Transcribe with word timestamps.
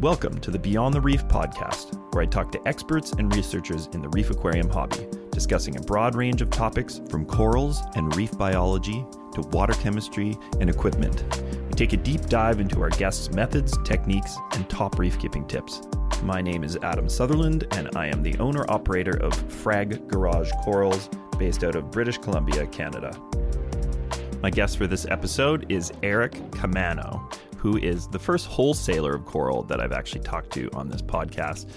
Welcome 0.00 0.40
to 0.40 0.50
the 0.50 0.58
Beyond 0.58 0.94
the 0.94 1.00
Reef 1.02 1.28
podcast, 1.28 2.14
where 2.14 2.22
I 2.22 2.26
talk 2.26 2.50
to 2.52 2.66
experts 2.66 3.12
and 3.12 3.36
researchers 3.36 3.86
in 3.92 4.00
the 4.00 4.08
reef 4.08 4.30
aquarium 4.30 4.70
hobby, 4.70 5.06
discussing 5.30 5.76
a 5.76 5.82
broad 5.82 6.14
range 6.14 6.40
of 6.40 6.48
topics 6.48 7.02
from 7.10 7.26
corals 7.26 7.82
and 7.96 8.16
reef 8.16 8.32
biology 8.38 9.04
to 9.34 9.42
water 9.48 9.74
chemistry 9.74 10.38
and 10.58 10.70
equipment. 10.70 11.22
We 11.68 11.74
take 11.74 11.92
a 11.92 11.98
deep 11.98 12.22
dive 12.28 12.60
into 12.60 12.80
our 12.80 12.88
guests' 12.88 13.30
methods, 13.32 13.76
techniques, 13.84 14.38
and 14.52 14.66
top 14.70 14.98
reef 14.98 15.18
keeping 15.18 15.46
tips. 15.46 15.82
My 16.22 16.40
name 16.40 16.64
is 16.64 16.78
Adam 16.82 17.06
Sutherland, 17.06 17.66
and 17.72 17.90
I 17.94 18.06
am 18.06 18.22
the 18.22 18.38
owner 18.38 18.64
operator 18.70 19.22
of 19.22 19.34
Frag 19.52 20.08
Garage 20.08 20.50
Corals, 20.64 21.10
based 21.38 21.62
out 21.62 21.74
of 21.74 21.90
British 21.90 22.16
Columbia, 22.16 22.66
Canada. 22.68 23.14
My 24.40 24.48
guest 24.48 24.78
for 24.78 24.86
this 24.86 25.04
episode 25.10 25.70
is 25.70 25.92
Eric 26.02 26.32
Caamano 26.52 27.30
who 27.60 27.76
is 27.76 28.08
the 28.08 28.18
first 28.18 28.46
wholesaler 28.46 29.14
of 29.14 29.26
coral 29.26 29.62
that 29.64 29.82
I've 29.82 29.92
actually 29.92 30.22
talked 30.22 30.50
to 30.54 30.70
on 30.72 30.88
this 30.88 31.02
podcast. 31.02 31.68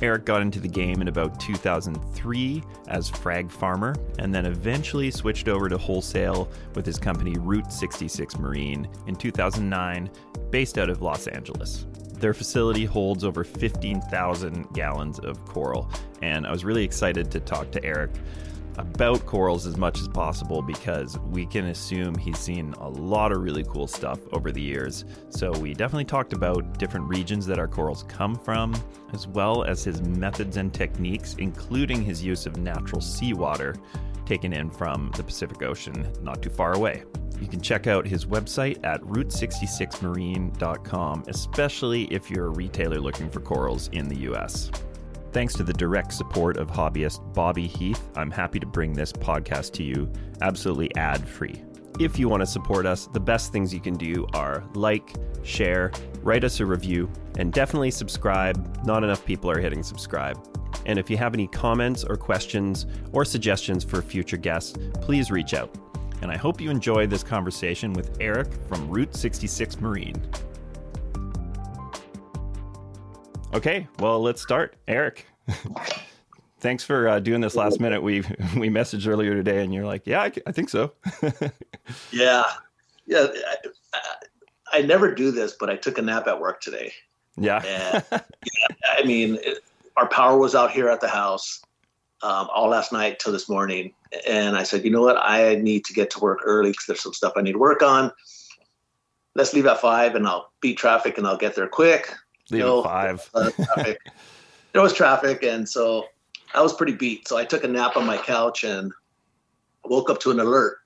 Eric 0.00 0.24
got 0.24 0.40
into 0.40 0.60
the 0.60 0.68
game 0.68 1.00
in 1.00 1.08
about 1.08 1.40
2003 1.40 2.62
as 2.86 3.10
frag 3.10 3.50
farmer 3.50 3.96
and 4.20 4.32
then 4.32 4.46
eventually 4.46 5.10
switched 5.10 5.48
over 5.48 5.68
to 5.68 5.76
wholesale 5.76 6.48
with 6.76 6.86
his 6.86 6.96
company 6.96 7.34
Route 7.40 7.72
66 7.72 8.38
Marine 8.38 8.86
in 9.08 9.16
2009, 9.16 10.08
based 10.50 10.78
out 10.78 10.88
of 10.88 11.02
Los 11.02 11.26
Angeles. 11.26 11.86
Their 12.12 12.34
facility 12.34 12.84
holds 12.84 13.24
over 13.24 13.42
15,000 13.42 14.72
gallons 14.74 15.18
of 15.18 15.44
coral, 15.44 15.90
and 16.22 16.46
I 16.46 16.52
was 16.52 16.64
really 16.64 16.84
excited 16.84 17.32
to 17.32 17.40
talk 17.40 17.72
to 17.72 17.84
Eric 17.84 18.12
about 18.78 19.24
corals 19.26 19.66
as 19.66 19.76
much 19.76 20.00
as 20.00 20.08
possible 20.08 20.62
because 20.62 21.18
we 21.30 21.46
can 21.46 21.66
assume 21.66 22.14
he's 22.14 22.38
seen 22.38 22.72
a 22.74 22.88
lot 22.88 23.32
of 23.32 23.42
really 23.42 23.64
cool 23.64 23.86
stuff 23.86 24.20
over 24.32 24.50
the 24.50 24.62
years. 24.62 25.04
So, 25.30 25.52
we 25.52 25.74
definitely 25.74 26.04
talked 26.04 26.32
about 26.32 26.78
different 26.78 27.08
regions 27.08 27.46
that 27.46 27.58
our 27.58 27.68
corals 27.68 28.04
come 28.04 28.34
from, 28.34 28.74
as 29.12 29.26
well 29.26 29.64
as 29.64 29.84
his 29.84 30.02
methods 30.02 30.56
and 30.56 30.72
techniques, 30.72 31.34
including 31.38 32.02
his 32.02 32.22
use 32.22 32.46
of 32.46 32.56
natural 32.56 33.00
seawater 33.00 33.74
taken 34.26 34.52
in 34.52 34.70
from 34.70 35.10
the 35.16 35.22
Pacific 35.22 35.62
Ocean 35.62 36.06
not 36.22 36.42
too 36.42 36.50
far 36.50 36.74
away. 36.74 37.04
You 37.40 37.48
can 37.48 37.60
check 37.60 37.88
out 37.88 38.06
his 38.06 38.24
website 38.24 38.84
at 38.84 39.00
route66marine.com, 39.02 41.24
especially 41.26 42.04
if 42.04 42.30
you're 42.30 42.46
a 42.46 42.50
retailer 42.50 43.00
looking 43.00 43.28
for 43.28 43.40
corals 43.40 43.88
in 43.88 44.06
the 44.08 44.18
US. 44.30 44.70
Thanks 45.32 45.54
to 45.54 45.62
the 45.62 45.72
direct 45.72 46.12
support 46.12 46.58
of 46.58 46.68
hobbyist 46.68 47.32
Bobby 47.32 47.66
Heath, 47.66 48.02
I'm 48.16 48.30
happy 48.30 48.60
to 48.60 48.66
bring 48.66 48.92
this 48.92 49.12
podcast 49.12 49.72
to 49.72 49.82
you 49.82 50.12
absolutely 50.42 50.94
ad 50.96 51.26
free. 51.26 51.62
If 51.98 52.18
you 52.18 52.28
want 52.28 52.42
to 52.42 52.46
support 52.46 52.84
us, 52.84 53.06
the 53.06 53.20
best 53.20 53.50
things 53.50 53.72
you 53.72 53.80
can 53.80 53.94
do 53.94 54.26
are 54.34 54.62
like, 54.74 55.14
share, 55.42 55.90
write 56.20 56.44
us 56.44 56.60
a 56.60 56.66
review, 56.66 57.10
and 57.38 57.50
definitely 57.50 57.90
subscribe. 57.90 58.84
Not 58.84 59.04
enough 59.04 59.24
people 59.24 59.50
are 59.50 59.58
hitting 59.58 59.82
subscribe. 59.82 60.38
And 60.84 60.98
if 60.98 61.08
you 61.08 61.16
have 61.16 61.32
any 61.32 61.46
comments 61.46 62.04
or 62.04 62.16
questions 62.16 62.84
or 63.12 63.24
suggestions 63.24 63.84
for 63.84 64.02
future 64.02 64.36
guests, 64.36 64.76
please 65.00 65.30
reach 65.30 65.54
out. 65.54 65.74
And 66.20 66.30
I 66.30 66.36
hope 66.36 66.60
you 66.60 66.68
enjoy 66.68 67.06
this 67.06 67.22
conversation 67.22 67.94
with 67.94 68.18
Eric 68.20 68.48
from 68.68 68.86
Route 68.90 69.14
66 69.16 69.80
Marine. 69.80 70.22
Okay, 73.54 73.86
well, 73.98 74.22
let's 74.22 74.40
start. 74.40 74.76
Eric, 74.88 75.26
thanks 76.60 76.82
for 76.84 77.06
uh, 77.06 77.20
doing 77.20 77.42
this 77.42 77.54
last 77.54 77.80
minute. 77.80 78.02
We 78.02 78.20
we 78.56 78.70
messaged 78.70 79.06
earlier 79.06 79.34
today, 79.34 79.62
and 79.62 79.74
you're 79.74 79.84
like, 79.84 80.06
"Yeah, 80.06 80.22
I, 80.22 80.32
I 80.46 80.52
think 80.52 80.70
so." 80.70 80.94
yeah, 82.12 82.44
yeah. 83.04 83.26
I, 83.92 83.98
I, 84.72 84.82
never 84.82 85.14
do 85.14 85.30
this, 85.30 85.54
but 85.60 85.68
I 85.68 85.76
took 85.76 85.98
a 85.98 86.02
nap 86.02 86.26
at 86.28 86.40
work 86.40 86.62
today. 86.62 86.94
Yeah. 87.36 87.62
and, 87.66 88.04
yeah 88.10 88.20
I 88.90 89.02
mean, 89.04 89.38
it, 89.42 89.58
our 89.98 90.08
power 90.08 90.38
was 90.38 90.54
out 90.54 90.70
here 90.70 90.88
at 90.88 91.02
the 91.02 91.08
house 91.08 91.62
um, 92.22 92.48
all 92.54 92.68
last 92.68 92.90
night 92.90 93.18
till 93.18 93.32
this 93.32 93.50
morning, 93.50 93.92
and 94.26 94.56
I 94.56 94.62
said, 94.62 94.82
"You 94.82 94.90
know 94.90 95.02
what? 95.02 95.18
I 95.18 95.56
need 95.56 95.84
to 95.84 95.92
get 95.92 96.08
to 96.12 96.20
work 96.20 96.40
early 96.42 96.70
because 96.70 96.86
there's 96.86 97.02
some 97.02 97.12
stuff 97.12 97.34
I 97.36 97.42
need 97.42 97.52
to 97.52 97.58
work 97.58 97.82
on." 97.82 98.12
Let's 99.34 99.52
leave 99.52 99.66
at 99.66 99.80
five, 99.80 100.14
and 100.14 100.26
I'll 100.26 100.52
beat 100.62 100.78
traffic, 100.78 101.18
and 101.18 101.26
I'll 101.26 101.36
get 101.36 101.54
there 101.54 101.68
quick 101.68 102.14
Leave 102.52 102.84
five. 102.84 103.28
Uh, 103.34 103.50
there 104.72 104.82
was 104.82 104.92
traffic, 104.92 105.42
and 105.42 105.68
so 105.68 106.06
I 106.54 106.62
was 106.62 106.72
pretty 106.72 106.94
beat. 106.94 107.28
So 107.28 107.36
I 107.36 107.44
took 107.44 107.64
a 107.64 107.68
nap 107.68 107.96
on 107.96 108.06
my 108.06 108.18
couch 108.18 108.64
and 108.64 108.92
woke 109.84 110.10
up 110.10 110.20
to 110.20 110.30
an 110.30 110.40
alert 110.40 110.78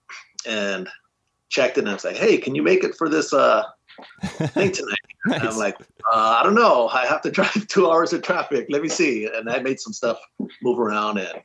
and 0.47 0.89
checked 1.49 1.79
it. 1.79 1.83
And 1.83 1.91
I 1.91 1.95
was 1.95 2.05
like, 2.05 2.17
"Hey, 2.17 2.39
can 2.39 2.55
you 2.55 2.63
make 2.63 2.85
it 2.85 2.95
for 2.97 3.09
this 3.09 3.33
uh, 3.33 3.65
thing 4.25 4.73
tonight?" 4.73 4.97
nice. 5.27 5.43
I'm 5.43 5.57
like, 5.57 5.77
uh, 6.13 6.39
"I 6.41 6.43
don't 6.43 6.55
know. 6.55 6.89
I 6.89 7.07
have 7.07 7.23
to 7.23 7.31
drive 7.33 7.67
two 7.69 7.91
hours 7.91 8.13
of 8.13 8.23
traffic. 8.23 8.67
Let 8.71 8.83
me 8.83 8.89
see." 8.89 9.27
And 9.27 9.51
I 9.51 9.59
made 9.59 9.81
some 9.81 9.93
stuff 9.93 10.19
move 10.63 10.79
around, 10.79 11.19
and 11.19 11.43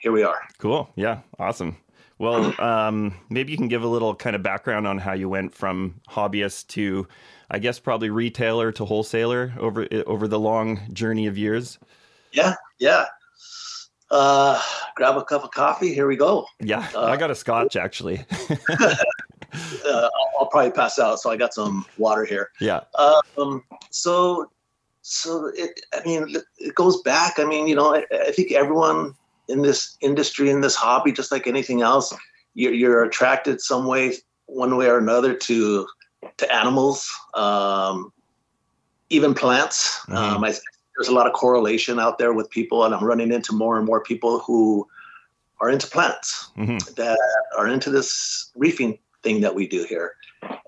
here 0.00 0.12
we 0.12 0.22
are. 0.22 0.40
Cool. 0.58 0.90
Yeah. 0.96 1.20
Awesome. 1.38 1.76
Well, 2.18 2.54
um, 2.60 3.14
maybe 3.30 3.52
you 3.52 3.58
can 3.58 3.68
give 3.68 3.82
a 3.82 3.88
little 3.88 4.14
kind 4.14 4.36
of 4.36 4.42
background 4.42 4.86
on 4.86 4.98
how 4.98 5.12
you 5.12 5.28
went 5.28 5.54
from 5.54 6.00
hobbyist 6.08 6.68
to 6.68 7.06
I 7.50 7.58
guess 7.58 7.78
probably 7.78 8.10
retailer 8.10 8.72
to 8.72 8.84
wholesaler 8.84 9.54
over 9.58 9.86
over 10.06 10.28
the 10.28 10.38
long 10.38 10.80
journey 10.92 11.26
of 11.26 11.38
years. 11.38 11.78
Yeah, 12.32 12.54
yeah. 12.78 13.06
Uh, 14.10 14.60
grab 14.96 15.16
a 15.16 15.24
cup 15.24 15.44
of 15.44 15.50
coffee. 15.50 15.94
Here 15.94 16.06
we 16.06 16.16
go. 16.16 16.46
Yeah, 16.60 16.88
uh, 16.94 17.04
I 17.04 17.16
got 17.16 17.30
a 17.30 17.34
scotch 17.34 17.76
actually. 17.76 18.24
uh, 18.50 20.08
I'll, 20.38 20.46
probably 20.46 20.70
pass 20.70 20.98
out, 20.98 21.20
so 21.20 21.30
I 21.30 21.36
got 21.36 21.54
some 21.54 21.84
water 21.96 22.24
here. 22.24 22.50
Yeah. 22.60 22.80
Um. 23.36 23.64
So, 23.90 24.50
so 25.02 25.50
it. 25.54 25.80
I 25.94 26.02
mean, 26.06 26.36
it 26.58 26.74
goes 26.74 27.02
back. 27.02 27.38
I 27.38 27.44
mean, 27.44 27.66
you 27.66 27.74
know, 27.74 27.94
I, 27.94 28.04
I 28.12 28.30
think 28.30 28.52
everyone 28.52 29.14
in 29.48 29.62
this 29.62 29.96
industry, 30.00 30.50
in 30.50 30.60
this 30.60 30.74
hobby, 30.74 31.12
just 31.12 31.32
like 31.32 31.46
anything 31.46 31.82
else, 31.82 32.14
you're, 32.54 32.72
you're 32.72 33.04
attracted 33.04 33.60
some 33.60 33.86
way, 33.86 34.14
one 34.46 34.76
way 34.76 34.86
or 34.86 34.98
another, 34.98 35.34
to 35.34 35.86
to 36.36 36.54
animals, 36.54 37.10
um, 37.34 38.12
even 39.10 39.34
plants. 39.34 40.00
Mm-hmm. 40.06 40.16
Um, 40.16 40.44
I, 40.44 40.54
there's 40.96 41.08
a 41.08 41.14
lot 41.14 41.26
of 41.26 41.32
correlation 41.32 42.00
out 42.00 42.18
there 42.18 42.32
with 42.32 42.50
people, 42.50 42.84
and 42.84 42.94
I'm 42.94 43.04
running 43.04 43.32
into 43.32 43.52
more 43.52 43.76
and 43.76 43.86
more 43.86 44.02
people 44.02 44.40
who 44.40 44.86
are 45.60 45.70
into 45.70 45.86
plants 45.86 46.50
mm-hmm. 46.56 46.78
that 46.94 47.18
are 47.56 47.68
into 47.68 47.90
this 47.90 48.50
reefing 48.56 48.98
thing 49.22 49.40
that 49.40 49.54
we 49.54 49.66
do 49.66 49.84
here. 49.84 50.14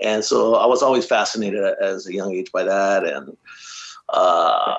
And 0.02 0.24
so 0.24 0.54
I 0.54 0.66
was 0.66 0.82
always 0.82 1.06
fascinated 1.06 1.62
as 1.80 2.06
a 2.06 2.14
young 2.14 2.34
age 2.34 2.50
by 2.52 2.64
that. 2.64 3.04
And 3.04 3.36
uh, 4.08 4.74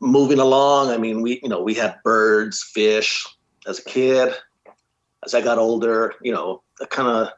moving 0.00 0.38
along, 0.38 0.90
I 0.90 0.96
mean, 0.96 1.22
we 1.22 1.40
you 1.42 1.48
know 1.48 1.62
we 1.62 1.74
had 1.74 2.02
birds, 2.02 2.62
fish 2.62 3.26
as 3.66 3.78
a 3.78 3.84
kid. 3.84 4.34
As 5.24 5.34
I 5.34 5.42
got 5.42 5.58
older, 5.58 6.14
you 6.22 6.32
know, 6.32 6.62
I 6.80 6.86
kind 6.86 7.08
of 7.08 7.28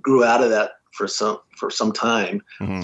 grew 0.00 0.24
out 0.24 0.42
of 0.42 0.50
that 0.50 0.77
for 0.98 1.06
some 1.06 1.38
for 1.56 1.70
some 1.70 1.92
time, 1.92 2.42
mm-hmm. 2.60 2.82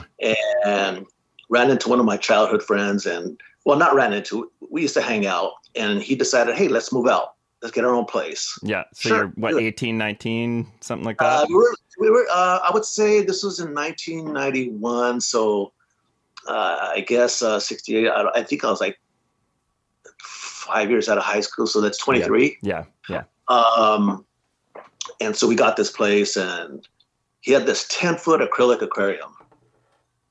and 0.65 1.05
ran 1.51 1.71
into 1.71 1.89
one 1.89 1.99
of 1.99 2.07
my 2.07 2.17
childhood 2.17 2.63
friends, 2.63 3.05
and 3.05 3.39
well, 3.67 3.77
not 3.77 3.95
ran 3.95 4.13
into. 4.13 4.51
We 4.71 4.83
used 4.83 4.95
to 4.95 5.03
hang 5.03 5.27
out, 5.27 5.53
and 5.75 6.01
he 6.01 6.15
decided, 6.15 6.55
hey, 6.55 6.69
let's 6.69 6.93
move 6.93 7.09
out. 7.09 7.35
Let's 7.61 7.75
get 7.75 7.85
our 7.85 7.95
own 7.95 8.05
place. 8.05 8.57
Yeah. 8.63 8.85
So 8.95 9.09
sure, 9.09 9.17
you're 9.17 9.29
what, 9.37 9.55
18, 9.55 9.99
19, 9.99 10.67
something 10.81 11.05
like 11.05 11.19
that? 11.19 11.25
Uh, 11.25 11.47
we 11.49 11.55
were, 11.55 11.75
we 11.99 12.11
were 12.11 12.27
uh, 12.31 12.61
I 12.63 12.71
would 12.73 12.85
say 12.85 13.23
this 13.23 13.43
was 13.43 13.59
in 13.59 13.75
1991. 13.75 15.21
So 15.21 15.73
uh, 16.47 16.93
I 16.95 17.01
guess 17.01 17.43
uh, 17.43 17.59
68. 17.59 18.09
I, 18.09 18.29
I, 18.35 18.43
think 18.43 18.65
I 18.65 18.71
was 18.71 18.81
like 18.81 19.01
five 20.21 20.91
years 20.91 21.09
out 21.09 21.19
of 21.19 21.25
high 21.25 21.41
school. 21.41 21.67
So 21.67 21.81
that's 21.81 21.99
23. 21.99 22.59
Yeah. 22.63 22.85
Yeah. 23.09 23.23
yeah. 23.51 23.57
Um, 23.57 24.27
and 25.21 25.35
so 25.35 25.49
we 25.49 25.55
got 25.55 25.77
this 25.77 25.91
place 25.91 26.37
and 26.37 26.87
he 27.45 27.53
had 27.53 27.67
this 27.67 27.87
10 27.89 28.17
foot 28.17 28.41
acrylic 28.41 28.81
aquarium 28.81 29.31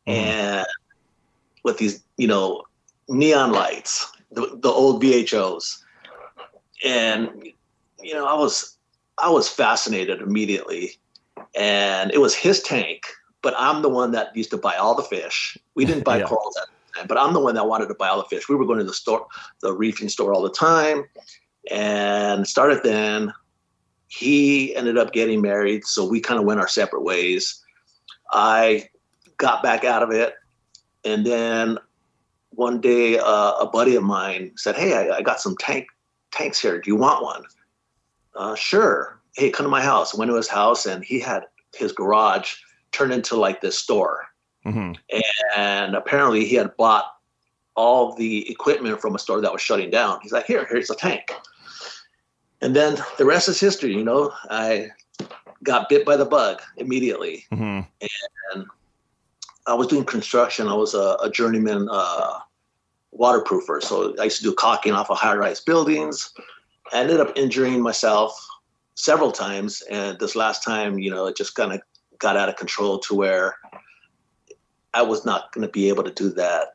mm. 0.07 0.13
and 0.13 0.65
with 1.63 1.77
these, 1.77 2.03
you 2.17 2.27
know, 2.27 2.63
neon 3.07 3.51
lights, 3.51 4.11
the, 4.31 4.57
the 4.61 4.69
old 4.69 5.01
VHOs. 5.01 5.77
And, 6.83 7.29
you 8.01 8.15
know, 8.15 8.25
I 8.25 8.33
was, 8.33 8.77
I 9.19 9.29
was 9.29 9.47
fascinated 9.47 10.21
immediately 10.21 10.97
and 11.55 12.11
it 12.11 12.19
was 12.19 12.33
his 12.33 12.63
tank, 12.63 13.03
but 13.43 13.53
I'm 13.59 13.83
the 13.83 13.89
one 13.89 14.11
that 14.13 14.35
used 14.35 14.49
to 14.49 14.57
buy 14.57 14.75
all 14.75 14.95
the 14.95 15.03
fish. 15.03 15.55
We 15.75 15.85
didn't 15.85 16.05
buy 16.05 16.17
yeah. 16.19 16.25
corals 16.25 16.57
at 16.59 16.67
the 16.67 16.99
time, 16.99 17.07
but 17.07 17.19
I'm 17.19 17.33
the 17.33 17.39
one 17.39 17.53
that 17.53 17.67
wanted 17.67 17.89
to 17.89 17.95
buy 17.95 18.07
all 18.07 18.17
the 18.17 18.27
fish. 18.35 18.49
We 18.49 18.55
were 18.55 18.65
going 18.65 18.79
to 18.79 18.85
the 18.85 18.91
store, 18.91 19.27
the 19.61 19.71
reefing 19.71 20.09
store 20.09 20.33
all 20.33 20.41
the 20.41 20.49
time 20.49 21.05
and 21.69 22.47
started 22.47 22.81
then 22.83 23.31
he 24.15 24.75
ended 24.75 24.97
up 24.97 25.11
getting 25.11 25.41
married, 25.41 25.85
so 25.85 26.05
we 26.05 26.19
kind 26.19 26.39
of 26.39 26.45
went 26.45 26.59
our 26.59 26.67
separate 26.67 27.01
ways. 27.01 27.63
I 28.31 28.89
got 29.37 29.63
back 29.63 29.83
out 29.83 30.03
of 30.03 30.11
it, 30.11 30.35
and 31.03 31.25
then 31.25 31.79
one 32.51 32.79
day 32.79 33.17
uh, 33.17 33.53
a 33.53 33.67
buddy 33.71 33.95
of 33.95 34.03
mine 34.03 34.51
said, 34.55 34.75
"Hey, 34.75 34.93
I, 34.93 35.17
I, 35.17 35.21
got 35.23 35.41
some 35.41 35.57
tank 35.57 35.87
tanks 36.31 36.61
here. 36.61 36.79
Do 36.79 36.91
you 36.91 36.95
want 36.95 37.23
one?" 37.23 37.43
Uh, 38.35 38.55
sure. 38.55 39.19
Hey, 39.35 39.49
come 39.49 39.63
to 39.63 39.69
my 39.69 39.81
house. 39.81 40.13
I 40.13 40.19
went 40.19 40.29
to 40.29 40.35
his 40.35 40.47
house, 40.47 40.85
and 40.85 41.03
he 41.03 41.19
had 41.19 41.45
his 41.75 41.91
garage 41.91 42.55
turned 42.91 43.13
into 43.13 43.35
like 43.35 43.61
this 43.61 43.79
store. 43.79 44.27
Mm-hmm. 44.63 44.93
And 45.57 45.95
apparently, 45.95 46.45
he 46.45 46.55
had 46.55 46.77
bought 46.77 47.05
all 47.75 48.13
the 48.13 48.47
equipment 48.51 49.01
from 49.01 49.15
a 49.15 49.19
store 49.19 49.41
that 49.41 49.51
was 49.51 49.61
shutting 49.61 49.89
down. 49.89 50.19
He's 50.21 50.31
like, 50.31 50.45
here, 50.45 50.67
here's 50.69 50.91
a 50.91 50.95
tank. 50.95 51.33
And 52.63 52.73
then 52.73 52.97
the 53.17 53.25
rest 53.25 53.49
is 53.49 53.59
history. 53.59 53.93
You 53.93 54.05
know, 54.05 54.31
I 54.49 54.91
got 55.63 55.89
bit 55.89 56.05
by 56.05 56.15
the 56.15 56.25
bug 56.25 56.61
immediately, 56.77 57.45
hmm 57.51 57.81
and 58.53 58.65
I 59.67 59.73
was 59.73 59.87
doing 59.87 60.05
construction. 60.05 60.67
I 60.67 60.73
was 60.73 60.93
a, 60.93 61.17
a 61.21 61.29
journeyman 61.29 61.89
uh, 61.91 62.39
waterproofer, 63.17 63.81
so 63.81 64.15
I 64.19 64.25
used 64.25 64.37
to 64.37 64.43
do 64.43 64.53
caulking 64.53 64.93
off 64.93 65.09
of 65.09 65.17
high-rise 65.17 65.59
buildings. 65.59 66.33
I 66.91 66.99
ended 66.99 67.19
up 67.19 67.31
injuring 67.37 67.81
myself 67.81 68.45
several 68.95 69.31
times, 69.31 69.81
and 69.89 70.17
this 70.19 70.35
last 70.35 70.63
time, 70.63 70.99
you 70.99 71.11
know, 71.11 71.27
it 71.27 71.35
just 71.35 71.55
kind 71.55 71.73
of 71.73 71.81
got 72.17 72.37
out 72.37 72.49
of 72.49 72.55
control 72.55 72.99
to 72.99 73.15
where 73.15 73.55
I 74.93 75.01
was 75.01 75.25
not 75.25 75.51
going 75.51 75.65
to 75.65 75.71
be 75.71 75.89
able 75.89 76.03
to 76.03 76.11
do 76.11 76.29
that 76.31 76.72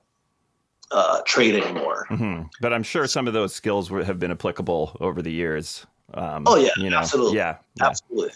uh, 0.91 1.21
trade 1.27 1.55
anymore. 1.55 2.07
hmm 2.09 2.43
But 2.61 2.73
I'm 2.73 2.83
sure 2.83 3.07
some 3.07 3.27
of 3.27 3.35
those 3.35 3.55
skills 3.55 3.91
were, 3.91 4.05
have 4.05 4.19
been 4.19 4.31
applicable 4.31 4.97
over 5.01 5.23
the 5.23 5.33
years. 5.33 5.87
Um, 6.15 6.45
Oh, 6.47 6.57
yeah, 6.57 6.71
you 6.77 6.91
know, 6.91 6.99
absolutely. 6.99 7.37
Yeah, 7.37 7.59
yeah. 7.77 7.87
Absolutely. 7.87 8.33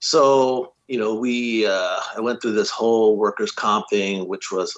So, 0.00 0.74
you 0.86 0.98
know, 0.98 1.14
we 1.14 1.66
uh, 1.66 2.00
I 2.16 2.20
went 2.20 2.40
through 2.40 2.52
this 2.52 2.70
whole 2.70 3.16
workers' 3.16 3.52
comp 3.52 3.86
thing, 3.90 4.26
which 4.28 4.50
was 4.50 4.76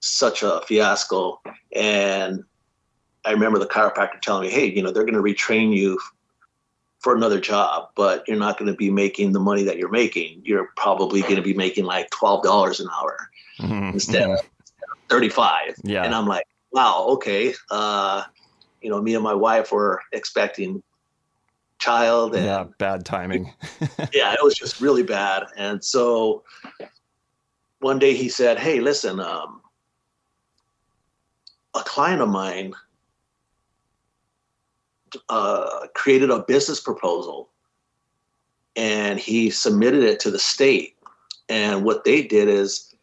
such 0.00 0.42
a 0.42 0.60
fiasco. 0.66 1.40
And 1.74 2.44
I 3.24 3.32
remember 3.32 3.58
the 3.58 3.66
chiropractor 3.66 4.20
telling 4.20 4.42
me, 4.48 4.50
"Hey, 4.52 4.66
you 4.66 4.82
know, 4.82 4.90
they're 4.92 5.04
going 5.04 5.14
to 5.14 5.22
retrain 5.22 5.76
you 5.76 5.98
for 7.00 7.14
another 7.14 7.40
job, 7.40 7.90
but 7.94 8.24
you're 8.26 8.38
not 8.38 8.58
going 8.58 8.70
to 8.70 8.76
be 8.76 8.90
making 8.90 9.32
the 9.32 9.40
money 9.40 9.62
that 9.64 9.78
you're 9.78 9.90
making. 9.90 10.42
You're 10.44 10.70
probably 10.76 11.22
going 11.22 11.36
to 11.36 11.42
be 11.42 11.54
making 11.54 11.84
like 11.84 12.10
twelve 12.10 12.42
dollars 12.42 12.80
an 12.80 12.88
hour 13.00 13.30
Mhm, 13.60 13.94
instead 13.94 14.30
of 14.30 14.40
thirty-five. 15.08 15.76
Yeah. 15.82 16.04
And 16.04 16.14
I'm 16.14 16.26
like, 16.26 16.46
wow, 16.72 17.06
okay. 17.10 17.54
Uh, 17.70 18.24
you 18.80 18.90
know, 18.90 19.00
me 19.00 19.14
and 19.14 19.24
my 19.24 19.34
wife 19.34 19.72
were 19.72 20.02
expecting 20.12 20.82
child 21.78 22.34
and 22.34 22.44
yeah, 22.44 22.64
bad 22.78 23.04
timing. 23.04 23.52
yeah, 24.12 24.32
it 24.32 24.42
was 24.42 24.54
just 24.54 24.80
really 24.80 25.02
bad. 25.02 25.44
And 25.56 25.84
so 25.84 26.42
one 27.80 27.98
day 27.98 28.14
he 28.14 28.28
said, 28.28 28.58
Hey, 28.58 28.80
listen, 28.80 29.20
um, 29.20 29.60
a 31.74 31.80
client 31.80 32.22
of 32.22 32.28
mine 32.28 32.72
uh, 35.28 35.86
created 35.94 36.30
a 36.30 36.40
business 36.40 36.80
proposal 36.80 37.50
and 38.74 39.18
he 39.18 39.50
submitted 39.50 40.02
it 40.02 40.20
to 40.20 40.30
the 40.30 40.38
state. 40.38 40.96
And 41.48 41.84
what 41.84 42.04
they 42.04 42.22
did 42.22 42.48
is 42.48 42.94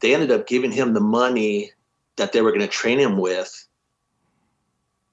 they 0.00 0.14
ended 0.14 0.30
up 0.30 0.46
giving 0.46 0.72
him 0.72 0.94
the 0.94 1.00
money 1.00 1.72
that 2.16 2.32
they 2.32 2.42
were 2.42 2.50
going 2.50 2.60
to 2.60 2.66
train 2.68 2.98
him 2.98 3.18
with. 3.18 3.66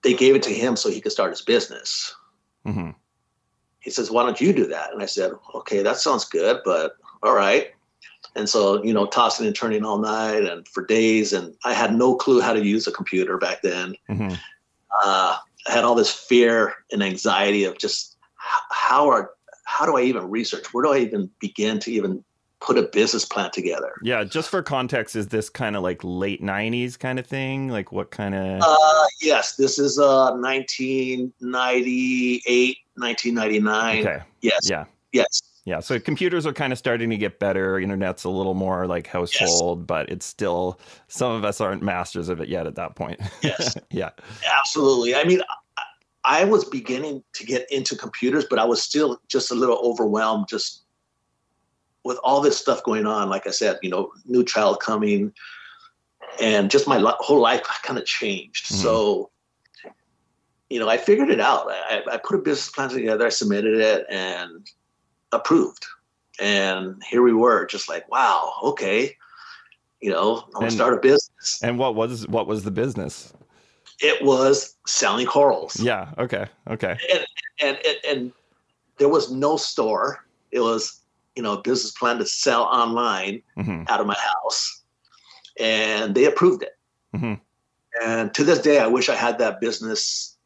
They 0.03 0.13
gave 0.13 0.35
it 0.35 0.43
to 0.43 0.53
him 0.53 0.75
so 0.75 0.89
he 0.89 1.01
could 1.01 1.11
start 1.11 1.31
his 1.31 1.41
business 1.41 2.13
hmm 2.65 2.91
he 3.85 3.91
says, 3.91 4.09
Why 4.11 4.23
don't 4.23 4.41
you 4.41 4.51
do 4.51 4.65
that? 4.65 4.91
And 4.91 5.01
I 5.01 5.05
said, 5.05 5.31
Okay, 5.53 5.83
that 5.83 5.97
sounds 5.97 6.25
good, 6.25 6.59
but 6.65 6.97
all 7.21 7.35
right. 7.35 7.67
And 8.35 8.49
so, 8.49 8.83
you 8.83 8.93
know, 8.93 9.05
tossing 9.05 9.45
and 9.45 9.55
turning 9.55 9.85
all 9.85 9.99
night 9.99 10.43
and 10.43 10.67
for 10.67 10.83
days. 10.83 11.31
And 11.31 11.55
I 11.63 11.73
had 11.73 11.95
no 11.95 12.15
clue 12.15 12.41
how 12.41 12.51
to 12.51 12.65
use 12.65 12.87
a 12.87 12.91
computer 12.91 13.37
back 13.37 13.61
then. 13.61 13.95
hmm 14.07 14.33
Uh, 15.03 15.37
I 15.67 15.71
had 15.71 15.83
all 15.83 15.95
this 15.95 16.11
fear 16.11 16.73
and 16.91 17.03
anxiety 17.03 17.63
of 17.63 17.77
just 17.77 18.17
how 18.71 19.07
are 19.09 19.31
how 19.65 19.85
do 19.85 19.97
I 19.97 20.01
even 20.01 20.29
research? 20.29 20.73
Where 20.73 20.83
do 20.83 20.93
I 20.93 20.99
even 20.99 21.29
begin 21.39 21.79
to 21.79 21.91
even 21.91 22.23
put 22.65 22.77
a 22.77 22.83
business 22.83 23.25
plan 23.25 23.51
together? 23.51 23.93
Yeah, 24.01 24.23
just 24.23 24.49
for 24.49 24.63
context, 24.63 25.15
is 25.15 25.27
this 25.27 25.49
kind 25.49 25.75
of 25.75 25.83
like 25.83 25.99
late 26.03 26.41
'90s 26.41 26.97
kind 26.97 27.19
of 27.19 27.27
thing? 27.27 27.67
Like 27.69 27.91
what 27.91 28.09
kind 28.11 28.33
of? 28.33 28.61
Uh, 28.65 29.05
yes, 29.21 29.55
this 29.55 29.77
is 29.77 29.99
uh, 29.99 30.31
1998, 30.31 32.77
1999. 32.95 34.07
okay, 34.07 34.23
Yes, 34.41 34.67
yeah, 34.69 34.85
yes. 35.11 35.41
yeah. 35.65 35.79
So 35.79 35.99
computers 35.99 36.45
are 36.45 36.53
kind 36.53 36.71
of 36.73 36.79
starting 36.79 37.09
to 37.11 37.17
get 37.17 37.39
better. 37.39 37.79
Internet's 37.79 38.23
a 38.23 38.29
little 38.29 38.53
more 38.55 38.87
like 38.87 39.07
household, 39.07 39.85
but 39.87 40.09
it's 40.09 40.25
still 40.25 40.79
some 41.07 41.31
of 41.31 41.45
us 41.45 41.61
aren't 41.61 41.81
masters 41.83 42.29
of 42.29 42.41
it 42.41 42.49
yet 42.49 42.67
at 42.67 42.75
that 42.75 42.95
point. 42.95 43.19
Yes. 43.41 43.75
yeah, 43.91 44.09
Absolutely. 44.59 45.15
I 45.15 45.23
mean, 45.23 45.41
I 46.23 46.43
was 46.43 46.65
beginning 46.65 47.23
to 47.33 47.45
get 47.45 47.71
into 47.71 47.95
computers, 47.95 48.45
but 48.49 48.57
I 48.57 48.65
was 48.65 48.81
still 48.81 49.19
just 49.27 49.51
a 49.51 49.55
little 49.55 49.77
overwhelmed 49.83 50.47
just 50.49 50.84
with 52.05 52.17
all 52.23 52.39
this 52.39 52.55
stuff 52.57 52.83
going 52.83 53.05
on. 53.07 53.29
Like 53.29 53.47
I 53.47 53.49
said, 53.51 53.79
you 53.81 53.89
know, 53.89 54.11
new 54.25 54.45
child 54.45 54.79
coming 54.79 55.33
and 56.39 56.69
just 56.69 56.87
my 56.87 56.97
li- 56.99 57.15
whole 57.19 57.41
life 57.41 57.63
kind 57.83 57.99
of 57.99 58.05
changed. 58.05 58.67
Mhm. 58.67 58.75
So, 58.81 59.31
you 60.69 60.79
know, 60.79 60.87
I 60.87 60.97
figured 60.97 61.29
it 61.29 61.41
out. 61.41 61.67
I, 61.69 62.03
I 62.09 62.17
put 62.17 62.35
a 62.35 62.41
business 62.41 62.69
plan 62.69 62.89
together, 62.89 63.25
I 63.25 63.29
submitted 63.29 63.79
it 63.79 64.05
and 64.09 64.67
approved. 65.31 65.85
And 66.39 67.01
here 67.03 67.21
we 67.23 67.33
were, 67.33 67.65
just 67.65 67.89
like, 67.89 68.09
wow, 68.11 68.53
okay. 68.63 69.15
You 70.01 70.11
know, 70.11 70.43
I'm 70.47 70.51
gonna 70.51 70.71
start 70.71 70.93
a 70.93 70.97
business. 70.97 71.59
and 71.63 71.79
what 71.79 71.95
was 71.95 72.27
what 72.27 72.45
was 72.45 72.63
the 72.63 72.71
business? 72.71 73.33
It 74.01 74.23
was 74.23 74.75
selling 74.85 75.25
corals. 75.25 75.79
Yeah, 75.79 76.11
okay, 76.19 76.45
okay, 76.69 76.97
and, 77.11 77.25
and 77.61 77.77
and 77.85 77.97
and 78.07 78.31
there 78.97 79.07
was 79.09 79.31
no 79.31 79.55
store. 79.57 80.25
It 80.51 80.59
was 80.59 80.99
you 81.35 81.43
know 81.43 81.53
a 81.53 81.61
business 81.61 81.91
plan 81.91 82.17
to 82.19 82.25
sell 82.25 82.63
online 82.63 83.41
hmm 83.55 83.83
out 83.87 84.01
of 84.01 84.07
my 84.07 84.15
house, 84.15 84.83
and 85.59 86.15
they 86.15 86.25
approved 86.25 86.63
it. 86.63 86.77
Mhm. 87.15 87.39
And 88.03 88.33
to 88.33 88.43
this 88.43 88.59
day, 88.59 88.79
I 88.79 88.87
wish 88.87 89.09
I 89.09 89.15
had 89.15 89.37
that 89.39 89.61
business 89.61 90.37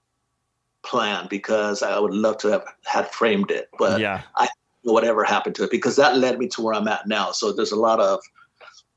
plan 0.84 1.28
because 1.30 1.82
I 1.84 2.00
would 2.00 2.14
love 2.14 2.38
to 2.40 2.48
have 2.50 2.64
had 2.86 3.12
framed 3.12 3.52
it, 3.52 3.70
but 3.78 4.00
yeah, 4.00 4.22
I 4.36 4.48
whatever 4.84 5.24
happened 5.24 5.56
to 5.56 5.64
it 5.64 5.72
because 5.72 5.96
that 5.98 6.18
led 6.18 6.40
me 6.40 6.48
to 6.48 6.62
where 6.62 6.74
I'm 6.74 6.88
at 6.88 7.08
now. 7.08 7.32
So 7.32 7.52
there's 7.52 7.72
a 7.72 7.76
lot 7.76 8.00
of 8.00 8.20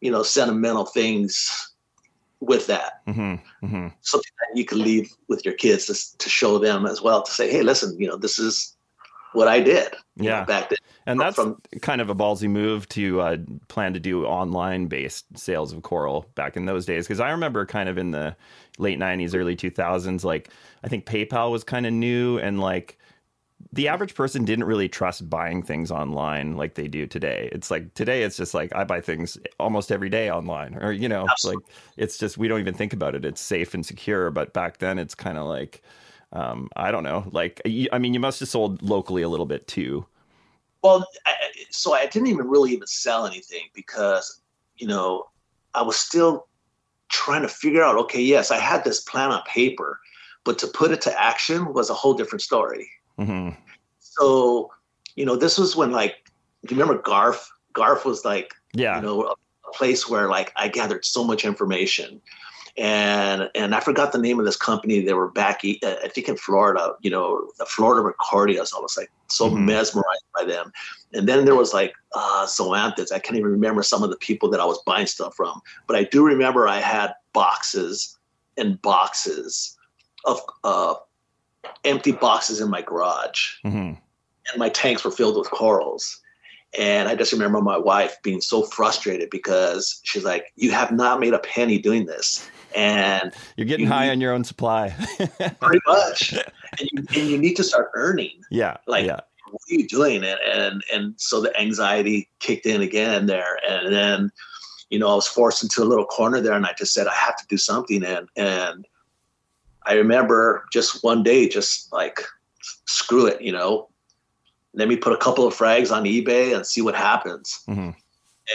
you 0.01 0.11
know 0.11 0.23
sentimental 0.23 0.85
things 0.85 1.69
with 2.41 2.67
that 2.67 3.01
hmm 3.07 3.37
hmm 3.61 3.87
something 4.01 4.33
that 4.41 4.59
you 4.59 4.65
can 4.65 4.83
leave 4.83 5.13
with 5.29 5.45
your 5.45 5.55
kids 5.55 5.87
to, 5.87 6.19
to 6.19 6.29
show 6.29 6.59
them 6.59 6.87
as 6.87 7.01
well 7.01 7.23
to 7.23 7.31
say 7.31 7.49
hey 7.51 7.63
listen 7.63 7.97
you 8.01 8.09
know 8.09 8.17
this 8.17 8.37
is 8.37 8.77
what 9.33 9.47
i 9.47 9.61
did 9.61 9.95
you 10.17 10.29
know, 10.29 10.39
Yeah. 10.39 10.45
back 10.45 10.69
then 10.69 10.79
and 11.07 11.21
that's 11.21 11.37
from 11.37 11.61
kind 11.81 12.01
of 12.01 12.11
a 12.11 12.15
ballsy 12.15 12.49
move 12.49 12.89
to 12.91 13.21
uh, 13.21 13.37
plan 13.69 13.93
to 13.95 14.01
do 14.01 14.25
online 14.25 14.87
based 14.87 15.27
sales 15.37 15.73
of 15.73 15.83
coral 15.83 16.27
back 16.35 16.57
in 16.57 16.65
those 16.67 16.87
days. 16.87 17.07
Because 17.07 17.21
i 17.21 17.31
remember 17.31 17.67
kind 17.67 17.89
of 17.89 17.99
in 17.99 18.11
the 18.11 18.37
late 18.79 18.99
90s 18.99 19.35
early 19.35 19.55
2000s 19.55 20.25
like 20.25 20.49
i 20.83 20.89
think 20.89 21.05
paypal 21.05 21.51
was 21.51 21.63
kind 21.63 21.85
of 21.85 21.93
new 21.93 22.39
and 22.39 22.59
like 22.59 22.99
the 23.73 23.89
average 23.89 24.15
person 24.15 24.45
didn't 24.45 24.65
really 24.65 24.89
trust 24.89 25.29
buying 25.29 25.63
things 25.63 25.91
online 25.91 26.57
like 26.57 26.75
they 26.75 26.89
do 26.89 27.07
today. 27.07 27.49
It's 27.53 27.71
like 27.71 27.95
today 27.95 28.23
it's 28.23 28.37
just 28.37 28.55
like 28.55 28.75
i 28.75 28.85
buy 28.85 29.01
things 29.01 29.39
almost 29.61 29.93
every 29.93 30.09
day 30.09 30.31
online 30.31 30.77
or 30.81 30.93
you 30.93 31.09
know 31.09 31.27
it's 31.31 31.45
like 31.45 31.59
it's 31.97 32.19
just 32.19 32.39
we 32.39 32.49
don't 32.49 32.61
even 32.61 32.75
think 32.75 32.93
about 32.93 33.15
it. 33.15 33.25
It's 33.25 33.41
safe 33.41 33.75
and 33.75 33.85
secure. 33.85 34.31
But 34.31 34.53
back 34.53 34.79
then 34.79 34.99
it's 34.99 35.15
kind 35.15 35.39
of 35.39 35.47
like 35.47 35.83
um, 36.33 36.71
i 36.77 36.91
don't 36.91 37.05
know. 37.05 37.25
Like 37.31 37.61
I 37.93 37.99
mean 37.99 38.15
you 38.15 38.21
must 38.21 38.41
have 38.41 38.49
sold 38.49 38.83
locally 38.83 39.23
a 39.23 39.29
little 39.29 39.47
bit 39.47 39.67
too 39.69 40.07
well 40.83 41.07
I, 41.27 41.35
so 41.71 41.95
i 41.95 42.07
didn't 42.07 42.29
even 42.29 42.49
really 42.49 42.73
even 42.73 42.87
sell 42.87 43.27
anything 43.27 43.69
because 43.75 44.41
you 44.77 44.87
know 44.87 45.25
i 45.75 45.83
was 45.83 45.97
still 45.97 46.47
trying 47.09 47.43
to 47.43 47.49
figure 47.49 47.83
out 47.83 47.97
okay 47.97 48.21
yes 48.23 48.51
i 48.51 48.59
had 48.59 48.85
this 48.85 49.01
plan 49.01 49.31
on 49.31 49.43
paper 49.47 50.01
but 50.45 50.59
to 50.59 50.67
put 50.67 50.91
it 50.91 51.01
to 51.03 51.23
action 51.23 51.73
was 51.73 51.89
a 51.89 51.95
whole 51.95 52.15
different 52.15 52.43
story. 52.43 52.91
Hmm 53.17 53.51
so 54.13 54.71
you 55.17 55.25
know 55.25 55.37
this 55.37 55.59
was 55.59 55.75
when 55.75 55.91
like 55.91 56.31
do 56.67 56.75
you 56.75 56.81
remember 56.81 57.03
garf? 57.03 57.49
Garf 57.75 58.05
was 58.05 58.25
like 58.25 58.55
yeah. 58.75 58.97
you 58.97 59.03
know 59.03 59.23
a, 59.25 59.33
a 59.33 59.73
place 59.73 60.09
where 60.09 60.29
like 60.29 60.53
i 60.57 60.69
gathered 60.69 61.05
so 61.05 61.25
much 61.25 61.45
information 61.45 62.21
and 62.79 63.51
and 63.55 63.75
i 63.75 63.81
forgot 63.81 64.13
the 64.13 64.19
name 64.19 64.39
of 64.39 64.47
this 64.47 64.57
company. 64.57 65.01
They 65.01 65.13
were 65.13 65.29
back 65.31 65.63
uh, 65.65 65.95
i 66.03 66.09
think 66.09 66.29
in 66.29 66.37
florida 66.37 66.95
you 67.01 67.11
know 67.11 67.51
the 67.59 67.67
florida 67.67 68.03
ricordeas 68.03 68.75
i 68.75 68.81
was 68.81 68.97
like 68.97 69.11
so 69.29 69.49
Mhm. 69.51 69.65
mesmerized 69.65 70.25
by 70.35 70.45
them. 70.45 70.73
And 71.15 71.27
then 71.29 71.45
there 71.45 71.55
was 71.55 71.73
like 71.75 71.95
uh 72.15 72.47
zoanthids 72.47 73.13
i 73.13 73.19
can't 73.19 73.37
even 73.37 73.51
remember 73.51 73.83
some 73.83 74.03
of 74.03 74.11
the 74.11 74.17
people 74.17 74.49
that 74.51 74.61
i 74.61 74.65
was 74.65 74.83
buying 74.87 75.07
stuff 75.07 75.35
from. 75.37 75.61
But 75.87 75.97
i 75.97 76.05
do 76.05 76.25
remember 76.25 76.67
i 76.69 76.81
had 76.81 77.15
boxes 77.33 78.19
and 78.57 78.81
boxes 78.81 79.77
of 80.25 80.41
uh 80.65 80.95
empty 81.85 82.13
boxes 82.13 82.61
in 82.61 82.71
my 82.71 82.83
garage. 82.83 83.57
Hmm 83.63 83.93
and 84.51 84.59
my 84.59 84.69
tanks 84.69 85.05
were 85.05 85.11
filled 85.11 85.37
with 85.37 85.51
corals. 85.51 86.21
And 86.79 87.09
I 87.09 87.15
just 87.15 87.33
remember 87.33 87.61
my 87.61 87.77
wife 87.77 88.17
being 88.23 88.41
so 88.41 88.63
frustrated 88.63 89.29
because 89.31 90.01
she's 90.05 90.25
like, 90.25 90.53
"You 90.57 90.71
have 90.73 90.91
not 90.93 91.21
made 91.21 91.35
a 91.35 91.39
penny 91.39 91.79
doing 91.79 92.07
this," 92.07 92.49
and 92.75 93.33
You're 93.57 93.67
getting 93.67 93.87
You 93.87 93.93
high 93.93 94.07
need- 94.07 94.13
on 94.13 94.21
your 94.21 94.33
own 94.33 94.45
supply. 94.45 94.95
pretty 95.61 95.81
much, 95.87 96.33
and 96.33 96.89
you, 96.93 97.05
and 97.15 97.29
you 97.29 97.37
need 97.39 97.57
to 97.57 97.65
start 97.65 97.91
earning. 97.95 98.43
yeah. 98.51 98.79
Like- 98.87 99.07
yeah. 99.07 99.21
What 99.51 99.61
are 99.71 99.75
you 99.75 99.87
doing? 99.87 100.25
And 100.25 100.39
and 100.47 100.83
and 100.95 101.15
so 101.19 101.43
the 101.43 101.55
anxiety 101.61 102.31
kicked 102.39 102.65
in 102.65 102.81
again 102.81 103.27
there, 103.27 103.59
and 103.69 103.93
then, 103.93 104.33
you 104.89 104.99
know, 104.99 105.11
I 105.11 105.15
was 105.15 105.27
forced 105.27 105.63
into 105.63 105.83
a 105.83 105.85
little 105.85 106.07
corner 106.07 106.41
there, 106.41 106.55
and 106.55 106.65
I 106.65 106.73
just 106.79 106.95
said 106.95 107.07
I 107.07 107.13
have 107.13 107.37
to 107.37 107.47
do 107.49 107.59
something. 107.59 108.03
And 108.03 108.29
and 108.35 108.87
I 109.85 109.93
remember 109.93 110.65
just 110.73 111.05
one 111.05 111.23
day, 111.23 111.49
just 111.51 111.93
like 111.93 112.23
screw 112.87 113.27
it, 113.27 113.43
you 113.43 113.53
know, 113.53 113.91
let 114.75 114.89
me 114.89 114.97
put 114.97 115.13
a 115.13 115.17
couple 115.17 115.47
of 115.47 115.55
frags 115.55 115.95
on 115.95 116.05
eBay 116.05 116.55
and 116.55 116.67
see 116.67 116.81
what 116.81 116.95
happens. 116.95 117.63
Mm-hmm. 117.69 117.91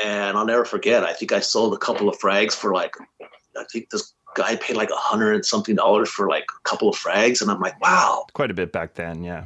And 0.04 0.38
I'll 0.38 0.46
never 0.46 0.66
forget. 0.66 1.04
I 1.04 1.14
think 1.14 1.32
I 1.32 1.40
sold 1.40 1.74
a 1.74 1.78
couple 1.78 2.10
of 2.10 2.20
frags 2.20 2.54
for 2.54 2.74
like, 2.74 2.96
I 3.22 3.64
think 3.72 3.90
this 3.90 4.14
guy 4.36 4.56
paid 4.56 4.76
like 4.76 4.90
a 4.90 4.96
hundred 4.96 5.36
and 5.36 5.46
something 5.46 5.76
dollars 5.76 6.10
for 6.10 6.28
like 6.28 6.44
a 6.44 6.62
couple 6.70 6.90
of 6.90 6.96
frags, 6.96 7.42
and 7.42 7.50
I'm 7.50 7.60
like, 7.60 7.80
wow, 7.82 8.26
quite 8.34 8.52
a 8.52 8.54
bit 8.54 8.72
back 8.72 8.94
then, 8.96 9.24
yeah. 9.24 9.46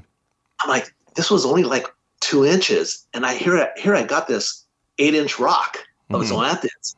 I'm 0.59 0.69
like, 0.69 0.93
this 1.15 1.31
was 1.31 1.45
only 1.45 1.63
like 1.63 1.87
two 2.19 2.45
inches, 2.45 3.05
and 3.13 3.25
I 3.25 3.35
hear 3.35 3.71
here 3.77 3.95
I 3.95 4.03
got 4.03 4.27
this 4.27 4.65
eight 4.97 5.15
inch 5.15 5.39
rock 5.39 5.77
of 6.09 6.21
mm-hmm. 6.21 6.33
Zoanthids. 6.33 6.95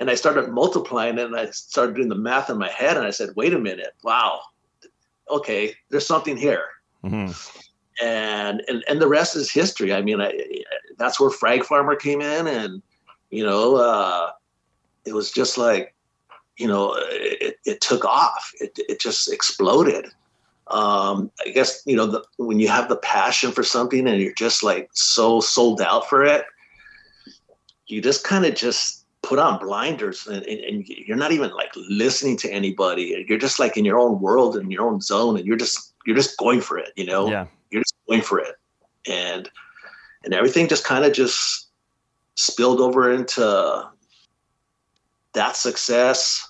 And 0.00 0.10
I 0.10 0.16
started 0.16 0.48
multiplying 0.48 1.18
it 1.18 1.24
and 1.24 1.36
I 1.36 1.46
started 1.50 1.94
doing 1.94 2.08
the 2.08 2.16
math 2.16 2.50
in 2.50 2.58
my 2.58 2.68
head 2.68 2.96
and 2.96 3.06
I 3.06 3.10
said, 3.10 3.30
wait 3.36 3.54
a 3.54 3.58
minute, 3.60 3.94
wow, 4.02 4.40
okay, 5.30 5.72
there's 5.88 6.06
something 6.06 6.36
here. 6.36 6.66
Mm-hmm. 7.04 7.30
And, 8.02 8.62
and 8.68 8.82
and 8.88 9.00
the 9.00 9.08
rest 9.08 9.36
is 9.36 9.50
history. 9.50 9.92
I 9.92 10.02
mean, 10.02 10.20
I, 10.20 10.32
that's 10.98 11.20
where 11.20 11.30
Frag 11.30 11.64
Farmer 11.64 11.94
came 11.94 12.20
in, 12.20 12.46
and 12.46 12.82
you 13.30 13.44
know, 13.44 13.76
uh, 13.76 14.30
it 15.04 15.14
was 15.14 15.30
just 15.30 15.58
like, 15.58 15.94
you 16.56 16.66
know, 16.66 16.96
it, 16.98 17.58
it 17.64 17.80
took 17.80 18.04
off. 18.04 18.52
It 18.60 18.78
it 18.88 19.00
just 19.00 19.32
exploded. 19.32 20.06
Um, 20.68 21.30
I 21.44 21.50
guess 21.50 21.82
you 21.86 21.94
know 21.94 22.06
the, 22.06 22.24
when 22.36 22.58
you 22.58 22.68
have 22.68 22.88
the 22.88 22.96
passion 22.96 23.52
for 23.52 23.62
something 23.62 24.08
and 24.08 24.20
you're 24.20 24.32
just 24.34 24.62
like 24.62 24.88
so 24.92 25.40
sold 25.40 25.80
out 25.80 26.08
for 26.08 26.24
it, 26.24 26.46
you 27.86 28.00
just 28.00 28.24
kind 28.24 28.44
of 28.44 28.54
just 28.54 29.04
put 29.22 29.38
on 29.38 29.58
blinders 29.58 30.26
and, 30.26 30.44
and, 30.44 30.60
and, 30.60 30.88
you're 30.88 31.16
not 31.16 31.32
even 31.32 31.50
like 31.52 31.70
listening 31.88 32.36
to 32.36 32.50
anybody 32.50 33.24
you're 33.26 33.38
just 33.38 33.58
like 33.58 33.76
in 33.76 33.84
your 33.84 33.98
own 33.98 34.20
world 34.20 34.54
in 34.54 34.70
your 34.70 34.86
own 34.86 35.00
zone 35.00 35.36
and 35.38 35.46
you're 35.46 35.56
just 35.56 35.94
you're 36.04 36.14
just 36.14 36.36
going 36.36 36.60
for 36.60 36.76
it 36.76 36.92
you 36.94 37.06
know 37.06 37.30
yeah 37.30 37.46
going 38.08 38.22
for 38.22 38.38
it 38.38 38.56
and 39.08 39.50
and 40.24 40.34
everything 40.34 40.68
just 40.68 40.84
kind 40.84 41.04
of 41.04 41.12
just 41.12 41.68
spilled 42.36 42.80
over 42.80 43.12
into 43.12 43.84
that 45.32 45.56
success 45.56 46.48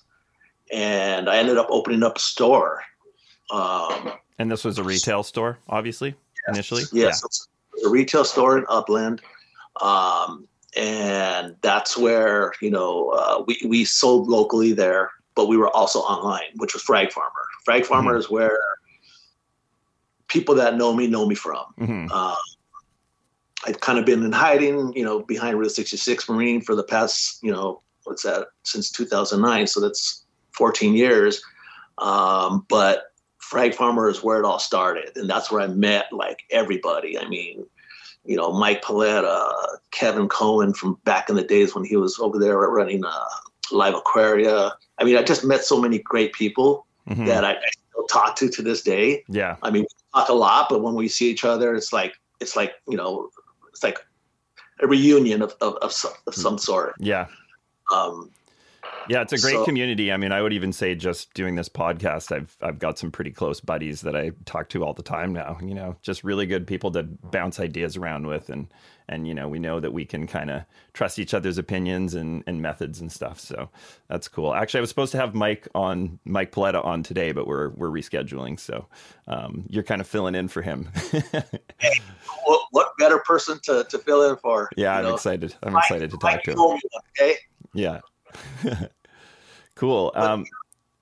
and 0.73 1.29
i 1.29 1.37
ended 1.37 1.57
up 1.57 1.67
opening 1.71 2.03
up 2.03 2.17
a 2.17 2.21
store 2.21 2.83
um, 3.51 4.13
and 4.39 4.51
this 4.51 4.65
was 4.65 4.79
a 4.79 4.85
retail 4.85 5.23
store 5.23 5.59
obviously 5.69 6.15
yes, 6.49 6.57
initially 6.57 6.83
yes 6.93 7.23
yeah. 7.77 7.87
a 7.87 7.91
retail 7.91 8.25
store 8.25 8.59
in 8.59 8.65
upland 8.69 9.21
um, 9.81 10.47
and 10.77 11.57
that's 11.61 11.97
where 11.97 12.53
you 12.61 12.71
know 12.71 13.11
uh, 13.11 13.45
we 13.47 13.61
we 13.67 13.85
sold 13.85 14.29
locally 14.29 14.73
there, 14.73 15.11
but 15.35 15.47
we 15.47 15.57
were 15.57 15.71
also 15.71 16.01
online, 16.01 16.53
which 16.57 16.75
was 16.75 16.83
Frag 16.83 17.13
Farmer. 17.13 17.31
Frag 17.65 17.85
Farmer 17.85 18.13
mm-hmm. 18.13 18.21
is 18.21 18.31
where 18.31 18.59
people 20.35 20.57
that 20.57 20.77
know 20.77 20.93
me 20.93 21.07
know 21.07 21.27
me 21.27 21.37
from. 21.37 21.65
Mm-hmm. 21.81 22.09
Uh, 22.11 22.35
I've 23.67 23.81
kind 23.81 23.99
of 23.99 24.05
been 24.05 24.25
in 24.25 24.33
hiding, 24.33 24.93
you 24.95 25.05
know, 25.05 25.23
behind 25.23 25.59
Route 25.59 25.71
66 25.71 26.29
Marine 26.29 26.61
for 26.61 26.75
the 26.75 26.83
past, 26.83 27.39
you 27.43 27.53
know, 27.53 27.81
what's 28.03 28.25
that, 28.25 28.49
since 28.65 28.91
2009. 28.91 29.69
So 29.69 29.81
that's 29.81 30.25
14 30.53 30.95
years. 30.95 31.41
Um, 31.99 32.67
but 32.69 33.13
Frag 33.39 33.75
Farmer 33.75 34.09
is 34.09 34.23
where 34.23 34.41
it 34.41 34.45
all 34.45 34.59
started. 34.59 35.17
And 35.17 35.31
that's 35.31 35.51
where 35.51 35.63
I 35.63 35.69
met 35.69 36.13
like 36.13 36.41
everybody. 36.51 37.17
I 37.17 37.29
mean, 37.29 37.65
you 38.25 38.37
know, 38.37 38.53
Mike 38.53 38.83
Paletta, 38.83 39.53
Kevin 39.93 40.29
Kohen 40.29 40.75
from 40.75 40.99
back 41.05 41.31
in 41.31 41.37
the 41.37 41.45
days 41.45 41.75
when 41.75 41.85
he 41.85 41.97
was 41.97 42.19
over 42.19 42.39
there 42.39 42.59
running 42.59 43.05
uh, 43.05 43.25
Live 43.71 43.95
Aquaria. 43.95 44.73
I 44.99 45.05
mean, 45.05 45.17
I 45.17 45.23
just 45.23 45.45
met 45.45 45.65
so 45.65 45.81
many 45.81 46.01
great 46.01 46.33
people 46.33 46.87
mm-hmm. 47.09 47.27
that 47.27 47.45
I, 47.45 47.53
I, 47.53 47.71
still 47.91 48.07
talk 48.07 48.37
to 48.37 48.49
to 48.49 48.63
this 48.63 48.83
day. 48.83 49.25
Yeah. 49.29 49.57
I 49.63 49.71
mean, 49.71 49.83
we 49.83 50.21
talk 50.21 50.29
a 50.29 50.35
lot, 50.35 50.69
but 50.69 50.83
when 50.83 50.95
we 50.95 51.09
see 51.09 51.31
each 51.31 51.45
other, 51.45 51.75
it's 51.75 51.93
like, 51.93 52.15
it's 52.41 52.57
like, 52.57 52.75
you 52.89 52.97
know, 52.97 53.31
it's 53.69 53.83
like 53.83 53.99
a 54.81 54.87
reunion 54.87 55.43
of, 55.43 55.55
of, 55.61 55.77
of, 55.77 55.93
some, 55.93 56.13
of 56.27 56.35
some 56.35 56.59
sort. 56.59 56.95
Yeah. 56.99 57.27
Um, 57.93 58.31
yeah, 59.09 59.23
it's 59.23 59.33
a 59.33 59.39
great 59.39 59.55
so, 59.55 59.65
community. 59.65 60.13
I 60.13 60.17
mean, 60.17 60.33
I 60.33 60.43
would 60.43 60.53
even 60.53 60.73
say 60.73 60.95
just 60.95 61.33
doing 61.35 61.55
this 61.55 61.69
podcast, 61.69 62.35
I've 62.35 62.57
I've 62.61 62.79
got 62.79 62.99
some 62.99 63.11
pretty 63.11 63.31
close 63.31 63.61
buddies 63.61 64.01
that 64.03 64.17
I 64.17 64.33
talk 64.45 64.69
to 64.71 64.85
all 64.85 64.95
the 64.95 65.03
time 65.03 65.33
now. 65.33 65.59
You 65.63 65.75
know, 65.75 65.97
just 66.03 66.25
really 66.25 66.47
good 66.47 66.67
people 66.67 66.91
to 66.93 67.03
bounce 67.03 67.61
ideas 67.61 67.97
around 67.97 68.27
with, 68.27 68.49
and 68.49 68.69
and 69.09 69.29
you 69.29 69.35
know, 69.35 69.49
we 69.49 69.59
know 69.59 69.81
that 69.81 69.93
we 69.93 70.05
can 70.05 70.27
kind 70.27 70.51
of 70.51 70.63
trust 70.95 71.19
each 71.19 71.35
other's 71.35 71.59
opinions 71.59 72.15
and, 72.15 72.43
and 72.47 72.63
methods 72.63 73.01
and 73.01 73.13
stuff. 73.13 73.39
So 73.39 73.69
that's 74.09 74.29
cool. 74.29 74.55
Actually, 74.55 74.79
I 74.79 74.81
was 74.83 74.89
supposed 74.89 75.13
to 75.13 75.19
have 75.19 75.35
Mike 75.35 75.69
on 75.75 76.19
Mike 76.25 76.53
Paletta 76.53 76.85
on 76.85 77.03
today, 77.03 77.33
but 77.33 77.47
we're 77.47 77.71
we're 77.71 77.91
rescheduling. 77.91 78.59
So 78.59 78.87
um, 79.27 79.65
you're 79.69 79.83
kind 79.83 80.01
of 80.01 80.07
filling 80.07 80.35
in 80.35 80.49
for 80.49 80.63
him. 80.63 80.89
hey, 81.79 82.01
what, 82.45 82.61
what, 82.71 82.89
better 82.99 83.19
person 83.19 83.59
to, 83.65 83.85
to 83.91 83.99
fill 83.99 84.31
in 84.31 84.37
for? 84.37 84.71
Yeah, 84.77 84.97
I'm 84.97 85.05
know? 85.05 85.15
excited. 85.15 85.55
I'm 85.63 85.77
excited 85.77 86.11
to 86.11 86.17
talk 86.17 86.33
Mike 86.33 86.43
to 86.45 86.53
him. 86.53 86.81
Okay. 87.19 87.37
Yeah. 87.75 88.01
cool. 89.75 90.13
Um, 90.15 90.45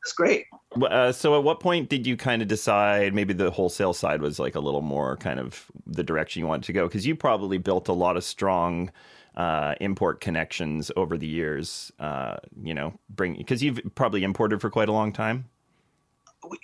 That's 0.02 0.12
great. 0.12 0.46
Uh, 0.80 1.12
so, 1.12 1.36
at 1.36 1.44
what 1.44 1.60
point 1.60 1.88
did 1.88 2.06
you 2.06 2.16
kind 2.16 2.42
of 2.42 2.48
decide 2.48 3.14
maybe 3.14 3.34
the 3.34 3.50
wholesale 3.50 3.92
side 3.92 4.20
was 4.20 4.38
like 4.38 4.54
a 4.54 4.60
little 4.60 4.80
more 4.80 5.16
kind 5.18 5.38
of 5.38 5.70
the 5.86 6.02
direction 6.02 6.40
you 6.40 6.46
wanted 6.46 6.64
to 6.64 6.72
go? 6.72 6.86
Because 6.86 7.06
you 7.06 7.14
probably 7.14 7.58
built 7.58 7.88
a 7.88 7.92
lot 7.92 8.16
of 8.16 8.24
strong 8.24 8.90
uh, 9.36 9.74
import 9.80 10.20
connections 10.20 10.90
over 10.96 11.16
the 11.16 11.26
years. 11.26 11.92
Uh, 11.98 12.36
you 12.62 12.74
know, 12.74 12.94
bring 13.10 13.36
because 13.36 13.62
you've 13.62 13.80
probably 13.94 14.24
imported 14.24 14.60
for 14.60 14.70
quite 14.70 14.88
a 14.88 14.92
long 14.92 15.12
time. 15.12 15.44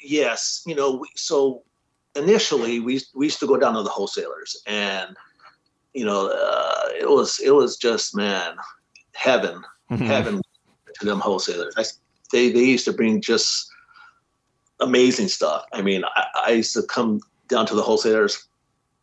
Yes, 0.03 0.63
you 0.67 0.75
know, 0.75 1.05
so 1.15 1.63
initially 2.17 2.81
we 2.81 3.01
we 3.15 3.27
used 3.27 3.41
to 3.41 3.47
go 3.47 3.57
down 3.57 3.75
to 3.75 3.83
the 3.83 3.91
wholesalers, 3.91 4.61
and 4.67 5.17
you 5.95 6.05
know, 6.05 6.29
uh, 6.29 6.89
it 6.99 7.09
was 7.09 7.41
it 7.41 7.51
was 7.51 7.77
just 7.77 8.17
man 8.17 8.57
heaven, 9.15 9.63
heaven 9.89 10.41
to 11.01 11.07
them 11.07 11.21
wholesalers. 11.21 11.75
I, 11.77 11.85
they 12.33 12.51
they 12.51 12.65
used 12.65 12.85
to 12.87 12.93
bring 12.93 13.21
just 13.21 13.71
amazing 14.81 15.29
stuff. 15.29 15.65
I 15.73 15.83
mean, 15.83 16.05
I, 16.05 16.27
I 16.47 16.51
used 16.53 16.75
to 16.75 16.83
come 16.83 17.21
down 17.49 17.67
to 17.67 17.75
the 17.75 17.83
wholesalers 17.83 18.47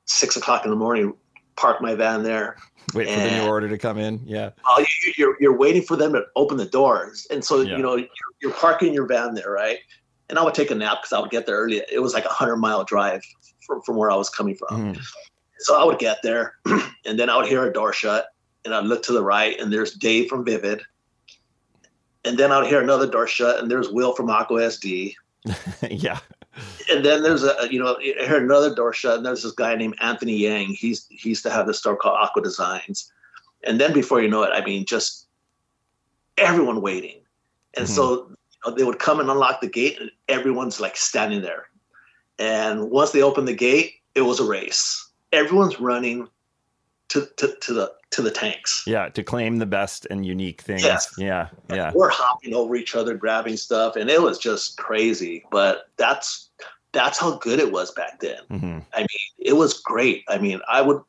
six 0.05 0.35
o'clock 0.35 0.63
in 0.63 0.69
the 0.69 0.77
morning, 0.77 1.13
park 1.55 1.81
my 1.81 1.95
van 1.95 2.23
there. 2.23 2.57
Wait 2.93 3.09
for 3.09 3.19
the 3.19 3.31
new 3.31 3.47
order 3.47 3.67
to 3.67 3.77
come 3.77 3.97
in. 3.97 4.21
Yeah. 4.25 4.51
Uh, 4.63 4.79
you, 4.79 5.13
you're 5.17 5.37
you're 5.39 5.57
waiting 5.57 5.81
for 5.81 5.95
them 5.95 6.13
to 6.13 6.23
open 6.35 6.57
the 6.57 6.65
doors, 6.65 7.27
and 7.31 7.43
so 7.43 7.61
yeah. 7.61 7.77
you 7.77 7.83
know 7.83 7.95
you're, 7.95 8.07
you're, 8.41 8.53
parking 8.53 8.93
your 8.93 9.07
van 9.07 9.33
there, 9.33 9.49
right? 9.49 9.79
And 10.29 10.37
I 10.37 10.43
would 10.43 10.53
take 10.53 10.71
a 10.71 10.75
nap 10.75 10.99
because 11.01 11.13
I 11.13 11.19
would 11.19 11.31
get 11.31 11.45
there 11.45 11.57
early. 11.57 11.81
It 11.91 12.01
was 12.01 12.13
like 12.13 12.25
a 12.25 12.29
hundred 12.29 12.57
mile 12.57 12.83
drive 12.83 13.23
from, 13.65 13.81
from 13.81 13.95
where 13.95 14.11
I 14.11 14.15
was 14.15 14.29
coming 14.29 14.55
from. 14.55 14.93
Mm. 14.93 15.01
So 15.59 15.79
I 15.79 15.83
would 15.83 15.99
get 15.99 16.21
there, 16.21 16.55
and 17.05 17.19
then 17.19 17.29
I 17.29 17.37
would 17.37 17.47
hear 17.47 17.65
a 17.65 17.73
door 17.73 17.91
shut, 17.91 18.27
and 18.63 18.73
I'd 18.73 18.85
look 18.85 19.01
to 19.03 19.13
the 19.13 19.23
right, 19.23 19.59
and 19.59 19.73
there's 19.73 19.93
Dave 19.93 20.29
from 20.29 20.45
Vivid, 20.45 20.81
and 22.25 22.37
then 22.37 22.51
I'd 22.51 22.67
hear 22.67 22.81
another 22.81 23.07
door 23.07 23.27
shut, 23.27 23.59
and 23.59 23.69
there's 23.69 23.89
Will 23.89 24.13
from 24.15 24.29
Aqua 24.29 24.61
SD. 24.61 25.15
yeah. 25.89 26.19
And 26.89 27.03
then 27.03 27.23
there's 27.23 27.43
a 27.43 27.55
you 27.69 27.79
know 27.79 27.97
I 28.21 28.25
heard 28.25 28.43
another 28.43 28.73
door 28.73 28.93
shut, 28.93 29.17
and 29.17 29.25
there's 29.25 29.43
this 29.43 29.51
guy 29.51 29.75
named 29.75 29.95
Anthony 30.01 30.37
Yang. 30.37 30.67
He's 30.73 31.07
he 31.09 31.29
used 31.29 31.43
to 31.43 31.49
have 31.49 31.67
this 31.67 31.79
store 31.79 31.97
called 31.97 32.17
Aqua 32.19 32.41
Designs, 32.41 33.11
and 33.63 33.79
then 33.79 33.93
before 33.93 34.21
you 34.21 34.29
know 34.29 34.43
it, 34.43 34.51
I 34.53 34.63
mean 34.63 34.85
just 34.85 35.27
everyone 36.37 36.81
waiting, 36.81 37.21
and 37.75 37.85
mm-hmm. 37.85 37.93
so 37.93 38.29
you 38.29 38.35
know, 38.65 38.75
they 38.75 38.83
would 38.83 38.99
come 38.99 39.19
and 39.19 39.29
unlock 39.29 39.61
the 39.61 39.67
gate, 39.67 39.99
and 39.99 40.09
everyone's 40.27 40.79
like 40.79 40.95
standing 40.95 41.41
there. 41.41 41.67
And 42.39 42.89
once 42.89 43.11
they 43.11 43.21
opened 43.21 43.47
the 43.47 43.55
gate, 43.55 43.95
it 44.13 44.21
was 44.21 44.39
a 44.39 44.45
race. 44.45 45.09
Everyone's 45.31 45.79
running 45.79 46.27
to, 47.09 47.27
to, 47.37 47.55
to 47.61 47.73
the 47.73 47.91
to 48.15 48.21
the 48.21 48.31
tanks. 48.31 48.83
Yeah, 48.87 49.09
to 49.09 49.23
claim 49.23 49.57
the 49.57 49.65
best 49.65 50.07
and 50.09 50.25
unique 50.25 50.61
things. 50.61 50.83
Yes. 50.83 51.13
Yeah, 51.17 51.49
yeah. 51.69 51.91
We're 51.93 52.09
hopping 52.09 52.53
over 52.53 52.75
each 52.75 52.95
other, 52.95 53.13
grabbing 53.13 53.57
stuff, 53.57 53.95
and 53.97 54.09
it 54.09 54.21
was 54.21 54.37
just 54.37 54.77
crazy. 54.77 55.45
But 55.51 55.89
that's 55.97 56.49
that's 56.93 57.19
how 57.19 57.37
good 57.37 57.59
it 57.59 57.73
was 57.73 57.91
back 57.91 58.21
then. 58.21 58.39
Mm-hmm. 58.49 58.79
I 58.93 58.99
mean, 58.99 59.07
it 59.37 59.53
was 59.53 59.79
great. 59.81 60.23
I 60.29 60.37
mean, 60.37 60.61
I 60.69 60.81
would, 60.81 61.01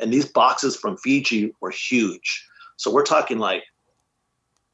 and 0.00 0.12
these 0.12 0.26
boxes 0.26 0.76
from 0.76 0.96
Fiji 0.96 1.54
were 1.60 1.70
huge. 1.70 2.46
So 2.76 2.92
we're 2.92 3.04
talking 3.04 3.38
like 3.38 3.62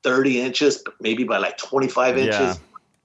30 0.03 0.41
inches, 0.41 0.83
maybe 0.99 1.25
by 1.25 1.37
like 1.37 1.59
25 1.59 2.17
inches. 2.17 2.41
Yeah. 2.41 2.55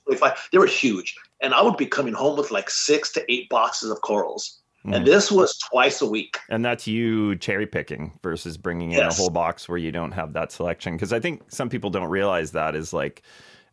25. 0.06 0.50
They 0.54 0.58
were 0.60 0.66
huge. 0.66 1.16
And 1.42 1.54
I 1.54 1.62
would 1.62 1.76
be 1.76 1.88
coming 1.88 2.14
home 2.14 2.38
with 2.38 2.52
like 2.52 2.70
six 2.70 3.12
to 3.14 3.32
eight 3.32 3.50
boxes 3.50 3.92
of 3.92 4.00
corals. 4.02 4.61
Mm. 4.86 4.96
And 4.96 5.08
this 5.08 5.32
was 5.32 5.58
twice 5.58 6.02
a 6.02 6.08
week. 6.08 6.38
And 6.50 6.66
that's 6.66 6.88
you 6.88 7.36
cherry 7.36 7.68
picking 7.68 8.18
versus 8.24 8.58
bringing 8.58 8.92
in 8.92 9.00
a 9.02 9.14
whole 9.14 9.30
box 9.30 9.70
where 9.70 9.78
you 9.78 9.92
don't 9.92 10.12
have 10.12 10.34
that 10.34 10.52
selection. 10.52 10.94
Because 10.94 11.14
I 11.14 11.20
think 11.20 11.44
some 11.50 11.70
people 11.70 11.90
don't 11.90 12.10
realize 12.10 12.52
that 12.52 12.76
is 12.76 12.92
like, 12.94 13.22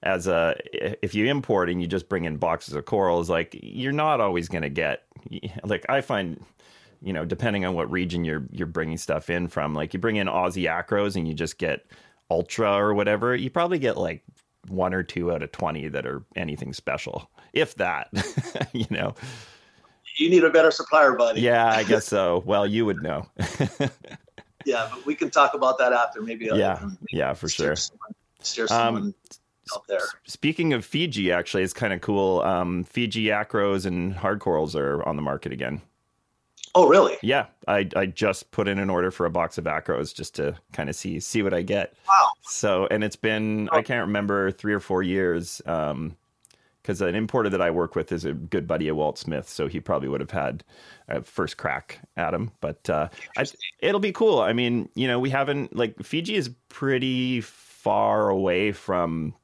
as 0.03 0.29
a 0.29 0.55
if 0.73 1.15
you 1.15 1.27
import 1.27 1.69
and 1.69 1.81
you 1.81 1.89
just 1.89 2.09
bring 2.09 2.25
in 2.25 2.37
boxes 2.37 2.75
of 2.75 2.85
corals, 2.85 3.29
like 3.29 3.59
you're 3.61 3.93
not 3.93 4.21
always 4.21 4.49
going 4.49 4.63
to 4.63 4.69
get. 4.69 5.05
Like 5.65 5.85
I 5.89 6.01
find, 6.01 6.45
you 7.03 7.13
know, 7.13 7.25
depending 7.25 7.65
on 7.65 7.75
what 7.75 7.91
region 7.91 8.25
you're 8.25 8.47
you're 8.53 8.67
bringing 8.67 8.97
stuff 8.97 9.29
in 9.29 9.49
from, 9.49 9.75
like 9.75 9.93
you 9.93 9.99
bring 9.99 10.17
in 10.17 10.29
Aussie 10.29 10.69
acros 10.71 11.17
and 11.17 11.27
you 11.27 11.35
just 11.35 11.59
get 11.59 11.87
ultra 12.31 12.73
or 12.73 12.95
whatever, 12.95 13.35
you 13.35 13.51
probably 13.51 13.79
get 13.79 13.97
like 13.97 14.23
one 14.69 14.95
or 14.95 15.03
two 15.03 15.33
out 15.33 15.43
of 15.43 15.51
20 15.51 15.89
that 15.89 16.07
are 16.07 16.23
anything 16.37 16.73
special, 16.73 17.29
if 17.53 17.75
that, 17.77 18.09
you 18.73 18.87
know. 18.91 19.15
You 20.19 20.29
need 20.29 20.43
a 20.43 20.51
better 20.51 20.73
supplier, 20.73 21.15
buddy. 21.15 21.41
Yeah, 21.41 21.67
I 21.67 21.85
guess 21.85 22.07
so. 22.07 22.43
Well, 22.45 22.67
you 22.67 22.85
would 22.85 23.03
know. 23.03 23.27
yeah, 24.65 24.89
but 24.91 25.07
we 25.07 25.15
can 25.15 25.31
talk 25.31 25.55
about 25.55 25.79
that 25.79 25.93
after. 25.93 26.21
Maybe. 26.21 26.47
Yeah, 26.47 26.79
maybe 26.83 26.97
yeah, 27.13 27.35
for 27.35 27.49
sure. 27.49 27.77
Someone, 27.77 28.11
steer 28.41 28.67
someone 28.67 29.03
um, 29.03 29.15
out 29.75 29.87
there. 29.89 30.01
Speaking 30.27 30.73
of 30.73 30.85
Fiji, 30.85 31.31
actually, 31.31 31.63
it's 31.63 31.73
kind 31.73 31.93
of 31.93 32.01
cool. 32.01 32.41
Um, 32.41 32.83
Fiji 32.83 33.27
acros 33.27 33.87
and 33.87 34.13
hard 34.13 34.41
corals 34.41 34.75
are 34.75 35.05
on 35.05 35.15
the 35.15 35.23
market 35.23 35.53
again. 35.53 35.81
Oh, 36.75 36.89
really? 36.89 37.17
Yeah, 37.23 37.47
I 37.67 37.89
I 37.95 38.07
just 38.07 38.51
put 38.51 38.69
in 38.69 38.79
an 38.79 38.91
order 38.91 39.11
for 39.11 39.25
a 39.25 39.31
box 39.31 39.57
of 39.57 39.65
acros 39.65 40.15
just 40.15 40.35
to 40.37 40.57
kind 40.73 40.89
of 40.89 40.97
see 40.97 41.21
see 41.21 41.43
what 41.43 41.55
I 41.55 41.63
get. 41.63 41.95
Wow. 42.09 42.31
So, 42.43 42.89
and 42.91 43.05
it's 43.05 43.17
been 43.17 43.69
oh. 43.73 43.77
I 43.77 43.83
can't 43.83 44.07
remember 44.07 44.51
three 44.51 44.75
or 44.75 44.81
four 44.81 45.03
years. 45.03 45.63
Um, 45.65 46.17
because 46.89 47.03
an 47.03 47.15
importer 47.15 47.51
that 47.51 47.61
I 47.61 47.71
work 47.71 47.95
with 47.95 48.13
is 48.13 48.25
a 48.25 48.33
good 48.33 48.67
buddy 48.67 48.89
of 48.89 48.97
Walt 48.97 49.19
Smith, 49.19 49.47
so 49.47 49.67
he 49.67 49.79
probably 49.79 50.09
would 50.09 50.23
have 50.23 50.31
had 50.31 50.65
a 51.07 51.21
first 51.21 51.59
crack 51.59 52.01
at 52.17 52.33
him. 52.33 52.51
But 52.63 52.89
uh, 52.89 53.11
I, 53.37 53.45
it'll 53.81 54.01
be 54.01 54.11
cool. 54.11 54.39
I 54.39 54.55
mean, 54.55 54.89
you 54.95 55.07
know, 55.07 55.21
we 55.21 55.29
haven't 55.29 55.77
like 55.77 56.03
Fiji 56.03 56.35
is 56.35 56.49
pretty 56.71 57.43
far 57.43 58.31
away 58.31 58.73
from 58.73 59.35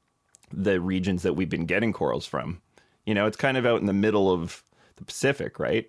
the 0.54 0.80
regions 0.80 1.22
that 1.22 1.34
we've 1.34 1.50
been 1.50 1.66
getting 1.66 1.92
corals 1.92 2.24
from. 2.24 2.62
You 3.04 3.12
know, 3.12 3.26
it's 3.26 3.36
kind 3.36 3.58
of 3.58 3.66
out 3.66 3.78
in 3.78 3.84
the 3.84 3.92
middle 3.92 4.32
of 4.32 4.62
the 4.96 5.04
Pacific, 5.04 5.58
right? 5.58 5.86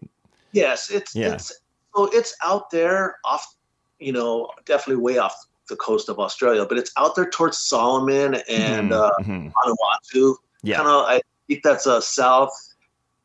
Yes, 0.51 0.91
it's 0.91 1.15
yeah. 1.15 1.35
it's 1.35 1.57
so 1.95 2.09
it's 2.11 2.35
out 2.43 2.69
there 2.69 3.15
off, 3.23 3.55
you 3.99 4.11
know, 4.11 4.51
definitely 4.65 5.01
way 5.01 5.19
off 5.19 5.33
the 5.69 5.77
coast 5.77 6.09
of 6.09 6.19
Australia, 6.19 6.65
but 6.65 6.77
it's 6.77 6.91
out 6.97 7.15
there 7.15 7.29
towards 7.29 7.59
Solomon 7.59 8.41
and 8.49 8.91
mm-hmm. 8.91 8.91
uh, 8.91 9.09
mm-hmm. 9.21 9.47
Vanuatu. 9.47 10.35
Yeah, 10.61 10.77
kind 10.77 10.89
of. 10.89 11.05
I 11.05 11.21
think 11.47 11.63
that's 11.63 11.87
uh, 11.87 12.01
south 12.01 12.51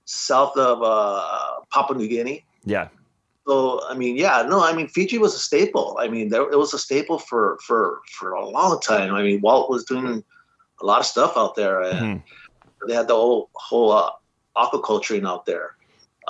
south 0.05 0.57
of 0.57 0.83
uh, 0.83 1.61
Papua 1.71 1.99
New 1.99 2.09
Guinea. 2.09 2.45
Yeah. 2.65 2.89
So 3.47 3.81
I 3.89 3.95
mean, 3.95 4.17
yeah, 4.17 4.45
no, 4.49 4.63
I 4.63 4.75
mean 4.75 4.89
Fiji 4.89 5.19
was 5.19 5.35
a 5.35 5.39
staple. 5.39 5.97
I 6.01 6.09
mean, 6.09 6.29
there, 6.29 6.43
it 6.43 6.59
was 6.59 6.75
a 6.75 6.79
staple 6.79 7.19
for 7.19 7.59
for 7.67 8.01
for 8.13 8.33
a 8.33 8.49
long 8.49 8.81
time. 8.81 9.15
I 9.15 9.23
mean, 9.23 9.41
Walt 9.41 9.71
was 9.71 9.85
doing 9.85 10.23
a 10.81 10.87
lot 10.87 11.01
of 11.01 11.07
stuff 11.07 11.37
out 11.37 11.57
there, 11.57 11.83
and 11.83 11.99
mm-hmm. 11.99 12.89
they 12.89 12.95
had 12.95 13.09
the 13.09 13.15
whole 13.15 13.51
whole 13.55 13.93
uh, 13.93 14.11
aquaculturing 14.57 15.27
out 15.27 15.47
there. 15.47 15.77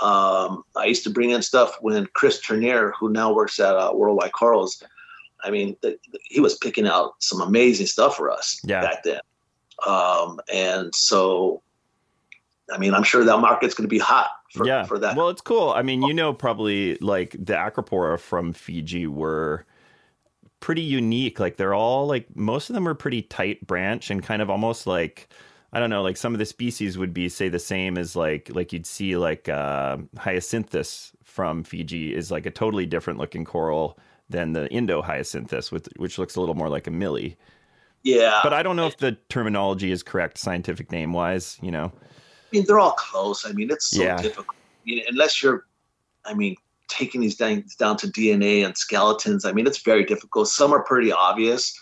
Um, 0.01 0.65
I 0.77 0.87
used 0.87 1.05
to 1.05 1.11
bring 1.11 1.31
in 1.31 1.43
stuff 1.43 1.77
when 1.81 2.07
Chris 2.15 2.41
Turnier, 2.41 2.93
who 2.99 3.11
now 3.11 3.35
works 3.35 3.61
at 3.61 3.77
uh, 3.77 3.93
Worldwide 3.93 4.33
Corals, 4.33 4.83
I 5.43 5.51
mean, 5.51 5.77
he 6.25 6.41
was 6.41 6.57
picking 6.57 6.87
out 6.87 7.15
some 7.19 7.41
amazing 7.41 7.87
stuff 7.87 8.17
for 8.17 8.31
us 8.31 8.61
yeah. 8.65 8.81
back 8.81 9.03
then. 9.03 9.21
Um, 9.87 10.41
and 10.53 10.95
so, 10.95 11.63
I 12.73 12.79
mean, 12.79 12.95
I'm 12.95 13.03
sure 13.03 13.25
that 13.25 13.39
market's 13.39 13.75
going 13.75 13.85
to 13.85 13.91
be 13.91 13.99
hot 13.99 14.31
for, 14.53 14.67
yeah. 14.67 14.85
for 14.85 14.99
that. 14.99 15.17
Well, 15.17 15.29
it's 15.29 15.41
cool. 15.41 15.71
I 15.71 15.83
mean, 15.83 16.03
you 16.03 16.15
know, 16.15 16.33
probably 16.33 16.97
like 16.97 17.33
the 17.33 17.55
Acropora 17.55 18.19
from 18.19 18.53
Fiji 18.53 19.07
were 19.07 19.65
pretty 20.61 20.83
unique. 20.83 21.41
Like 21.41 21.57
they're 21.57 21.75
all 21.75 22.07
like 22.07 22.35
most 22.37 22.71
of 22.71 22.75
them 22.75 22.87
are 22.87 22.95
pretty 22.95 23.23
tight 23.23 23.67
branch 23.67 24.11
and 24.11 24.23
kind 24.23 24.43
of 24.43 24.51
almost 24.51 24.87
like 24.87 25.29
I 25.73 25.79
don't 25.79 25.91
know, 25.91 26.03
like 26.03 26.17
some 26.17 26.35
of 26.35 26.39
the 26.39 26.47
species 26.47 26.99
would 26.99 27.15
be 27.15 27.29
say 27.29 27.49
the 27.49 27.59
same 27.59 27.97
as 27.97 28.17
like 28.17 28.51
like 28.55 28.73
you'd 28.73 28.87
see 28.87 29.17
like 29.17 29.49
uh, 29.49 29.99
hyacinthus 30.17 31.13
from 31.25 31.63
Fiji 31.63 32.15
is 32.15 32.31
like 32.31 32.47
a 32.47 32.51
totally 32.51 32.87
different 32.87 33.19
looking 33.19 33.45
coral 33.45 33.99
than 34.29 34.53
the 34.53 34.69
Indo 34.69 35.03
hyacinthus, 35.03 35.71
with 35.71 35.89
which 35.97 36.19
looks 36.19 36.37
a 36.37 36.41
little 36.41 36.55
more 36.55 36.69
like 36.69 36.87
a 36.87 36.91
millie. 36.91 37.37
Yeah, 38.03 38.41
but 38.43 38.53
I 38.53 38.63
don't 38.63 38.77
know 38.77 38.87
if 38.87 38.97
the 38.97 39.13
terminology 39.29 39.93
is 39.93 40.03
correct 40.03 40.39
scientific 40.39 40.91
name 40.91 41.13
wise. 41.13 41.59
You 41.63 41.71
know, 41.71 41.93
mean 42.53 42.65
they're 42.67 42.79
all 42.79 42.93
close. 42.93 43.47
I 43.47 43.53
mean 43.53 43.71
it's 43.71 43.91
so 43.91 44.03
yeah. 44.03 44.21
difficult. 44.21 44.57
I 44.57 44.91
mean, 44.91 45.03
unless 45.09 45.43
you're, 45.43 45.67
I 46.25 46.35
mean, 46.35 46.57
taking 46.91 47.21
these 47.21 47.37
things 47.37 47.77
down 47.77 47.97
to 47.99 48.09
DNA 48.09 48.65
and 48.65 48.77
skeletons. 48.77 49.45
I 49.45 49.53
mean, 49.53 49.67
it's 49.67 49.83
very 49.83 50.05
difficult. 50.05 50.49
Some 50.49 50.73
are 50.73 50.83
pretty 50.83 51.13
obvious, 51.13 51.79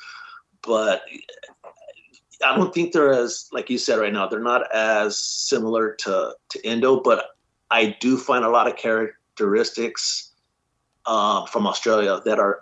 but 0.62 1.02
I 2.44 2.57
don't 2.57 2.72
think 2.72 2.92
they're 2.92 3.12
as, 3.12 3.48
like 3.52 3.70
you 3.70 3.78
said 3.78 3.98
right 3.98 4.12
now, 4.12 4.28
they're 4.28 4.38
not 4.40 4.72
as 4.72 5.18
similar 5.18 5.94
to, 6.00 6.35
to 6.50 6.68
Indo, 6.68 7.00
but 7.00 7.24
I 7.70 7.96
do 8.00 8.16
find 8.16 8.44
a 8.44 8.50
lot 8.50 8.68
of 8.68 8.76
characteristics 8.76 10.33
uh, 11.07 11.46
from 11.46 11.66
Australia 11.66 12.20
that 12.24 12.38
are 12.38 12.61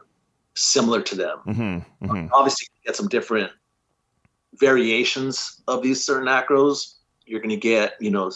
similar 0.55 1.03
to 1.03 1.14
them. 1.14 1.38
Mm-hmm, 1.47 2.07
mm-hmm. 2.07 2.29
Obviously, 2.33 2.69
you 2.77 2.88
get 2.88 2.97
some 2.97 3.09
different 3.09 3.53
variations 4.55 5.62
of 5.69 5.83
these 5.83 6.05
certain 6.05 6.29
acros. 6.29 6.95
You're 7.27 7.41
going 7.41 7.51
to 7.51 7.57
get, 7.57 7.95
you 8.01 8.11
know, 8.11 8.33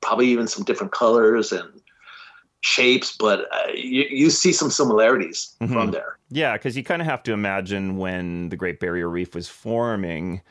probably 0.00 0.28
even 0.28 0.46
some 0.46 0.64
different 0.64 0.92
colors 0.92 1.52
and 1.52 1.68
shapes, 2.62 3.16
but 3.16 3.46
uh, 3.52 3.72
you, 3.72 4.04
you 4.10 4.30
see 4.30 4.52
some 4.52 4.70
similarities 4.70 5.56
mm-hmm. 5.60 5.72
from 5.72 5.90
there. 5.90 6.18
Yeah, 6.30 6.54
because 6.54 6.76
you 6.76 6.84
kind 6.84 7.00
of 7.00 7.06
have 7.06 7.22
to 7.24 7.32
imagine 7.32 7.96
when 7.96 8.48
the 8.50 8.56
Great 8.56 8.80
Barrier 8.80 9.08
Reef 9.08 9.34
was 9.34 9.48
forming, 9.48 10.42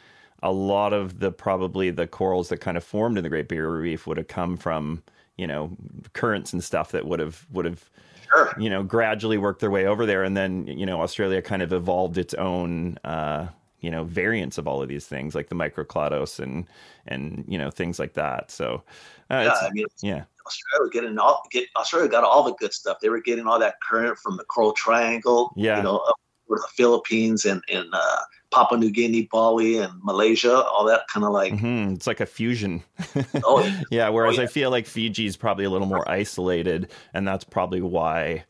a 0.42 0.52
lot 0.52 0.94
of 0.94 1.20
the 1.20 1.32
probably 1.32 1.92
the 1.92 2.08
corals 2.08 2.50
that 2.50 2.58
kind 2.58 2.78
of 2.78 2.84
formed 2.84 3.18
in 3.18 3.24
the 3.24 3.30
Great 3.30 3.48
Barrier 3.48 3.80
Reef 3.80 4.08
would 4.08 4.18
have 4.18 4.28
come 4.28 4.58
from 4.58 5.04
you 5.38 5.48
know 5.48 5.72
currents 6.14 6.52
and 6.52 6.64
stuff 6.64 6.92
that 6.92 7.06
would 7.06 7.20
have 7.20 7.46
would 7.52 7.66
have 7.66 7.90
sure. 8.30 8.54
you 8.58 8.70
know 8.70 8.84
gradually 8.84 9.38
worked 9.38 9.62
their 9.62 9.72
way 9.72 9.86
over 9.86 10.06
there, 10.06 10.24
and 10.24 10.36
then 10.36 10.68
you 10.68 10.86
know 10.86 11.02
Australia 11.02 11.42
kind 11.42 11.62
of 11.62 11.74
evolved 11.74 12.18
its 12.18 12.34
own. 12.34 12.98
Uh, 13.04 13.48
you 13.82 13.90
know 13.90 14.04
variants 14.04 14.58
of 14.58 14.68
all 14.68 14.82
of 14.82 14.90
these 14.90 15.08
things 15.08 15.36
like 15.36 15.50
the 15.50 15.56
microclados 15.56 16.40
and 16.40 16.68
and 17.08 17.46
you 17.48 17.58
know 17.58 17.70
things 17.70 18.00
like 18.00 18.14
that 18.14 18.52
so 18.52 18.84
uh, 19.32 19.44
yeah, 19.46 19.68
I 19.68 19.70
mean, 19.72 19.86
yeah 20.02 20.24
Australia 20.46 20.90
getting 20.92 21.18
all 21.20 21.44
get 21.52 21.68
Australia 21.78 22.10
got 22.10 22.24
all 22.24 22.44
the 22.44 22.54
good 22.56 22.74
stuff. 22.74 23.00
They 23.00 23.10
were 23.10 23.22
getting 23.22 23.46
all 23.46 23.60
that 23.60 23.80
current 23.82 24.18
from 24.18 24.38
the 24.38 24.44
Coral 24.46 24.72
Triangle, 24.72 25.54
yeah. 25.56 25.78
you 25.78 25.84
know, 25.84 25.98
up 25.98 26.16
the 26.50 26.68
Philippines 26.76 27.46
and 27.46 27.62
and 27.72 27.88
uh, 27.94 28.20
Papua 28.52 28.80
New 28.80 28.92
Guinea, 28.92 29.30
Bali, 29.32 29.78
and 29.78 29.94
Malaysia, 30.04 30.64
all 30.66 30.86
that 30.86 31.08
kind 31.08 31.26
of 31.26 31.32
like. 31.32 31.54
Mm-hmm. 31.54 31.94
It's 31.94 32.08
like 32.08 32.20
a 32.20 32.26
fusion. 32.26 32.84
oh 33.44 33.64
yeah. 33.64 33.82
yeah. 33.92 34.10
Whereas 34.10 34.38
oh, 34.38 34.42
yeah. 34.42 34.48
I 34.48 34.52
feel 34.52 34.72
like 34.72 34.88
Fiji 34.88 35.26
is 35.26 35.38
probably 35.38 35.66
a 35.66 35.70
little 35.70 35.88
more 35.88 36.10
isolated, 36.10 36.90
and 37.14 37.28
that's 37.28 37.44
probably 37.44 37.82
why 37.82 38.46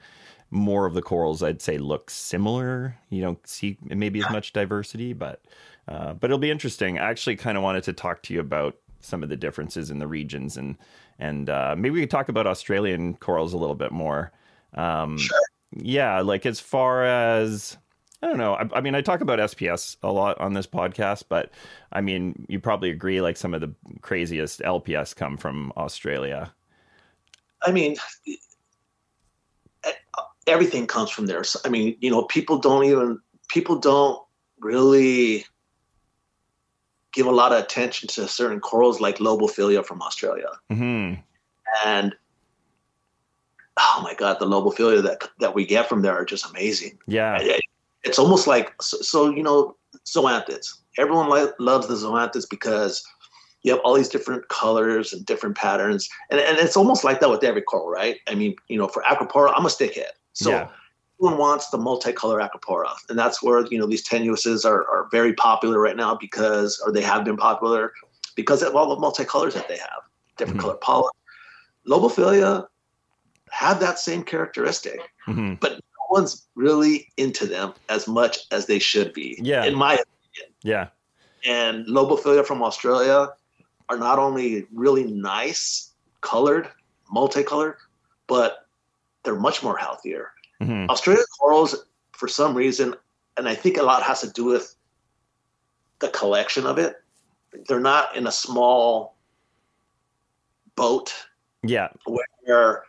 more 0.51 0.85
of 0.85 0.93
the 0.93 1.01
corals 1.01 1.43
I'd 1.43 1.61
say 1.61 1.77
look 1.77 2.09
similar. 2.09 2.97
You 3.09 3.21
don't 3.21 3.45
see 3.47 3.77
maybe 3.83 4.19
as 4.19 4.29
much 4.31 4.53
diversity, 4.53 5.13
but 5.13 5.41
uh, 5.87 6.13
but 6.13 6.29
it'll 6.29 6.37
be 6.37 6.51
interesting. 6.51 6.99
I 6.99 7.09
actually 7.09 7.35
kind 7.35 7.57
of 7.57 7.63
wanted 7.63 7.83
to 7.83 7.93
talk 7.93 8.23
to 8.23 8.33
you 8.33 8.39
about 8.39 8.77
some 9.01 9.23
of 9.23 9.29
the 9.29 9.37
differences 9.37 9.91
in 9.91 9.99
the 9.99 10.07
regions 10.07 10.57
and 10.57 10.77
and 11.19 11.49
uh, 11.49 11.75
maybe 11.77 11.95
we 11.95 12.01
could 12.01 12.09
talk 12.09 12.29
about 12.29 12.47
Australian 12.47 13.15
corals 13.15 13.53
a 13.53 13.57
little 13.57 13.75
bit 13.75 13.91
more. 13.91 14.31
Um, 14.73 15.17
sure. 15.17 15.39
Yeah, 15.75 16.21
like 16.21 16.45
as 16.45 16.59
far 16.59 17.03
as 17.03 17.77
I 18.21 18.27
don't 18.27 18.37
know. 18.37 18.55
I, 18.55 18.67
I, 18.73 18.81
mean, 18.81 18.95
I 18.95 19.01
talk 19.01 19.21
about 19.21 19.39
SPS 19.39 19.95
a 20.03 20.11
lot 20.11 20.39
on 20.41 20.53
this 20.53 20.67
podcast, 20.67 21.23
but 21.29 21.51
I 21.93 22.01
mean, 22.01 22.45
you 22.49 22.59
probably 22.59 22.89
agree. 22.89 23.21
Like 23.21 23.37
some 23.37 23.53
of 23.53 23.61
the 23.61 23.73
craziest 24.01 24.59
LPS 24.61 25.15
come 25.15 25.37
from 25.37 25.71
Australia. 25.77 26.53
I 27.61 27.71
mean, 27.71 27.95
everything 30.49 30.87
comes 30.87 31.09
from 31.09 31.25
there. 31.25 31.43
So, 31.43 31.59
I 31.65 31.69
mean, 31.69 31.95
you 31.99 32.09
know, 32.09 32.23
people 32.23 32.57
don't 32.57 32.83
even 32.85 33.19
people 33.47 33.77
don't 33.77 34.21
really 34.59 35.45
give 37.11 37.25
a 37.25 37.31
lot 37.31 37.51
of 37.51 37.63
attention 37.63 38.07
to 38.07 38.27
certain 38.27 38.59
corals 38.59 38.99
like 38.99 39.17
lobophyllia 39.17 39.85
from 39.85 40.01
Australia. 40.01 40.49
Mm-hmm. 40.71 41.21
And 41.85 42.15
oh 43.77 44.01
my 44.03 44.13
God, 44.13 44.39
the 44.39 44.45
lobophyllia 44.45 45.03
that 45.03 45.29
that 45.39 45.55
we 45.55 45.65
get 45.65 45.89
from 45.89 46.01
there 46.01 46.13
are 46.13 46.25
just 46.25 46.49
amazing. 46.49 46.97
Yeah, 47.07 47.39
it's 48.03 48.19
almost 48.19 48.47
like 48.47 48.73
so, 48.81 48.97
so 48.97 49.29
you 49.29 49.43
know 49.43 49.75
zoanthids. 50.05 50.75
Everyone 50.97 51.29
li- 51.29 51.51
loves 51.59 51.87
the 51.87 51.95
zoanthids 51.95 52.49
because 52.49 53.03
you 53.63 53.71
have 53.71 53.81
all 53.81 53.93
these 53.93 54.09
different 54.09 54.47
colors 54.49 55.13
and 55.13 55.25
different 55.25 55.55
patterns, 55.55 56.09
and 56.29 56.39
and 56.39 56.57
it's 56.57 56.77
almost 56.77 57.03
like 57.03 57.19
that 57.19 57.29
with 57.29 57.43
every 57.43 57.61
coral, 57.61 57.89
right? 57.89 58.17
I 58.27 58.35
mean, 58.35 58.55
you 58.67 58.77
know, 58.77 58.87
for 58.87 59.03
Acropora, 59.03 59.53
I'm 59.55 59.65
a 59.65 59.69
stickhead, 59.69 60.11
so. 60.43 60.51
Yeah 60.51 60.69
everyone 61.19 61.37
wants 61.37 61.69
the 61.69 61.77
multicolor 61.77 62.39
acropora, 62.39 62.93
and 63.09 63.19
that's 63.19 63.43
where 63.43 63.65
you 63.67 63.77
know 63.77 63.85
these 63.85 64.07
tenuises 64.07 64.65
are, 64.65 64.87
are 64.87 65.07
very 65.11 65.33
popular 65.33 65.79
right 65.79 65.97
now 65.97 66.15
because, 66.15 66.81
or 66.85 66.91
they 66.91 67.01
have 67.01 67.25
been 67.25 67.37
popular 67.37 67.93
because 68.35 68.63
of 68.63 68.75
all 68.75 68.95
the 68.95 69.01
multicolors 69.01 69.53
that 69.53 69.67
they 69.67 69.77
have, 69.77 70.01
different 70.37 70.59
mm-hmm. 70.59 70.69
color 70.69 70.79
pollen. 70.81 71.11
Lobophyllia 71.87 72.67
have 73.51 73.79
that 73.79 73.99
same 73.99 74.23
characteristic, 74.23 75.01
mm-hmm. 75.27 75.55
but 75.55 75.73
no 75.73 76.05
one's 76.09 76.47
really 76.55 77.07
into 77.17 77.45
them 77.45 77.73
as 77.89 78.07
much 78.07 78.39
as 78.51 78.67
they 78.67 78.79
should 78.79 79.13
be. 79.13 79.37
Yeah, 79.41 79.65
in 79.65 79.75
my 79.75 79.93
opinion. 79.93 80.53
Yeah, 80.63 80.87
and 81.45 81.85
Lobophyllia 81.85 82.45
from 82.45 82.63
Australia 82.63 83.27
are 83.89 83.97
not 83.97 84.19
only 84.19 84.67
really 84.73 85.03
nice, 85.03 85.93
colored, 86.21 86.69
multicolored, 87.11 87.75
but 88.27 88.68
they're 89.23 89.35
much 89.35 89.63
more 89.63 89.77
healthier 89.77 90.31
Mm-hmm. 90.61 90.89
Australian 90.89 91.25
corals, 91.39 91.75
for 92.11 92.27
some 92.27 92.55
reason, 92.55 92.93
and 93.37 93.47
I 93.47 93.55
think 93.55 93.77
a 93.77 93.83
lot 93.83 94.03
has 94.03 94.21
to 94.21 94.29
do 94.29 94.45
with 94.45 94.75
the 95.99 96.09
collection 96.09 96.65
of 96.65 96.77
it. 96.77 96.95
They're 97.67 97.79
not 97.79 98.15
in 98.15 98.27
a 98.27 98.31
small 98.31 99.15
boat. 100.75 101.13
Yeah. 101.63 101.89
Where 102.05 102.83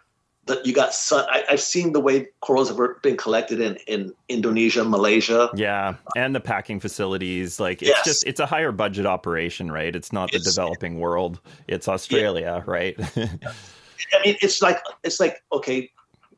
that 0.46 0.66
you 0.66 0.72
got 0.72 0.92
sun. 0.92 1.24
I, 1.30 1.44
have 1.48 1.60
seen 1.60 1.92
the 1.92 2.00
way 2.00 2.26
corals 2.40 2.68
have 2.68 2.78
been 3.02 3.16
collected 3.16 3.60
in, 3.60 3.76
in 3.86 4.12
Indonesia, 4.28 4.82
Malaysia. 4.82 5.50
Yeah, 5.54 5.94
and 6.16 6.34
the 6.34 6.40
packing 6.40 6.80
facilities. 6.80 7.60
Like 7.60 7.82
it's 7.82 7.90
yes. 7.90 8.04
just 8.04 8.26
it's 8.26 8.40
a 8.40 8.46
higher 8.46 8.72
budget 8.72 9.06
operation, 9.06 9.70
right? 9.70 9.94
It's 9.94 10.12
not 10.12 10.30
the 10.32 10.38
it's, 10.38 10.52
developing 10.52 10.98
world. 10.98 11.40
It's 11.68 11.86
Australia, 11.86 12.64
yeah. 12.66 12.70
right? 12.70 12.96
I 13.16 14.24
mean, 14.24 14.36
it's 14.42 14.60
like 14.60 14.82
it's 15.04 15.20
like 15.20 15.42
okay, 15.52 15.90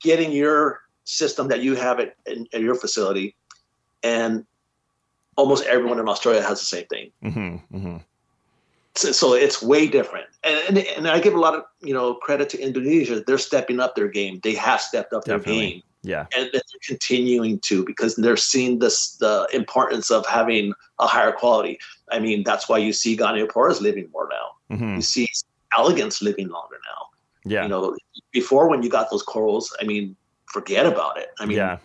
getting 0.03 0.33
your 0.33 0.81
system 1.05 1.49
that 1.49 1.61
you 1.61 1.75
have 1.75 2.01
at, 2.01 2.17
in, 2.27 2.47
at 2.53 2.61
your 2.61 2.75
facility, 2.75 3.35
and 4.03 4.45
almost 5.37 5.65
everyone 5.67 5.99
in 5.99 6.09
Australia 6.09 6.43
has 6.43 6.59
the 6.59 6.67
same 6.67 6.87
thing. 6.87 7.11
Mm-hmm, 7.25 7.77
mm-hmm. 7.77 7.97
So, 8.95 9.13
so, 9.13 9.33
it's 9.33 9.63
way 9.63 9.87
different, 9.87 10.27
and, 10.45 10.77
and, 10.77 10.79
and 10.79 11.09
I 11.09 11.19
give 11.19 11.33
a 11.33 11.41
lot 11.41 11.55
of 11.55 11.65
you 11.81 11.95
know 11.95 12.15
credit 12.15 12.51
to 12.51 12.61
Indonesia. 12.61 13.25
They're 13.27 13.39
stepping 13.39 13.81
up 13.81 13.97
their 13.97 14.09
game. 14.09 14.41
They 14.43 14.55
have 14.55 14.83
stepped 14.83 15.15
up 15.15 15.25
Definitely. 15.25 15.53
their 15.53 15.71
game. 15.71 15.83
Yeah, 16.03 16.27
and 16.37 16.51
they're 16.53 16.63
continuing 16.87 17.61
to 17.61 17.85
because 17.87 18.17
they're 18.17 18.37
seeing 18.37 18.81
this 18.81 19.13
the 19.17 19.49
importance 19.53 20.11
of 20.11 20.27
having 20.27 20.75
a 20.99 21.07
higher 21.07 21.33
quality. 21.33 21.79
I 22.11 22.19
mean, 22.19 22.43
that's 22.43 22.69
why 22.69 22.79
you 22.79 22.93
see 22.93 23.17
Gonioporas 23.17 23.81
living 23.81 24.11
more 24.13 24.29
now. 24.31 24.77
Mm-hmm. 24.77 24.97
You 24.97 25.03
see 25.03 25.29
elegance 25.77 26.21
living 26.21 26.49
longer 26.49 26.77
now. 26.85 27.07
Yeah, 27.45 27.63
you 27.63 27.69
know, 27.69 27.97
before 28.33 28.69
when 28.69 28.83
you 28.83 28.89
got 28.89 29.11
those 29.11 29.23
corals, 29.23 29.75
I 29.81 29.85
mean, 29.85 30.17
forget 30.47 30.87
about 30.87 31.19
it. 31.19 31.31
I 31.41 31.47
mean, 31.47 31.57
yeah. 31.57 31.79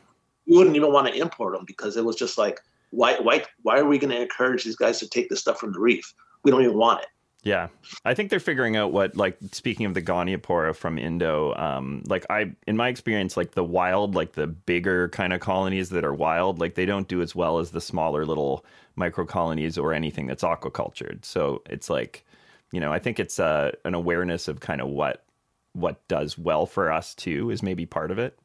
you 0.45 0.57
wouldn't 0.57 0.75
even 0.75 0.91
want 0.91 1.07
to 1.07 1.13
import 1.19 1.55
them 1.55 1.65
because 1.65 1.97
it 1.97 2.05
was 2.05 2.15
just 2.15 2.37
like, 2.37 2.61
why, 2.91 3.17
why, 3.19 3.43
why 3.63 3.79
are 3.79 3.85
we 3.85 3.97
going 3.97 4.11
to 4.11 4.21
encourage 4.21 4.63
these 4.63 4.75
guys 4.75 4.99
to 4.99 5.09
take 5.09 5.29
this 5.29 5.39
stuff 5.39 5.59
from 5.59 5.73
the 5.73 5.79
reef? 5.79 6.13
we 6.47 6.51
don't 6.51 6.63
even 6.63 6.77
want 6.77 7.01
it. 7.01 7.07
Yeah, 7.43 7.67
I 8.03 8.13
think 8.13 8.29
they're 8.29 8.39
figuring 8.39 8.75
out 8.75 8.91
what, 8.91 9.15
like, 9.15 9.37
speaking 9.51 9.85
of 9.85 9.93
the 9.93 10.01
Goniopora 10.01 10.75
from 10.75 10.97
Indo, 10.97 11.53
um, 11.55 12.03
like 12.07 12.25
I, 12.29 12.51
in 12.65 12.75
my 12.75 12.89
experience, 12.89 13.37
like 13.37 13.51
the 13.51 13.63
wild, 13.63 14.15
like 14.15 14.33
the 14.33 14.47
bigger 14.47 15.09
kind 15.09 15.31
of 15.31 15.39
colonies 15.39 15.89
that 15.89 16.03
are 16.03 16.13
wild, 16.13 16.59
like 16.59 16.75
they 16.75 16.85
don't 16.85 17.07
do 17.07 17.21
as 17.21 17.35
well 17.35 17.59
as 17.59 17.71
the 17.71 17.79
smaller 17.79 18.25
little 18.25 18.65
micro 18.95 19.25
colonies 19.25 19.77
or 19.77 19.93
anything 19.93 20.27
that's 20.27 20.43
aquacultured. 20.43 21.23
So 21.23 21.61
it's 21.69 21.89
like, 21.89 22.25
you 22.71 22.79
know, 22.79 22.91
I 22.91 22.99
think 22.99 23.19
it's 23.19 23.39
uh, 23.39 23.71
an 23.85 23.93
awareness 23.93 24.47
of 24.47 24.59
kind 24.59 24.81
of 24.81 24.87
what 24.87 25.23
what 25.77 26.05
does 26.07 26.37
well 26.37 26.65
for 26.65 26.91
us 26.91 27.13
too 27.13 27.49
is 27.49 27.61
maybe 27.61 27.85
part 27.85 28.11
of 28.11 28.19
it. 28.19 28.37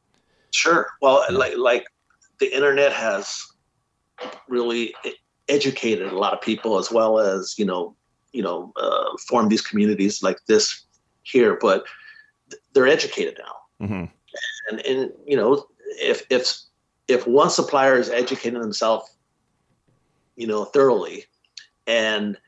Sure. 0.53 0.87
Well, 1.01 1.25
yeah. 1.29 1.37
like 1.37 1.57
like 1.57 1.87
the 2.38 2.55
internet 2.55 2.92
has 2.92 3.47
really 4.49 4.95
educated 5.49 6.12
a 6.12 6.18
lot 6.18 6.33
of 6.33 6.40
people 6.40 6.79
as 6.79 6.90
well 6.90 7.18
as 7.18 7.59
you 7.59 7.64
know 7.64 7.95
you 8.33 8.42
know 8.42 8.73
uh, 8.77 9.16
form 9.29 9.49
these 9.49 9.61
communities 9.61 10.23
like 10.23 10.38
this 10.47 10.85
here 11.23 11.59
but 11.61 11.85
they're 12.73 12.87
educated 12.87 13.38
now 13.38 13.87
mm-hmm. 13.87 14.05
and 14.71 14.87
and 14.87 15.12
you 15.27 15.37
know 15.37 15.66
if 16.01 16.25
if 16.31 16.55
if 17.09 17.27
one 17.27 17.51
supplier 17.51 17.97
is 17.97 18.09
educating 18.09 18.61
themselves 18.61 19.16
you 20.37 20.47
know 20.47 20.64
thoroughly 20.64 21.25
and 21.87 22.38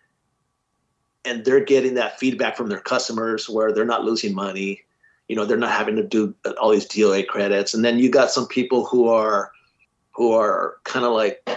and 1.24 1.44
they're 1.44 1.64
getting 1.64 1.94
that 1.94 2.18
feedback 2.18 2.56
from 2.56 2.68
their 2.68 2.80
customers 2.80 3.48
where 3.48 3.72
they're 3.72 3.84
not 3.84 4.04
losing 4.04 4.34
money 4.34 4.82
you 5.28 5.36
know 5.36 5.44
they're 5.44 5.56
not 5.56 5.70
having 5.70 5.96
to 5.96 6.02
do 6.02 6.34
all 6.60 6.70
these 6.70 6.86
DOA 6.86 7.26
credits 7.26 7.74
and 7.74 7.84
then 7.84 7.98
you 7.98 8.10
got 8.10 8.30
some 8.30 8.46
people 8.46 8.84
who 8.84 9.08
are 9.08 9.50
who 10.12 10.32
are 10.32 10.76
kind 10.84 11.04
of 11.04 11.12
like 11.12 11.48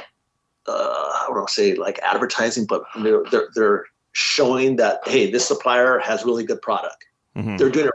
uh, 0.68 0.72
I 0.74 1.28
don't 1.34 1.50
say 1.50 1.76
like 1.76 2.00
advertising, 2.00 2.66
but 2.66 2.84
they're, 3.02 3.24
they're, 3.32 3.48
they're 3.56 3.86
showing 4.12 4.76
that 4.78 5.00
hey, 5.06 5.32
this 5.32 5.48
supplier 5.48 6.00
has 6.00 6.26
really 6.26 6.44
good 6.44 6.62
product. 6.62 7.06
Mm-hmm. 7.36 7.58
They're 7.58 7.70
doing 7.70 7.88
it 7.88 7.94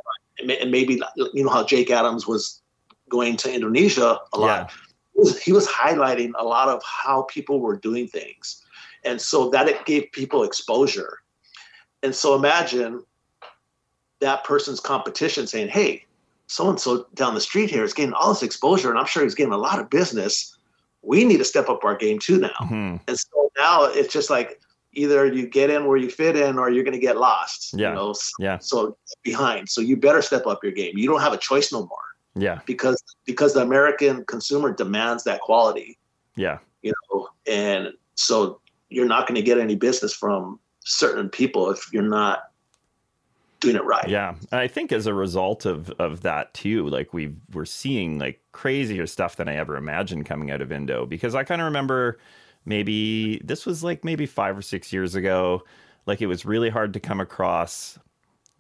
right, 0.48 0.58
and 0.60 0.70
maybe 0.70 1.00
you 1.34 1.44
know 1.44 1.50
how 1.50 1.64
Jake 1.64 1.90
Adams 1.90 2.26
was 2.26 2.60
going 3.08 3.36
to 3.38 3.52
Indonesia 3.52 4.18
a 4.32 4.38
lot. 4.38 4.46
Yeah. 4.46 4.76
He, 5.14 5.20
was, 5.20 5.42
he 5.42 5.52
was 5.52 5.68
highlighting 5.68 6.32
a 6.38 6.44
lot 6.44 6.68
of 6.68 6.82
how 6.82 7.22
people 7.22 7.60
were 7.60 7.76
doing 7.76 8.06
things, 8.08 8.62
and 9.04 9.20
so 9.20 9.50
that 9.50 9.68
it 9.68 9.84
gave 9.84 10.10
people 10.12 10.42
exposure. 10.42 11.18
And 12.02 12.14
so 12.14 12.34
imagine 12.34 13.04
that 14.20 14.44
person's 14.44 14.80
competition 14.80 15.46
saying, 15.46 15.68
"Hey, 15.68 16.04
so 16.46 16.68
and 16.68 16.80
so 16.80 17.06
down 17.14 17.34
the 17.34 17.40
street 17.40 17.70
here 17.70 17.84
is 17.84 17.94
getting 17.94 18.12
all 18.12 18.30
this 18.30 18.42
exposure, 18.42 18.90
and 18.90 18.98
I'm 18.98 19.06
sure 19.06 19.22
he's 19.22 19.34
getting 19.34 19.52
a 19.52 19.58
lot 19.58 19.78
of 19.78 19.90
business." 19.90 20.56
we 21.02 21.24
need 21.24 21.38
to 21.38 21.44
step 21.44 21.68
up 21.68 21.84
our 21.84 21.96
game 21.96 22.18
too 22.18 22.38
now. 22.38 22.48
Mm-hmm. 22.60 22.96
And 23.06 23.18
so 23.18 23.50
now 23.58 23.84
it's 23.84 24.12
just 24.12 24.30
like 24.30 24.60
either 24.92 25.26
you 25.26 25.46
get 25.46 25.70
in 25.70 25.86
where 25.86 25.96
you 25.96 26.08
fit 26.08 26.36
in 26.36 26.58
or 26.58 26.70
you're 26.70 26.84
going 26.84 26.94
to 26.94 27.00
get 27.00 27.16
lost. 27.16 27.74
Yeah. 27.74 27.90
You 27.90 27.94
know? 27.94 28.14
Yeah. 28.38 28.58
So 28.58 28.96
behind. 29.22 29.68
So 29.68 29.80
you 29.80 29.96
better 29.96 30.22
step 30.22 30.46
up 30.46 30.62
your 30.62 30.72
game. 30.72 30.96
You 30.96 31.08
don't 31.08 31.20
have 31.20 31.32
a 31.32 31.38
choice 31.38 31.72
no 31.72 31.80
more. 31.80 31.98
Yeah. 32.34 32.60
Because 32.66 33.02
because 33.26 33.54
the 33.54 33.60
American 33.60 34.24
consumer 34.24 34.72
demands 34.72 35.24
that 35.24 35.40
quality. 35.40 35.98
Yeah. 36.36 36.58
You 36.82 36.92
know, 37.10 37.28
and 37.46 37.92
so 38.14 38.60
you're 38.88 39.06
not 39.06 39.26
going 39.26 39.36
to 39.36 39.42
get 39.42 39.58
any 39.58 39.74
business 39.74 40.14
from 40.14 40.58
certain 40.84 41.28
people 41.28 41.70
if 41.70 41.92
you're 41.92 42.02
not 42.02 42.50
doing 43.60 43.76
it 43.76 43.84
right. 43.84 44.08
Yeah, 44.08 44.34
and 44.50 44.60
I 44.60 44.66
think 44.66 44.92
as 44.92 45.06
a 45.06 45.14
result 45.14 45.64
of 45.64 45.90
of 45.98 46.22
that 46.22 46.52
too, 46.52 46.88
like 46.88 47.14
we 47.14 47.34
we're 47.52 47.64
seeing 47.64 48.18
like 48.18 48.40
crazier 48.52 49.06
stuff 49.06 49.36
than 49.36 49.48
I 49.48 49.56
ever 49.56 49.76
imagined 49.76 50.26
coming 50.26 50.50
out 50.50 50.60
of 50.60 50.72
Indo 50.72 51.06
because 51.06 51.34
I 51.34 51.44
kind 51.44 51.60
of 51.62 51.66
remember 51.66 52.18
maybe 52.64 53.40
this 53.44 53.64
was 53.64 53.82
like 53.82 54.04
maybe 54.04 54.26
five 54.26 54.58
or 54.58 54.62
six 54.62 54.92
years 54.92 55.14
ago. 55.14 55.62
Like 56.06 56.20
it 56.20 56.26
was 56.26 56.44
really 56.44 56.68
hard 56.68 56.92
to 56.94 57.00
come 57.00 57.20
across 57.20 57.98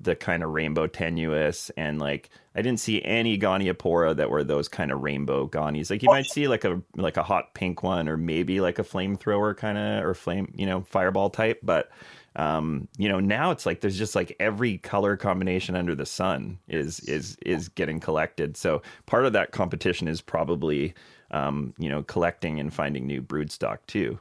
the 0.02 0.16
kind 0.16 0.42
of 0.42 0.50
rainbow 0.50 0.86
tenuis 0.86 1.70
and 1.76 1.98
like 1.98 2.30
I 2.54 2.62
didn't 2.62 2.80
see 2.80 3.02
any 3.02 3.38
Goniopora 3.38 4.16
that 4.16 4.30
were 4.30 4.44
those 4.44 4.68
kind 4.68 4.92
of 4.92 5.02
rainbow 5.02 5.46
Gonies. 5.46 5.90
Like 5.90 6.02
you 6.02 6.08
might 6.08 6.26
see 6.26 6.48
like 6.48 6.64
a 6.64 6.82
like 6.96 7.16
a 7.16 7.22
hot 7.22 7.54
pink 7.54 7.82
one 7.82 8.08
or 8.08 8.16
maybe 8.16 8.60
like 8.60 8.78
a 8.78 8.84
flamethrower 8.84 9.56
kind 9.56 9.78
of 9.78 10.04
or 10.04 10.14
flame, 10.14 10.52
you 10.56 10.66
know, 10.66 10.82
fireball 10.82 11.30
type, 11.30 11.60
but 11.62 11.90
um, 12.34 12.88
you 12.96 13.08
know, 13.08 13.20
now 13.20 13.50
it's 13.50 13.66
like 13.66 13.80
there's 13.80 13.98
just 13.98 14.14
like 14.14 14.34
every 14.40 14.78
color 14.78 15.16
combination 15.16 15.76
under 15.76 15.94
the 15.94 16.06
sun 16.06 16.58
is 16.68 17.00
is 17.00 17.36
is 17.44 17.68
getting 17.68 18.00
collected. 18.00 18.56
So 18.56 18.82
part 19.06 19.26
of 19.26 19.32
that 19.34 19.52
competition 19.52 20.08
is 20.08 20.20
probably 20.20 20.94
um, 21.30 21.74
you 21.78 21.88
know 21.88 22.02
collecting 22.02 22.58
and 22.58 22.72
finding 22.72 23.06
new 23.06 23.20
brood 23.20 23.50
stock 23.50 23.86
too. 23.86 24.18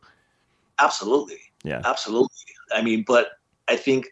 Absolutely. 0.80 1.39
Yeah. 1.63 1.82
Absolutely. 1.86 2.36
I 2.74 2.82
mean, 2.82 3.04
but 3.08 3.39
I 3.67 3.76
think 3.76 4.10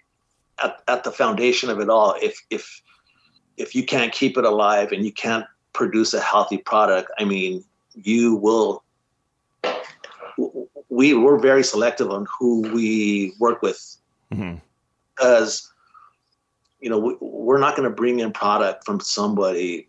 at, 0.64 0.82
at 0.88 1.04
the 1.04 1.12
foundation 1.12 1.70
of 1.70 1.80
it 1.80 1.90
all, 1.90 2.16
if 2.22 2.42
if 2.50 2.82
if 3.58 3.76
you 3.76 3.84
can't 3.84 4.12
keep 4.12 4.38
it 4.38 4.46
alive 4.46 4.92
and 4.92 5.06
you 5.06 5.12
can't 5.12 5.46
produce 5.74 6.14
a 6.14 6.22
healthy 6.22 6.58
product, 6.58 7.12
I 7.18 7.26
mean, 7.26 7.64
you 7.96 8.36
will 8.36 8.84
we 10.90 11.14
we're 11.14 11.40
very 11.40 11.64
selective 11.64 12.10
on 12.10 12.26
who 12.40 12.62
we 12.74 13.34
work 13.40 13.62
with 13.62 13.98
mm-hmm. 14.32 14.56
because 15.16 15.72
you 16.80 16.90
know 16.90 16.98
we, 16.98 17.16
we're 17.20 17.60
not 17.60 17.76
going 17.76 17.90
to 17.90 17.96
bring 17.96 18.20
in 18.20 18.32
product 18.32 18.86
from 18.86 19.00
somebody 19.00 19.88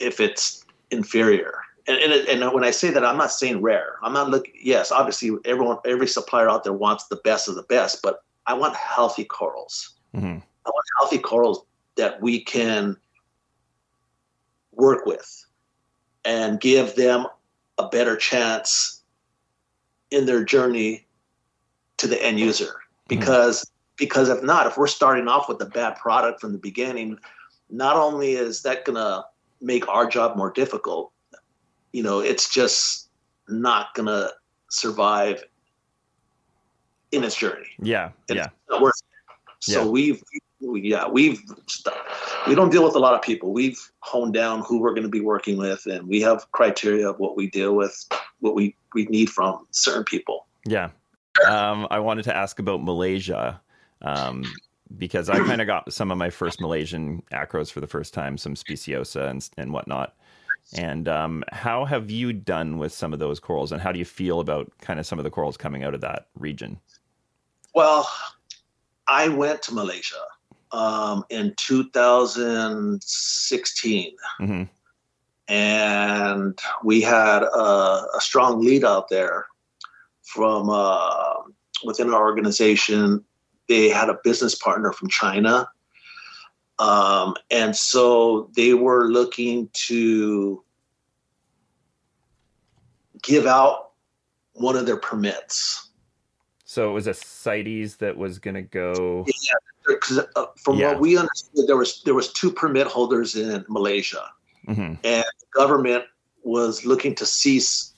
if 0.00 0.18
it's 0.18 0.64
inferior 0.90 1.54
and, 1.86 1.98
and, 1.98 2.42
and 2.42 2.52
when 2.52 2.64
I 2.64 2.70
say 2.70 2.90
that, 2.90 3.04
I'm 3.04 3.16
not 3.16 3.32
saying 3.32 3.60
rare. 3.60 3.96
I'm 4.02 4.12
not 4.12 4.30
looking. 4.30 4.54
Yes, 4.60 4.92
obviously, 4.92 5.36
everyone, 5.44 5.78
every 5.84 6.06
supplier 6.06 6.48
out 6.48 6.64
there 6.64 6.72
wants 6.72 7.08
the 7.08 7.16
best 7.16 7.48
of 7.48 7.56
the 7.56 7.64
best, 7.64 8.02
but 8.02 8.22
I 8.46 8.54
want 8.54 8.76
healthy 8.76 9.24
corals. 9.24 9.94
Mm-hmm. 10.14 10.38
I 10.66 10.70
want 10.70 10.86
healthy 10.98 11.18
corals 11.18 11.64
that 11.96 12.20
we 12.20 12.40
can 12.40 12.96
work 14.72 15.06
with 15.06 15.44
and 16.24 16.60
give 16.60 16.94
them 16.94 17.26
a 17.78 17.88
better 17.88 18.16
chance 18.16 19.02
in 20.10 20.26
their 20.26 20.44
journey 20.44 21.06
to 21.98 22.06
the 22.06 22.22
end 22.22 22.38
user 22.38 22.74
because 23.08 23.60
mm-hmm. 23.60 23.72
because 23.96 24.28
if 24.28 24.42
not 24.42 24.66
if 24.66 24.76
we're 24.76 24.86
starting 24.86 25.28
off 25.28 25.48
with 25.48 25.60
a 25.60 25.66
bad 25.66 25.96
product 25.96 26.40
from 26.40 26.52
the 26.52 26.58
beginning 26.58 27.18
not 27.70 27.96
only 27.96 28.32
is 28.32 28.62
that 28.62 28.84
going 28.84 28.96
to 28.96 29.24
make 29.60 29.88
our 29.88 30.06
job 30.06 30.36
more 30.36 30.50
difficult 30.50 31.12
you 31.92 32.02
know 32.02 32.20
it's 32.20 32.52
just 32.52 33.08
not 33.48 33.94
going 33.94 34.06
to 34.06 34.30
survive 34.68 35.44
in 37.12 37.24
its 37.24 37.36
journey 37.36 37.68
yeah 37.80 38.10
yeah 38.28 38.48
so 39.60 39.84
yeah. 39.84 39.88
we've 39.88 40.22
we, 40.60 40.80
yeah 40.80 41.06
we've 41.08 41.40
we 42.46 42.54
don't 42.54 42.70
deal 42.70 42.84
with 42.84 42.94
a 42.94 42.98
lot 42.98 43.14
of 43.14 43.22
people 43.22 43.52
we've 43.52 43.80
honed 44.00 44.34
down 44.34 44.60
who 44.60 44.80
we're 44.80 44.94
going 44.94 45.02
to 45.02 45.08
be 45.08 45.20
working 45.20 45.56
with 45.56 45.86
and 45.86 46.06
we 46.08 46.20
have 46.20 46.50
criteria 46.52 47.08
of 47.08 47.18
what 47.18 47.36
we 47.36 47.48
deal 47.50 47.74
with 47.74 48.08
what 48.42 48.54
we 48.54 48.74
we 48.94 49.06
need 49.06 49.30
from 49.30 49.66
certain 49.70 50.04
people. 50.04 50.46
Yeah. 50.66 50.90
Um, 51.48 51.86
I 51.90 51.98
wanted 51.98 52.24
to 52.24 52.36
ask 52.36 52.58
about 52.58 52.82
Malaysia 52.82 53.60
um, 54.02 54.44
because 54.98 55.30
I 55.30 55.38
kind 55.38 55.60
of 55.60 55.66
got 55.66 55.90
some 55.92 56.10
of 56.10 56.18
my 56.18 56.28
first 56.28 56.60
Malaysian 56.60 57.22
acros 57.32 57.70
for 57.70 57.80
the 57.80 57.86
first 57.86 58.12
time, 58.12 58.36
some 58.36 58.54
speciosa 58.54 59.30
and, 59.30 59.48
and 59.56 59.72
whatnot. 59.72 60.14
And 60.76 61.08
um, 61.08 61.42
how 61.50 61.84
have 61.84 62.10
you 62.10 62.32
done 62.32 62.78
with 62.78 62.92
some 62.92 63.12
of 63.12 63.18
those 63.18 63.40
corals, 63.40 63.72
and 63.72 63.80
how 63.80 63.90
do 63.90 63.98
you 63.98 64.04
feel 64.04 64.40
about 64.40 64.70
kind 64.80 65.00
of 65.00 65.06
some 65.06 65.18
of 65.18 65.24
the 65.24 65.30
corals 65.30 65.56
coming 65.56 65.82
out 65.82 65.94
of 65.94 66.00
that 66.02 66.28
region? 66.38 66.78
Well, 67.74 68.08
I 69.06 69.28
went 69.28 69.62
to 69.62 69.74
Malaysia 69.74 70.24
um, 70.72 71.24
in 71.30 71.54
2016. 71.56 74.16
hmm 74.38 74.64
and 75.48 76.58
we 76.82 77.02
had 77.02 77.42
a, 77.42 78.06
a 78.16 78.20
strong 78.20 78.64
lead 78.64 78.84
out 78.84 79.08
there 79.08 79.46
from 80.22 80.70
uh, 80.70 81.34
within 81.84 82.12
our 82.12 82.22
organization. 82.22 83.24
They 83.68 83.90
had 83.90 84.08
a 84.08 84.18
business 84.24 84.54
partner 84.54 84.92
from 84.92 85.08
China, 85.08 85.68
um, 86.78 87.34
and 87.50 87.74
so 87.76 88.50
they 88.56 88.72
were 88.74 89.08
looking 89.08 89.68
to 89.88 90.62
give 93.22 93.46
out 93.46 93.90
one 94.54 94.76
of 94.76 94.86
their 94.86 94.96
permits. 94.96 95.90
So 96.72 96.88
it 96.88 96.94
was 96.94 97.06
a 97.06 97.12
CITES 97.12 97.96
that 97.96 98.16
was 98.16 98.38
going 98.38 98.54
to 98.54 98.62
go. 98.62 99.26
Yeah, 99.26 99.94
'cause, 100.00 100.20
uh, 100.36 100.46
from 100.64 100.78
Yeah. 100.78 100.92
what 100.92 101.00
we 101.00 101.18
understood, 101.18 101.66
there 101.66 101.76
was 101.76 102.00
there 102.04 102.14
was 102.14 102.32
two 102.32 102.50
permit 102.50 102.86
holders 102.86 103.36
in 103.36 103.62
Malaysia. 103.68 104.24
Mhm. 104.66 104.96
and 105.02 105.24
the 105.40 105.46
government 105.52 106.04
was 106.44 106.84
looking 106.86 107.16
to 107.16 107.26
cease 107.26 107.94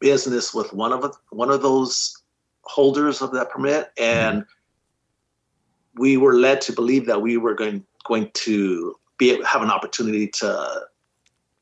business 0.00 0.52
with 0.52 0.72
one 0.72 0.92
of 0.92 1.16
one 1.30 1.50
of 1.50 1.62
those 1.62 2.20
holders 2.62 3.22
of 3.22 3.30
that 3.32 3.48
permit 3.48 3.92
and 3.96 4.44
we 5.94 6.16
were 6.16 6.34
led 6.34 6.60
to 6.62 6.72
believe 6.72 7.06
that 7.06 7.22
we 7.22 7.36
were 7.36 7.54
going 7.54 7.86
going 8.04 8.28
to 8.34 8.98
be 9.18 9.40
have 9.44 9.62
an 9.62 9.70
opportunity 9.70 10.26
to 10.26 10.50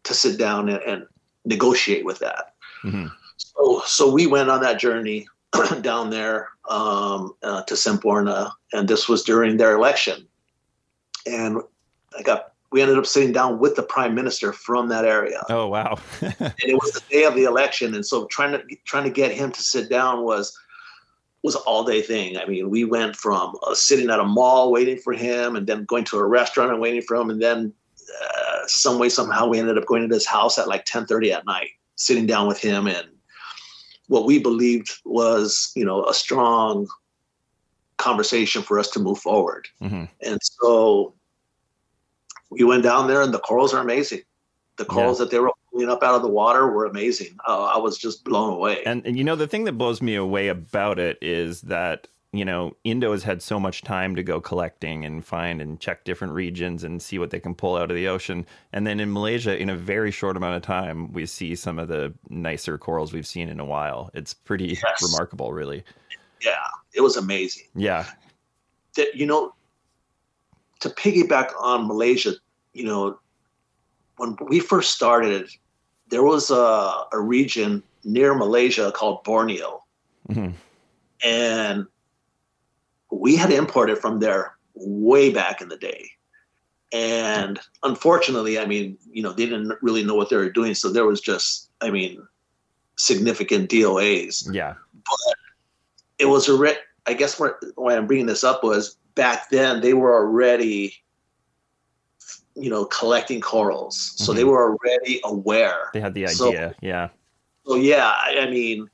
to 0.02 0.14
sit 0.14 0.38
down 0.38 0.70
and, 0.70 0.82
and 0.82 1.06
negotiate 1.44 2.06
with 2.06 2.18
that 2.20 2.54
Mhm. 2.82 3.12
so 3.36 3.82
so 3.86 4.10
we 4.10 4.26
went 4.26 4.48
on 4.48 4.62
that 4.62 4.80
journey 4.80 5.28
down 5.82 6.10
there 6.10 6.48
um, 6.68 7.34
uh, 7.42 7.62
to 7.62 7.74
Semporna, 7.74 8.50
and 8.72 8.88
this 8.88 9.08
was 9.08 9.22
during 9.22 9.56
their 9.56 9.74
election. 9.74 10.26
And 11.26 11.58
I 12.18 12.22
got 12.22 12.52
we 12.70 12.82
ended 12.82 12.98
up 12.98 13.06
sitting 13.06 13.32
down 13.32 13.60
with 13.60 13.76
the 13.76 13.84
prime 13.84 14.16
minister 14.16 14.52
from 14.52 14.88
that 14.88 15.04
area, 15.04 15.42
Oh 15.48 15.68
wow. 15.68 15.96
and 16.20 16.54
it 16.58 16.74
was 16.74 16.92
the 16.92 17.02
day 17.08 17.24
of 17.24 17.36
the 17.36 17.44
election. 17.44 17.94
And 17.94 18.04
so 18.04 18.26
trying 18.26 18.52
to 18.52 18.62
trying 18.84 19.04
to 19.04 19.10
get 19.10 19.32
him 19.32 19.52
to 19.52 19.62
sit 19.62 19.88
down 19.88 20.24
was 20.24 20.56
was 21.44 21.54
all 21.54 21.84
day 21.84 22.02
thing. 22.02 22.38
I 22.38 22.46
mean, 22.46 22.70
we 22.70 22.84
went 22.84 23.16
from 23.16 23.54
uh, 23.66 23.74
sitting 23.74 24.10
at 24.10 24.18
a 24.18 24.24
mall 24.24 24.72
waiting 24.72 24.96
for 24.98 25.12
him, 25.12 25.56
and 25.56 25.66
then 25.66 25.84
going 25.84 26.04
to 26.06 26.18
a 26.18 26.26
restaurant 26.26 26.72
and 26.72 26.80
waiting 26.80 27.02
for 27.02 27.16
him, 27.16 27.30
and 27.30 27.40
then 27.40 27.72
uh, 28.22 28.66
some 28.66 28.98
way 28.98 29.08
somehow 29.08 29.46
we 29.46 29.58
ended 29.58 29.78
up 29.78 29.86
going 29.86 30.08
to 30.08 30.14
his 30.14 30.26
house 30.26 30.58
at 30.58 30.66
like 30.66 30.84
ten 30.84 31.06
thirty 31.06 31.32
at 31.32 31.46
night, 31.46 31.70
sitting 31.96 32.26
down 32.26 32.48
with 32.48 32.58
him 32.58 32.86
and 32.86 33.06
what 34.08 34.26
we 34.26 34.38
believed 34.38 34.98
was 35.04 35.72
you 35.74 35.84
know 35.84 36.04
a 36.06 36.14
strong 36.14 36.86
conversation 37.96 38.62
for 38.62 38.78
us 38.78 38.90
to 38.90 39.00
move 39.00 39.18
forward. 39.18 39.68
Mhm. 39.80 40.08
and 40.20 40.40
so 40.42 41.14
we 42.50 42.64
went 42.64 42.82
down 42.82 43.08
there 43.08 43.22
and 43.22 43.32
the 43.32 43.38
corals 43.38 43.74
are 43.74 43.80
amazing. 43.80 44.22
The 44.76 44.84
corals 44.84 45.18
that 45.18 45.30
they 45.30 45.38
were 45.38 45.52
pulling 45.72 45.88
up 45.88 46.02
out 46.02 46.14
of 46.14 46.22
the 46.22 46.28
water 46.28 46.70
were 46.70 46.84
amazing. 46.84 47.36
Uh, 47.46 47.64
i 47.64 47.78
was 47.78 47.96
just 47.98 48.24
blown 48.24 48.52
away. 48.52 48.82
And, 48.84 49.04
and 49.06 49.16
you 49.16 49.24
know 49.24 49.36
the 49.36 49.46
thing 49.46 49.64
that 49.64 49.72
blows 49.78 50.02
me 50.02 50.14
away 50.14 50.48
about 50.48 50.98
it 50.98 51.18
is 51.22 51.62
that 51.62 52.08
you 52.36 52.44
know 52.44 52.76
Indo 52.84 53.12
has 53.12 53.22
had 53.22 53.42
so 53.42 53.58
much 53.60 53.82
time 53.82 54.14
to 54.16 54.22
go 54.22 54.40
collecting 54.40 55.04
and 55.04 55.24
find 55.24 55.60
and 55.62 55.78
check 55.80 56.04
different 56.04 56.32
regions 56.34 56.84
and 56.84 57.00
see 57.00 57.18
what 57.18 57.30
they 57.30 57.40
can 57.40 57.54
pull 57.54 57.76
out 57.76 57.90
of 57.90 57.96
the 57.96 58.08
ocean. 58.08 58.44
And 58.72 58.86
then 58.86 59.00
in 59.00 59.12
Malaysia, 59.12 59.56
in 59.58 59.70
a 59.70 59.76
very 59.76 60.10
short 60.10 60.36
amount 60.36 60.56
of 60.56 60.62
time, 60.62 61.12
we 61.12 61.26
see 61.26 61.54
some 61.54 61.78
of 61.78 61.88
the 61.88 62.12
nicer 62.28 62.76
corals 62.78 63.12
we've 63.12 63.26
seen 63.26 63.48
in 63.48 63.60
a 63.60 63.64
while. 63.64 64.10
It's 64.14 64.34
pretty 64.34 64.66
Yes. 64.82 65.02
remarkable, 65.02 65.52
really. 65.52 65.84
yeah 66.42 66.66
it 66.92 67.00
was 67.00 67.16
amazing 67.16 67.64
Yeah. 67.74 68.04
that 68.96 69.14
you 69.14 69.26
know 69.26 69.54
to 70.80 70.88
piggyback 70.90 71.50
on 71.60 71.86
malaysia 71.86 72.32
you 72.72 72.84
know 72.84 73.18
when 74.16 74.36
we 74.48 74.60
first 74.60 74.92
started 74.92 75.48
there 76.08 76.22
was 76.22 76.50
a, 76.50 77.04
a 77.12 77.20
region 77.20 77.82
near 78.04 78.34
malaysia 78.34 78.92
called 78.92 79.22
borneo 79.24 79.82
hmm 80.30 80.50
and 81.24 81.86
we 83.20 83.36
had 83.36 83.50
imported 83.52 83.98
from 83.98 84.18
there 84.20 84.56
way 84.74 85.30
back 85.30 85.60
in 85.60 85.68
the 85.68 85.76
day 85.76 86.10
and 86.92 87.58
unfortunately 87.82 88.58
i 88.58 88.66
mean 88.66 88.96
you 89.10 89.22
know 89.22 89.32
they 89.32 89.46
didn't 89.46 89.72
really 89.82 90.04
know 90.04 90.14
what 90.14 90.28
they 90.30 90.36
were 90.36 90.50
doing 90.50 90.74
so 90.74 90.90
there 90.90 91.06
was 91.06 91.20
just 91.20 91.70
i 91.80 91.90
mean 91.90 92.20
significant 92.96 93.70
doas 93.70 94.48
Yeah. 94.52 94.74
But 94.94 95.36
it 96.18 96.26
was 96.26 96.48
a 96.48 96.56
re- 96.56 96.78
i 97.06 97.14
guess 97.14 97.38
where, 97.38 97.58
why 97.76 97.96
i'm 97.96 98.06
bringing 98.06 98.26
this 98.26 98.44
up 98.44 98.62
was 98.64 98.96
back 99.14 99.48
then 99.50 99.80
they 99.80 99.94
were 99.94 100.14
already 100.14 100.94
you 102.56 102.70
know 102.70 102.84
collecting 102.84 103.40
corals 103.40 104.12
so 104.16 104.32
they 104.32 104.42
Mhm. 104.42 104.48
were 104.48 104.62
already 104.76 105.20
aware 105.24 105.90
They 105.92 106.00
had 106.00 106.14
the 106.14 106.26
So- 106.28 106.48
idea. 106.48 106.74
yeah. 106.80 107.08
so 107.66 107.74
yeah, 107.76 108.08
I 108.10 108.38
I 108.46 108.50
mean, 108.50 108.88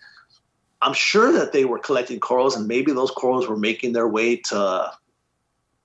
I'm 0.82 0.94
sure 0.94 1.32
that 1.32 1.52
they 1.52 1.64
were 1.64 1.78
collecting 1.78 2.20
corals, 2.20 2.56
and 2.56 2.66
maybe 2.66 2.92
those 2.92 3.10
corals 3.10 3.46
were 3.48 3.56
making 3.56 3.92
their 3.92 4.08
way 4.08 4.36
to 4.36 4.90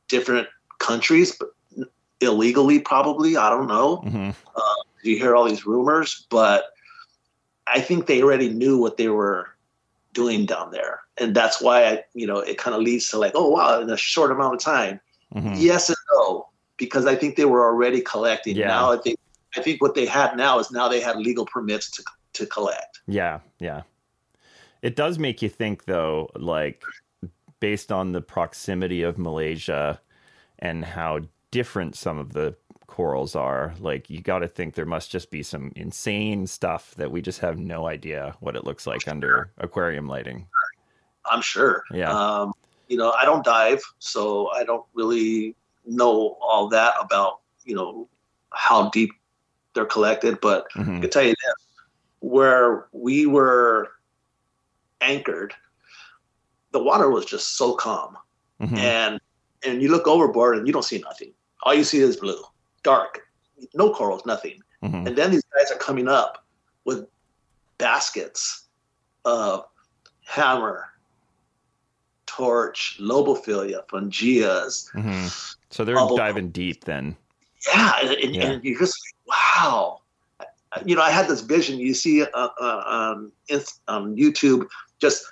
different 0.07 0.47
countries, 0.79 1.35
but 1.37 1.49
illegally, 2.21 2.79
probably. 2.79 3.37
I 3.37 3.49
don't 3.49 3.67
know. 3.67 3.97
hmm 3.97 4.29
You 5.03 5.17
hear 5.17 5.35
all 5.35 5.45
these 5.45 5.65
rumors, 5.67 6.25
but 6.29 6.65
I 7.67 7.79
think 7.81 8.07
they 8.07 8.23
already 8.23 8.49
knew 8.49 8.77
what 8.77 8.97
they 8.97 9.09
were 9.09 9.49
doing 10.13 10.45
down 10.45 10.71
there, 10.71 11.01
and 11.17 11.35
that's 11.35 11.61
why 11.61 11.85
I, 11.85 12.03
you 12.13 12.25
know, 12.25 12.37
it 12.39 12.57
kind 12.57 12.75
of 12.75 12.81
leads 12.81 13.09
to 13.09 13.17
like, 13.17 13.33
oh 13.35 13.49
wow, 13.49 13.81
in 13.81 13.89
a 13.89 13.97
short 13.97 14.31
amount 14.31 14.55
of 14.55 14.61
time, 14.61 14.99
hmm 15.33 15.53
yes 15.55 15.89
and 15.89 15.97
no, 16.13 16.47
because 16.77 17.05
I 17.05 17.15
think 17.15 17.35
they 17.35 17.45
were 17.45 17.65
already 17.65 18.01
collecting. 18.01 18.55
Yeah. 18.55 18.67
Now 18.67 18.93
I 18.93 18.97
think 18.97 19.19
I 19.57 19.61
think 19.61 19.81
what 19.81 19.93
they 19.93 20.05
had 20.05 20.37
now 20.37 20.57
is 20.59 20.71
now 20.71 20.87
they 20.87 21.01
had 21.01 21.17
legal 21.17 21.45
permits 21.45 21.91
to 21.91 22.03
to 22.33 22.45
collect. 22.45 23.01
Yeah, 23.07 23.39
yeah. 23.59 23.83
It 24.85 24.95
does 24.95 25.17
make 25.17 25.41
you 25.41 25.49
think, 25.49 25.85
though, 25.85 26.29
like 26.35 26.83
based 27.59 27.91
on 27.91 28.11
the 28.11 28.21
proximity 28.21 29.01
of 29.01 29.17
Malaysia 29.17 29.99
and 30.59 30.85
how 30.85 31.21
different 31.49 31.95
some 31.95 32.19
of 32.19 32.33
the 32.33 32.55
corals 32.85 33.35
are, 33.35 33.73
like 33.79 34.11
you 34.11 34.21
got 34.21 34.39
to 34.39 34.47
think 34.47 34.75
there 34.75 34.85
must 34.85 35.09
just 35.09 35.31
be 35.31 35.41
some 35.41 35.71
insane 35.75 36.45
stuff 36.45 36.93
that 36.97 37.09
we 37.09 37.19
just 37.19 37.39
have 37.39 37.57
no 37.57 37.87
idea 37.87 38.35
what 38.41 38.55
it 38.55 38.63
looks 38.63 38.85
like 38.85 39.07
under 39.07 39.51
aquarium 39.57 40.07
lighting. 40.07 40.45
I'm 41.31 41.41
sure. 41.41 41.83
Yeah. 41.91 42.11
Um, 42.11 42.53
you 42.87 42.97
know, 42.97 43.09
I 43.09 43.25
don't 43.25 43.43
dive, 43.43 43.81
so 43.97 44.51
I 44.51 44.63
don't 44.65 44.85
really 44.93 45.55
know 45.87 46.37
all 46.39 46.67
that 46.67 46.93
about, 47.01 47.39
you 47.63 47.75
know, 47.75 48.07
how 48.51 48.91
deep 48.91 49.13
they're 49.73 49.85
collected. 49.85 50.39
But 50.41 50.67
I 50.75 50.81
Mhm. 50.81 51.01
can 51.01 51.09
tell 51.09 51.23
you 51.23 51.29
this 51.29 51.55
where 52.19 52.85
we 52.91 53.25
were 53.25 53.89
anchored, 55.05 55.53
the 56.71 56.83
water 56.83 57.09
was 57.09 57.25
just 57.25 57.57
so 57.57 57.73
calm. 57.75 58.17
Mhm. 58.61 58.77
And 58.77 59.19
and 59.63 59.81
you 59.81 59.89
look 59.89 60.07
overboard 60.07 60.57
and 60.57 60.67
you 60.67 60.73
don't 60.73 60.83
see 60.85 60.99
nothing. 60.99 61.31
All 61.63 61.73
you 61.73 61.83
see 61.83 61.99
is 61.99 62.17
blue, 62.17 62.41
dark, 62.83 63.21
no 63.73 63.91
corals, 63.93 64.25
nothing. 64.25 64.61
Mhm. 64.83 65.07
And 65.07 65.15
then 65.17 65.31
these 65.31 65.43
guys 65.57 65.71
are 65.71 65.77
coming 65.79 66.07
up 66.07 66.45
with 66.83 67.07
baskets 67.79 68.65
of 69.23 69.65
hammer, 70.25 70.89
torch, 72.27 72.97
lobophyllia, 72.99 73.85
fungias. 73.87 74.91
Mhm. 74.93 75.55
So 75.69 75.83
they're 75.83 75.95
Bubble- 75.95 76.17
diving 76.17 76.49
deep 76.51 76.83
then. 76.85 77.15
Yeah, 77.67 77.93
and, 78.01 78.11
and, 78.11 78.35
Yeah. 78.35 78.43
and 78.51 78.63
you're 78.63 78.77
just 78.79 78.93
like, 79.27 79.37
wow. 79.37 80.01
You 80.85 80.95
know, 80.95 81.01
I 81.01 81.09
had 81.09 81.27
this 81.27 81.41
vision. 81.41 81.79
You 81.79 81.93
see 81.93 82.21
uh, 82.21 82.27
uh, 82.35 82.83
um, 82.85 83.31
on 83.87 84.15
YouTube, 84.15 84.67
just 84.99 85.25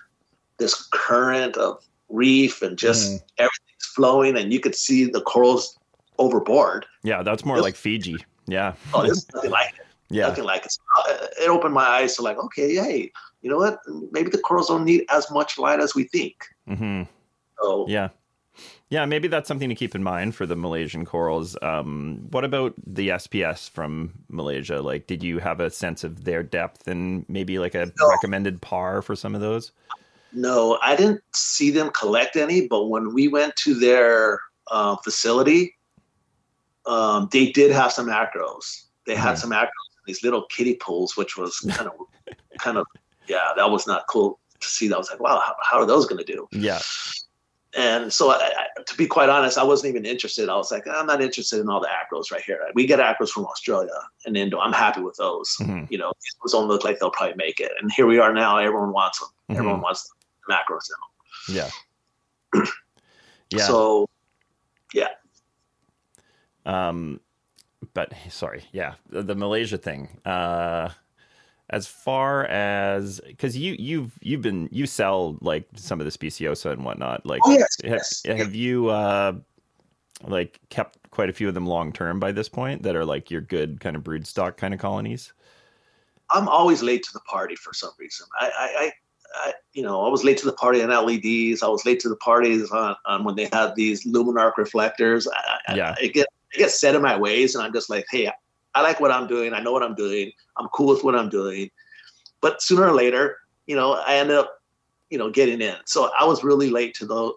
this 0.58 0.88
current 0.92 1.58
of 1.58 1.84
reef 2.10 2.62
and 2.62 2.78
just 2.78 3.12
Mhm. 3.12 3.20
everything's 3.38 3.86
flowing, 3.96 4.38
and 4.38 4.54
you 4.54 4.60
could 4.60 4.76
see 4.76 5.06
the 5.06 5.22
corals 5.22 5.78
overboard. 6.20 6.86
Yeah, 7.04 7.24
that's 7.24 7.44
more 7.46 7.60
like 7.62 7.76
Fiji. 7.76 8.24
Yeah. 8.48 8.74
Oh, 8.94 9.02
there's 9.04 9.26
nothing 9.34 9.52
like 9.52 9.74
it. 9.80 9.86
Yeah. 10.10 10.28
nothing 10.28 10.44
like 10.44 10.66
it. 10.66 10.72
So, 10.72 10.82
uh, 11.12 11.28
it 11.42 11.50
opened 11.50 11.74
my 11.74 11.86
eyes 11.86 12.16
to 12.18 12.22
like, 12.22 12.38
okay, 12.38 12.76
hey, 12.76 13.12
you 13.42 13.50
know 13.50 13.58
what? 13.58 13.80
Maybe 14.12 14.30
the 14.30 14.38
corals 14.38 14.68
don't 14.68 14.86
need 14.86 15.06
as 15.10 15.32
much 15.32 15.58
light 15.58 15.80
as 15.80 15.96
we 15.96 16.04
think. 16.04 16.36
hmm 16.68 17.04
So 17.60 17.86
Yeah. 17.88 18.10
Yeah, 18.94 19.06
maybe 19.06 19.28
that's 19.28 19.48
something 19.48 19.70
to 19.70 19.76
keep 19.76 19.96
in 19.96 20.04
mind 20.04 20.36
for 20.36 20.46
the 20.46 20.56
Malaysian 20.56 21.04
corals. 21.04 21.58
Um, 21.64 22.28
what 22.30 22.44
about 22.44 22.76
the 22.86 23.08
SPS 23.10 23.68
from 23.68 24.14
Malaysia? 24.30 24.84
Like, 24.84 25.08
did 25.08 25.24
you 25.24 25.40
have 25.40 25.60
a 25.60 25.72
sense 25.72 26.04
of 26.04 26.26
their 26.26 26.44
depth 26.44 26.88
and 26.88 27.26
maybe 27.28 27.58
like 27.58 27.74
a 27.74 27.88
No. 27.88 28.08
recommended 28.08 28.62
par 28.62 29.02
for 29.02 29.16
some 29.16 29.34
of 29.34 29.42
those? 29.42 29.72
no, 30.32 30.78
I 30.84 30.96
didn't 30.96 31.22
see 31.34 31.72
them 31.72 31.90
collect 31.90 32.36
any, 32.36 32.68
but 32.68 32.86
when 32.86 33.16
we 33.16 33.28
went 33.28 33.56
to 33.66 33.74
their 33.74 34.40
uh, 34.70 34.96
facility, 34.98 35.76
um, 36.86 37.30
they 37.32 37.52
did 37.52 37.72
have 37.72 37.92
some 37.92 38.10
acros. 38.10 38.84
They 39.08 39.16
had 39.16 39.40
some 39.40 39.50
acros 39.50 39.90
in 39.98 40.04
these 40.06 40.22
little 40.22 40.46
kiddie 40.52 40.76
pools, 40.76 41.18
which 41.18 41.36
was 41.36 41.60
kind 41.72 41.90
of, 41.90 41.96
kind 42.60 42.78
of, 42.78 42.86
yeah, 43.28 43.54
that 43.56 43.72
was 43.72 43.88
not 43.88 44.06
cool 44.08 44.40
to 44.60 44.68
see. 44.68 44.88
That 44.88 45.00
was 45.00 45.10
like, 45.10 45.20
wow, 45.20 45.42
how, 45.44 45.56
how 45.64 45.80
are 45.80 45.88
those 45.88 46.06
going 46.06 46.24
to 46.24 46.32
do? 46.32 46.48
Yeah. 46.52 46.80
And 47.76 48.14
so, 48.14 48.30
I, 48.32 48.36
I, 48.36 48.84
to 48.86 48.96
be 48.98 49.08
quite 49.08 49.30
honest, 49.30 49.58
I 49.58 49.64
wasn't 49.64 49.90
even 49.90 50.06
interested. 50.06 50.48
I 50.48 50.56
was 50.56 50.72
like, 50.72 50.86
I'm 50.88 51.08
not 51.08 51.22
interested 51.22 51.60
in 51.60 51.70
all 51.70 51.80
the 51.82 51.88
acros 51.88 52.32
right 52.32 52.44
here. 52.44 52.60
We 52.76 52.86
get 52.86 53.00
acros 53.00 53.30
from 53.30 53.46
Australia 53.46 53.90
and 54.26 54.38
Indo. 54.38 54.60
I'm 54.60 54.74
happy 54.74 55.02
with 55.02 55.16
those. 55.18 55.56
Mhm. 55.60 55.90
You 55.90 55.98
know, 55.98 56.12
these 56.22 56.36
ones 56.42 56.52
don't 56.52 56.68
look 56.68 56.84
like 56.84 57.00
they'll 57.00 57.10
probably 57.10 57.36
make 57.36 57.60
it. 57.60 57.72
And 57.82 57.92
here 57.92 58.06
we 58.06 58.20
are 58.20 58.32
now. 58.32 58.58
Everyone 58.58 58.92
wants 58.94 59.20
them. 59.20 59.30
Mhm. 59.50 59.58
Everyone 59.58 59.82
wants 59.82 60.08
the 60.48 60.54
macros 60.54 60.88
now. 60.92 61.72
Yeah. 62.54 62.64
Yeah. 63.50 63.68
So, 63.68 64.10
yeah. 64.96 65.10
Um, 66.66 67.20
but 67.94 68.12
sorry, 68.30 68.64
yeah, 68.72 68.96
the, 69.10 69.22
the 69.22 69.36
Malaysia 69.36 69.78
thing. 69.78 70.10
Uh, 70.26 70.90
as 71.70 71.88
far 71.88 72.46
as 72.46 73.22
because 73.26 73.58
you 73.58 73.76
you've 73.80 74.12
you've 74.22 74.42
been 74.42 74.70
you 74.72 74.86
sell 74.86 75.38
like 75.42 75.68
some 75.76 76.00
of 76.00 76.06
the 76.06 76.12
speciosa 76.12 76.72
and 76.72 76.84
whatnot. 76.84 77.26
Like, 77.26 77.42
oh 77.46 77.52
yes, 77.52 77.78
have, 77.84 77.92
yes. 77.92 78.24
have 78.26 78.54
you 78.54 78.90
uh 78.90 79.34
like 80.26 80.60
kept 80.70 80.98
quite 81.12 81.30
a 81.30 81.34
few 81.34 81.48
of 81.48 81.54
them 81.54 81.66
long 81.66 81.92
term 81.92 82.20
by 82.20 82.32
this 82.32 82.50
point 82.50 82.84
that 82.84 82.96
are 82.96 83.06
like 83.06 83.32
your 83.32 83.42
good 83.42 83.80
kind 83.80 83.96
of 83.96 84.04
brood 84.04 84.28
stock 84.28 84.58
kind 84.58 84.74
of 84.74 84.80
colonies? 84.80 85.34
I'm 86.30 86.48
always 86.48 86.82
late 86.82 87.04
to 87.04 87.14
the 87.14 87.20
party 87.22 87.56
for 87.56 87.74
some 87.74 87.92
reason. 88.00 88.26
I, 88.40 88.46
I, 88.48 88.86
I, 88.86 88.92
I, 89.36 89.54
you 89.74 89.84
know, 89.84 90.06
I 90.06 90.10
was 90.10 90.24
late 90.24 90.38
to 90.40 90.46
the 90.46 90.54
party 90.54 90.82
on 90.82 90.90
LEDs. 90.90 91.62
I 91.62 91.68
was 91.68 91.86
late 91.86 92.00
to 92.02 92.10
the 92.10 92.16
parties 92.16 92.72
on, 92.72 92.96
on 93.06 93.24
when 93.24 93.36
they 93.36 93.50
had 93.52 93.76
these 93.76 94.06
Lumenarc 94.06 94.58
reflectors. 94.58 95.28
I, 95.28 95.58
I- 95.68 95.76
Yeah. 95.76 95.96
I, 96.00 96.08
get, 96.08 96.28
I 96.54 96.58
get 96.58 96.72
set 96.72 96.96
in 96.96 97.02
my 97.02 97.18
ways, 97.18 97.56
and 97.56 97.64
I'm 97.64 97.74
just 97.74 97.90
like, 97.90 98.06
hey, 98.10 98.32
I 98.76 98.82
like 98.82 99.00
what 99.00 99.12
I'm 99.12 99.28
doing. 99.28 99.54
I 99.54 99.60
know 99.60 99.72
what 99.72 99.84
I'm 99.84 99.96
doing. 99.96 100.32
I'm 100.58 100.68
cool 100.70 100.94
with 100.94 101.04
what 101.04 101.16
I'm 101.16 101.30
doing. 101.30 101.70
But 102.42 102.62
sooner 102.62 102.88
or 102.88 102.94
later, 102.94 103.38
you 103.68 103.76
know, 103.76 103.94
I 103.94 104.16
end 104.16 104.32
up, 104.32 104.62
you 105.10 105.18
know, 105.18 105.30
getting 105.30 105.62
in. 105.62 105.76
So 105.86 106.12
I 106.20 106.26
was 106.26 106.44
really 106.44 106.70
late 106.70 106.94
to 106.96 107.06
the 107.06 107.34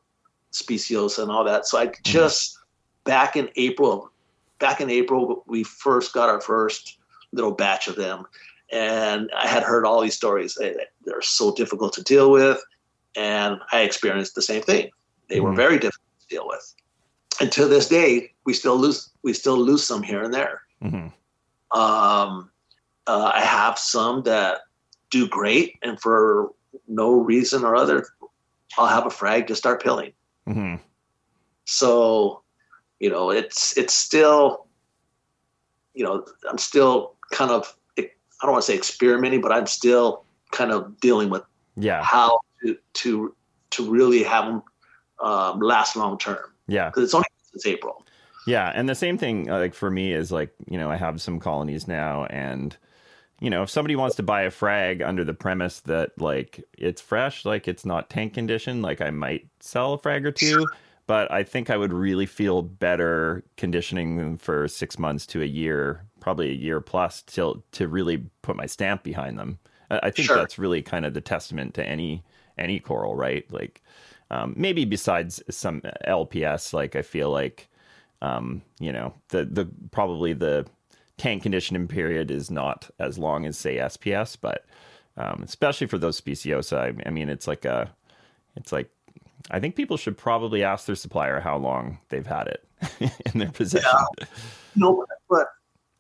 specios 0.53 1.23
and 1.23 1.31
all 1.31 1.45
that. 1.45 1.67
So 1.67 1.79
I 1.79 1.93
just 2.05 2.59
back 3.05 3.37
in 3.37 3.51
April, 3.57 4.11
back 4.59 4.81
in 4.81 4.91
April, 4.91 5.45
we 5.47 5.63
first 5.63 6.13
got 6.13 6.29
our 6.29 6.41
first 6.41 6.99
little 7.33 7.53
batch 7.53 7.87
of 7.89 7.97
them 7.97 8.27
and 8.73 9.31
I 9.37 9.47
had 9.47 9.63
heard 9.63 9.85
all 9.85 10.01
these 10.01 10.17
stories. 10.17 10.55
They, 10.55 10.75
they're 11.05 11.23
so 11.23 11.55
difficult 11.55 11.93
to 11.95 12.03
deal 12.03 12.31
with, 12.31 12.61
and 13.15 13.61
I 13.73 13.81
experienced 13.81 14.35
the 14.35 14.43
same 14.43 14.63
thing. 14.63 14.91
They 15.29 15.41
were 15.41 15.53
Mhm. 15.53 15.57
very 15.57 15.79
difficult 15.79 16.21
to 16.21 16.27
deal 16.29 16.49
with, 16.49 16.75
and 17.41 17.53
to 17.53 17.67
this 17.67 17.89
day, 17.89 18.33
we 18.45 18.55
still 18.55 18.77
lose 18.77 19.11
we 19.23 19.33
still 19.33 19.59
lose 19.59 19.85
some 19.85 20.03
here 20.03 20.23
and 20.23 20.33
there. 20.33 20.63
hmm 20.81 21.09
Um, 21.73 22.51
uh, 23.07 23.33
I 23.35 23.41
have 23.41 23.79
some 23.79 24.23
that 24.23 24.63
do 25.11 25.29
great, 25.29 25.77
and 25.83 26.01
for 26.01 26.53
no 26.89 27.13
reason 27.21 27.65
or 27.65 27.77
other, 27.77 28.07
I'll 28.79 28.87
have 28.87 29.07
a 29.07 29.11
frag 29.11 29.47
to 29.49 29.57
start 29.57 29.83
pilling. 29.83 30.13
hmm 30.47 30.77
So, 31.65 32.43
you 33.01 33.11
know, 33.11 33.31
it's 33.31 33.77
it's 33.77 33.95
still, 33.95 34.67
you 35.95 36.05
know, 36.05 36.25
I'm 36.49 36.59
still 36.59 37.15
kind 37.31 37.51
of 37.51 37.77
I 37.99 38.45
don't 38.45 38.53
want 38.53 38.65
to 38.65 38.71
say 38.71 38.77
experimenting, 38.77 39.41
but 39.41 39.53
I'm 39.53 39.67
still 39.67 40.25
kind 40.53 40.71
of 40.71 41.01
dealing 41.01 41.31
with 41.31 41.43
Yeah. 41.77 42.03
how 42.03 42.41
to 42.63 42.77
to 42.95 43.35
to 43.71 43.91
really 43.91 44.23
have 44.23 44.45
them 44.47 44.63
um, 45.21 45.61
last 45.61 45.97
long 45.97 46.19
term 46.19 46.53
Yeah. 46.67 46.89
because 46.89 47.05
it's 47.05 47.15
only 47.15 47.27
since 47.51 47.67
April. 47.67 48.06
Yeah, 48.47 48.71
and 48.75 48.89
the 48.89 48.95
same 48.95 49.19
thing 49.19 49.51
uh, 49.51 49.59
like 49.59 49.75
for 49.75 49.91
me 49.91 50.13
is 50.13 50.33
like, 50.33 50.55
you 50.71 50.79
know, 50.79 50.91
I 50.91 50.97
have 50.97 51.21
some 51.21 51.41
colonies 51.41 51.89
now 51.89 52.27
and 52.27 52.77
you 53.41 53.51
know, 53.51 53.65
if 53.65 53.71
somebody 53.71 53.97
wants 53.97 54.17
to 54.17 54.25
buy 54.25 54.43
a 54.43 54.51
frag 54.53 55.03
under 55.03 55.25
the 55.25 55.35
premise 55.35 55.81
that 55.83 56.21
like 56.21 56.65
it's 56.79 57.03
fresh, 57.03 57.45
like 57.45 57.69
it's 57.69 57.85
not 57.87 58.11
tank 58.11 58.35
condition, 58.35 58.83
like 58.83 59.01
I 59.03 59.11
might 59.11 59.49
sell 59.61 59.95
a 59.95 59.99
frag 59.99 60.27
or 60.27 60.33
two, 60.33 60.71
but 61.07 61.31
I 61.33 61.45
think 61.45 61.71
I 61.71 61.77
would 61.79 61.93
really 61.93 62.27
feel 62.27 62.63
better 62.63 63.45
conditioning 63.57 64.17
them 64.17 64.39
for 64.39 64.69
6 64.69 64.99
months 64.99 65.27
to 65.29 65.43
a 65.43 65.47
year, 65.47 66.07
probably 66.21 66.51
a 66.51 66.55
year 66.55 66.81
plus 66.81 67.23
till 67.23 67.65
to 67.73 67.89
really 67.89 68.19
put 68.43 68.57
my 68.57 68.67
stamp 68.67 69.03
behind 69.05 69.39
them. 69.39 69.59
I, 69.91 70.01
I 70.05 70.11
think 70.13 70.33
Sure. 70.33 70.35
that's 70.35 70.59
really 70.59 70.83
kind 70.83 71.07
of 71.07 71.15
the 71.15 71.21
testament 71.23 71.75
to 71.75 71.87
any 71.87 72.25
any 72.59 72.81
coral, 72.81 73.17
right? 73.17 73.45
Like 73.53 73.83
um, 74.31 74.55
maybe 74.57 74.85
besides 74.85 75.43
some 75.51 75.83
LPS, 76.07 76.73
like 76.73 76.97
I 76.97 77.03
feel 77.03 77.31
like 77.31 77.69
um, 78.23 78.63
you 78.81 78.93
know, 78.93 79.15
the 79.29 79.45
the 79.45 79.69
probably 79.91 80.33
the 80.33 80.67
tank 81.19 81.43
conditioning 81.43 81.89
period 81.89 82.31
is 82.31 82.51
not 82.51 82.91
as 82.99 83.19
long 83.19 83.47
as 83.47 83.57
say 83.57 83.77
SPS, 83.77 84.37
but 84.41 84.67
um, 85.17 85.43
especially 85.45 85.87
for 85.87 85.99
those 85.99 86.21
speciosa, 86.21 86.79
I, 86.79 87.09
I 87.09 87.11
mean, 87.11 87.29
it's 87.29 87.47
like 87.47 87.65
a, 87.65 87.91
it's 88.55 88.71
like, 88.71 88.91
I 89.51 89.61
think 89.61 89.75
people 89.75 89.97
should 89.97 90.19
probably 90.19 90.63
ask 90.63 90.85
their 90.87 90.95
supplier 90.95 91.41
how 91.41 91.57
long 91.57 91.99
they've 92.11 92.27
had 92.27 92.49
it 92.49 93.13
in 93.33 93.39
their 93.41 93.51
possession. 93.51 93.91
No, 94.75 95.07
but 95.31 95.47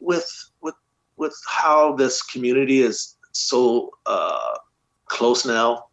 with 0.00 0.50
with 0.60 0.74
with 1.16 1.34
how 1.46 1.94
this 1.94 2.22
community 2.22 2.82
is 2.82 3.16
so 3.32 3.90
uh, 4.04 4.56
close 5.06 5.46
now, 5.46 5.86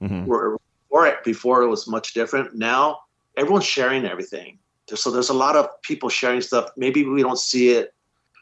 Mhm. 0.00 0.24
where 0.26 0.56
before 0.88 1.06
it, 1.06 1.24
before 1.24 1.62
it 1.62 1.68
was 1.68 1.86
much 1.86 2.14
different. 2.14 2.54
Now 2.54 3.00
everyone's 3.36 3.66
sharing 3.66 4.06
everything. 4.06 4.58
So 4.96 5.10
there's 5.10 5.28
a 5.28 5.34
lot 5.34 5.56
of 5.56 5.66
people 5.82 6.08
sharing 6.08 6.40
stuff. 6.40 6.70
Maybe 6.76 7.04
we 7.04 7.22
don't 7.22 7.38
see 7.38 7.70
it 7.70 7.94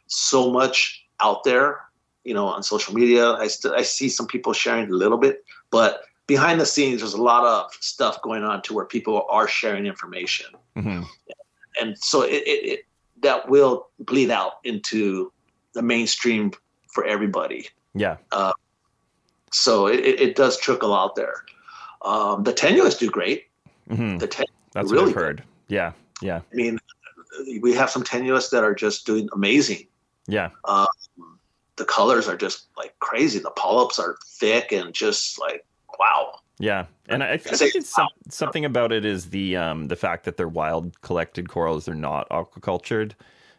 so 0.07 0.51
much 0.51 1.05
out 1.21 1.45
there, 1.45 1.81
you 2.25 2.35
know, 2.35 2.47
on 2.47 2.63
social 2.63 2.95
media. 2.95 3.33
I 3.33 3.49
still 3.49 3.75
I 3.75 3.83
see 3.83 4.09
some 4.09 4.27
people 4.27 4.53
sharing 4.53 4.89
a 4.91 4.95
little 4.95 5.19
bit, 5.19 5.45
but 5.71 6.03
behind 6.27 6.61
the 6.61 6.67
scenes, 6.67 7.01
there's 7.01 7.15
a 7.15 7.23
lot 7.23 7.45
of 7.45 7.73
stuff 7.81 8.21
going 8.23 8.45
on 8.45 8.63
to 8.63 8.75
where 8.75 8.85
people 8.85 9.27
are 9.31 9.49
sharing 9.49 9.87
information 9.87 10.47
Mhm. 10.77 11.07
and 11.81 11.99
so 11.99 12.23
it, 12.23 12.43
it, 12.47 12.65
it 12.73 12.81
that 13.23 13.49
will 13.49 13.89
bleed 13.99 14.31
out 14.31 14.59
into 14.63 15.33
the 15.73 15.83
mainstream 15.83 16.53
for 16.93 17.05
everybody. 17.05 17.69
Yeah. 17.95 18.17
So 19.51 19.87
it, 19.87 20.01
it, 20.01 20.37
does 20.37 20.59
trickle 20.59 20.95
out 20.95 21.17
there. 21.17 21.45
Um, 22.03 22.45
the 22.45 22.53
tenuis 22.53 22.99
do 22.99 23.11
great. 23.11 23.47
Mhm. 23.91 24.19
The 24.21 24.27
ten, 24.27 24.47
That's 24.73 24.91
really 24.91 25.07
what 25.07 25.09
I've 25.11 25.15
heard. 25.15 25.43
Yeah. 25.69 25.93
Yeah. 26.21 26.41
I 26.53 26.55
mean, 26.55 26.79
we 27.61 27.75
have 27.75 27.91
some 27.91 28.05
tenuis 28.05 28.51
that 28.51 28.65
are 28.65 28.75
just 28.75 29.07
doing 29.07 29.29
amazing. 29.33 29.87
Yeah. 30.27 30.51
The 31.77 31.85
colors 31.85 32.29
are 32.29 32.37
just 32.37 32.67
like 32.77 32.99
crazy. 32.99 33.39
The 33.39 33.51
polyps 33.51 33.99
are 33.99 34.17
thick 34.27 34.73
and 34.73 34.93
just 34.93 35.39
like 35.39 35.65
wow. 35.99 36.41
Yeah, 36.61 36.87
and 37.09 37.23
I, 37.23 37.35
I 37.35 37.37
think 37.37 37.77
it's 37.77 37.95
some, 37.95 38.09
something 38.29 38.65
about 38.65 38.91
it 38.91 39.05
is 39.05 39.31
the 39.31 39.57
um, 39.57 39.87
the 39.87 39.95
fact 39.95 40.25
that 40.25 40.37
they're 40.37 40.49
wild 40.49 41.01
collected 41.03 41.49
corals; 41.49 41.85
they're 41.85 41.95
not 41.95 42.29
aquacultured. 42.31 43.13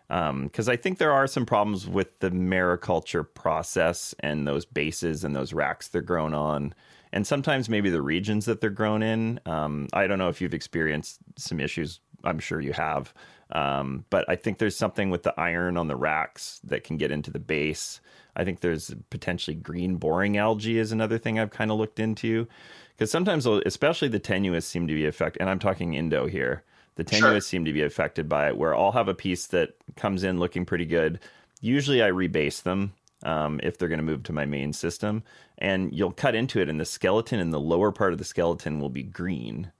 Because 0.09 0.67
I 0.67 0.75
think 0.75 0.97
there 0.97 1.11
are 1.11 1.27
some 1.27 1.45
problems 1.45 1.87
with 1.87 2.19
the 2.19 2.31
mariculture 2.31 3.25
process 3.33 4.15
and 4.19 4.47
those 4.47 4.65
bases 4.65 5.23
and 5.23 5.35
those 5.35 5.53
racks 5.53 5.87
they're 5.87 6.01
grown 6.01 6.33
on, 6.33 6.73
and 7.13 7.25
sometimes 7.25 7.69
maybe 7.69 7.89
the 7.89 8.01
regions 8.01 8.45
that 8.45 8.59
they're 8.59 8.69
grown 8.69 9.01
in. 9.01 9.39
Um, 9.45 9.87
I 9.93 10.07
don't 10.07 10.19
know 10.19 10.29
if 10.29 10.41
you've 10.41 10.53
experienced 10.53 11.19
some 11.37 11.61
issues. 11.61 12.01
I'm 12.23 12.39
sure 12.39 12.59
you 12.59 12.73
have, 12.73 13.13
um, 13.51 14.05
but 14.09 14.25
I 14.29 14.35
think 14.35 14.57
there's 14.57 14.75
something 14.77 15.09
with 15.09 15.23
the 15.23 15.39
iron 15.39 15.77
on 15.77 15.87
the 15.87 15.95
racks 15.95 16.59
that 16.63 16.83
can 16.83 16.97
get 16.97 17.11
into 17.11 17.31
the 17.31 17.39
base. 17.39 18.01
I 18.35 18.45
think 18.45 18.59
there's 18.59 18.93
potentially 19.09 19.55
green 19.55 19.95
boring 19.97 20.37
algae 20.37 20.77
is 20.77 20.91
another 20.91 21.17
thing 21.17 21.39
I've 21.39 21.49
kind 21.49 21.71
of 21.71 21.77
looked 21.77 21.99
into 21.99 22.47
because 22.95 23.11
sometimes, 23.11 23.45
especially 23.45 24.09
the 24.09 24.19
tenuis, 24.19 24.63
seem 24.63 24.87
to 24.87 24.93
be 24.93 25.05
affected. 25.05 25.41
And 25.41 25.49
I'm 25.49 25.59
talking 25.59 25.93
Indo 25.93 26.27
here. 26.27 26.63
The 26.95 27.05
tenuis 27.05 27.19
Sure. 27.19 27.39
seem 27.41 27.65
to 27.65 27.71
be 27.73 27.81
affected 27.81 28.27
by 28.27 28.49
it, 28.49 28.57
where 28.57 28.75
I'll 28.75 28.91
have 28.91 29.07
a 29.07 29.13
piece 29.13 29.47
that 29.47 29.75
comes 29.95 30.23
in 30.23 30.37
looking 30.39 30.65
pretty 30.65 30.85
good. 30.85 31.19
Usually, 31.61 32.03
I 32.03 32.09
rebase 32.09 32.61
them 32.63 32.93
um, 33.23 33.59
if 33.63 33.77
they're 33.77 33.87
going 33.87 33.99
to 33.99 34.03
move 34.05 34.23
to 34.23 34.33
my 34.33 34.45
main 34.45 34.73
system, 34.73 35.23
and 35.57 35.93
you'll 35.93 36.11
cut 36.11 36.35
into 36.35 36.59
it, 36.59 36.67
and 36.69 36.79
the 36.79 36.85
skeleton 36.85 37.39
in 37.39 37.51
the 37.51 37.59
lower 37.59 37.91
part 37.93 38.11
of 38.11 38.19
the 38.19 38.25
skeleton 38.25 38.79
will 38.81 38.89
be 38.89 39.03
green. 39.03 39.71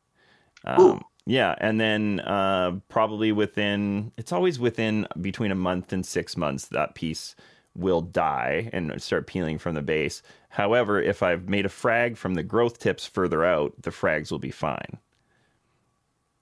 Um, 0.64 1.04
yeah, 1.30 1.54
and 1.60 1.80
then 1.80 2.22
uh, 2.22 2.80
probably 2.90 3.32
within 3.32 4.12
it's 4.18 4.32
always 4.32 4.60
within 4.60 5.08
between 5.22 5.52
a 5.52 5.56
month 5.56 5.94
and 5.94 6.04
six 6.04 6.36
months 6.36 6.66
that 6.70 6.96
piece 6.96 7.36
will 7.76 8.02
die 8.02 8.68
and 8.74 9.00
start 9.00 9.28
peeling 9.28 9.60
from 9.60 9.76
the 9.76 9.84
base. 9.84 10.24
However, 10.50 11.00
if 11.00 11.22
I've 11.22 11.48
made 11.48 11.68
a 11.68 11.70
frag 11.70 12.18
from 12.18 12.34
the 12.34 12.42
growth 12.42 12.80
tips 12.80 13.06
further 13.06 13.46
out, 13.46 13.80
the 13.80 13.92
frags 13.92 14.32
will 14.32 14.40
be 14.40 14.50
fine. 14.50 14.98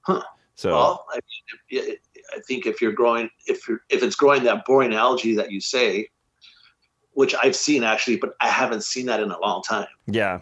Huh. 0.04 0.24
So 0.56 0.72
Well, 0.72 1.06
I, 1.12 1.20
mean, 1.70 1.96
I 2.34 2.40
think 2.48 2.66
if 2.66 2.82
you're 2.82 2.94
growing, 2.94 3.30
if 3.46 3.68
you're 3.68 3.82
if 3.90 4.02
it's 4.02 4.16
growing 4.16 4.46
that 4.46 4.64
boring 4.64 4.94
algae 4.94 5.36
that 5.36 5.52
you 5.52 5.60
say, 5.60 6.08
which 7.12 7.36
I've 7.44 7.58
seen 7.58 7.84
actually, 7.84 8.16
but 8.16 8.36
I 8.40 8.48
haven't 8.48 8.86
seen 8.86 9.08
that 9.08 9.20
in 9.20 9.32
a 9.32 9.40
long 9.42 9.64
time. 9.64 9.88
yeah, 10.06 10.40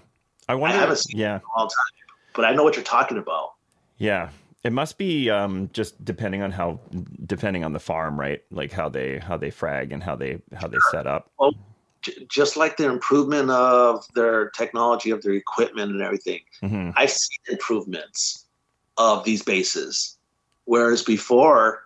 I 0.47 0.53
wonder. 0.53 0.77
haven't 0.77 0.97
seen 0.97 1.19
yeah, 1.19 1.37
A 1.37 1.59
long 1.59 1.67
time, 1.67 2.13
but 2.35 2.45
I 2.45 2.53
know 2.53 2.63
what 2.63 2.75
you're 2.75 2.83
talking 2.83 3.17
about. 3.17 3.54
Yeah, 3.97 4.29
It 4.63 4.73
must 4.73 4.97
be 4.97 5.29
um, 5.29 5.69
just 5.73 6.03
depending 6.03 6.41
on 6.41 6.51
how, 6.51 6.79
depending 7.25 7.63
on 7.63 7.73
the 7.73 7.79
farm, 7.79 8.19
right? 8.19 8.41
Like 8.51 8.71
how 8.71 8.89
they 8.89 9.19
how 9.19 9.37
they 9.37 9.51
frag 9.51 9.91
and 9.91 10.01
how 10.03 10.15
they 10.15 10.41
how 10.55 10.67
they 10.67 10.79
set 10.79 11.05
up. 11.07 11.31
Well, 11.39 11.53
j- 12.01 12.25
just 12.29 12.57
like 12.57 12.77
the 12.77 12.89
improvement 12.89 13.51
of 13.51 14.05
their 14.15 14.49
technology, 14.49 15.11
of 15.11 15.21
their 15.21 15.33
equipment, 15.33 15.91
and 15.91 16.01
everything, 16.01 16.41
hmm 16.61 16.89
I've 16.95 17.11
seen 17.11 17.37
improvements 17.49 18.45
of 18.97 19.23
these 19.23 19.43
bases. 19.43 20.17
Whereas 20.65 21.03
before, 21.03 21.83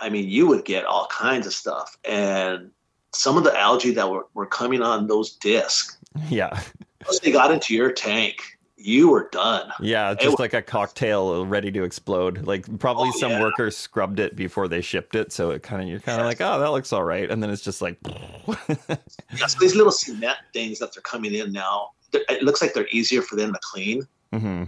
I 0.00 0.08
mean, 0.08 0.28
you 0.28 0.46
would 0.46 0.64
get 0.64 0.86
all 0.86 1.08
kinds 1.08 1.46
of 1.46 1.52
stuff, 1.52 1.96
and 2.04 2.70
some 3.12 3.36
of 3.36 3.44
the 3.44 3.58
algae 3.58 3.92
that 3.92 4.08
were, 4.10 4.26
were 4.34 4.46
coming 4.46 4.80
on 4.82 5.06
those 5.08 5.32
discs, 5.36 5.98
Yeah, 6.30 6.58
once 7.06 7.20
they 7.20 7.32
got 7.32 7.50
into 7.52 7.74
your 7.74 7.92
tank, 7.92 8.57
you 8.80 9.10
were 9.10 9.28
done. 9.32 9.70
yeah, 9.80 10.12
It 10.12 10.20
just 10.20 10.38
like 10.38 10.54
a 10.54 10.62
cocktail 10.62 11.44
ready 11.44 11.70
to 11.72 11.82
explode. 11.82 12.46
Like 12.46 12.78
probably 12.78 13.08
Oh, 13.12 13.18
some 13.18 13.32
yeah. 13.32 13.40
workers 13.42 13.76
scrubbed 13.76 14.20
it 14.20 14.36
before 14.36 14.68
they 14.68 14.80
shipped 14.80 15.14
it, 15.16 15.32
so 15.32 15.50
it 15.50 15.62
kind 15.64 15.82
of 15.82 15.88
you're 15.88 15.98
kind 16.00 16.20
of 16.20 16.26
like, 16.26 16.40
oh, 16.40 16.60
that 16.60 16.70
looks 16.70 16.92
all 16.92 17.02
right, 17.04 17.28
and 17.30 17.42
then 17.42 17.50
it's 17.50 17.62
just 17.62 17.82
like, 17.82 17.98
Yeah, 18.48 19.46
so 19.46 19.58
these 19.60 19.74
little 19.74 19.92
cement 19.92 20.38
things 20.52 20.78
that 20.78 20.94
they're 20.94 21.02
coming 21.02 21.34
in 21.34 21.52
now, 21.52 21.90
it 22.12 22.42
looks 22.42 22.62
like 22.62 22.72
they're 22.72 22.88
easier 22.92 23.20
for 23.22 23.36
them 23.36 23.52
to 23.52 23.58
clean. 23.62 24.06
hmm 24.32 24.64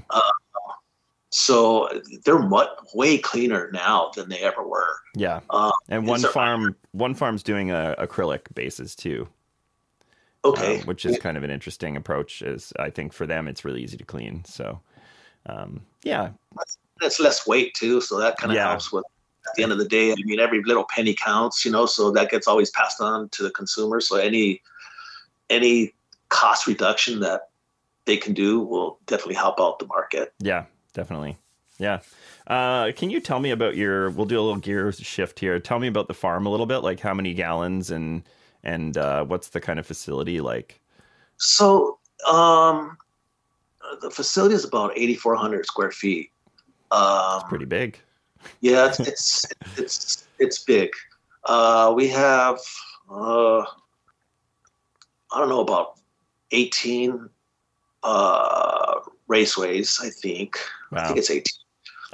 So 1.33 1.89
they're 2.25 2.41
much, 2.41 2.69
way 2.93 3.17
cleaner 3.17 3.71
now 3.73 4.11
than 4.17 4.29
they 4.29 4.39
ever 4.41 4.67
were. 4.67 4.97
yeah. 5.15 5.41
Uh, 5.49 5.71
And 5.89 6.05
one 6.07 6.21
farm, 6.23 6.75
one 6.91 7.15
farm's 7.15 7.45
doing 7.45 7.71
a 7.71 7.95
acrylic 7.99 8.53
bases 8.55 8.97
too. 8.97 9.29
Okay. 10.45 10.81
um, 10.81 10.87
which 10.87 11.05
is 11.05 11.19
kind 11.19 11.37
of 11.37 11.43
an 11.43 11.51
interesting 11.51 11.97
approach. 11.97 12.43
Is 12.43 12.73
I 12.79 12.91
think 12.91 13.13
for 13.13 13.27
them 13.27 13.49
it's 13.49 13.65
really 13.65 13.83
easy 13.83 13.97
to 13.99 14.05
clean. 14.05 14.45
So, 14.45 14.81
um, 15.47 15.83
yeah, 16.03 16.31
it's 17.03 17.21
less 17.21 17.47
weight 17.47 17.75
too, 17.75 18.01
so 18.01 18.19
that 18.19 18.37
kind 18.39 18.53
of 18.53 18.57
Yeah. 18.57 18.69
helps 18.69 18.93
with. 18.93 19.05
At 19.49 19.55
the 19.57 19.63
end 19.63 19.73
of 19.73 19.79
the 19.79 19.89
day, 19.89 20.13
I 20.13 20.17
mean, 20.19 20.39
every 20.39 20.63
little 20.63 20.85
penny 20.85 21.15
counts, 21.15 21.65
you 21.65 21.73
know. 21.73 21.87
So 21.87 22.11
that 22.11 22.31
gets 22.31 22.47
always 22.47 22.71
passed 22.71 23.01
on 23.01 23.31
to 23.31 23.43
the 23.43 23.51
consumer. 23.51 24.01
So 24.01 24.17
any 24.17 24.61
any 25.49 25.95
cost 26.29 26.67
reduction 26.67 27.21
that 27.21 27.49
they 28.05 28.19
can 28.19 28.35
do 28.35 28.61
will 28.61 28.99
definitely 29.07 29.35
help 29.37 29.59
out 29.59 29.79
the 29.79 29.87
market. 29.87 30.35
yeah, 30.41 30.67
definitely, 30.93 31.39
yeah. 31.79 32.01
Uh, 32.47 32.93
can 32.93 33.09
you 33.09 33.19
tell 33.19 33.41
me 33.41 33.51
about 33.51 33.77
your? 33.77 34.11
We'll 34.11 34.27
do 34.27 34.39
a 34.39 34.43
little 34.43 34.61
gear 34.61 34.93
shift 34.93 35.41
here. 35.41 35.59
Tell 35.59 35.79
me 35.79 35.89
about 35.89 36.07
the 36.07 36.15
farm 36.15 36.45
a 36.47 36.51
little 36.51 36.67
bit, 36.67 36.79
like 36.79 37.01
how 37.01 37.15
many 37.15 37.33
gallons 37.33 37.91
and 37.91 38.23
and 38.65 38.97
uh, 38.99 39.25
what's 39.25 39.49
the 39.49 39.61
kind 39.61 39.79
of 39.79 39.87
facility 39.87 40.41
like? 40.41 40.81
So 41.37 41.99
um, 42.31 42.97
the 44.03 44.11
facility 44.11 44.55
is 44.55 44.65
about 44.65 44.93
eighty 44.97 45.15
four 45.15 45.35
hundred 45.37 45.67
square 45.67 45.91
feet. 45.91 46.31
Um, 46.91 47.43
Pretty 47.49 47.65
big. 47.65 47.99
Yeah, 48.61 48.89
it's 48.89 49.01
it's 49.09 49.45
it's, 49.77 50.29
it's 50.39 50.65
big. 50.65 50.91
Uh, 51.45 51.93
we 51.95 52.09
have 52.09 52.59
uh, 53.11 53.61
I 55.33 55.39
don't 55.39 55.49
know 55.49 55.61
about 55.61 55.99
eighteen 56.51 57.29
uh, 58.03 58.95
raceways. 59.31 60.03
I 60.05 60.11
think 60.11 60.59
I 60.93 61.07
think 61.07 61.19
it's 61.19 61.31
eighteen. 61.31 61.57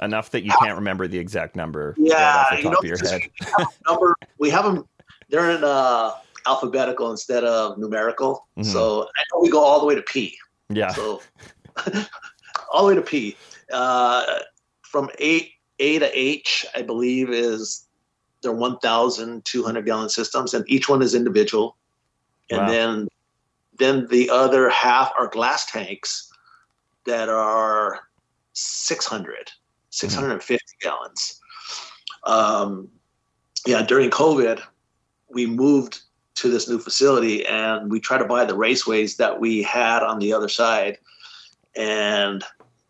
enough 0.01 0.29
that 0.31 0.43
you 0.43 0.51
can't 0.61 0.75
remember 0.75 1.07
the 1.07 1.17
exact 1.17 1.55
number 1.55 1.95
right 1.97 2.07
Yeah, 2.09 2.37
off 2.37 2.49
the 2.51 2.57
you 2.63 2.69
know, 2.69 2.77
of 2.77 2.85
your 2.85 2.97
head. 2.99 3.21
we 3.39 3.47
have 3.57 3.67
number 3.87 4.15
we 4.37 4.49
have 4.49 4.65
them. 4.65 4.87
They're 5.29 5.51
in 5.51 5.63
uh, 5.63 6.11
alphabetical 6.47 7.11
instead 7.11 7.43
of 7.43 7.77
numerical. 7.77 8.47
Mhm. 8.57 8.65
So 8.65 9.03
I 9.03 9.23
know 9.31 9.39
we 9.41 9.49
go 9.49 9.63
all 9.63 9.79
the 9.79 9.85
way 9.85 9.95
to 9.95 10.01
P. 10.01 10.37
Yeah, 10.69 10.91
So 10.93 11.21
all 12.71 12.83
the 12.83 12.87
way 12.87 12.95
to 12.95 13.01
P. 13.01 13.37
Uh, 13.71 14.39
from 14.81 15.09
A 15.19 15.51
A 15.79 15.99
to 15.99 16.09
H, 16.17 16.65
I 16.75 16.81
believe 16.81 17.29
is 17.29 17.85
they're 18.41 18.51
1,200 18.51 19.85
gallon 19.85 20.09
systems, 20.09 20.53
and 20.53 20.63
each 20.67 20.87
one 20.89 21.01
is 21.01 21.13
individual. 21.15 21.75
And 22.49 22.59
Wow. 22.61 22.67
then 22.67 23.07
then 23.77 24.07
the 24.07 24.29
other 24.29 24.69
half 24.69 25.11
are 25.19 25.27
glass 25.27 25.65
tanks 25.67 26.31
that 27.05 27.29
are 27.29 27.99
600, 28.53 29.51
650 29.91 30.65
gallons. 30.81 31.39
Um, 32.23 32.89
yeah, 33.67 33.83
during 33.83 34.09
COVID, 34.09 34.61
we 35.29 35.45
moved 35.45 36.01
to 36.37 36.49
this 36.49 36.69
new 36.69 36.77
facility 36.79 37.45
and 37.45 37.91
we 37.91 37.99
tried 37.99 38.19
to 38.19 38.25
buy 38.25 38.45
the 38.45 38.55
raceways 38.55 39.17
that 39.17 39.39
we 39.39 39.63
had 39.63 40.03
on 40.03 40.19
the 40.19 40.31
other 40.31 40.49
side 40.49 40.97
and 41.75 42.43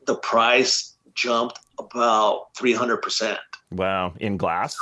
the 0.06 0.16
price 0.16 0.95
jumped 1.16 1.60
about 1.80 2.54
300%. 2.56 3.38
wow. 3.72 4.14
In 4.20 4.38
glass. 4.38 4.76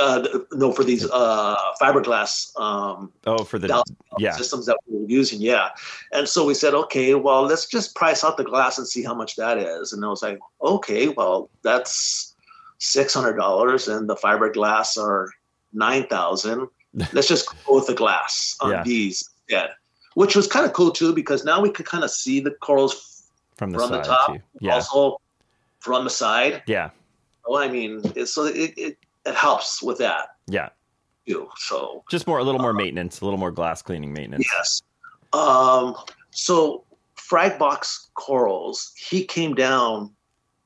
Uh, 0.00 0.26
no, 0.52 0.70
for 0.72 0.84
these 0.84 1.04
uh, 1.10 1.56
fiberglass 1.80 2.56
um, 2.60 3.12
Oh, 3.26 3.42
for 3.42 3.58
the 3.58 3.82
yeah, 4.18 4.30
systems 4.30 4.66
that 4.66 4.78
we 4.86 4.98
were 5.00 5.08
using, 5.08 5.40
yeah. 5.40 5.70
And 6.12 6.28
so 6.28 6.46
we 6.46 6.54
said, 6.54 6.74
okay, 6.74 7.14
well, 7.16 7.42
let's 7.42 7.66
just 7.66 7.96
price 7.96 8.22
out 8.22 8.36
the 8.36 8.44
glass 8.44 8.78
and 8.78 8.86
see 8.86 9.02
how 9.02 9.14
much 9.14 9.34
that 9.34 9.58
is. 9.58 9.92
And 9.92 10.04
I 10.04 10.08
was 10.08 10.22
like, 10.22 10.38
okay, 10.62 11.08
well, 11.08 11.50
that's 11.62 12.36
six 12.78 13.12
hundred 13.14 13.36
dollars, 13.36 13.88
and 13.88 14.08
the 14.08 14.14
fiberglass 14.14 14.96
are 14.96 15.30
nine 15.72 16.06
thousand. 16.06 16.68
Let's 17.12 17.28
just 17.28 17.48
go 17.66 17.74
with 17.76 17.86
the 17.86 17.94
glass 17.94 18.56
on 18.60 18.70
Yeah. 18.70 18.82
these, 18.84 19.30
yeah. 19.48 19.66
Which 20.14 20.36
was 20.36 20.46
kind 20.46 20.64
of 20.64 20.72
cool 20.72 20.90
too, 20.92 21.12
because 21.12 21.44
now 21.44 21.60
we 21.60 21.70
could 21.70 21.86
kind 21.86 22.04
of 22.04 22.10
see 22.10 22.40
the 22.40 22.52
corals 22.52 23.28
from 23.56 23.70
the 23.70 23.78
from 23.78 23.90
the 23.90 24.02
top. 24.02 24.36
Yeah, 24.60 24.74
also 24.74 25.20
from 25.80 26.04
the 26.04 26.10
side. 26.10 26.62
yeah, 26.66 26.90
Oh, 27.46 27.56
I 27.56 27.68
mean, 27.68 28.00
it, 28.14 28.26
so 28.26 28.44
it, 28.46 28.72
it 28.76 28.96
it 29.26 29.34
helps 29.34 29.82
with 29.82 29.98
that 29.98 30.36
yeah. 30.46 30.68
too. 31.26 31.48
So 31.56 32.04
Just 32.10 32.26
more, 32.26 32.38
a 32.38 32.44
little 32.44 32.60
more 32.60 32.72
maintenance, 32.72 33.20
a 33.20 33.24
little 33.24 33.38
more 33.38 33.50
glass 33.50 33.82
cleaning 33.82 34.12
maintenance. 34.12 34.46
Yes. 34.56 34.82
Um, 35.32 35.94
so 36.30 36.84
Fragbox 37.16 38.08
Corals, 38.14 38.92
he 38.96 39.24
came 39.24 39.54
down 39.54 40.10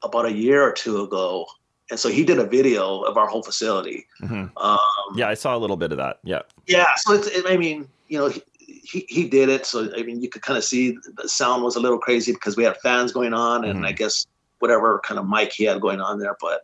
about 0.03 0.27
a 0.27 0.33
year 0.33 0.63
or 0.63 0.73
two 0.73 1.03
ago, 1.03 1.47
and 1.91 1.99
so 1.99 2.09
he 2.09 2.25
did 2.25 2.39
a 2.39 2.45
video 2.45 3.01
of 3.03 3.17
our 3.17 3.27
whole 3.27 3.43
facility. 3.43 4.07
hmm 4.21 4.47
Um, 4.57 4.79
Yeah, 5.17 5.29
I 5.29 5.35
saw 5.35 5.57
a 5.57 5.61
little 5.61 5.77
bit 5.77 5.93
of 5.93 5.99
that. 5.99 6.19
Yeah, 6.25 6.43
yeah. 6.67 6.87
So 6.97 7.15
it's, 7.15 7.27
it, 7.29 7.45
I 7.49 7.57
mean, 7.57 7.89
you 8.09 8.19
know, 8.19 8.29
he, 8.29 8.43
he 8.61 9.07
he 9.09 9.29
did 9.29 9.49
it. 9.49 9.67
So 9.67 9.89
I 9.97 10.03
mean, 10.03 10.21
you 10.23 10.29
could 10.29 10.43
kind 10.43 10.57
of 10.59 10.65
see 10.65 10.97
the 11.17 11.29
sound 11.29 11.63
was 11.63 11.77
a 11.77 11.81
little 11.81 11.99
crazy 11.99 12.33
because 12.33 12.57
we 12.57 12.65
had 12.65 12.77
fans 12.79 13.13
going 13.13 13.35
on, 13.35 13.65
and 13.65 13.81
Mhm. 13.81 13.87
I 13.87 13.93
guess 13.93 14.27
whatever 14.61 15.01
kind 15.05 15.19
of 15.21 15.29
mic 15.29 15.53
he 15.53 15.65
had 15.65 15.81
going 15.81 16.01
on 16.01 16.19
there. 16.19 16.37
But 16.41 16.63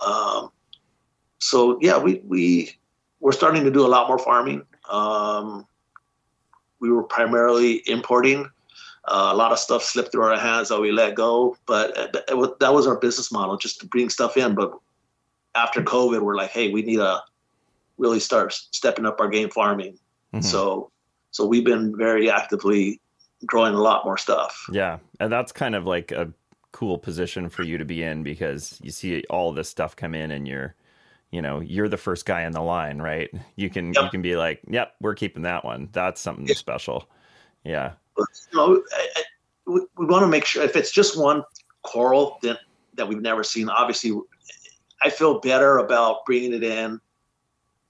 um, 0.00 0.50
so 1.38 1.78
yeah, 1.80 1.98
we 1.98 2.22
we 2.26 2.72
we're 3.20 3.32
starting 3.32 3.64
to 3.64 3.70
do 3.70 3.84
a 3.84 3.88
lot 3.88 4.08
more 4.08 4.18
farming. 4.18 4.64
Um, 4.88 5.66
we 6.80 6.90
were 6.90 7.02
primarily 7.02 7.82
importing. 7.86 8.48
Uh, 9.10 9.30
a 9.32 9.36
lot 9.36 9.52
of 9.52 9.58
stuff 9.58 9.82
slipped 9.82 10.12
through 10.12 10.22
our 10.24 10.38
hands 10.38 10.68
that 10.68 10.80
we 10.80 10.92
let 10.92 11.14
go, 11.14 11.56
but 11.66 11.96
uh, 11.96 12.08
that, 12.60 12.72
was- 12.74 12.86
our 12.86 12.96
business 12.98 13.32
model, 13.32 13.56
just 13.56 13.80
to 13.80 13.86
bring 13.86 14.10
stuff 14.10 14.36
in. 14.36 14.54
But 14.54 14.72
after 15.54 15.82
COVID, 15.82 16.20
we're 16.20 16.36
like, 16.36 16.50
hey, 16.50 16.70
we 16.70 16.82
need 16.82 16.96
to 16.96 17.22
really 17.96 18.20
start 18.20 18.52
stepping 18.52 19.06
up 19.06 19.20
our 19.20 19.28
game 19.28 19.50
farming. 19.50 19.98
Mhm. 20.34 20.44
So, 20.44 20.90
so 21.30 21.46
we've 21.46 21.64
been 21.64 21.96
very 21.96 22.30
actively 22.30 23.00
growing 23.46 23.74
a 23.74 23.80
lot 23.80 24.04
more 24.04 24.18
stuff. 24.18 24.66
yeah, 24.70 24.98
and 25.20 25.32
that's 25.32 25.52
kind 25.52 25.74
of 25.74 25.86
like 25.86 26.12
a 26.12 26.32
cool 26.72 26.98
position 26.98 27.48
for 27.48 27.62
you 27.62 27.78
to 27.78 27.84
be 27.84 28.02
in 28.02 28.22
because 28.22 28.78
you 28.82 28.90
see 28.90 29.24
all 29.30 29.52
this 29.52 29.68
stuff 29.68 29.96
come 29.96 30.14
in, 30.14 30.30
and 30.30 30.46
you're, 30.46 30.74
you 31.30 31.40
know, 31.40 31.60
you're 31.60 31.88
the 31.88 31.96
first 31.96 32.26
guy 32.26 32.42
in 32.42 32.52
the 32.52 32.60
line, 32.60 32.98
right? 33.00 33.30
You 33.56 33.70
can 33.70 33.94
you 33.94 34.08
can 34.10 34.22
be 34.22 34.36
like, 34.36 34.60
yep, 34.68 34.94
we're 35.00 35.14
keeping 35.14 35.42
that 35.44 35.64
one. 35.64 35.88
That's 35.92 36.20
something 36.20 36.46
special. 36.54 37.08
Yeah, 37.64 37.92
you 38.18 38.58
know, 38.58 38.82
we, 39.66 39.80
we 39.96 40.06
want 40.06 40.22
to 40.22 40.28
make 40.28 40.44
sure 40.44 40.62
if 40.62 40.76
it's 40.76 40.90
just 40.90 41.18
one 41.18 41.42
coral 41.82 42.38
that 42.42 42.58
that 42.94 43.08
we've 43.08 43.20
never 43.22 43.44
seen. 43.44 43.68
Obviously, 43.68 44.12
I 45.02 45.10
feel 45.10 45.40
better 45.40 45.78
about 45.78 46.26
bringing 46.26 46.52
it 46.52 46.64
in, 46.64 47.00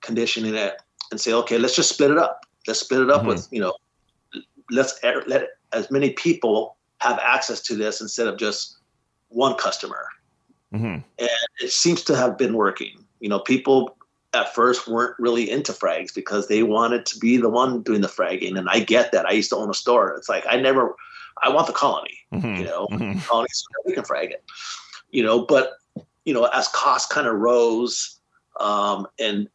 conditioning 0.01 0.55
it, 0.55 0.75
and 1.11 1.21
say, 1.21 1.33
okay, 1.33 1.59
let's 1.59 1.75
just 1.75 1.91
split 1.91 2.11
it 2.11 2.19
up. 2.19 2.45
Let's 2.67 2.81
split 2.81 3.01
it 3.01 3.11
up 3.11 3.23
Mhm. 3.23 3.27
with 3.29 3.49
you 3.51 3.61
know, 3.61 3.75
let's 4.71 4.99
let 5.03 5.49
as 5.73 5.91
many 5.91 6.11
people 6.11 6.77
have 7.01 7.19
access 7.21 7.61
to 7.63 7.75
this 7.77 8.01
instead 8.01 8.27
of 8.27 8.39
just 8.39 8.79
one 9.29 9.55
customer. 9.55 10.07
hmm 10.73 10.99
And 11.19 11.31
it 11.61 11.71
seems 11.71 12.03
to 12.05 12.17
have 12.17 12.37
been 12.37 12.55
working. 12.55 13.05
You 13.21 13.29
know, 13.29 13.39
people 13.39 13.97
at 14.35 14.55
first 14.55 14.87
weren't 14.87 15.19
really 15.19 15.51
into 15.51 15.73
frags 15.73 16.15
because 16.15 16.49
they 16.49 16.63
wanted 16.63 17.07
to 17.07 17.19
be 17.19 17.37
the 17.37 17.49
one 17.49 17.83
doing 17.83 18.01
the 18.01 18.09
fragging, 18.09 18.59
and 18.59 18.69
I 18.69 18.81
get 18.81 19.13
that. 19.13 19.27
I 19.27 19.33
used 19.33 19.51
to 19.51 19.57
own 19.57 19.71
a 19.71 19.75
store. 19.75 20.15
It's 20.17 20.29
like 20.29 20.45
I 20.49 20.57
never, 20.61 20.95
I 21.43 21.49
want 21.49 21.67
the 21.67 21.73
colony. 21.73 22.19
hmm 22.31 22.57
You 22.57 22.65
know, 22.65 22.87
hmm 22.91 23.19
colony 23.21 23.49
so 23.53 23.67
we 23.87 23.95
can 23.95 24.05
frag 24.05 24.31
it. 24.31 24.45
You 25.11 25.23
know, 25.23 25.41
but 25.41 25.73
you 26.25 26.35
know, 26.35 26.45
as 26.45 26.69
costs 26.69 27.11
kind 27.11 27.27
of 27.27 27.37
rose, 27.37 28.19
um, 28.61 29.07
and 29.19 29.49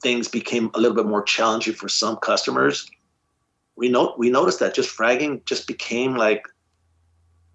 things 0.00 0.28
became 0.28 0.70
a 0.74 0.78
little 0.78 0.94
bit 0.94 1.06
more 1.06 1.22
challenging 1.22 1.74
for 1.74 1.88
some 1.88 2.16
customers, 2.16 2.88
we 3.74 3.88
know 3.88 4.14
we 4.16 4.30
noticed 4.30 4.60
that 4.60 4.74
just 4.74 4.96
fragging 4.96 5.44
just 5.46 5.66
became 5.66 6.14
like 6.14 6.46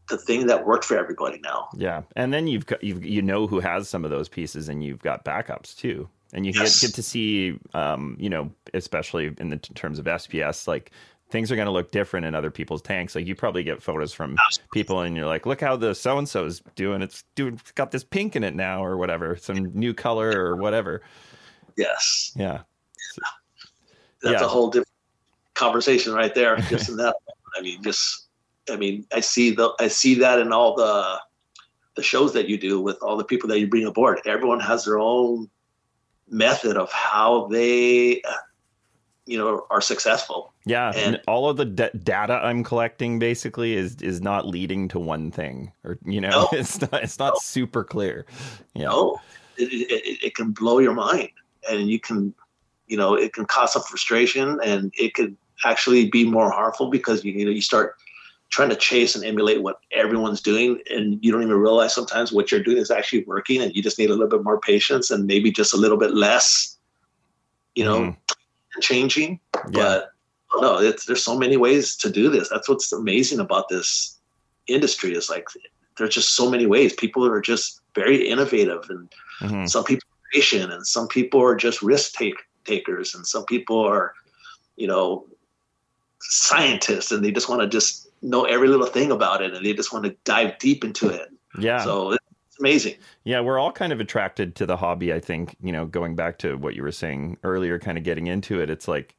the 0.10 0.18
thing 0.18 0.48
that 0.48 0.66
worked 0.66 0.86
for 0.86 0.98
everybody 0.98 1.40
now. 1.44 1.70
Yeah, 1.76 2.02
and 2.16 2.34
then 2.34 2.48
you've 2.48 2.66
got 2.66 2.84
you 2.84 3.00
you 3.00 3.22
know 3.22 3.48
who 3.48 3.60
has 3.60 3.90
some 3.90 4.04
of 4.04 4.12
those 4.12 4.30
pieces, 4.30 4.70
and 4.70 4.84
you've 4.84 5.02
got 5.02 5.26
backups 5.26 5.76
too, 5.76 6.10
and 6.34 6.46
you 6.46 6.54
yes. 6.56 6.82
get, 6.82 6.88
get 6.88 6.96
to 6.96 7.04
see, 7.04 7.60
um, 7.74 8.18
you 8.20 8.30
know, 8.30 8.52
especially 8.74 9.34
in 9.38 9.50
the 9.50 9.58
terms 9.58 10.00
of 10.00 10.06
SPS, 10.06 10.68
like 10.68 10.92
things 11.30 11.52
are 11.52 11.56
going 11.56 11.68
to 11.68 11.72
look 11.72 11.92
different 11.92 12.26
in 12.26 12.34
other 12.34 12.52
people's 12.52 12.82
tanks. 12.82 13.16
Like 13.16 13.28
you 13.28 13.36
probably 13.36 13.64
get 13.64 13.82
photos 13.82 14.14
from 14.14 14.38
people, 14.74 15.02
and 15.02 15.16
you're 15.16 15.28
like, 15.28 15.46
look 15.46 15.62
how 15.62 15.76
the 15.76 15.94
so 15.96 16.18
and 16.18 16.28
so 16.28 16.46
is 16.46 16.62
doing. 16.76 17.02
It's 17.02 17.24
doing 17.36 17.56
it's 17.56 17.72
got 17.72 17.92
this 17.92 18.04
pink 18.04 18.36
in 18.36 18.44
it 18.44 18.56
now, 18.56 18.84
or 18.84 18.98
whatever, 18.98 19.36
some 19.38 19.72
new 19.74 19.94
color 19.94 20.32
or 20.36 20.56
whatever. 20.56 21.02
Yes. 21.78 22.34
Yeah. 22.36 22.62
That's 24.22 24.42
yeah. 24.42 24.46
a 24.46 24.50
whole 24.50 24.70
different 24.70 24.88
conversation 25.54 26.14
right 26.14 26.34
there. 26.36 26.58
Just 26.58 26.90
in 26.90 26.98
that, 26.98 27.16
I 27.58 27.62
mean, 27.62 27.82
just 27.82 28.29
I 28.70 28.76
mean, 28.76 29.06
I 29.14 29.20
see 29.20 29.52
the 29.52 29.74
I 29.80 29.88
see 29.88 30.16
that 30.16 30.40
in 30.40 30.52
all 30.54 30.76
the 30.76 31.20
the 31.96 32.04
shows 32.04 32.34
that 32.34 32.48
you 32.48 32.58
do 32.58 32.80
with 32.80 32.98
all 33.02 33.18
the 33.18 33.24
people 33.24 33.50
that 33.50 33.60
you 33.60 33.68
bring 33.68 33.86
aboard. 33.86 34.22
Everyone 34.26 34.60
has 34.60 34.86
their 34.86 35.00
own 35.00 35.50
method 36.30 36.78
of 36.78 36.92
how 36.92 37.48
they 37.48 38.22
you 39.26 39.38
know 39.38 39.66
are 39.70 39.82
successful 39.82 40.54
yeah 40.66 40.92
and, 40.96 41.16
and 41.16 41.24
all 41.28 41.50
of 41.50 41.58
the 41.58 41.66
d- 41.66 41.90
data 42.04 42.40
i'm 42.44 42.64
collecting 42.64 43.20
basically 43.20 43.74
is 43.74 43.96
is 44.02 44.22
not 44.22 44.48
leading 44.48 44.88
to 44.88 45.00
one 45.00 45.30
thing 45.30 45.72
or 45.84 46.00
you 46.04 46.20
know 46.20 46.30
no, 46.30 46.50
it's 46.58 46.82
not 46.82 47.04
it's 47.04 47.20
not 47.20 47.34
no. 47.34 47.40
super 47.42 47.84
clear 47.84 48.26
you 48.74 48.84
know? 48.84 48.90
no 48.90 49.22
it, 49.58 49.92
it, 49.92 50.24
it 50.26 50.36
can 50.36 50.52
blow 50.52 50.80
your 50.80 50.94
mind 50.94 51.30
and 51.70 51.90
you 51.90 52.00
can 52.00 52.34
you 52.88 52.98
know 52.98 53.14
it 53.14 53.34
can 53.34 53.46
cause 53.46 53.74
some 53.74 53.84
frustration 53.84 54.60
and 54.64 54.92
it 54.98 55.14
could 55.14 55.38
actually 55.64 56.10
be 56.10 56.26
more 56.26 56.52
harmful 56.52 56.90
because 56.90 57.24
you, 57.24 57.32
you 57.32 57.46
know 57.46 57.52
you 57.52 57.62
start 57.62 57.98
trying 58.50 58.70
to 58.70 58.76
chase 58.76 59.16
and 59.16 59.24
emulate 59.24 59.62
what 59.62 59.80
everyone's 59.92 60.42
doing 60.42 60.80
and 60.90 61.24
you 61.24 61.32
don't 61.32 61.44
even 61.44 61.56
realize 61.56 61.94
sometimes 61.94 62.32
what 62.32 62.52
you're 62.52 62.64
doing 62.64 62.78
is 62.78 62.92
actually 62.92 63.24
working 63.26 63.62
and 63.62 63.76
you 63.76 63.84
just 63.84 64.00
need 64.00 64.10
a 64.10 64.14
little 64.14 64.28
bit 64.28 64.44
more 64.44 64.60
patience 64.60 65.12
and 65.12 65.26
maybe 65.26 65.52
just 65.52 65.74
a 65.74 65.78
little 65.78 65.98
bit 65.98 66.14
less 66.14 66.78
you 67.76 67.84
know 67.84 68.00
mm. 68.00 68.18
changing 68.82 69.40
yeah. 69.72 70.02
but 70.52 70.62
no 70.62 70.80
it's 70.80 71.06
there's 71.06 71.24
so 71.24 71.38
many 71.38 71.58
ways 71.58 71.96
to 71.96 72.10
do 72.10 72.30
this 72.30 72.50
that's 72.50 72.68
what's 72.68 72.92
amazing 72.92 73.40
about 73.40 73.70
this 73.70 74.20
industry 74.68 75.14
is 75.14 75.30
like 75.30 75.48
there's 75.98 76.14
just 76.14 76.36
so 76.36 76.50
many 76.50 76.66
ways 76.66 76.94
people 76.94 77.26
are 77.26 77.42
just 77.42 77.82
very 77.94 78.28
innovative 78.28 78.86
and 78.90 79.12
mm-hmm. 79.42 79.66
some 79.66 79.84
people 79.84 80.08
are 80.08 80.30
patient 80.34 80.72
and 80.72 80.86
some 80.86 81.08
people 81.08 81.42
are 81.42 81.56
just 81.56 81.82
risk 81.82 82.14
take 82.14 82.36
takers 82.66 83.14
and 83.14 83.26
some 83.26 83.46
people 83.46 83.80
are 83.80 84.14
you 84.76 84.88
know 84.88 85.26
scientists 86.22 87.12
and 87.12 87.24
they 87.24 87.32
just 87.32 87.50
want 87.50 87.62
to 87.62 87.68
just 87.68 88.09
know 88.22 88.46
every 88.46 88.68
little 88.68 88.88
thing 88.88 89.12
about 89.12 89.42
it 89.42 89.54
and 89.54 89.66
they 89.66 89.74
just 89.74 89.94
want 89.94 90.06
to 90.06 90.16
dive 90.24 90.58
deep 90.60 90.84
into 90.84 91.10
it. 91.10 91.30
Yeah. 91.58 91.84
So 91.84 92.12
it's 92.12 92.60
amazing. 92.60 92.96
Yeah, 93.24 93.42
we're 93.42 93.60
all 93.60 93.72
kind 93.72 93.94
of 93.94 94.00
attracted 94.00 94.56
to 94.56 94.66
the 94.66 94.78
hobby, 94.78 95.14
I 95.14 95.20
think, 95.20 95.56
you 95.62 95.72
know, 95.72 95.86
going 95.86 96.16
back 96.16 96.38
to 96.40 96.56
what 96.56 96.76
you 96.76 96.84
were 96.84 96.92
saying 96.92 97.38
earlier, 97.44 97.80
kind 97.80 97.98
of 97.98 98.04
getting 98.04 98.28
into 98.28 98.62
it. 98.62 98.70
It's 98.70 98.88
like, 98.88 99.16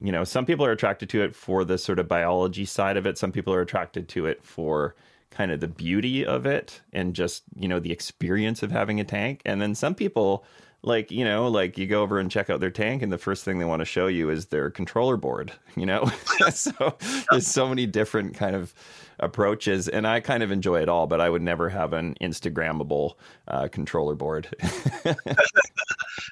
you 0.00 0.12
know, 0.12 0.24
some 0.24 0.44
people 0.44 0.66
are 0.66 0.72
attracted 0.72 1.08
to 1.10 1.22
it 1.22 1.34
for 1.34 1.64
the 1.64 1.78
sort 1.78 1.98
of 1.98 2.08
biology 2.08 2.64
side 2.64 2.96
of 2.96 3.06
it. 3.06 3.18
Some 3.18 3.32
people 3.32 3.54
are 3.54 3.60
attracted 3.60 4.08
to 4.10 4.26
it 4.26 4.44
for 4.44 4.94
kind 5.30 5.50
of 5.50 5.60
the 5.60 5.68
beauty 5.68 6.24
of 6.24 6.46
it 6.46 6.80
and 6.92 7.14
just, 7.14 7.42
you 7.54 7.68
know, 7.68 7.78
the 7.78 7.92
experience 7.92 8.62
of 8.62 8.70
having 8.70 9.00
a 9.00 9.04
tank. 9.04 9.42
And 9.44 9.60
then 9.60 9.74
some 9.74 9.94
people 9.94 10.44
like 10.82 11.10
you 11.10 11.24
know 11.24 11.48
like 11.48 11.76
you 11.78 11.86
go 11.86 12.02
over 12.02 12.18
and 12.18 12.30
check 12.30 12.48
out 12.50 12.60
their 12.60 12.70
tank 12.70 13.02
and 13.02 13.12
the 13.12 13.18
first 13.18 13.44
thing 13.44 13.58
they 13.58 13.64
want 13.64 13.80
to 13.80 13.84
show 13.84 14.06
you 14.06 14.30
is 14.30 14.46
their 14.46 14.70
controller 14.70 15.16
board 15.16 15.52
you 15.76 15.86
know? 15.86 16.10
So 16.50 16.96
there's 17.30 17.46
so 17.46 17.68
many 17.68 17.86
different 17.86 18.34
kind 18.34 18.54
of 18.54 18.72
approaches 19.18 19.88
and 19.88 20.06
i 20.06 20.20
kind 20.20 20.42
of 20.42 20.50
enjoy 20.50 20.82
it 20.82 20.88
all 20.88 21.06
but 21.06 21.20
i 21.20 21.30
would 21.30 21.42
never 21.42 21.68
have 21.70 21.92
an 21.94 22.14
instagrammable 22.20 23.14
uh, 23.48 23.66
controller 23.68 24.14
board. 24.14 24.48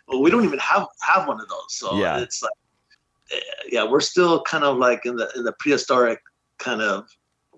Well 0.06 0.22
we 0.22 0.30
don't 0.30 0.44
even 0.44 0.58
have 0.58 0.86
have 1.00 1.26
one 1.26 1.40
of 1.40 1.48
those 1.48 1.68
so 1.68 1.98
yeah. 1.98 2.18
it's 2.18 2.42
like 2.42 2.52
eh, 3.32 3.40
yeah 3.70 3.84
we're 3.84 4.00
still 4.00 4.42
kind 4.42 4.64
of 4.64 4.76
like 4.76 5.06
in 5.06 5.16
the 5.16 5.30
in 5.34 5.44
the 5.44 5.52
prehistoric 5.58 6.20
kind 6.58 6.82
of 6.82 7.08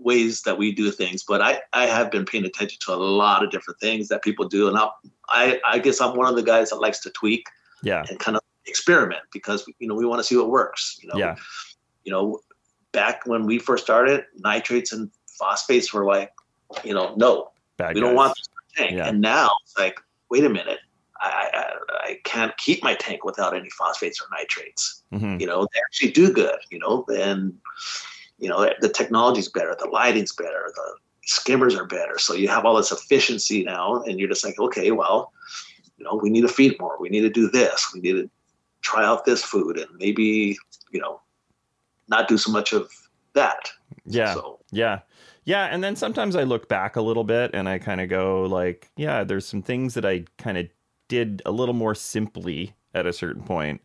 ways 0.00 0.42
that 0.42 0.58
we 0.58 0.72
do 0.72 0.90
things 0.90 1.22
but 1.22 1.40
i 1.40 1.60
i 1.72 1.86
have 1.86 2.10
been 2.10 2.24
paying 2.24 2.44
attention 2.44 2.78
to 2.80 2.92
a 2.92 2.96
lot 2.96 3.44
of 3.44 3.50
different 3.50 3.78
things 3.80 4.08
that 4.08 4.22
people 4.22 4.48
do 4.48 4.68
and 4.68 4.76
i 4.78 4.88
i 5.28 5.60
i 5.64 5.78
guess 5.78 6.00
i'm 6.00 6.16
one 6.16 6.28
of 6.28 6.36
the 6.36 6.42
guys 6.42 6.70
that 6.70 6.76
likes 6.76 7.00
to 7.00 7.10
tweak 7.10 7.46
yeah 7.82 8.04
and 8.08 8.18
kind 8.18 8.36
of 8.36 8.42
experiment 8.66 9.22
because 9.32 9.66
you 9.78 9.88
know 9.88 9.94
we 9.94 10.04
want 10.04 10.18
to 10.18 10.24
see 10.24 10.36
what 10.36 10.50
works 10.50 10.98
you 11.02 11.08
know 11.08 11.16
yeah 11.16 11.36
you 12.04 12.12
know 12.12 12.40
back 12.92 13.26
when 13.26 13.46
we 13.46 13.58
first 13.58 13.84
started 13.84 14.24
nitrates 14.38 14.92
and 14.92 15.10
phosphates 15.38 15.92
were 15.92 16.04
like 16.04 16.32
you 16.84 16.94
know 16.94 17.14
no 17.16 17.50
Bad 17.76 17.94
we 17.94 18.00
guys. 18.00 18.08
don't 18.08 18.16
want 18.16 18.36
this 18.36 18.48
tank 18.76 18.96
yeah. 18.96 19.08
and 19.08 19.20
now 19.20 19.50
it's 19.62 19.76
like 19.78 20.00
wait 20.30 20.44
a 20.44 20.48
minute 20.48 20.78
I, 21.20 21.50
I, 21.54 22.08
I 22.08 22.20
can't 22.24 22.56
keep 22.58 22.82
my 22.82 22.94
tank 22.94 23.24
without 23.24 23.56
any 23.56 23.70
phosphates 23.70 24.20
or 24.20 24.26
nitrates. 24.36 25.02
Mm-hmm. 25.12 25.40
You 25.40 25.46
know, 25.46 25.66
they 25.72 25.80
actually 25.80 26.10
do 26.10 26.32
good. 26.32 26.58
You 26.70 26.78
know, 26.78 27.04
and 27.08 27.54
you 28.38 28.48
know 28.48 28.70
the 28.80 28.88
technology's 28.88 29.48
better 29.48 29.76
the 29.78 29.88
lighting's 29.88 30.34
better 30.34 30.72
the 30.74 30.94
skimmers 31.28 31.74
are 31.74 31.86
better. 31.86 32.18
So 32.18 32.34
you 32.34 32.46
have 32.46 32.64
all 32.64 32.76
this 32.76 32.92
efficiency 32.92 33.64
now 33.64 34.02
and 34.02 34.20
you're 34.20 34.28
just 34.28 34.44
like 34.44 34.58
okay 34.58 34.90
well 34.92 35.32
you 35.96 36.04
know 36.04 36.18
we 36.22 36.30
need 36.30 36.42
to 36.42 36.48
feed 36.48 36.78
more. 36.78 36.96
We 37.00 37.08
need 37.08 37.22
to 37.22 37.30
do 37.30 37.50
this. 37.50 37.90
We 37.92 38.00
need 38.00 38.12
to 38.12 38.30
try 38.82 39.04
out 39.04 39.24
this 39.24 39.42
food 39.42 39.78
and 39.78 39.88
maybe 39.98 40.56
you 40.92 41.00
know 41.00 41.20
not 42.08 42.28
do 42.28 42.38
so 42.38 42.52
much 42.52 42.72
of 42.72 42.90
that. 43.34 43.70
Yeah. 44.04 44.34
So. 44.34 44.60
yeah. 44.70 45.00
Yeah. 45.44 45.66
And 45.66 45.82
then 45.82 45.96
sometimes 45.96 46.36
i 46.36 46.42
look 46.42 46.68
back 46.68 46.96
a 46.96 47.02
little 47.02 47.24
bit 47.24 47.52
and 47.54 47.68
i 47.68 47.78
kind 47.78 48.00
of 48.00 48.08
go 48.08 48.42
like 48.42 48.90
yeah 48.96 49.22
there's 49.24 49.46
some 49.46 49.62
things 49.62 49.94
that 49.94 50.04
i 50.04 50.24
kind 50.38 50.58
of 50.58 50.66
did 51.08 51.42
a 51.46 51.50
little 51.50 51.74
more 51.74 51.94
simply 51.94 52.74
at 52.94 53.06
a 53.06 53.12
certain 53.12 53.42
point. 53.42 53.80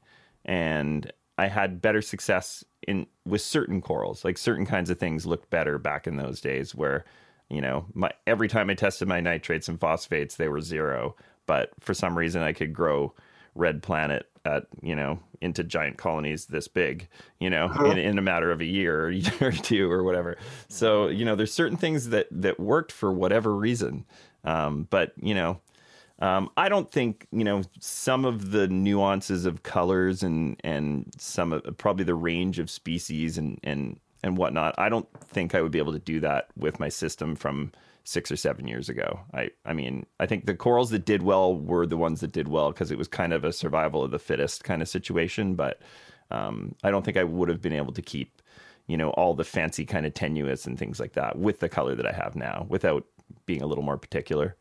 And 0.46 1.12
I 1.42 1.48
had 1.48 1.82
better 1.82 2.04
success 2.04 2.64
in 2.88 3.08
with 3.26 3.42
certain 3.42 3.82
corals. 3.82 4.24
Like 4.24 4.38
certain 4.38 4.68
kinds 4.68 4.92
of 4.92 5.00
things 5.00 5.26
looked 5.26 5.50
better 5.50 5.80
back 5.80 6.06
in 6.06 6.18
those 6.18 6.40
days 6.40 6.76
where, 6.76 7.04
you 7.50 7.62
know, 7.62 7.86
my 7.96 8.12
every 8.28 8.48
time 8.48 8.70
I 8.70 8.76
tested 8.76 9.08
my 9.08 9.22
nitrates 9.22 9.68
and 9.68 9.80
phosphates, 9.80 10.36
they 10.36 10.48
were 10.48 10.62
zero. 10.62 11.16
But 11.48 11.72
for 11.80 11.96
some 11.96 12.16
reason 12.16 12.44
I 12.44 12.54
could 12.54 12.74
grow 12.74 13.16
red 13.56 13.82
planet 13.82 14.30
at, 14.46 14.68
you 14.84 14.96
know, 14.96 15.20
into 15.42 15.64
giant 15.64 15.98
colonies 15.98 16.46
this 16.46 16.68
big, 16.68 17.08
you 17.40 17.50
know, 17.50 17.66
uh-huh. 17.66 17.86
in, 17.86 17.98
in 17.98 18.20
a 18.20 18.22
matter 18.22 18.52
of 18.52 18.62
a 18.62 18.66
year 18.66 19.08
or, 19.08 19.14
or 19.42 19.52
two 19.52 19.92
or 19.92 20.04
whatever. 20.04 20.38
So, 20.68 21.08
you 21.08 21.26
know, 21.26 21.36
there's 21.36 21.54
certain 21.54 21.78
things 21.78 22.10
that 22.10 22.28
that 22.30 22.60
worked 22.60 22.92
for 22.92 23.12
whatever 23.12 23.56
reason. 23.56 24.06
Um, 24.44 24.86
but, 24.92 25.14
you 25.20 25.34
know, 25.34 25.60
um, 26.22 26.52
I 26.56 26.70
don't 26.70 26.90
think 26.90 27.28
you 27.32 27.44
know 27.44 27.64
some 27.80 28.26
of 28.26 28.52
the 28.52 28.68
nuances 28.68 29.46
of 29.46 29.64
colors 29.64 30.22
and 30.22 30.56
and 30.64 31.12
some 31.18 31.52
of 31.52 31.64
probably 31.78 32.06
the 32.06 32.16
range 32.16 32.60
of 32.60 32.70
species 32.70 33.38
and 33.38 33.60
and 33.64 34.00
and 34.24 34.38
whatnot. 34.38 34.76
I 34.78 34.88
don't 34.88 35.08
think 35.20 35.56
I 35.56 35.62
would 35.62 35.72
be 35.72 35.80
able 35.80 35.94
to 35.94 36.00
do 36.00 36.20
that 36.20 36.50
with 36.56 36.80
my 36.80 36.90
system 36.90 37.36
from 37.36 37.72
six 38.04 38.32
or 38.32 38.36
seven 38.36 38.68
years 38.68 38.88
ago. 38.88 39.20
I 39.34 39.50
I 39.66 39.74
mean 39.74 40.06
I 40.20 40.28
think 40.28 40.46
the 40.46 40.56
corals 40.56 40.92
that 40.92 41.06
did 41.06 41.24
well 41.24 41.56
were 41.56 41.88
the 41.88 41.98
ones 41.98 42.20
that 42.22 42.32
did 42.32 42.48
well 42.48 42.72
because 42.72 42.92
it 42.92 43.00
was 43.00 43.08
kind 43.08 43.34
of 43.34 43.44
a 43.44 43.52
survival 43.52 44.04
of 44.04 44.12
the 44.12 44.20
fittest 44.20 44.64
kind 44.64 44.82
of 44.84 44.88
situation. 44.88 45.56
But 45.56 45.82
um, 46.30 46.76
I 46.84 46.92
don't 46.92 47.04
think 47.04 47.18
I 47.18 47.24
would 47.24 47.50
have 47.50 47.62
been 47.62 47.74
able 47.74 47.94
to 47.94 48.02
keep 48.02 48.44
you 48.86 48.96
know 48.96 49.10
all 49.12 49.34
the 49.34 49.44
fancy 49.44 49.86
kind 49.86 50.06
of 50.06 50.14
tenuis 50.14 50.68
and 50.68 50.78
things 50.78 51.00
like 51.00 51.14
that 51.14 51.38
with 51.40 51.62
the 51.62 51.70
color 51.70 51.96
that 51.96 52.06
I 52.06 52.12
have 52.12 52.36
now 52.36 52.68
without 52.70 53.06
being 53.48 53.64
a 53.64 53.66
little 53.66 53.84
more 53.84 53.98
particular. 53.98 54.56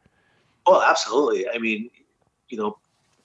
Well, 0.66 0.82
absolutely. 0.82 1.48
I 1.48 1.58
mean, 1.58 1.90
you 2.48 2.58
know, 2.58 2.78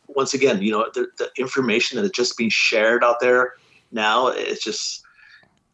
once 0.08 0.34
again, 0.34 0.62
you 0.62 0.72
know, 0.72 0.90
the, 0.94 1.08
the 1.18 1.30
information 1.38 1.98
that 1.98 2.06
is 2.06 2.12
just 2.12 2.38
being 2.38 2.50
shared 2.50 3.04
out 3.04 3.20
there 3.20 3.54
now, 3.92 4.28
it's 4.28 4.64
just 4.64 5.04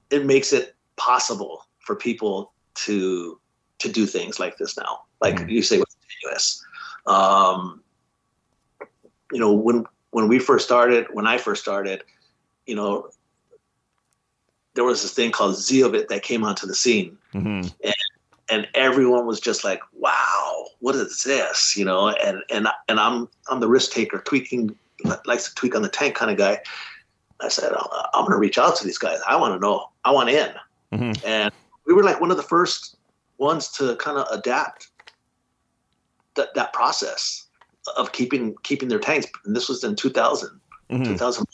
it 0.09 0.26
makes 0.26 0.53
it 0.53 0.76
possible 0.95 1.66
for 1.80 1.95
people 1.95 2.51
to 2.76 3.39
to 3.80 3.89
do 3.89 4.05
things 4.05 4.39
like 4.39 4.57
this 4.57 4.78
now. 4.78 5.01
Like 5.22 5.36
mm-hmm. 5.36 5.49
you 5.49 5.62
say 5.62 5.80
with 5.80 5.95
continuous. 6.01 6.64
Um, 7.05 7.82
you 9.32 9.39
know, 9.39 9.51
when 9.51 9.86
when 10.12 10.28
we 10.28 10.39
first 10.39 10.66
started, 10.66 11.07
when 11.14 11.26
I 11.26 11.38
first 11.38 11.62
started, 11.62 12.03
you 12.66 12.76
know, 12.76 13.09
there 14.76 14.84
was 14.84 15.01
this 15.01 15.14
thing 15.14 15.32
called 15.32 15.55
Zeovit 15.55 16.07
that 16.09 16.24
came 16.24 16.43
onto 16.43 16.68
the 16.68 16.76
scene, 16.76 17.18
mm-hmm. 17.34 17.68
and 17.84 17.95
and 18.52 18.68
everyone 18.76 19.26
was 19.26 19.39
just 19.39 19.64
like, 19.64 19.80
"Wow, 19.93 20.66
what 20.80 20.93
is 20.95 21.24
this?" 21.24 21.76
You 21.76 21.86
know, 21.86 22.10
and 22.10 22.43
and 22.52 22.68
and 22.88 22.99
I'm 22.99 23.28
I'm 23.49 23.62
the 23.62 23.68
risk 23.68 23.91
taker, 23.91 24.20
tweaking 24.20 24.78
likes 25.26 25.49
to 25.49 25.56
tweak 25.56 25.76
on 25.76 25.82
the 25.82 25.89
tank 25.89 26.16
kind 26.16 26.30
of 26.30 26.38
guy. 26.38 26.60
I 27.39 27.47
said, 27.47 27.72
I'm 28.14 28.22
going 28.22 28.34
to 28.34 28.38
reach 28.38 28.60
out 28.60 28.76
to 28.76 28.86
these 28.86 28.99
guys. 28.99 29.20
I 29.28 29.36
want 29.36 29.56
to 29.56 29.60
know. 29.60 29.89
I 30.06 30.12
want 30.12 30.30
in. 30.30 30.52
Mm-hmm. 30.93 31.26
And 31.26 31.52
we 31.86 31.93
were 31.93 32.04
like 32.04 32.22
one 32.22 32.30
of 32.30 32.38
the 32.38 32.43
first 32.43 32.97
ones 33.39 33.70
to 33.70 33.95
kind 33.95 34.20
of 34.20 34.28
adapt 34.32 34.89
that 36.36 36.54
that 36.54 36.72
process 36.72 37.45
of 37.97 38.12
keeping 38.12 38.56
keeping 38.64 38.89
their 38.89 38.99
tanks. 38.99 39.28
And 39.45 39.56
this 39.56 39.68
was 39.68 39.84
in 39.84 39.95
2000, 39.95 40.49
mm-hmm. 40.91 41.04
2001. 41.04 41.45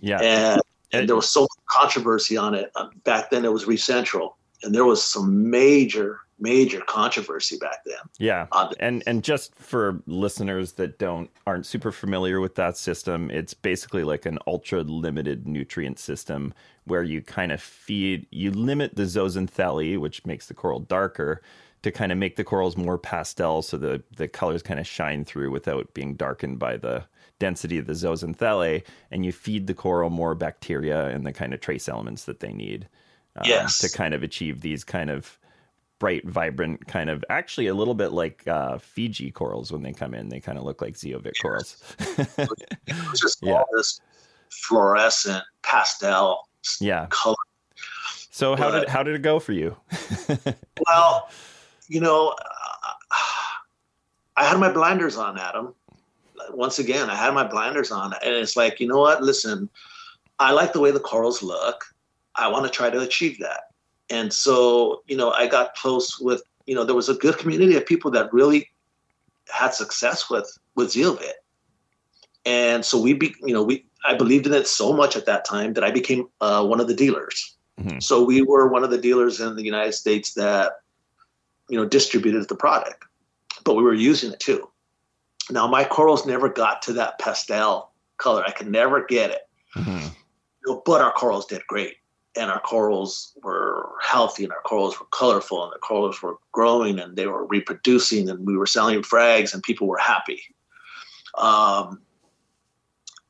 Yeah. 0.00 0.20
And, 0.20 0.60
and 0.92 1.08
there 1.08 1.16
was 1.16 1.28
so 1.28 1.42
much 1.42 1.50
controversy 1.66 2.36
on 2.36 2.54
it. 2.54 2.70
Um, 2.76 2.90
back 3.02 3.30
then, 3.30 3.44
it 3.44 3.52
was 3.52 3.66
Reef 3.66 3.82
Central 3.82 4.36
and 4.64 4.74
there 4.74 4.84
was 4.84 5.04
some 5.04 5.50
major 5.50 6.20
major 6.40 6.80
controversy 6.80 7.56
back 7.58 7.84
then. 7.84 7.96
Yeah, 8.18 8.46
and 8.80 9.02
and 9.06 9.22
just 9.22 9.54
for 9.54 10.02
listeners 10.06 10.72
that 10.72 10.98
don't 10.98 11.30
aren't 11.46 11.66
super 11.66 11.92
familiar 11.92 12.40
with 12.40 12.54
that 12.56 12.76
system, 12.76 13.30
it's 13.30 13.54
basically 13.54 14.04
like 14.04 14.26
an 14.26 14.38
ultra 14.46 14.82
limited 14.82 15.46
nutrient 15.46 15.98
system 15.98 16.52
where 16.84 17.02
you 17.02 17.22
kind 17.22 17.52
of 17.52 17.60
feed 17.62 18.26
you 18.30 18.50
limit 18.50 18.96
the 18.96 19.04
zooxanthellae, 19.04 19.98
which 19.98 20.24
makes 20.26 20.46
the 20.46 20.54
coral 20.54 20.80
darker, 20.80 21.40
to 21.82 21.90
kind 21.90 22.12
of 22.12 22.18
make 22.18 22.36
the 22.36 22.44
corals 22.44 22.76
more 22.76 22.98
pastel, 22.98 23.62
so 23.62 23.76
the 23.76 24.02
the 24.16 24.28
colors 24.28 24.62
kind 24.62 24.80
of 24.80 24.86
shine 24.86 25.24
through 25.24 25.50
without 25.50 25.92
being 25.94 26.14
darkened 26.14 26.58
by 26.58 26.76
the 26.76 27.04
density 27.38 27.78
of 27.78 27.86
the 27.86 27.92
zooxanthellae, 27.92 28.82
and 29.10 29.24
you 29.24 29.32
feed 29.32 29.66
the 29.66 29.74
coral 29.74 30.10
more 30.10 30.34
bacteria 30.34 31.08
and 31.08 31.26
the 31.26 31.32
kind 31.32 31.52
of 31.52 31.60
trace 31.60 31.88
elements 31.88 32.24
that 32.24 32.40
they 32.40 32.52
need. 32.52 32.88
Um, 33.36 33.42
yes. 33.46 33.78
to 33.78 33.90
kind 33.90 34.14
of 34.14 34.22
achieve 34.22 34.60
these 34.60 34.84
kind 34.84 35.10
of 35.10 35.38
bright, 35.98 36.26
vibrant 36.26 36.86
kind 36.86 37.10
of 37.10 37.24
actually 37.30 37.66
a 37.66 37.74
little 37.74 37.94
bit 37.94 38.12
like 38.12 38.46
uh, 38.46 38.78
Fiji 38.78 39.30
corals 39.30 39.72
when 39.72 39.82
they 39.82 39.92
come 39.92 40.14
in. 40.14 40.28
They 40.28 40.40
kind 40.40 40.58
of 40.58 40.64
look 40.64 40.80
like 40.80 40.94
zeovit 40.94 41.32
corals. 41.40 41.82
it's 41.98 43.20
just 43.20 43.38
yeah. 43.42 43.54
all 43.54 43.66
this 43.76 44.00
fluorescent 44.50 45.42
pastel 45.62 46.48
yeah. 46.80 47.06
color. 47.10 47.36
So 48.30 48.56
how 48.56 48.70
but, 48.70 48.80
did 48.80 48.88
how 48.88 49.02
did 49.02 49.14
it 49.14 49.22
go 49.22 49.38
for 49.38 49.52
you? 49.52 49.76
well, 50.88 51.30
you 51.88 52.00
know, 52.00 52.34
uh, 52.38 53.24
I 54.36 54.44
had 54.44 54.58
my 54.58 54.72
blinders 54.72 55.16
on, 55.16 55.38
Adam. 55.38 55.74
Once 56.50 56.78
again, 56.78 57.08
I 57.08 57.14
had 57.14 57.32
my 57.32 57.46
blinders 57.46 57.90
on, 57.90 58.12
and 58.24 58.34
it's 58.34 58.56
like, 58.56 58.80
you 58.80 58.88
know 58.88 58.98
what? 58.98 59.22
Listen, 59.22 59.70
I 60.38 60.50
like 60.50 60.72
the 60.72 60.80
way 60.80 60.90
the 60.90 61.00
corals 61.00 61.42
look. 61.42 61.84
I 62.36 62.48
want 62.48 62.64
to 62.64 62.70
try 62.70 62.90
to 62.90 63.00
achieve 63.00 63.38
that. 63.40 63.64
And 64.10 64.32
so, 64.32 65.02
you 65.06 65.16
know, 65.16 65.30
I 65.30 65.46
got 65.46 65.74
close 65.74 66.18
with, 66.20 66.42
you 66.66 66.74
know, 66.74 66.84
there 66.84 66.94
was 66.94 67.08
a 67.08 67.14
good 67.14 67.38
community 67.38 67.76
of 67.76 67.86
people 67.86 68.10
that 68.12 68.32
really 68.32 68.70
had 69.48 69.74
success 69.74 70.28
with 70.30 70.58
with 70.74 70.88
Zeovit. 70.88 71.32
And 72.46 72.84
so 72.84 73.00
we, 73.00 73.14
be, 73.14 73.34
you 73.42 73.54
know, 73.54 73.62
we 73.62 73.86
I 74.04 74.14
believed 74.14 74.46
in 74.46 74.52
it 74.52 74.66
so 74.66 74.92
much 74.92 75.16
at 75.16 75.26
that 75.26 75.44
time 75.44 75.72
that 75.74 75.84
I 75.84 75.90
became 75.90 76.28
uh, 76.40 76.64
one 76.66 76.80
of 76.80 76.88
the 76.88 76.94
dealers. 76.94 77.56
Mm-hmm. 77.80 78.00
So 78.00 78.22
we 78.22 78.42
were 78.42 78.68
one 78.68 78.84
of 78.84 78.90
the 78.90 78.98
dealers 78.98 79.40
in 79.40 79.56
the 79.56 79.64
United 79.64 79.92
States 79.92 80.34
that, 80.34 80.72
you 81.68 81.78
know, 81.78 81.86
distributed 81.86 82.46
the 82.48 82.54
product, 82.54 83.04
but 83.64 83.74
we 83.74 83.82
were 83.82 83.94
using 83.94 84.32
it 84.32 84.40
too. 84.40 84.68
Now 85.50 85.66
my 85.66 85.84
corals 85.84 86.26
never 86.26 86.48
got 86.48 86.82
to 86.82 86.92
that 86.94 87.18
pastel 87.18 87.92
color. 88.18 88.44
I 88.46 88.50
could 88.50 88.70
never 88.70 89.04
get 89.04 89.30
it. 89.30 89.48
Mm-hmm. 89.74 90.08
You 90.66 90.74
know, 90.74 90.82
but 90.84 91.00
our 91.00 91.12
corals 91.12 91.46
did 91.46 91.66
great 91.66 91.96
and 92.36 92.50
our 92.50 92.60
corals 92.60 93.32
were 93.42 93.90
healthy 94.02 94.44
and 94.44 94.52
our 94.52 94.60
corals 94.62 94.98
were 94.98 95.06
colorful 95.12 95.62
and 95.62 95.72
the 95.72 95.78
corals 95.78 96.20
were 96.20 96.36
growing 96.52 96.98
and 96.98 97.16
they 97.16 97.26
were 97.26 97.46
reproducing 97.46 98.28
and 98.28 98.46
we 98.46 98.56
were 98.56 98.66
selling 98.66 99.02
frags 99.02 99.54
and 99.54 99.62
people 99.62 99.86
were 99.86 99.98
happy. 99.98 100.42
Um, 101.36 102.00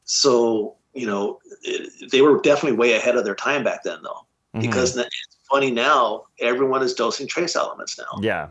so, 0.04 0.76
you 0.94 1.06
know, 1.06 1.40
it, 1.62 2.10
they 2.10 2.22
were 2.22 2.40
definitely 2.40 2.78
way 2.78 2.94
ahead 2.94 3.16
of 3.16 3.24
their 3.24 3.34
time 3.34 3.64
back 3.64 3.82
then 3.82 3.98
though, 4.02 4.26
mm-hmm. 4.54 4.60
because 4.60 4.96
it's 4.96 5.36
funny 5.50 5.70
now, 5.70 6.24
everyone 6.40 6.82
is 6.82 6.94
dosing 6.94 7.26
trace 7.26 7.56
elements 7.56 7.98
now. 7.98 8.20
Yeah. 8.20 8.48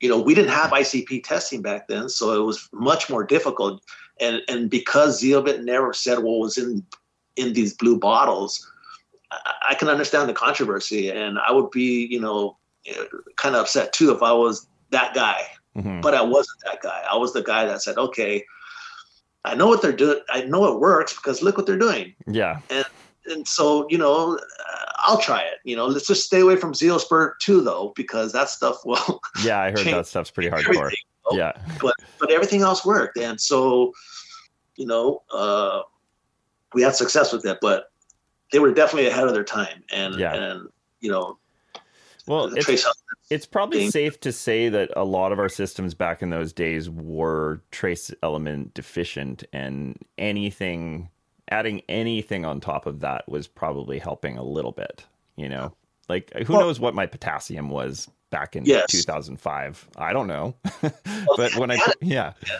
You 0.00 0.08
know, 0.08 0.20
we 0.20 0.34
didn't 0.34 0.52
have 0.52 0.70
ICP 0.70 1.24
testing 1.24 1.60
back 1.60 1.88
then, 1.88 2.08
so 2.08 2.32
it 2.32 2.44
was 2.44 2.68
much 2.72 3.10
more 3.10 3.24
difficult. 3.24 3.82
And 4.20 4.42
and 4.48 4.70
because 4.70 5.20
Zeovit 5.20 5.64
never 5.64 5.92
said 5.92 6.20
what 6.20 6.38
was 6.38 6.56
in 6.56 6.84
in 7.34 7.52
these 7.52 7.74
blue 7.74 7.98
bottles, 7.98 8.64
I 9.30 9.74
can 9.74 9.88
understand 9.88 10.28
the 10.28 10.34
controversy, 10.34 11.10
and 11.10 11.38
I 11.38 11.52
would 11.52 11.70
be, 11.70 12.06
you 12.06 12.20
know, 12.20 12.56
kind 13.36 13.54
of 13.54 13.62
upset 13.62 13.92
too 13.92 14.12
if 14.12 14.22
I 14.22 14.32
was 14.32 14.66
that 14.90 15.14
guy. 15.14 15.42
Mm-hmm. 15.76 16.00
But 16.00 16.14
I 16.14 16.22
wasn't 16.22 16.58
that 16.64 16.82
guy. 16.82 17.04
I 17.10 17.16
was 17.16 17.32
the 17.32 17.42
guy 17.42 17.66
that 17.66 17.82
said, 17.82 17.98
"Okay, 17.98 18.44
I 19.44 19.54
know 19.54 19.66
what 19.66 19.82
they're 19.82 19.92
doing. 19.92 20.20
I 20.30 20.42
know 20.42 20.72
it 20.72 20.80
works 20.80 21.14
because 21.14 21.42
look 21.42 21.56
what 21.56 21.66
they're 21.66 21.78
doing." 21.78 22.14
Yeah. 22.26 22.60
And 22.70 22.86
and 23.26 23.46
so 23.46 23.86
you 23.90 23.98
know, 23.98 24.38
I'll 24.96 25.18
try 25.18 25.42
it. 25.42 25.58
You 25.64 25.76
know, 25.76 25.86
let's 25.86 26.06
just 26.06 26.24
stay 26.24 26.40
away 26.40 26.56
from 26.56 26.72
Zeospurt 26.72 27.38
too, 27.40 27.60
though, 27.60 27.92
because 27.96 28.32
that 28.32 28.48
stuff 28.48 28.84
will. 28.84 29.20
Yeah, 29.44 29.60
I 29.60 29.70
heard 29.70 29.86
that 29.86 30.06
stuff's 30.06 30.30
pretty 30.30 30.50
hardcore. 30.50 30.90
You 30.90 30.96
know? 31.30 31.38
Yeah. 31.38 31.52
But 31.80 31.94
but 32.18 32.32
everything 32.32 32.62
else 32.62 32.84
worked, 32.84 33.18
and 33.18 33.40
so, 33.40 33.92
you 34.76 34.86
know, 34.86 35.22
uh, 35.32 35.82
we 36.74 36.82
had 36.82 36.96
success 36.96 37.32
with 37.32 37.46
it, 37.46 37.58
but 37.60 37.90
they 38.52 38.58
were 38.58 38.72
definitely 38.72 39.08
ahead 39.08 39.26
of 39.26 39.34
their 39.34 39.44
time, 39.44 39.82
and 39.92 40.14
yeah. 40.16 40.34
and 40.34 40.68
you 41.00 41.10
know, 41.10 41.38
well, 42.26 42.52
it's, 42.54 42.86
it's 43.30 43.46
probably 43.46 43.80
thing. 43.80 43.90
safe 43.90 44.20
to 44.20 44.32
say 44.32 44.68
that 44.68 44.90
a 44.96 45.04
lot 45.04 45.32
of 45.32 45.38
our 45.38 45.48
systems 45.48 45.94
back 45.94 46.22
in 46.22 46.30
those 46.30 46.52
days 46.52 46.88
were 46.90 47.62
trace 47.70 48.10
element 48.22 48.74
deficient, 48.74 49.44
and 49.52 49.98
anything 50.16 51.10
adding 51.50 51.80
anything 51.88 52.44
on 52.44 52.60
top 52.60 52.84
of 52.86 53.00
that 53.00 53.26
was 53.28 53.46
probably 53.46 53.98
helping 53.98 54.36
a 54.36 54.44
little 54.44 54.72
bit. 54.72 55.04
You 55.36 55.48
know, 55.48 55.74
like 56.08 56.32
who 56.46 56.54
well, 56.54 56.62
knows 56.62 56.80
what 56.80 56.94
my 56.94 57.06
potassium 57.06 57.70
was 57.70 58.08
back 58.30 58.56
in 58.56 58.64
yes. 58.64 58.90
2005? 58.90 59.88
I 59.96 60.12
don't 60.12 60.26
know, 60.26 60.54
but 61.36 61.56
when 61.56 61.70
I 61.70 61.78
yeah. 62.00 62.32
yeah 62.46 62.58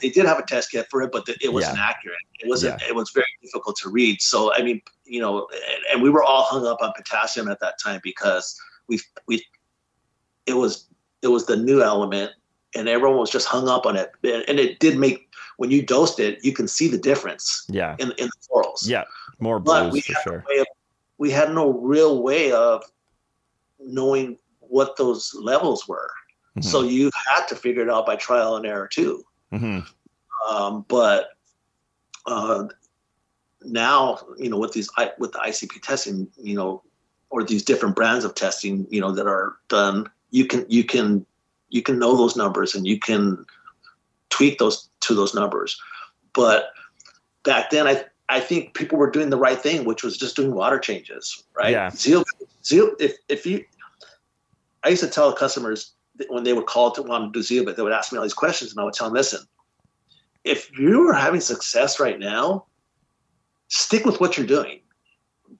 they 0.00 0.10
did 0.10 0.26
have 0.26 0.38
a 0.38 0.42
test 0.42 0.70
kit 0.70 0.86
for 0.90 1.02
it, 1.02 1.10
but 1.12 1.28
it 1.40 1.52
wasn't 1.52 1.76
yeah. 1.76 1.86
accurate. 1.88 2.18
It 2.40 2.48
wasn't. 2.48 2.80
Yeah. 2.80 2.88
It 2.88 2.94
was 2.94 3.10
very 3.10 3.26
difficult 3.42 3.76
to 3.82 3.88
read. 3.88 4.20
So 4.20 4.52
I 4.54 4.62
mean, 4.62 4.82
you 5.04 5.20
know, 5.20 5.46
and, 5.52 5.84
and, 5.92 6.02
we 6.02 6.10
were 6.10 6.22
all 6.22 6.42
hung 6.44 6.66
up 6.66 6.78
on 6.80 6.92
potassium 6.96 7.48
at 7.48 7.60
that 7.60 7.74
time 7.82 8.00
because 8.02 8.58
we 8.88 9.00
we 9.26 9.44
it 10.46 10.54
was 10.54 10.86
it 11.22 11.28
was 11.28 11.46
the 11.46 11.56
new 11.56 11.82
element, 11.82 12.32
and 12.74 12.88
everyone 12.88 13.18
was 13.18 13.30
just 13.30 13.46
hung 13.46 13.68
up 13.68 13.86
on 13.86 13.96
it. 13.96 14.12
And, 14.22 14.44
and 14.48 14.58
it 14.58 14.78
did 14.78 14.98
make 14.98 15.28
when 15.56 15.70
you 15.70 15.82
dosed 15.82 16.20
it, 16.20 16.44
you 16.44 16.52
can 16.52 16.68
see 16.68 16.88
the 16.88 16.98
difference. 16.98 17.66
Yeah. 17.68 17.96
In 17.98 18.12
in 18.18 18.26
the 18.26 18.48
corals. 18.48 18.88
Yeah, 18.88 19.04
more 19.38 19.60
blues 19.60 20.06
for 20.06 20.14
sure. 20.22 20.44
Of, 20.58 20.66
we 21.18 21.30
had 21.30 21.54
no 21.54 21.70
real 21.70 22.22
way 22.22 22.52
of 22.52 22.82
knowing 23.78 24.38
what 24.60 24.96
those 24.96 25.34
levels 25.34 25.86
were. 25.86 26.10
Mm-hmm. 26.56 26.68
So 26.68 26.82
you 26.82 27.10
had 27.26 27.46
to 27.46 27.56
figure 27.56 27.82
it 27.82 27.90
out 27.90 28.06
by 28.06 28.16
trial 28.16 28.56
and 28.56 28.66
error 28.66 28.88
too. 28.88 29.24
Mm-hmm. 29.54 30.54
Um, 30.54 30.84
but 30.88 31.30
uh, 32.26 32.68
now, 33.62 34.18
you 34.38 34.50
know, 34.50 34.58
with 34.58 34.72
these 34.72 34.90
with 35.18 35.32
the 35.32 35.38
ICP 35.38 35.80
testing, 35.82 36.28
you 36.36 36.54
know, 36.54 36.82
or 37.30 37.44
these 37.44 37.64
different 37.64 37.96
brands 37.96 38.24
of 38.24 38.34
testing, 38.34 38.86
you 38.90 39.00
know, 39.00 39.12
that 39.12 39.26
are 39.26 39.56
done, 39.68 40.10
you 40.30 40.46
can 40.46 40.66
you 40.68 40.84
can 40.84 41.24
you 41.68 41.82
can 41.82 41.98
know 41.98 42.16
those 42.16 42.36
numbers 42.36 42.74
and 42.74 42.86
you 42.86 42.98
can 42.98 43.44
tweak 44.30 44.58
those 44.58 44.88
to 45.00 45.14
those 45.14 45.34
numbers. 45.34 45.80
But 46.32 46.70
back 47.44 47.70
then, 47.70 47.86
I 47.86 48.04
I 48.28 48.40
think 48.40 48.74
people 48.74 48.98
were 48.98 49.10
doing 49.10 49.30
the 49.30 49.38
right 49.38 49.58
thing, 49.58 49.84
which 49.84 50.02
was 50.02 50.16
just 50.16 50.36
doing 50.36 50.54
water 50.54 50.78
changes, 50.78 51.42
right? 51.56 51.72
Yeah. 51.72 51.90
Zeal, 51.90 52.24
zeal. 52.64 52.90
If 52.98 53.16
if 53.28 53.46
you, 53.46 53.64
I 54.82 54.88
used 54.88 55.02
to 55.02 55.10
tell 55.10 55.32
customers 55.32 55.92
when 56.28 56.44
they 56.44 56.52
would 56.52 56.66
call 56.66 56.90
to 56.92 57.02
want 57.02 57.32
to 57.32 57.38
do 57.38 57.42
Zeal, 57.42 57.64
but 57.64 57.76
they 57.76 57.82
would 57.82 57.92
ask 57.92 58.12
me 58.12 58.18
all 58.18 58.24
these 58.24 58.34
questions, 58.34 58.70
and 58.70 58.80
I 58.80 58.84
would 58.84 58.94
tell 58.94 59.08
them, 59.08 59.14
listen, 59.14 59.40
if 60.44 60.70
you 60.78 61.08
are 61.08 61.14
having 61.14 61.40
success 61.40 61.98
right 61.98 62.18
now, 62.18 62.66
stick 63.68 64.04
with 64.04 64.20
what 64.20 64.36
you're 64.36 64.46
doing. 64.46 64.80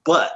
But 0.03 0.31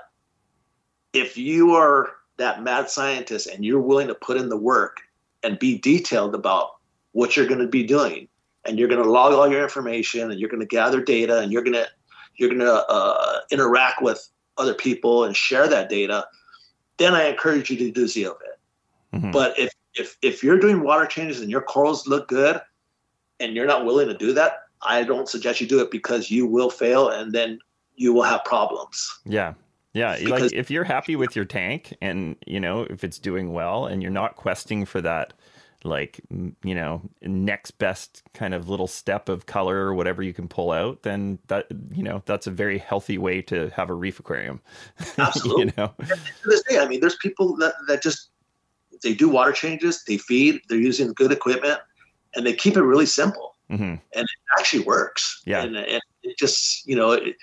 if 1.13 1.37
you 1.37 1.75
are 1.75 2.11
that 2.37 2.63
mad 2.63 2.89
scientist 2.89 3.47
and 3.47 3.63
you're 3.63 3.81
willing 3.81 4.07
to 4.07 4.15
put 4.15 4.37
in 4.37 4.49
the 4.49 4.57
work 4.57 4.97
and 5.43 5.59
be 5.59 5.77
detailed 5.77 6.35
about 6.35 6.71
what 7.11 7.35
you're 7.35 7.47
going 7.47 7.59
to 7.59 7.67
be 7.67 7.83
doing, 7.83 8.27
and 8.65 8.77
you're 8.77 8.89
going 8.89 9.01
to 9.01 9.09
log 9.09 9.33
all 9.33 9.49
your 9.49 9.63
information, 9.63 10.29
and 10.29 10.39
you're 10.39 10.49
going 10.49 10.59
to 10.59 10.65
gather 10.65 11.01
data, 11.01 11.39
and 11.39 11.51
you're 11.51 11.63
going 11.63 11.73
to 11.73 11.87
you're 12.35 12.49
going 12.49 12.59
to 12.59 12.85
uh, 12.89 13.39
interact 13.51 14.01
with 14.01 14.29
other 14.57 14.73
people 14.73 15.23
and 15.23 15.35
share 15.35 15.67
that 15.67 15.89
data, 15.89 16.25
then 16.97 17.13
I 17.13 17.25
encourage 17.25 17.69
you 17.69 17.77
to 17.77 17.91
do 17.91 18.05
Zeovit. 18.05 18.35
Mm-hmm. 19.13 19.31
But 19.31 19.57
if 19.57 19.73
if 19.99 20.17
if 20.21 20.43
you're 20.43 20.59
doing 20.59 20.81
water 20.81 21.05
changes 21.05 21.41
and 21.41 21.51
your 21.51 21.61
corals 21.61 22.07
look 22.07 22.27
good 22.27 22.61
and 23.39 23.55
you're 23.55 23.67
not 23.67 23.85
willing 23.85 24.07
to 24.07 24.17
do 24.17 24.33
that, 24.33 24.63
I 24.81 25.03
don't 25.03 25.27
suggest 25.27 25.61
you 25.61 25.67
do 25.67 25.81
it 25.81 25.91
because 25.91 26.31
you 26.31 26.47
will 26.47 26.69
fail 26.69 27.09
and 27.09 27.33
then 27.33 27.59
you 27.95 28.13
will 28.13 28.23
have 28.23 28.43
problems. 28.45 29.19
Yeah. 29.25 29.53
Yeah, 29.93 30.17
because, 30.19 30.41
like 30.41 30.53
if 30.53 30.69
you're 30.69 30.83
happy 30.83 31.15
with 31.15 31.35
your 31.35 31.45
tank 31.45 31.97
and 31.99 32.35
you 32.45 32.59
know 32.59 32.83
if 32.83 33.03
it's 33.03 33.17
doing 33.17 33.53
well 33.53 33.87
and 33.87 34.03
you're 34.03 34.11
not 34.11 34.35
questing 34.35 34.85
for 34.85 35.01
that 35.01 35.33
like 35.83 36.21
you 36.29 36.75
know 36.75 37.01
next 37.23 37.71
best 37.71 38.21
kind 38.33 38.53
of 38.53 38.69
little 38.69 38.85
step 38.85 39.29
of 39.29 39.47
color 39.47 39.77
or 39.77 39.95
whatever 39.95 40.21
you 40.21 40.31
can 40.31 40.47
pull 40.47 40.71
out 40.71 41.01
then 41.01 41.39
that 41.47 41.65
you 41.91 42.03
know 42.03 42.21
that's 42.25 42.45
a 42.45 42.51
very 42.51 42.77
healthy 42.77 43.17
way 43.17 43.41
to 43.41 43.69
have 43.69 43.89
a 43.89 43.93
reef 43.93 44.19
aquarium 44.19 44.61
absolutely 45.17 45.65
you 45.65 45.73
know 45.77 45.91
to 45.97 46.19
this 46.45 46.61
day 46.69 46.77
i 46.77 46.87
mean 46.87 46.99
there's 46.99 47.15
people 47.15 47.55
that, 47.55 47.73
that 47.87 48.03
just 48.03 48.29
they 49.01 49.13
do 49.13 49.29
water 49.29 49.51
changes, 49.51 50.03
they 50.05 50.17
feed, 50.17 50.61
they're 50.67 50.77
using 50.77 51.13
good 51.13 51.31
equipment, 51.31 51.79
and 52.35 52.45
they 52.45 52.53
keep 52.53 52.77
it 52.77 52.81
really 52.81 53.05
simple. 53.05 53.55
Mm-hmm. 53.69 53.83
And 53.83 54.01
it 54.13 54.29
actually 54.57 54.83
works. 54.83 55.41
Yeah. 55.45 55.61
And, 55.63 55.75
and 55.77 56.01
it 56.23 56.37
just, 56.37 56.87
you 56.87 56.95
know, 56.95 57.11
it, 57.11 57.35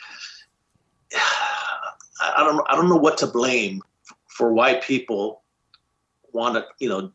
I 1.14 2.44
don't, 2.44 2.66
I 2.68 2.74
don't 2.74 2.88
know 2.88 2.96
what 2.96 3.18
to 3.18 3.26
blame 3.26 3.82
for 4.28 4.52
why 4.52 4.74
people 4.74 5.42
want 6.32 6.54
to, 6.54 6.66
you 6.78 6.88
know, 6.88 7.12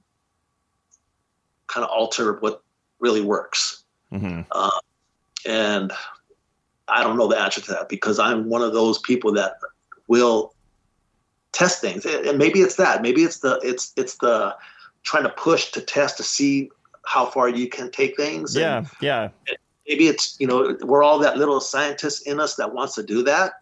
kind 1.67 1.83
of 1.83 1.89
alter 1.89 2.39
what 2.39 2.63
really 2.99 3.21
works. 3.21 3.83
Mm-hmm. 4.11 4.41
Uh, 4.51 4.79
and 5.45 5.91
I 6.87 7.03
don't 7.03 7.17
know 7.17 7.27
the 7.27 7.39
answer 7.39 7.61
to 7.61 7.71
that 7.71 7.89
because 7.89 8.19
I'm 8.19 8.49
one 8.49 8.61
of 8.61 8.73
those 8.73 8.99
people 8.99 9.31
that 9.33 9.55
will 10.07 10.53
test 11.51 11.81
things, 11.81 12.05
and 12.05 12.37
maybe 12.37 12.61
it's 12.61 12.75
that. 12.75 13.01
Maybe 13.01 13.23
it's 13.23 13.39
the 13.39 13.59
it's 13.63 13.93
it's 13.97 14.15
the 14.17 14.55
trying 15.03 15.23
to 15.23 15.29
push 15.29 15.71
to 15.71 15.81
test 15.81 16.17
to 16.17 16.23
see 16.23 16.69
how 17.05 17.25
far 17.25 17.49
you 17.49 17.67
can 17.67 17.91
take 17.91 18.15
things. 18.15 18.55
Yeah, 18.55 18.77
and 18.77 18.89
yeah. 19.01 19.29
maybe 19.87 20.07
it's 20.07 20.39
you 20.39 20.47
know 20.47 20.77
we're 20.81 21.03
all 21.03 21.19
that 21.19 21.37
little 21.37 21.59
scientist 21.59 22.27
in 22.27 22.39
us 22.39 22.55
that 22.55 22.73
wants 22.73 22.95
to 22.95 23.03
do 23.03 23.23
that. 23.23 23.53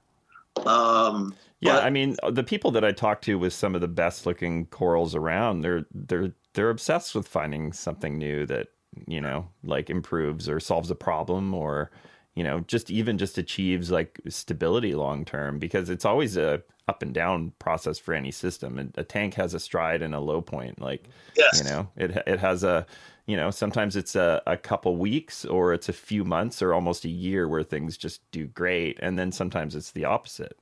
Um, 0.65 1.35
Yeah, 1.61 1.75
but- 1.75 1.83
I 1.83 1.89
mean, 1.89 2.15
the 2.29 2.43
people 2.43 2.71
that 2.71 2.83
I 2.85 2.91
talk 2.91 3.21
to 3.23 3.37
with 3.37 3.53
some 3.53 3.75
of 3.75 3.81
the 3.81 3.87
best 3.87 4.25
looking 4.25 4.65
corals 4.67 5.15
around, 5.15 5.61
they're 5.61 5.85
they're 5.93 6.33
they're 6.53 6.69
obsessed 6.69 7.15
with 7.15 7.27
finding 7.27 7.73
something 7.73 8.17
new 8.17 8.45
that 8.47 8.67
you 9.07 9.21
know 9.21 9.47
like 9.63 9.89
improves 9.89 10.49
or 10.49 10.59
solves 10.59 10.91
a 10.91 10.95
problem 10.95 11.53
or 11.53 11.91
you 12.35 12.43
know 12.43 12.61
just 12.61 12.89
even 12.89 13.17
just 13.17 13.37
achieves 13.37 13.91
like 13.91 14.19
stability 14.27 14.95
long 14.95 15.23
term 15.23 15.59
because 15.59 15.89
it's 15.89 16.05
always 16.05 16.35
a 16.37 16.61
up 16.89 17.03
and 17.03 17.13
down 17.13 17.53
process 17.59 17.99
for 17.99 18.15
any 18.15 18.31
system. 18.31 18.79
And 18.79 18.91
a 18.97 19.03
tank 19.03 19.35
has 19.35 19.53
a 19.53 19.59
stride 19.59 20.01
and 20.01 20.15
a 20.15 20.19
low 20.19 20.41
point 20.41 20.81
like 20.81 21.05
yes, 21.37 21.61
you 21.61 21.69
know 21.69 21.87
it 21.95 22.11
it 22.25 22.39
has 22.39 22.63
a 22.63 22.85
you 23.27 23.37
know 23.37 23.51
sometimes 23.51 23.95
it's 23.95 24.15
a, 24.15 24.41
a 24.47 24.57
couple 24.57 24.97
weeks 24.97 25.45
or 25.45 25.71
it's 25.73 25.87
a 25.87 25.93
few 25.93 26.25
months 26.25 26.61
or 26.63 26.73
almost 26.73 27.05
a 27.05 27.09
year 27.09 27.47
where 27.47 27.63
things 27.63 27.95
just 27.95 28.19
do 28.31 28.47
great. 28.47 28.97
And 29.01 29.17
then 29.19 29.31
sometimes 29.31 29.75
it's 29.75 29.91
the 29.91 30.05
opposite. 30.05 30.57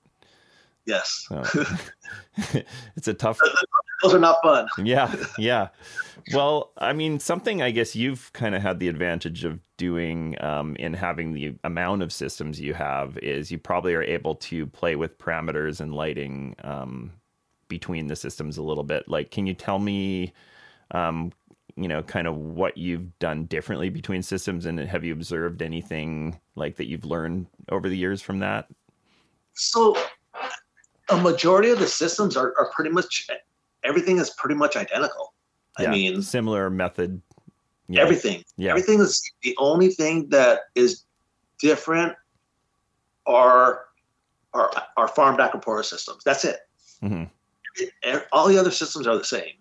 Yes, 0.86 1.26
so 1.28 1.44
it's 2.98 3.08
a 3.08 3.14
tough 3.14 3.40
those 4.02 4.14
are 4.14 4.20
not 4.20 4.38
fun. 4.44 4.68
yeah 4.84 5.14
yeah. 5.38 5.70
Well 6.34 6.72
i 6.78 6.92
mean 6.94 7.20
something 7.20 7.62
i 7.62 7.72
guess 7.72 7.96
you've 7.96 8.32
kind 8.34 8.54
of 8.54 8.62
had 8.62 8.80
the 8.80 8.90
advantage 8.90 9.46
of 9.46 9.60
doing 9.78 10.36
um, 10.44 10.76
in 10.78 10.94
having 10.94 11.34
the 11.34 11.56
amount 11.64 12.02
of 12.02 12.12
systems 12.12 12.60
you 12.60 12.74
have 12.74 13.18
is 13.20 13.52
you 13.52 13.58
probably 13.58 13.94
are 13.94 14.04
able 14.04 14.36
to 14.36 14.66
play 14.68 14.96
with 14.96 15.18
parameters 15.20 15.80
and 15.80 15.94
lighting 15.94 16.56
um, 16.64 17.14
between 17.68 18.08
the 18.08 18.16
systems 18.16 18.58
a 18.58 18.64
little 18.64 18.84
bit. 18.84 19.08
Like 19.08 19.32
can 19.32 19.48
you 19.48 19.54
tell 19.54 19.80
me 19.80 20.34
um, 20.92 21.32
you 21.78 21.88
know 21.88 22.04
kind 22.04 22.28
of 22.28 22.36
what 22.36 22.78
you've 22.78 23.18
done 23.20 23.46
differently 23.46 23.90
between 23.90 24.22
systems 24.22 24.66
and 24.66 24.80
have 24.80 25.06
you 25.06 25.14
observed 25.14 25.62
anything 25.62 26.40
like 26.56 26.76
that 26.78 26.88
you've 26.88 27.06
learned 27.06 27.46
over 27.70 27.88
the 27.88 27.98
years 27.98 28.22
from 28.22 28.40
that? 28.40 28.68
So 29.54 29.96
a 31.10 31.18
majority 31.18 31.70
of 31.70 31.80
the 31.80 31.88
systems 31.88 32.36
are, 32.36 32.54
are 32.58 32.72
pretty 32.76 32.92
much 32.92 33.28
everything 33.88 34.18
is 34.18 34.30
pretty 34.32 34.56
much 34.56 34.76
identical. 34.76 35.34
I 35.78 35.84
Yeah, 35.84 35.92
mean, 35.92 36.22
similar 36.22 36.70
method 36.70 37.22
yeah. 37.88 38.02
everything. 38.02 38.44
yeah 38.58 38.72
Everything 38.72 39.00
is 39.00 39.22
the 39.44 39.56
only 39.58 39.90
thing 39.90 40.30
that 40.30 40.62
is 40.76 41.04
different 41.60 42.16
are 43.26 43.86
are 44.54 44.72
are 44.98 45.08
farmed 45.08 45.40
Acropora 45.40 45.84
systems. 45.86 46.24
That's 46.24 46.44
it. 46.46 46.60
Mhm. 47.04 47.30
And 48.04 48.26
all 48.32 48.48
the 48.48 48.58
other 48.58 48.72
systems 48.72 49.06
are 49.08 49.18
the 49.18 49.24
same. 49.24 49.54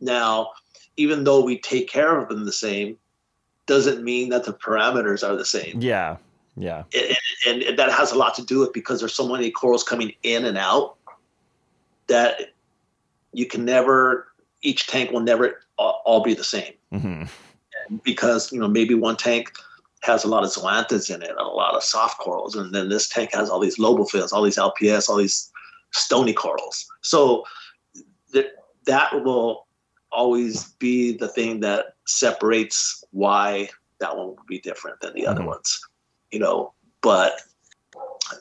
Now, 0.00 0.50
even 0.96 1.22
though 1.24 1.44
we 1.44 1.58
take 1.60 1.88
care 1.88 2.18
of 2.18 2.28
them 2.28 2.44
the 2.44 2.52
same, 2.52 2.98
doesn't 3.66 4.02
mean 4.02 4.30
that 4.30 4.44
the 4.44 4.52
parameters 4.52 5.26
are 5.26 5.36
the 5.36 5.44
same. 5.44 5.80
yeah 5.80 6.16
yeah 6.54 6.82
and, 7.46 7.62
and 7.62 7.78
that 7.78 7.90
has 7.90 8.12
a 8.12 8.18
lot 8.18 8.34
to 8.34 8.44
do 8.44 8.58
with 8.58 8.74
because 8.74 9.00
there's 9.00 9.14
so 9.14 9.26
many 9.26 9.50
corals 9.50 9.82
coming 9.82 10.12
in 10.22 10.44
and 10.44 10.58
out 10.58 10.96
that 12.08 12.52
you 13.32 13.46
can 13.46 13.64
never 13.64 14.28
each 14.62 14.86
tank 14.86 15.10
will 15.10 15.20
never 15.20 15.60
all, 15.78 16.02
all 16.04 16.22
be 16.22 16.34
the 16.34 16.44
same. 16.44 16.72
Hmm 16.92 17.24
because 18.04 18.52
you 18.52 18.60
know 18.60 18.68
maybe 18.68 18.94
one 18.94 19.16
tank 19.16 19.52
has 20.02 20.24
a 20.24 20.28
lot 20.28 20.42
of 20.42 20.50
zoanthids 20.50 21.14
in 21.14 21.22
it 21.22 21.30
and 21.30 21.38
a 21.38 21.44
lot 21.44 21.74
of 21.74 21.82
soft 21.82 22.18
corals 22.18 22.56
and 22.56 22.74
then 22.74 22.88
this 22.88 23.08
tank 23.08 23.30
has 23.32 23.48
all 23.48 23.60
these 23.60 23.78
lobophils 23.78 24.32
all 24.32 24.42
these 24.42 24.58
lps 24.58 25.08
all 25.08 25.16
these 25.16 25.50
stony 25.92 26.32
corals. 26.32 26.86
So 27.02 27.44
that 28.32 28.46
that 28.86 29.24
will 29.24 29.66
always 30.10 30.64
be 30.74 31.16
the 31.16 31.28
thing 31.28 31.60
that 31.60 31.94
separates 32.06 33.04
why 33.10 33.68
that 34.00 34.16
one 34.16 34.28
will 34.28 34.38
be 34.48 34.58
different 34.58 35.00
than 35.00 35.14
the 35.14 35.26
other 35.26 35.42
Mhm. 35.42 35.46
ones 35.48 35.80
you 36.30 36.38
know. 36.38 36.72
But 37.02 37.42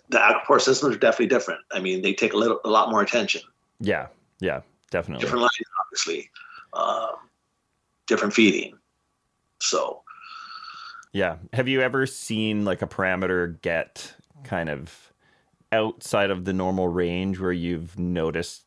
the 0.10 0.18
Acropora 0.20 0.62
systems 0.62 0.96
are 0.96 1.00
definitely 1.00 1.28
different. 1.28 1.62
I 1.72 1.80
mean 1.80 2.02
they 2.02 2.14
take 2.14 2.34
a 2.34 2.38
little 2.38 2.60
a 2.64 2.70
lot 2.70 2.89
more 2.89 3.02
attention. 3.02 3.42
Yeah, 3.80 4.08
yeah, 4.39 4.62
definitely. 4.92 5.24
different 5.24 5.42
lighting 5.42 5.66
obviously 5.84 6.30
um, 6.74 7.16
different 8.06 8.34
feeding 8.34 8.78
so 9.60 10.02
Yeah. 11.14 11.38
Have 11.54 11.68
you 11.68 11.82
ever 11.82 12.06
seen 12.06 12.66
like 12.66 12.82
a 12.82 12.88
parameter 12.88 13.62
get 13.62 14.14
kind 14.44 14.70
of 14.70 15.14
outside 15.72 16.32
of 16.32 16.46
the 16.46 16.54
normal 16.54 16.88
range 16.88 17.39
where 17.39 17.52
you've 17.52 17.98
noticed 18.00 18.64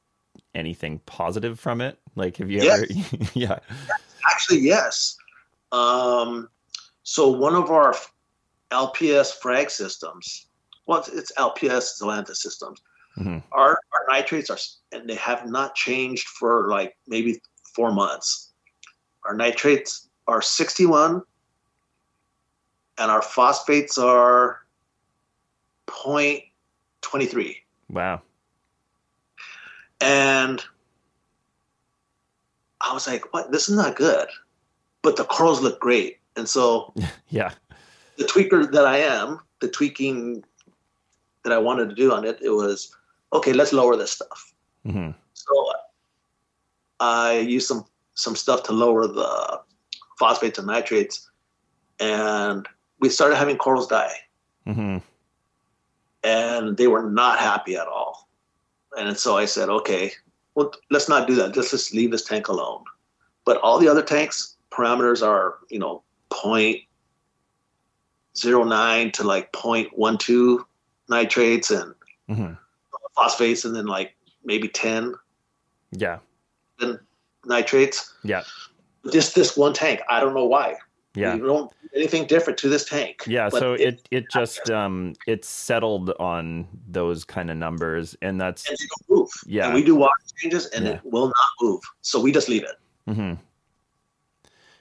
anything 0.55 1.01
positive 1.07 1.59
from 1.59 1.81
it? 1.81 1.99
Like, 2.15 2.37
have 2.39 2.51
you 2.51 2.61
ever? 2.63 2.87
yeah. 3.35 3.59
Actually, 4.31 4.61
yes. 4.61 5.17
Um, 5.73 6.49
so 7.03 7.29
one 7.29 7.55
of 7.55 7.71
our 7.71 7.95
LPS 8.71 9.35
frag 9.35 9.71
systems, 9.71 10.47
well, 10.87 11.05
it's, 11.13 11.33
LPS 11.33 12.01
Zoantha 12.01 12.35
systems. 12.35 12.81
Mhm. 13.19 13.43
Our, 13.53 13.79
our 13.93 14.07
nitrates 14.09 14.51
are, 14.51 14.59
and 14.93 15.09
they 15.09 15.15
have 15.15 15.47
not 15.47 15.75
changed 15.75 16.27
for 16.29 16.69
like 16.69 16.97
maybe 17.07 17.41
four 17.75 17.93
months. 17.93 18.51
Our 19.25 19.35
nitrates 19.35 20.09
are 20.27 20.43
61, 20.43 21.23
and 22.99 23.11
our 23.11 23.23
phosphates 23.23 23.99
are 23.99 24.61
0.23. 25.87 27.57
Wow. 27.91 28.23
And 30.01 30.63
I 32.81 32.93
was 32.93 33.07
like, 33.07 33.33
what? 33.33 33.51
This 33.53 33.69
is 33.69 33.77
not 33.77 33.97
good. 33.97 34.29
But 35.03 35.17
the 35.17 35.25
corals 35.25 35.61
look 35.61 35.81
great. 35.81 36.19
And 36.37 36.49
so 36.49 36.93
Yeah. 37.29 37.53
the 38.17 38.25
tweaker 38.25 38.71
that 38.73 38.87
I 38.87 38.99
am, 38.99 39.41
the 39.61 39.69
tweaking 39.69 40.45
that 41.45 41.53
I 41.53 41.59
wanted 41.59 41.89
to 41.91 41.95
do 41.95 42.13
on 42.13 42.25
it, 42.25 42.39
it 42.43 42.51
was 42.51 42.95
okay, 43.35 43.53
let's 43.53 43.73
lower 43.73 43.97
this 43.97 44.13
stuff. 44.13 44.53
hmm 44.85 45.11
So 45.35 45.73
I 47.01 47.39
used 47.39 47.69
some 47.69 47.85
some 48.15 48.37
stuff 48.37 48.63
to 48.65 48.73
lower 48.73 49.07
the 49.07 49.61
phosphates 50.19 50.59
and 50.59 50.69
nitrates, 50.69 51.29
and 51.99 52.67
we 53.01 53.09
started 53.09 53.37
having 53.37 53.59
corals 53.59 53.89
die. 53.89 54.17
hmm 54.65 54.99
and 56.25 56.77
they 56.79 56.87
were 56.87 57.03
not 57.03 57.39
happy 57.39 57.77
at 57.77 57.87
all. 57.87 58.29
And 58.97 59.17
so 59.17 59.37
I 59.37 59.45
said, 59.45 59.69
okay, 59.69 60.13
well, 60.55 60.73
let's 60.91 61.09
not 61.09 61.29
do 61.29 61.35
that. 61.35 61.55
Let's 61.55 61.71
just 61.71 61.95
leave 61.95 62.11
this 62.11 62.25
tank 62.25 62.49
alone. 62.49 62.83
But 63.45 63.59
all 63.59 63.79
the 63.79 63.89
other 63.89 64.03
tanks 64.03 64.57
parameters 64.71 65.25
are, 65.27 65.57
you 65.69 65.79
know, 65.79 66.03
0.09 66.31 69.13
to 69.13 69.23
like 69.23 69.53
0.12 69.53 70.65
nitrates 71.09 71.71
and 71.71 71.95
hmm 72.29 72.53
phosphates, 73.15 73.65
and 73.65 73.75
then 73.75 73.87
like 73.87 74.15
maybe 74.45 74.69
10 74.69 75.15
Yeah. 75.93 76.19
Then 76.79 76.99
nitrates. 77.45 78.13
Yeah. 78.25 78.43
Just 79.13 79.35
this 79.35 79.57
one 79.57 79.73
tank. 79.73 80.01
I 80.09 80.21
don't 80.21 80.35
know 80.35 80.45
why. 80.47 80.77
Yeah. 81.15 81.35
You 81.35 81.47
don't 81.47 81.73
anything 81.95 82.27
different 82.27 82.59
to 82.59 82.69
this 82.69 82.85
tank. 82.89 83.23
Yeah, 83.27 83.49
But 83.51 83.61
so 83.61 83.73
it 83.75 84.07
it 84.11 84.25
just 84.33 84.69
um 84.71 85.15
it's 85.29 85.49
settled 85.49 86.11
on 86.19 86.67
those 86.89 87.25
kind 87.25 87.51
of 87.51 87.57
numbers 87.57 88.17
and 88.21 88.41
that's 88.41 88.69
and 88.69 88.77
they 88.77 88.87
don't 88.87 89.19
move. 89.21 89.31
Yeah. 89.47 89.67
And 89.67 89.75
we 89.75 89.85
do 89.85 89.95
water 89.95 90.13
changes 90.39 90.67
and 90.67 90.87
Yeah. 90.87 90.93
it 90.95 91.01
will 91.05 91.29
not 91.29 91.51
move. 91.61 91.81
So 92.01 92.19
we 92.21 92.33
just 92.33 92.49
leave 92.49 92.65
it. 92.65 92.77
mhm. 93.09 93.39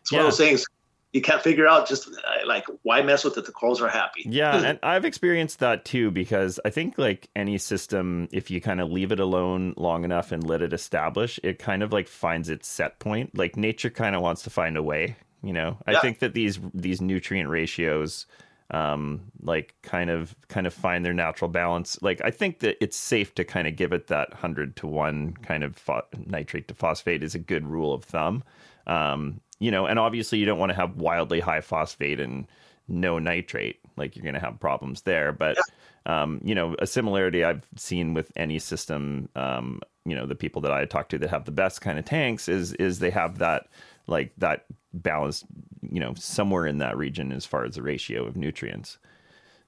It's 0.01 0.11
one 0.11 0.21
of 0.21 0.27
those 0.27 0.37
things 0.37 0.65
you 1.13 1.21
can't 1.21 1.41
figure 1.41 1.67
out. 1.67 1.87
Just 1.87 2.07
uh, 2.09 2.47
like 2.47 2.65
why 2.81 3.01
mess 3.01 3.23
with 3.23 3.37
it? 3.37 3.45
The 3.45 3.51
corals 3.51 3.81
are 3.81 3.87
happy. 3.87 4.23
Yeah, 4.25 4.55
and 4.65 4.79
I've 4.83 5.05
experienced 5.05 5.59
that 5.59 5.85
too 5.85 6.11
because 6.11 6.59
I 6.65 6.69
think 6.71 6.97
like 6.97 7.29
any 7.35 7.57
system, 7.57 8.27
if 8.31 8.51
you 8.51 8.59
kind 8.59 8.81
of 8.81 8.91
leave 8.91 9.11
it 9.11 9.19
alone 9.19 9.73
long 9.77 10.03
enough 10.03 10.31
and 10.31 10.43
let 10.45 10.61
it 10.61 10.73
establish, 10.73 11.39
it 11.43 11.59
kind 11.59 11.83
of 11.83 11.93
like 11.93 12.07
finds 12.07 12.49
its 12.49 12.67
set 12.67 12.99
point. 12.99 13.37
Like 13.37 13.55
nature 13.55 13.89
kind 13.89 14.15
of 14.15 14.21
wants 14.21 14.41
to 14.43 14.49
find 14.49 14.75
a 14.75 14.83
way, 14.83 15.15
you 15.41 15.53
know. 15.53 15.77
I 15.87 15.93
Yeah. 15.93 16.01
think 16.01 16.19
that 16.19 16.33
these 16.33 16.59
these 16.73 16.99
nutrient 16.99 17.49
ratios 17.49 18.25
um 18.71 19.21
like 19.41 19.75
kind 19.83 20.09
of 20.09 20.35
kind 20.47 20.65
of 20.65 20.73
find 20.73 21.03
their 21.03 21.13
natural 21.13 21.49
balance 21.49 22.01
like 22.01 22.21
i 22.23 22.31
think 22.31 22.59
that 22.59 22.77
it's 22.81 22.95
safe 22.95 23.35
to 23.35 23.43
kind 23.43 23.67
of 23.67 23.75
give 23.75 23.91
it 23.91 24.07
that 24.07 24.29
100 24.31 24.77
to 24.77 24.87
1 24.87 25.33
kind 25.43 25.65
of 25.65 25.75
pho- 25.75 26.01
nitrate 26.25 26.69
to 26.69 26.73
phosphate 26.73 27.21
is 27.21 27.35
a 27.35 27.39
good 27.39 27.67
rule 27.67 27.93
of 27.93 28.05
thumb 28.05 28.41
um 28.87 29.41
you 29.63 29.71
know 29.71 29.85
and 29.85 29.99
obviously 29.99 30.37
you 30.37 30.45
don't 30.45 30.59
want 30.59 30.71
to 30.71 30.75
have 30.75 30.97
wildly 30.97 31.39
high 31.39 31.61
phosphate 31.61 32.19
and 32.19 32.47
no 32.87 33.17
nitrate 33.17 33.79
like 33.97 34.15
you're 34.15 34.23
going 34.23 34.33
to 34.33 34.39
have 34.39 34.59
problems 34.59 35.01
there 35.03 35.31
but 35.31 35.57
um 36.05 36.41
you 36.43 36.53
know 36.53 36.75
a 36.79 36.87
similarity 36.87 37.43
i've 37.43 37.65
seen 37.77 38.13
with 38.13 38.31
any 38.35 38.59
system 38.59 39.29
um 39.35 39.79
you 40.05 40.15
know 40.15 40.25
the 40.25 40.35
people 40.35 40.61
that 40.61 40.71
I 40.71 40.85
talk 40.85 41.09
to 41.09 41.19
that 41.19 41.29
have 41.29 41.45
the 41.45 41.51
best 41.51 41.81
kind 41.81 41.97
of 41.97 42.05
tanks 42.05 42.49
is 42.49 42.73
is 42.73 42.99
they 42.99 43.09
have 43.09 43.37
that 43.39 43.67
like 44.07 44.33
that 44.37 44.65
balance, 44.93 45.45
you 45.81 45.99
know, 45.99 46.13
somewhere 46.15 46.67
in 46.67 46.79
that 46.79 46.97
region 46.97 47.31
as 47.31 47.45
far 47.45 47.65
as 47.65 47.75
the 47.75 47.81
ratio 47.81 48.25
of 48.25 48.35
nutrients. 48.35 48.97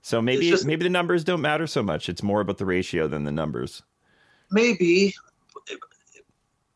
So 0.02 0.22
maybe 0.22 0.50
just, 0.50 0.66
maybe 0.66 0.84
the 0.84 0.90
numbers 0.90 1.24
don't 1.24 1.42
matter 1.42 1.66
so 1.66 1.82
much. 1.82 2.10
It's 2.10 2.22
more 2.22 2.42
about 2.42 2.58
the 2.58 2.66
ratio 2.66 3.08
than 3.08 3.24
the 3.24 3.32
numbers. 3.32 3.82
Maybe. 4.52 5.16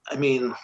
I 0.10 0.16
mean, 0.16 0.56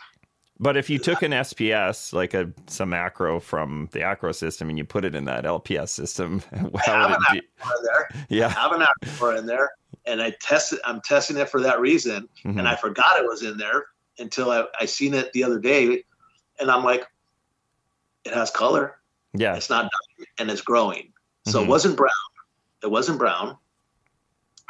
but 0.59 0.77
if 0.77 0.89
you 0.89 0.99
took 0.99 1.21
an 1.21 1.31
SPS, 1.31 2.13
like 2.13 2.33
a 2.33 2.51
some 2.67 2.89
macro 2.89 3.39
from 3.39 3.89
the 3.91 4.01
acro 4.01 4.31
system, 4.31 4.69
and 4.69 4.77
you 4.77 4.85
put 4.85 5.03
it 5.03 5.13
in 5.13 5.25
that 5.25 5.43
LPS 5.43 5.89
system, 5.89 6.41
how 6.85 7.09
would 7.09 7.17
it 7.17 7.19
be? 7.33 7.41
There. 7.83 8.25
Yeah, 8.29 8.47
I 8.47 8.49
have 8.51 8.71
an 8.71 8.85
acro 9.03 9.37
in 9.37 9.45
there, 9.45 9.71
and 10.05 10.21
I 10.21 10.33
tested. 10.41 10.79
I'm 10.85 11.01
testing 11.01 11.37
it 11.37 11.49
for 11.49 11.61
that 11.61 11.81
reason, 11.81 12.29
mm-hmm. 12.45 12.57
and 12.57 12.67
I 12.67 12.75
forgot 12.75 13.19
it 13.19 13.25
was 13.25 13.43
in 13.43 13.57
there 13.57 13.87
until 14.17 14.51
I, 14.51 14.65
I 14.79 14.85
seen 14.85 15.13
it 15.13 15.33
the 15.33 15.43
other 15.43 15.59
day, 15.59 16.03
and 16.59 16.71
I'm 16.71 16.83
like, 16.83 17.05
it 18.23 18.33
has 18.33 18.49
color. 18.49 18.97
Yeah, 19.33 19.57
it's 19.57 19.69
not, 19.69 19.91
and 20.39 20.49
it's 20.49 20.61
growing. 20.61 21.11
So 21.45 21.59
mm-hmm. 21.59 21.67
it 21.67 21.69
wasn't 21.69 21.97
brown. 21.97 22.11
It 22.81 22.91
wasn't 22.91 23.19
brown. 23.19 23.57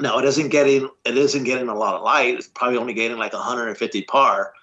Now 0.01 0.17
it 0.17 0.25
isn't 0.25 0.49
getting 0.49 0.89
it 1.05 1.17
isn't 1.17 1.43
getting 1.43 1.69
a 1.69 1.75
lot 1.75 1.93
of 1.93 2.01
light. 2.01 2.35
It's 2.35 2.47
probably 2.47 2.79
only 2.79 2.95
getting 2.95 3.17
like 3.17 3.33
150 3.33 4.01
par 4.03 4.53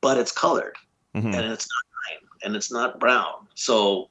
but 0.00 0.18
it's 0.18 0.32
colored 0.32 0.76
mm-hmm. 1.14 1.26
and 1.26 1.52
it's 1.52 1.68
not 1.68 2.20
green 2.20 2.28
and 2.44 2.56
it's 2.56 2.70
not 2.70 3.00
brown. 3.00 3.46
So 3.54 4.08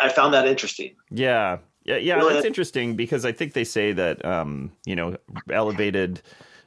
I 0.00 0.08
found 0.08 0.34
that 0.34 0.46
interesting. 0.46 0.94
Yeah. 1.10 1.58
Yeah, 1.84 1.98
yeah, 1.98 2.20
that's 2.28 2.44
interesting 2.44 2.96
because 2.96 3.24
I 3.24 3.30
think 3.30 3.52
they 3.52 3.62
say 3.62 3.92
that 3.92 4.24
um, 4.24 4.72
you 4.86 4.96
know 4.96 5.16
elevated 5.52 6.20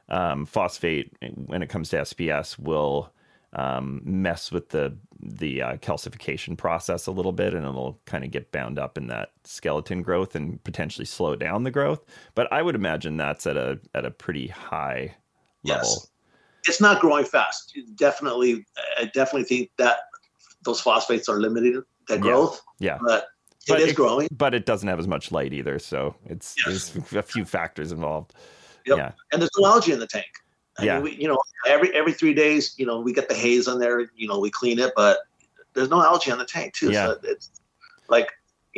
um, 0.08 0.46
phosphate 0.46 1.14
when 1.36 1.62
it 1.62 1.68
comes 1.68 1.90
to 1.90 1.98
SPS 1.98 2.58
will 2.58 3.12
um, 3.54 4.02
mess 4.06 4.52
with 4.52 4.70
the 4.70 4.96
the 5.22 5.62
uh, 5.62 5.76
calcification 5.78 6.58
process 6.58 7.08
a 7.08 7.12
little 7.12 7.34
bit, 7.34 7.54
and 7.54 7.66
it'll 7.66 8.00
kind 8.06 8.24
of 8.24 8.32
get 8.32 8.52
bound 8.54 8.80
up 8.80 8.98
in 8.98 9.08
that 9.08 9.32
skeleton 9.44 10.02
growth 10.02 10.36
and 10.36 10.64
potentially 10.64 11.06
slow 11.06 11.36
down 11.36 11.64
the 11.64 11.72
growth. 11.72 12.06
But 12.36 12.52
I 12.54 12.62
would 12.62 12.76
imagine 12.76 13.18
that's 13.18 13.46
at 13.46 13.58
a 13.58 13.80
at 13.94 14.06
a 14.06 14.12
pretty 14.12 14.48
high 14.48 15.16
level. 15.64 16.10
It's 16.68 16.82
not 16.82 17.02
growing 17.02 17.26
fast. 17.26 17.78
Definitely, 17.96 18.66
I 18.98 19.06
definitely 19.06 19.44
think 19.44 19.72
that 19.78 20.00
those 20.64 20.82
phosphates 20.82 21.30
are 21.30 21.40
limiting 21.40 21.84
the 22.08 22.18
growth. 22.18 22.62
Yeah, 22.80 22.98
but 23.02 23.24
it 23.24 23.70
but 23.70 23.80
is 23.82 23.92
it, 23.92 23.96
growing. 23.96 24.28
But 24.32 24.54
it 24.54 24.66
doesn't 24.66 24.88
have 24.88 25.00
as 25.00 25.08
much 25.08 25.32
light 25.32 25.54
either, 25.54 25.80
so 25.80 26.16
it's 26.26 26.56
yes. 26.66 26.90
there's 26.90 27.16
a 27.16 27.24
few 27.24 27.46
factors 27.46 27.92
involved. 27.92 28.34
Yep. 28.86 28.98
Yeah, 28.98 29.12
and 29.32 29.42
there's 29.42 29.52
no 29.58 29.68
algae 29.68 29.92
in 29.92 30.00
the 30.00 30.08
tank. 30.08 30.28
I 30.78 30.84
yeah, 30.84 30.96
mean, 30.96 31.04
we, 31.04 31.16
you 31.16 31.28
know, 31.28 31.38
every 31.68 31.96
every 31.96 32.14
three 32.14 32.34
days, 32.34 32.74
you 32.78 32.86
know, 32.86 33.00
we 33.00 33.14
get 33.14 33.30
the 33.30 33.36
haze 33.36 33.68
on 33.68 33.80
there. 33.80 34.10
You 34.16 34.28
know, 34.28 34.40
we 34.40 34.50
clean 34.50 34.80
it, 34.80 34.94
but 34.96 35.20
there's 35.74 35.90
no 35.90 36.02
algae 36.02 36.32
on 36.32 36.38
the 36.38 36.46
tank 36.46 36.74
too. 36.74 36.92
Yeah. 36.92 37.08
So 37.08 37.20
it's 37.24 37.52
like 38.08 38.30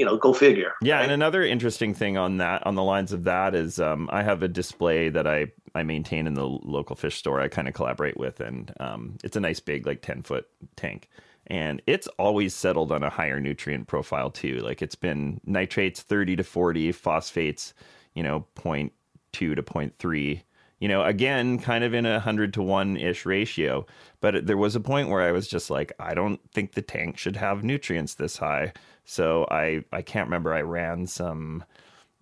you 0.01 0.05
know, 0.05 0.17
go 0.17 0.33
figure. 0.33 0.73
Yeah, 0.81 0.95
right? 0.95 1.03
and 1.03 1.11
another 1.11 1.43
interesting 1.43 1.93
thing 1.93 2.17
on 2.17 2.37
that, 2.37 2.65
on 2.65 2.73
the 2.73 2.81
lines 2.81 3.13
of 3.13 3.23
that, 3.25 3.53
is 3.53 3.79
um, 3.79 4.09
I 4.11 4.23
have 4.23 4.41
a 4.41 4.47
display 4.47 5.09
that 5.09 5.27
I 5.27 5.51
I 5.75 5.83
maintain 5.83 6.25
in 6.25 6.33
the 6.33 6.47
local 6.47 6.95
fish 6.95 7.17
store. 7.17 7.39
I 7.39 7.49
kind 7.49 7.67
of 7.67 7.75
collaborate 7.75 8.17
with, 8.17 8.39
and 8.39 8.73
um, 8.79 9.19
it's 9.23 9.37
a 9.37 9.39
nice 9.39 9.59
big 9.59 9.85
like 9.85 10.01
ten 10.01 10.23
foot 10.23 10.47
tank, 10.75 11.07
and 11.45 11.83
it's 11.85 12.07
always 12.17 12.55
settled 12.55 12.91
on 12.91 13.03
a 13.03 13.11
higher 13.11 13.39
nutrient 13.39 13.87
profile 13.87 14.31
too. 14.31 14.57
Like 14.57 14.81
it's 14.81 14.95
been 14.95 15.39
nitrates 15.45 16.01
thirty 16.01 16.35
to 16.35 16.43
forty, 16.43 16.91
phosphates, 16.91 17.75
you 18.15 18.23
know, 18.23 18.47
0.2 18.55 18.89
to 19.31 19.55
0.3 19.55 20.41
you 20.81 20.87
know, 20.87 21.03
again, 21.03 21.59
kind 21.59 21.83
of 21.83 21.93
in 21.93 22.07
a 22.07 22.19
hundred 22.19 22.55
to 22.55 22.63
one 22.63 22.97
ish 22.97 23.23
ratio. 23.23 23.85
But 24.19 24.47
there 24.47 24.57
was 24.57 24.75
a 24.75 24.79
point 24.79 25.09
where 25.09 25.21
I 25.21 25.31
was 25.31 25.47
just 25.47 25.69
like, 25.69 25.93
I 25.99 26.15
don't 26.15 26.39
think 26.53 26.73
the 26.73 26.81
tank 26.81 27.19
should 27.19 27.35
have 27.35 27.63
nutrients 27.63 28.15
this 28.15 28.37
high. 28.37 28.73
So 29.05 29.47
I 29.49 29.83
I 29.91 30.01
can't 30.01 30.27
remember. 30.27 30.53
I 30.53 30.61
ran 30.61 31.07
some. 31.07 31.63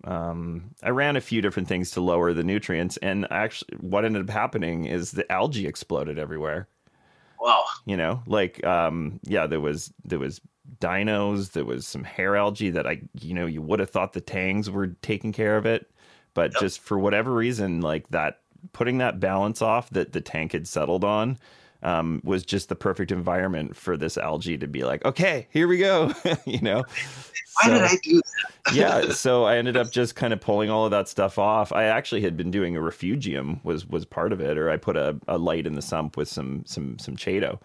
Um, 0.04 0.74
I 0.82 0.90
ran 0.90 1.16
a 1.16 1.20
few 1.20 1.42
different 1.42 1.68
things 1.68 1.90
to 1.90 2.00
lower 2.00 2.32
the 2.32 2.42
nutrients, 2.42 2.96
and 2.98 3.26
actually, 3.30 3.76
what 3.80 4.04
ended 4.04 4.22
up 4.22 4.30
happening 4.30 4.86
is 4.86 5.10
the 5.10 5.30
algae 5.30 5.66
exploded 5.66 6.18
everywhere. 6.18 6.68
Wow. 7.40 7.64
You 7.84 7.96
know, 7.96 8.22
like 8.26 8.64
um, 8.64 9.20
yeah, 9.24 9.46
there 9.46 9.60
was 9.60 9.92
there 10.04 10.18
was 10.18 10.40
dinos, 10.78 11.52
there 11.52 11.64
was 11.64 11.86
some 11.86 12.04
hair 12.04 12.36
algae 12.36 12.70
that 12.70 12.86
I 12.86 13.02
you 13.20 13.34
know 13.34 13.46
you 13.46 13.62
would 13.62 13.80
have 13.80 13.90
thought 13.90 14.12
the 14.12 14.20
tangs 14.20 14.70
were 14.70 14.88
taking 15.02 15.32
care 15.32 15.56
of 15.56 15.66
it, 15.66 15.90
but 16.34 16.52
yep. 16.52 16.60
just 16.60 16.80
for 16.80 16.98
whatever 16.98 17.32
reason, 17.32 17.80
like 17.80 18.08
that 18.08 18.40
putting 18.72 18.98
that 18.98 19.20
balance 19.20 19.62
off 19.62 19.90
that 19.90 20.12
the 20.12 20.20
tank 20.20 20.52
had 20.52 20.68
settled 20.68 21.04
on 21.04 21.38
um, 21.82 22.20
was 22.24 22.44
just 22.44 22.68
the 22.68 22.76
perfect 22.76 23.10
environment 23.10 23.76
for 23.76 23.96
this 23.96 24.18
algae 24.18 24.58
to 24.58 24.66
be 24.66 24.84
like, 24.84 25.04
okay, 25.04 25.46
here 25.50 25.66
we 25.66 25.78
go. 25.78 26.12
you 26.44 26.60
know, 26.60 26.84
why 27.54 27.64
so, 27.64 27.74
did 27.74 27.82
I 27.82 27.96
do 28.02 28.14
that? 28.20 28.74
yeah, 28.74 29.12
so 29.12 29.44
I 29.44 29.56
ended 29.56 29.76
up 29.76 29.90
just 29.90 30.14
kind 30.14 30.32
of 30.32 30.40
pulling 30.40 30.70
all 30.70 30.84
of 30.84 30.90
that 30.90 31.08
stuff 31.08 31.38
off. 31.38 31.72
I 31.72 31.84
actually 31.84 32.20
had 32.20 32.36
been 32.36 32.50
doing 32.50 32.76
a 32.76 32.80
refugium 32.80 33.60
was 33.64 33.86
was 33.86 34.04
part 34.04 34.32
of 34.32 34.40
it, 34.40 34.58
or 34.58 34.70
I 34.70 34.76
put 34.76 34.96
a, 34.96 35.18
a 35.28 35.38
light 35.38 35.66
in 35.66 35.74
the 35.74 35.82
sump 35.82 36.16
with 36.16 36.28
some 36.28 36.64
some 36.66 36.98
some 36.98 37.16
chaeto, 37.16 37.58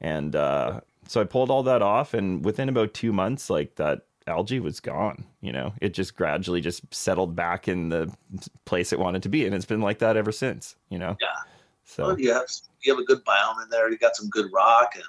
and 0.00 0.36
uh, 0.36 0.80
so 1.08 1.20
I 1.20 1.24
pulled 1.24 1.50
all 1.50 1.62
that 1.64 1.82
off, 1.82 2.14
and 2.14 2.44
within 2.44 2.68
about 2.68 2.94
two 2.94 3.12
months, 3.12 3.50
like 3.50 3.76
that 3.76 4.02
algae 4.26 4.60
was 4.60 4.80
gone. 4.80 5.24
You 5.40 5.52
know, 5.52 5.72
it 5.80 5.94
just 5.94 6.16
gradually 6.16 6.60
just 6.60 6.82
settled 6.94 7.34
back 7.34 7.68
in 7.68 7.88
the 7.88 8.12
place 8.64 8.92
it 8.92 8.98
wanted 8.98 9.22
to 9.24 9.28
be, 9.28 9.46
and 9.46 9.54
it's 9.54 9.66
been 9.66 9.82
like 9.82 9.98
that 9.98 10.16
ever 10.16 10.32
since. 10.32 10.76
You 10.90 10.98
know. 10.98 11.16
Yeah. 11.20 11.53
So 11.94 12.06
well, 12.08 12.18
you 12.18 12.32
have 12.32 12.46
you 12.82 12.92
have 12.92 13.00
a 13.00 13.04
good 13.04 13.24
biome 13.24 13.62
in 13.62 13.68
there. 13.70 13.88
You 13.88 13.96
got 13.96 14.16
some 14.16 14.28
good 14.28 14.50
rock, 14.52 14.92
and 14.96 15.04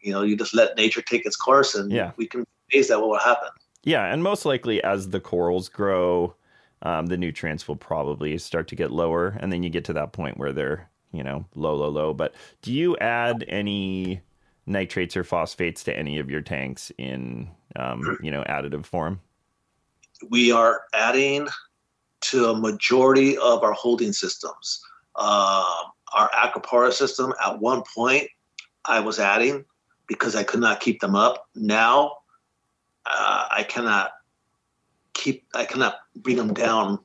you 0.00 0.12
know 0.12 0.22
you 0.22 0.36
just 0.36 0.52
let 0.52 0.76
nature 0.76 1.00
take 1.00 1.24
its 1.24 1.36
course, 1.36 1.76
and 1.76 1.92
yeah. 1.92 2.10
we 2.16 2.26
can 2.26 2.44
base 2.70 2.88
that 2.88 2.98
what 2.98 3.08
will 3.10 3.18
happen. 3.18 3.50
Yeah, 3.84 4.12
and 4.12 4.22
most 4.22 4.44
likely 4.44 4.82
as 4.82 5.10
the 5.10 5.20
corals 5.20 5.68
grow, 5.68 6.34
um, 6.82 7.06
the 7.06 7.16
nutrients 7.16 7.68
will 7.68 7.76
probably 7.76 8.36
start 8.38 8.66
to 8.68 8.74
get 8.74 8.90
lower, 8.90 9.36
and 9.40 9.52
then 9.52 9.62
you 9.62 9.70
get 9.70 9.84
to 9.84 9.92
that 9.92 10.12
point 10.12 10.36
where 10.36 10.52
they're 10.52 10.90
you 11.12 11.22
know 11.22 11.44
low, 11.54 11.76
low, 11.76 11.88
low. 11.88 12.12
But 12.12 12.34
do 12.62 12.72
you 12.72 12.96
add 12.96 13.44
any 13.46 14.20
nitrates 14.66 15.16
or 15.16 15.22
phosphates 15.22 15.84
to 15.84 15.96
any 15.96 16.18
of 16.18 16.30
your 16.30 16.40
tanks 16.40 16.90
in 16.98 17.48
um, 17.76 18.18
you 18.22 18.32
know 18.32 18.42
additive 18.48 18.86
form? 18.86 19.20
We 20.30 20.50
are 20.50 20.82
adding 20.94 21.46
to 22.22 22.46
a 22.46 22.56
majority 22.56 23.38
of 23.38 23.62
our 23.62 23.72
holding 23.72 24.12
systems. 24.12 24.80
Uh, 25.14 25.64
our 26.14 26.30
Acropora 26.30 26.92
system 26.92 27.32
at 27.44 27.58
one 27.60 27.82
point 27.94 28.28
I 28.84 29.00
was 29.00 29.18
adding 29.18 29.64
because 30.06 30.36
I 30.36 30.42
could 30.42 30.60
not 30.60 30.80
keep 30.80 31.00
them 31.00 31.14
up. 31.14 31.48
Now 31.54 32.18
uh, 33.06 33.48
I 33.50 33.64
cannot 33.64 34.12
keep 35.12 35.44
I 35.54 35.64
cannot 35.64 35.96
bring 36.16 36.36
them 36.36 36.54
down. 36.54 36.98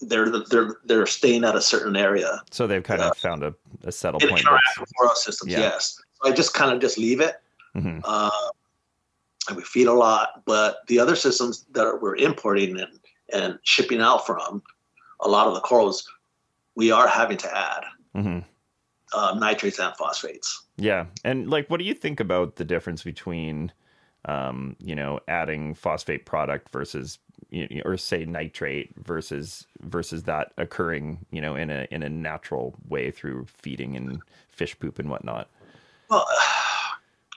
They're 0.00 0.30
they're 0.50 0.78
they're 0.84 1.06
staying 1.06 1.44
at 1.44 1.56
a 1.56 1.60
certain 1.60 1.96
area. 1.96 2.42
So 2.50 2.66
they've 2.66 2.82
kind 2.82 3.00
uh, 3.00 3.10
of 3.10 3.16
found 3.16 3.42
a, 3.42 3.54
a 3.84 3.92
settle 3.92 4.20
point. 4.20 4.40
In 4.40 4.46
our 4.48 4.60
Acropora 4.76 5.14
systems, 5.14 5.52
yeah. 5.52 5.60
yes. 5.60 6.00
So 6.22 6.30
I 6.30 6.34
just 6.34 6.54
kind 6.54 6.72
of 6.72 6.80
just 6.80 6.98
leave 6.98 7.20
it. 7.20 7.36
Mm-hmm. 7.76 8.00
Uh, 8.04 8.30
and 9.48 9.56
we 9.56 9.62
feed 9.64 9.86
a 9.86 9.92
lot, 9.92 10.42
but 10.44 10.78
the 10.88 10.98
other 10.98 11.16
systems 11.16 11.64
that 11.72 12.00
we're 12.00 12.16
importing 12.16 12.78
and, 12.78 12.98
and 13.32 13.58
shipping 13.62 14.00
out 14.00 14.26
from, 14.26 14.62
a 15.20 15.28
lot 15.28 15.46
of 15.46 15.54
the 15.54 15.60
corals 15.60 16.06
we 16.78 16.92
are 16.92 17.08
having 17.08 17.36
to 17.36 17.58
add 17.58 17.82
mm-hmm. 18.14 18.38
uh, 19.12 19.34
nitrates 19.36 19.80
and 19.80 19.94
phosphates. 19.96 20.62
Yeah, 20.76 21.06
and 21.24 21.50
like, 21.50 21.68
what 21.68 21.78
do 21.78 21.84
you 21.84 21.92
think 21.92 22.20
about 22.20 22.54
the 22.54 22.64
difference 22.64 23.02
between, 23.02 23.72
um, 24.26 24.76
you 24.78 24.94
know, 24.94 25.18
adding 25.26 25.74
phosphate 25.74 26.24
product 26.24 26.70
versus, 26.70 27.18
you 27.50 27.66
know, 27.68 27.82
or 27.84 27.96
say 27.96 28.24
nitrate 28.24 28.94
versus 28.96 29.66
versus 29.80 30.22
that 30.22 30.52
occurring, 30.56 31.26
you 31.32 31.40
know, 31.40 31.56
in 31.56 31.68
a 31.68 31.88
in 31.90 32.04
a 32.04 32.08
natural 32.08 32.76
way 32.88 33.10
through 33.10 33.46
feeding 33.46 33.96
and 33.96 34.22
fish 34.48 34.78
poop 34.78 35.00
and 35.00 35.10
whatnot? 35.10 35.48
Well, 36.08 36.26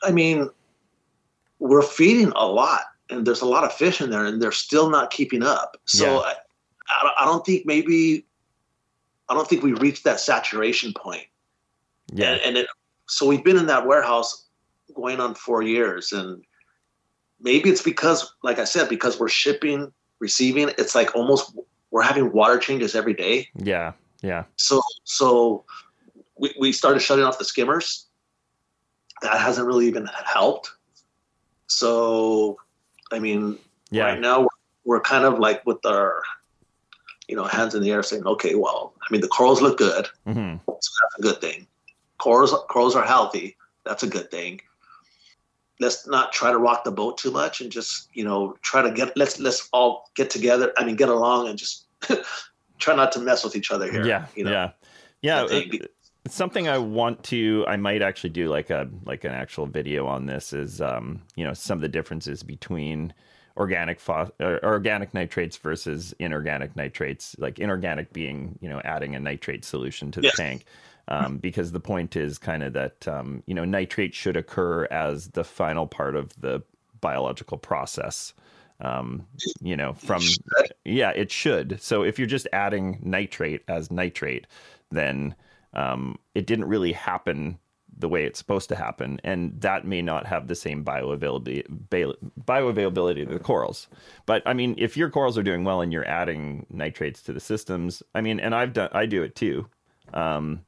I 0.03 0.11
mean, 0.11 0.51
we're 1.57 1.81
feeding 1.81 2.31
a 2.35 2.45
lot, 2.45 2.81
and 3.09 3.25
there's 3.25 3.41
a 3.41 3.47
lot 3.47 3.63
of 3.63 3.73
fish 3.73 4.01
in 4.01 4.11
there, 4.11 4.23
and 4.23 4.39
they're 4.39 4.51
still 4.51 4.91
not 4.91 5.09
keeping 5.09 5.41
up. 5.41 5.77
So 5.85 6.05
yeah. 6.05 6.33
I, 6.89 7.11
I 7.21 7.25
don't 7.25 7.43
think 7.43 7.65
maybe 7.65 8.27
I 9.31 9.33
don't 9.33 9.47
think 9.47 9.63
we 9.63 9.71
reached 9.71 10.03
that 10.03 10.19
saturation 10.19 10.91
point. 10.93 11.23
Yeah. 12.11 12.33
And, 12.33 12.41
and 12.41 12.57
it, 12.57 12.67
so 13.07 13.25
we've 13.25 13.45
been 13.45 13.55
in 13.55 13.67
that 13.67 13.87
warehouse 13.87 14.45
going 14.93 15.21
on 15.21 15.35
four 15.35 15.63
years. 15.63 16.11
And 16.11 16.43
maybe 17.39 17.69
it's 17.69 17.81
because, 17.81 18.29
like 18.43 18.59
I 18.59 18.65
said, 18.65 18.89
because 18.89 19.21
we're 19.21 19.29
shipping, 19.29 19.93
receiving, 20.19 20.71
it's 20.77 20.95
like 20.95 21.15
almost 21.15 21.57
we're 21.91 22.01
having 22.01 22.33
water 22.33 22.57
changes 22.57 22.93
every 22.93 23.13
day. 23.13 23.47
Yeah. 23.55 23.93
Yeah. 24.21 24.43
So, 24.57 24.81
so 25.05 25.63
we, 26.37 26.53
we 26.59 26.73
started 26.73 26.99
shutting 26.99 27.23
off 27.23 27.39
the 27.39 27.45
skimmers. 27.45 28.07
That 29.21 29.39
hasn't 29.39 29.65
really 29.65 29.87
even 29.87 30.09
helped. 30.25 30.73
So, 31.67 32.57
I 33.13 33.19
mean, 33.19 33.57
yeah. 33.91 34.07
right 34.07 34.19
now 34.19 34.41
we're, 34.41 34.47
we're 34.83 35.01
kind 35.01 35.23
of 35.23 35.39
like 35.39 35.65
with 35.65 35.85
our 35.85 36.21
you 37.31 37.37
know, 37.37 37.45
hands 37.45 37.73
in 37.73 37.81
the 37.81 37.89
air 37.89 38.03
saying, 38.03 38.27
okay, 38.27 38.55
well, 38.55 38.93
I 39.01 39.05
mean, 39.09 39.21
the 39.21 39.27
corals 39.29 39.61
look 39.61 39.77
good. 39.77 40.07
Mm-hmm. 40.27 40.57
So 40.67 40.79
that's 41.01 41.17
a 41.17 41.21
good 41.21 41.39
thing. 41.39 41.65
Corals, 42.17 42.53
corals 42.69 42.93
are 42.93 43.05
healthy. 43.05 43.55
That's 43.85 44.03
a 44.03 44.07
good 44.07 44.29
thing. 44.29 44.59
Let's 45.79 46.05
not 46.05 46.33
try 46.33 46.51
to 46.51 46.57
rock 46.57 46.83
the 46.83 46.91
boat 46.91 47.17
too 47.17 47.31
much 47.31 47.61
and 47.61 47.71
just, 47.71 48.09
you 48.13 48.25
know, 48.25 48.57
try 48.61 48.81
to 48.81 48.91
get, 48.91 49.15
let's, 49.15 49.39
let's 49.39 49.69
all 49.71 50.11
get 50.15 50.29
together. 50.29 50.73
I 50.77 50.83
mean, 50.83 50.97
get 50.97 51.07
along 51.07 51.47
and 51.47 51.57
just 51.57 51.85
try 52.79 52.95
not 52.95 53.13
to 53.13 53.19
mess 53.19 53.45
with 53.45 53.55
each 53.55 53.71
other 53.71 53.89
here. 53.89 54.05
Yeah. 54.05 54.25
You 54.35 54.43
know? 54.43 54.51
Yeah. 54.51 54.71
Yeah. 55.21 55.47
It, 55.49 55.89
it's 56.25 56.35
something 56.35 56.67
I 56.67 56.79
want 56.79 57.23
to, 57.25 57.63
I 57.65 57.77
might 57.77 58.01
actually 58.01 58.31
do 58.31 58.49
like 58.49 58.69
a, 58.69 58.89
like 59.05 59.23
an 59.23 59.31
actual 59.31 59.65
video 59.65 60.05
on 60.05 60.25
this 60.25 60.51
is, 60.51 60.81
um, 60.81 61.21
you 61.37 61.45
know, 61.45 61.53
some 61.53 61.77
of 61.77 61.81
the 61.81 61.87
differences 61.87 62.43
between, 62.43 63.13
organic 63.57 63.99
phos- 63.99 64.31
organic 64.39 65.13
nitrates 65.13 65.57
versus 65.57 66.13
inorganic 66.19 66.75
nitrates 66.75 67.35
like 67.39 67.59
inorganic 67.59 68.11
being 68.13 68.57
you 68.61 68.69
know 68.69 68.81
adding 68.83 69.15
a 69.15 69.19
nitrate 69.19 69.65
solution 69.65 70.11
to 70.11 70.21
the 70.21 70.27
yes. 70.27 70.37
tank. 70.37 70.65
Um, 71.07 71.39
because 71.39 71.73
the 71.73 71.79
point 71.79 72.15
is 72.15 72.37
kind 72.37 72.63
of 72.63 72.73
that 72.73 73.07
um, 73.07 73.43
you 73.45 73.53
know 73.53 73.65
nitrate 73.65 74.13
should 74.13 74.37
occur 74.37 74.85
as 74.85 75.29
the 75.29 75.43
final 75.43 75.87
part 75.87 76.15
of 76.15 76.29
the 76.39 76.61
biological 77.01 77.57
process. 77.57 78.33
Um, 78.79 79.27
you 79.61 79.75
know 79.75 79.93
from 79.93 80.23
yeah 80.85 81.09
it 81.11 81.31
should. 81.31 81.81
So 81.81 82.03
if 82.03 82.17
you're 82.17 82.27
just 82.27 82.47
adding 82.53 82.99
nitrate 83.03 83.63
as 83.67 83.91
nitrate 83.91 84.47
then 84.91 85.35
um, 85.73 86.17
it 86.35 86.45
didn't 86.45 86.65
really 86.65 86.91
happen 86.91 87.57
the 88.01 88.09
way 88.09 88.25
it's 88.25 88.39
supposed 88.39 88.67
to 88.69 88.75
happen, 88.75 89.21
and 89.23 89.59
that 89.61 89.85
may 89.85 90.01
not 90.01 90.25
have 90.25 90.47
the 90.47 90.55
same 90.55 90.83
bioavailability 90.83 91.63
bioavailability 91.89 93.27
to 93.27 93.33
the 93.33 93.39
corals. 93.39 93.87
But 94.25 94.43
I 94.45 94.53
mean, 94.53 94.75
if 94.77 94.97
your 94.97 95.09
corals 95.09 95.37
are 95.37 95.43
doing 95.43 95.63
well 95.63 95.81
and 95.81 95.93
you're 95.93 96.07
adding 96.07 96.65
nitrates 96.69 97.21
to 97.23 97.33
the 97.33 97.39
systems, 97.39 98.03
I 98.13 98.21
mean, 98.21 98.39
and 98.39 98.53
I've 98.53 98.73
done 98.73 98.89
I 98.91 99.05
do 99.05 99.23
it 99.23 99.35
too. 99.35 99.67
Um, 100.13 100.65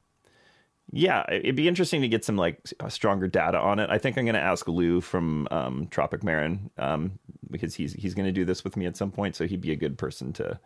yeah, 0.92 1.24
it'd 1.30 1.56
be 1.56 1.68
interesting 1.68 2.02
to 2.02 2.08
get 2.08 2.24
some 2.24 2.36
like 2.36 2.60
stronger 2.88 3.26
data 3.26 3.58
on 3.58 3.78
it. 3.78 3.90
I 3.90 3.98
think 3.98 4.16
I'm 4.16 4.24
going 4.24 4.34
to 4.34 4.40
ask 4.40 4.68
Lou 4.68 5.00
from 5.00 5.48
um, 5.50 5.88
Tropic 5.90 6.22
Marin 6.22 6.70
um, 6.78 7.18
because 7.50 7.74
he's 7.74 7.92
he's 7.94 8.14
going 8.14 8.26
to 8.26 8.32
do 8.32 8.44
this 8.44 8.64
with 8.64 8.76
me 8.76 8.86
at 8.86 8.96
some 8.96 9.10
point, 9.10 9.36
so 9.36 9.46
he'd 9.46 9.60
be 9.60 9.72
a 9.72 9.76
good 9.76 9.98
person 9.98 10.32
to 10.34 10.58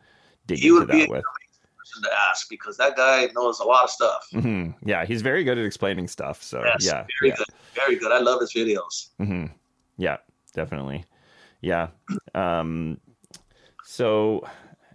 dig 0.46 0.64
into 0.64 0.86
that 0.86 1.08
with 1.08 1.24
person 1.88 2.10
to 2.10 2.16
ask 2.30 2.48
because 2.48 2.76
that 2.76 2.96
guy 2.96 3.28
knows 3.34 3.60
a 3.60 3.64
lot 3.64 3.84
of 3.84 3.90
stuff. 3.90 4.26
Mm-hmm. 4.32 4.88
Yeah, 4.88 5.04
he's 5.04 5.22
very 5.22 5.44
good 5.44 5.58
at 5.58 5.64
explaining 5.64 6.08
stuff. 6.08 6.42
So 6.42 6.62
yes, 6.64 6.84
yeah, 6.84 7.04
very 7.20 7.30
yeah. 7.30 7.36
good, 7.36 7.46
very 7.74 7.96
good. 7.96 8.12
I 8.12 8.18
love 8.18 8.40
his 8.40 8.52
videos. 8.52 9.08
Mm-hmm. 9.20 9.46
Yeah, 9.96 10.18
definitely. 10.52 11.04
Yeah. 11.60 11.88
Um, 12.34 12.98
so 13.84 14.46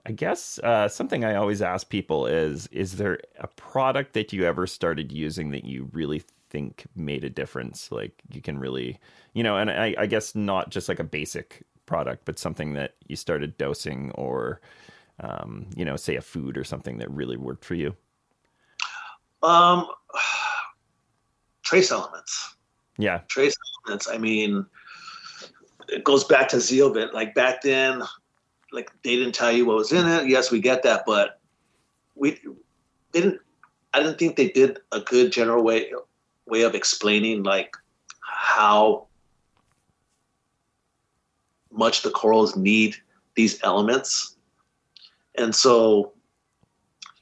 I 0.05 0.11
guess 0.11 0.59
uh, 0.59 0.87
something 0.87 1.23
I 1.23 1.35
always 1.35 1.61
ask 1.61 1.89
people 1.89 2.25
is: 2.25 2.67
Is 2.67 2.97
there 2.97 3.19
a 3.39 3.47
product 3.47 4.13
that 4.13 4.33
you 4.33 4.45
ever 4.45 4.67
started 4.67 5.11
using 5.11 5.51
that 5.51 5.65
you 5.65 5.89
really 5.93 6.23
think 6.49 6.85
made 6.95 7.23
a 7.23 7.29
difference? 7.29 7.91
Like 7.91 8.21
you 8.31 8.41
can 8.41 8.59
really, 8.59 8.99
you 9.33 9.43
know, 9.43 9.57
and 9.57 9.69
I, 9.69 9.95
I 9.97 10.05
guess 10.05 10.35
not 10.35 10.69
just 10.69 10.89
like 10.89 10.99
a 10.99 11.03
basic 11.03 11.65
product, 11.85 12.23
but 12.25 12.39
something 12.39 12.73
that 12.73 12.95
you 13.07 13.15
started 13.15 13.57
dosing 13.57 14.11
or 14.11 14.61
um, 15.19 15.67
you 15.75 15.85
know, 15.85 15.95
say 15.95 16.15
a 16.15 16.21
food 16.21 16.57
or 16.57 16.63
something 16.63 16.97
that 16.97 17.09
really 17.11 17.37
worked 17.37 17.65
for 17.65 17.75
you? 17.75 17.95
Um, 19.41 19.87
trace 21.63 21.91
elements. 21.91 22.55
Yeah. 22.97 23.21
Trace 23.27 23.55
elements. 23.85 24.07
I 24.07 24.17
mean, 24.17 24.65
it 25.89 26.03
goes 26.03 26.23
back 26.23 26.47
to 26.49 26.57
Zeovit. 26.57 27.13
Like 27.13 27.35
back 27.35 27.61
then, 27.61 28.03
like 28.71 28.91
they 29.03 29.15
didn't 29.15 29.35
tell 29.35 29.51
you 29.51 29.65
what 29.65 29.77
was 29.77 29.91
in 29.91 30.07
it. 30.07 30.27
Yes, 30.27 30.51
we 30.51 30.59
get 30.59 30.83
that, 30.83 31.03
but 31.05 31.39
we 32.15 32.39
didn't. 33.11 33.39
I 33.93 33.99
didn't 33.99 34.17
think 34.17 34.35
they 34.35 34.49
did 34.49 34.79
a 34.91 35.01
good 35.01 35.31
general 35.31 35.63
way 35.63 35.91
way 36.47 36.63
of 36.63 36.75
explaining 36.75 37.43
like 37.43 37.75
how 38.21 39.07
much 41.71 42.01
the 42.01 42.09
corals 42.09 42.55
need 42.55 42.95
these 43.35 43.59
elements 43.63 44.32
and 45.35 45.55
so, 45.55 46.13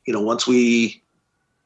you 0.05 0.13
know, 0.13 0.21
once 0.21 0.47
we 0.47 1.01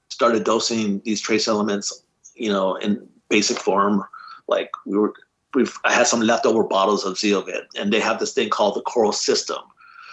started 0.09 0.43
dosing 0.43 1.01
these 1.05 1.21
trace 1.21 1.47
elements, 1.47 2.03
you 2.35 2.49
know, 2.49 2.75
in 2.75 3.07
basic 3.29 3.57
form, 3.57 4.03
like 4.47 4.71
we 4.85 4.97
were, 4.97 5.13
we've, 5.53 5.77
I 5.83 5.93
had 5.93 6.07
some 6.07 6.21
leftover 6.21 6.63
bottles 6.63 7.05
of 7.05 7.15
Zeovit, 7.15 7.63
and 7.77 7.91
they 7.91 7.99
have 7.99 8.19
this 8.19 8.33
thing 8.33 8.49
called 8.49 8.75
the 8.75 8.81
Coral 8.81 9.11
System. 9.11 9.59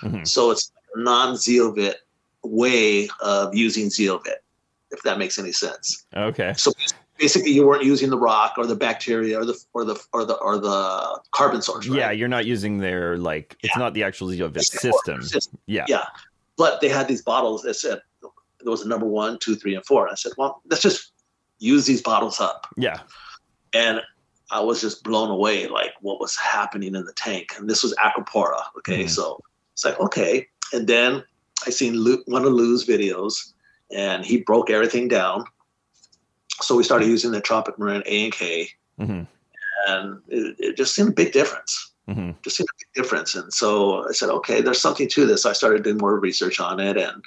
Mm-hmm. 0.03 0.25
So 0.25 0.51
it's 0.51 0.73
a 0.95 1.01
non-Zeovit 1.01 1.95
way 2.43 3.09
of 3.21 3.55
using 3.55 3.87
Zeovit, 3.87 4.41
if 4.91 5.03
that 5.03 5.19
makes 5.19 5.39
any 5.39 5.53
sense. 5.53 6.07
Okay. 6.17 6.55
So 6.57 6.73
basically, 7.19 7.53
you 7.53 7.67
weren't 7.67 7.85
using 7.85 8.11
the 8.11 8.19
rock 8.19 8.55
or 8.59 8.67
the 8.67 8.77
bacteria 8.77 9.39
or 9.39 9.45
the 9.45 9.59
or 9.73 9.85
the 9.85 10.01
or 10.13 10.25
the 10.25 10.35
or 10.35 10.59
the 10.59 11.21
carbon 11.31 11.63
source. 11.63 11.89
Right? 11.89 11.99
Yeah, 11.99 12.11
you're 12.11 12.29
not 12.29 12.47
using 12.47 12.79
their 12.79 13.17
like. 13.17 13.57
It's 13.63 13.75
yeah. 13.75 13.83
not 13.83 13.95
the 13.95 14.03
actual 14.03 14.29
Zeovit 14.29 14.63
system. 14.63 15.23
system. 15.23 15.59
Yeah. 15.67 15.87
Yeah. 15.89 16.05
But 16.57 16.81
they 16.81 16.89
had 16.89 17.09
these 17.09 17.23
bottles 17.23 17.63
that 17.63 17.75
said 17.75 18.01
there 18.65 18.71
was 18.71 18.83
a 18.83 18.89
number 18.89 19.07
one, 19.07 19.39
two, 19.39 19.57
three, 19.57 19.75
and 19.75 19.85
four. 19.85 20.07
And 20.07 20.13
I 20.13 20.17
said, 20.17 20.33
well, 20.37 20.63
let's 20.69 20.83
just 20.83 21.13
use 21.59 21.87
these 21.87 22.03
bottles 22.03 22.41
up. 22.41 22.67
Yeah. 22.77 23.01
And 23.73 24.01
I 24.51 24.61
was 24.61 24.81
just 24.81 25.03
blown 25.03 25.31
away, 25.31 25.67
like 25.67 25.93
what 26.01 26.21
was 26.21 26.37
happening 26.37 26.95
in 26.95 27.05
the 27.05 27.13
tank. 27.15 27.55
And 27.57 27.69
this 27.69 27.83
was 27.83 27.95
Acropora. 27.95 28.63
Okay. 28.79 29.01
Mm-hmm. 29.01 29.09
So 29.09 29.41
it's 29.73 29.85
like, 29.85 29.99
okay. 30.01 30.47
And 30.73 30.87
then 30.87 31.25
I 31.67 31.71
seen 31.71 31.95
Lou, 31.95 32.23
one 32.27 32.45
of 32.45 32.53
Lou's 32.53 32.87
videos 32.87 33.53
and 33.91 34.25
he 34.25 34.43
broke 34.43 34.71
everything 34.71 35.09
down. 35.09 35.45
So 36.61 36.77
we 36.77 36.85
started 36.85 37.09
using 37.09 37.33
the 37.33 37.41
Tropic 37.41 37.79
Marin 37.79 38.03
A 38.07 38.25
and 38.25 38.33
K. 38.33 38.69
Mm-hmm. 39.01 39.23
And 39.89 40.21
it, 40.29 40.57
it 40.59 40.77
just 40.77 40.95
seemed 40.95 41.11
a 41.11 41.13
big 41.13 41.33
difference. 41.33 41.93
Mm-hmm. 42.09 42.33
Just 42.43 42.57
seemed 42.57 42.69
a 42.69 42.79
big 42.79 43.03
difference. 43.03 43.35
And 43.35 43.53
so 43.53 44.07
I 44.09 44.13
said, 44.13 44.29
okay, 44.29 44.61
there's 44.61 44.81
something 44.81 45.09
to 45.09 45.27
this. 45.27 45.43
So 45.43 45.51
I 45.51 45.55
started 45.55 45.83
doing 45.83 45.99
more 45.99 46.19
research 46.19 46.61
on 46.61 46.79
it. 46.79 46.97
And, 46.97 47.25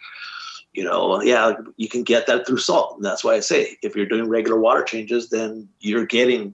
you 0.74 0.84
know, 0.84 1.22
yeah, 1.22 1.54
you 1.78 1.90
can 1.90 2.04
get 2.04 2.28
that 2.28 2.46
through 2.46 2.58
salt. 2.58 2.96
And 2.96 3.06
that's 3.06 3.24
why 3.24 3.34
I 3.34 3.40
say 3.40 3.78
if 3.82 3.96
you're 3.96 4.06
doing 4.06 4.30
regular 4.30 4.60
water 4.60 4.84
changes, 4.84 5.30
then 5.30 5.68
you're 5.80 6.06
getting 6.06 6.54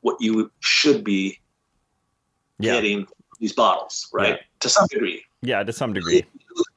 what 0.00 0.16
you 0.20 0.50
should 0.60 1.04
be 1.04 1.38
yeah. 2.58 2.74
getting 2.74 3.06
these 3.40 3.52
bottles, 3.52 4.08
right? 4.12 4.36
Yeah. 4.36 4.42
To 4.60 4.68
some 4.68 4.86
degree. 4.90 5.24
Yeah, 5.42 5.62
to 5.62 5.72
some 5.72 5.92
degree. 5.92 6.24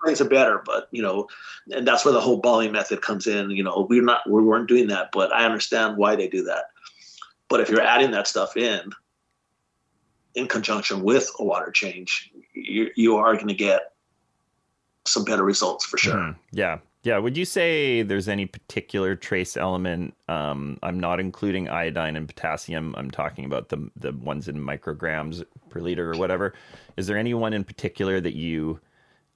Things 0.05 0.22
are 0.22 0.30
better, 0.30 0.62
but 0.66 0.88
you 0.91 1.01
know, 1.01 1.28
and 1.72 1.88
that's 1.88 2.05
where 2.05 2.14
the 2.14 2.22
whole 2.22 2.38
Balling 2.38 2.72
method 2.72 3.01
comes 3.01 3.26
in. 3.26 3.49
You 3.51 3.64
know, 3.64 3.88
we're 3.89 4.03
not 4.03 4.30
we 4.30 4.43
weren't 4.43 4.68
doing 4.68 4.88
that, 4.88 5.09
but 5.12 5.34
I 5.34 5.45
understand 5.45 5.97
why 5.97 6.16
they 6.16 6.28
do 6.28 6.43
that. 6.43 6.66
But 7.49 7.59
if 7.59 7.70
you're 7.70 7.82
adding 7.82 8.12
that 8.12 8.28
stuff 8.28 8.55
in, 8.55 8.91
in 10.36 10.47
conjunction 10.47 11.01
with 11.03 11.30
a 11.39 11.43
water 11.43 11.72
change, 11.72 12.32
you, 12.53 12.89
you 12.95 13.18
are 13.18 13.34
going 13.34 13.47
to 13.47 13.53
get 13.53 13.93
some 15.05 15.26
better 15.26 15.43
results 15.43 15.84
for 15.84 15.97
sure. 15.97 16.16
Mm, 16.16 16.36
yeah. 16.51 16.78
Yeah. 17.03 17.17
Would 17.17 17.35
you 17.35 17.45
say 17.45 18.03
there's 18.03 18.27
any 18.27 18.45
particular 18.45 19.15
trace 19.15 19.57
element? 19.57 20.15
Um, 20.27 20.77
I'm 20.83 20.99
not 20.99 21.19
including 21.19 21.67
iodine 21.67 22.15
and 22.15 22.27
potassium. 22.27 22.93
I'm 22.97 23.09
talking 23.09 23.45
about 23.45 23.69
the 23.69 23.89
the 23.95 24.11
ones 24.13 24.47
in 24.47 24.57
micrograms 24.57 25.43
per 25.69 25.79
liter 25.79 26.11
or 26.11 26.17
whatever. 26.17 26.53
Is 26.97 27.07
there 27.07 27.17
any 27.17 27.33
one 27.33 27.53
in 27.53 27.63
particular 27.63 28.21
that 28.21 28.35
you 28.35 28.79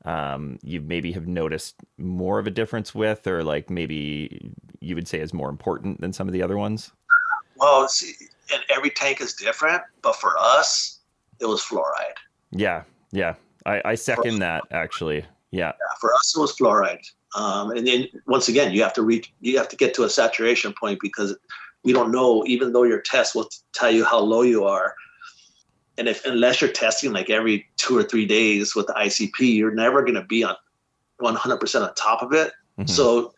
um, 0.05 0.59
you 0.61 0.81
maybe 0.81 1.11
have 1.13 1.27
noticed 1.27 1.75
more 1.97 2.39
of 2.39 2.47
a 2.47 2.51
difference 2.51 2.93
with, 2.93 3.25
or 3.27 3.43
like 3.43 3.69
maybe 3.69 4.51
you 4.79 4.95
would 4.95 5.07
say 5.07 5.19
is 5.19 5.33
more 5.33 5.49
important 5.49 5.99
than 5.99 6.13
some 6.13 6.27
of 6.27 6.33
the 6.33 6.43
other 6.43 6.57
ones? 6.57 6.91
Well, 7.57 7.87
see, 7.87 8.13
and 8.53 8.61
every 8.69 8.91
tank 8.91 9.21
is 9.21 9.33
different, 9.33 9.81
but 10.01 10.15
for 10.15 10.37
us, 10.37 10.99
it 11.39 11.45
was 11.45 11.61
fluoride. 11.61 12.17
Yeah, 12.51 12.83
yeah, 13.11 13.35
I, 13.65 13.81
I 13.83 13.95
second 13.95 14.39
that 14.39 14.63
actually. 14.71 15.25
Yeah. 15.51 15.67
yeah. 15.67 15.95
for 15.99 16.13
us, 16.13 16.35
it 16.35 16.39
was 16.39 16.55
fluoride. 16.55 17.05
Um, 17.35 17.71
and 17.71 17.85
then 17.85 18.07
once 18.27 18.47
again, 18.47 18.73
you 18.73 18.81
have 18.81 18.93
to 18.93 19.03
reach, 19.03 19.33
you 19.41 19.57
have 19.57 19.69
to 19.69 19.75
get 19.75 19.93
to 19.95 20.03
a 20.03 20.09
saturation 20.09 20.73
point 20.73 20.99
because 21.01 21.37
we 21.83 21.93
don't 21.93 22.11
know, 22.11 22.43
even 22.47 22.73
though 22.73 22.83
your 22.83 23.01
test 23.01 23.35
will 23.35 23.49
tell 23.73 23.91
you 23.91 24.05
how 24.05 24.19
low 24.19 24.41
you 24.41 24.63
are. 24.63 24.95
And 25.97 26.07
if 26.07 26.25
unless 26.25 26.61
you're 26.61 26.71
testing 26.71 27.13
like 27.13 27.29
every 27.29 27.67
two 27.77 27.97
or 27.97 28.03
three 28.03 28.25
days 28.25 28.75
with 28.75 28.87
the 28.87 28.93
ICP, 28.93 29.55
you're 29.55 29.73
never 29.73 30.01
going 30.01 30.15
to 30.15 30.23
be 30.23 30.43
on 30.43 30.55
100% 31.21 31.81
on 31.81 31.93
top 31.95 32.21
of 32.21 32.33
it. 32.33 32.53
Mm-hmm. 32.79 32.87
So 32.87 33.33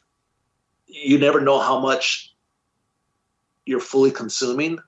you 0.85 1.19
never 1.19 1.41
know 1.41 1.59
how 1.59 1.79
much 1.79 2.33
you're 3.65 3.79
fully 3.79 4.11
consuming 4.11 4.79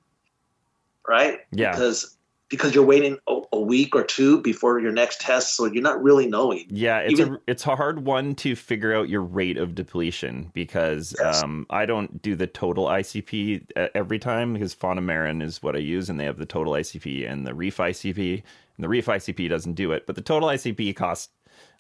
right? 1.10 1.40
Yeah. 1.52 1.72
Because 1.72 2.16
because 2.50 2.74
you're 2.74 2.86
waiting 2.86 3.18
a, 3.28 3.42
a, 3.54 3.60
week 3.60 3.96
or 3.96 4.04
two 4.04 4.42
before 4.42 4.80
your 4.80 4.92
next 4.92 5.22
test, 5.22 5.56
so 5.56 5.66
you're 5.66 5.84
not 5.84 6.02
really 6.02 6.28
knowing. 6.28 6.66
Yeah, 6.70 7.00
it's 7.00 7.20
Even, 7.20 7.36
a 7.36 7.40
it's 7.48 7.66
a 7.68 7.76
hard 7.76 8.06
one 8.06 8.36
to 8.36 8.56
figure 8.56 8.94
out 8.94 9.08
your 9.08 9.22
rate 9.22 9.58
of 9.58 9.76
depletion 9.76 10.52
because 10.54 11.16
yes. 11.20 11.44
um, 11.44 11.68
I 11.70 11.86
don't 11.86 12.22
do 12.22 12.36
the 12.36 12.48
total 12.48 12.86
ICP 12.86 13.92
every 13.94 14.20
time 14.20 14.54
because 14.54 14.74
Fauna 14.74 15.02
Marin 15.02 15.42
is 15.42 15.62
what 15.62 15.76
I 15.76 15.80
use, 15.80 16.10
and 16.10 16.20
they 16.20 16.26
have 16.26 16.38
the 16.38 16.46
total 16.46 16.74
ICP 16.74 17.30
and 17.30 17.46
the 17.46 17.54
Reef 17.54 17.78
ICP, 17.78 18.34
and 18.34 18.84
the 18.84 18.90
Reef 18.90 19.06
ICP 19.06 19.48
doesn't 19.48 19.74
do 19.74 19.92
it, 19.92 20.08
but 20.08 20.16
the 20.16 20.22
total 20.22 20.50
ICP 20.50 20.96
costs 20.96 21.30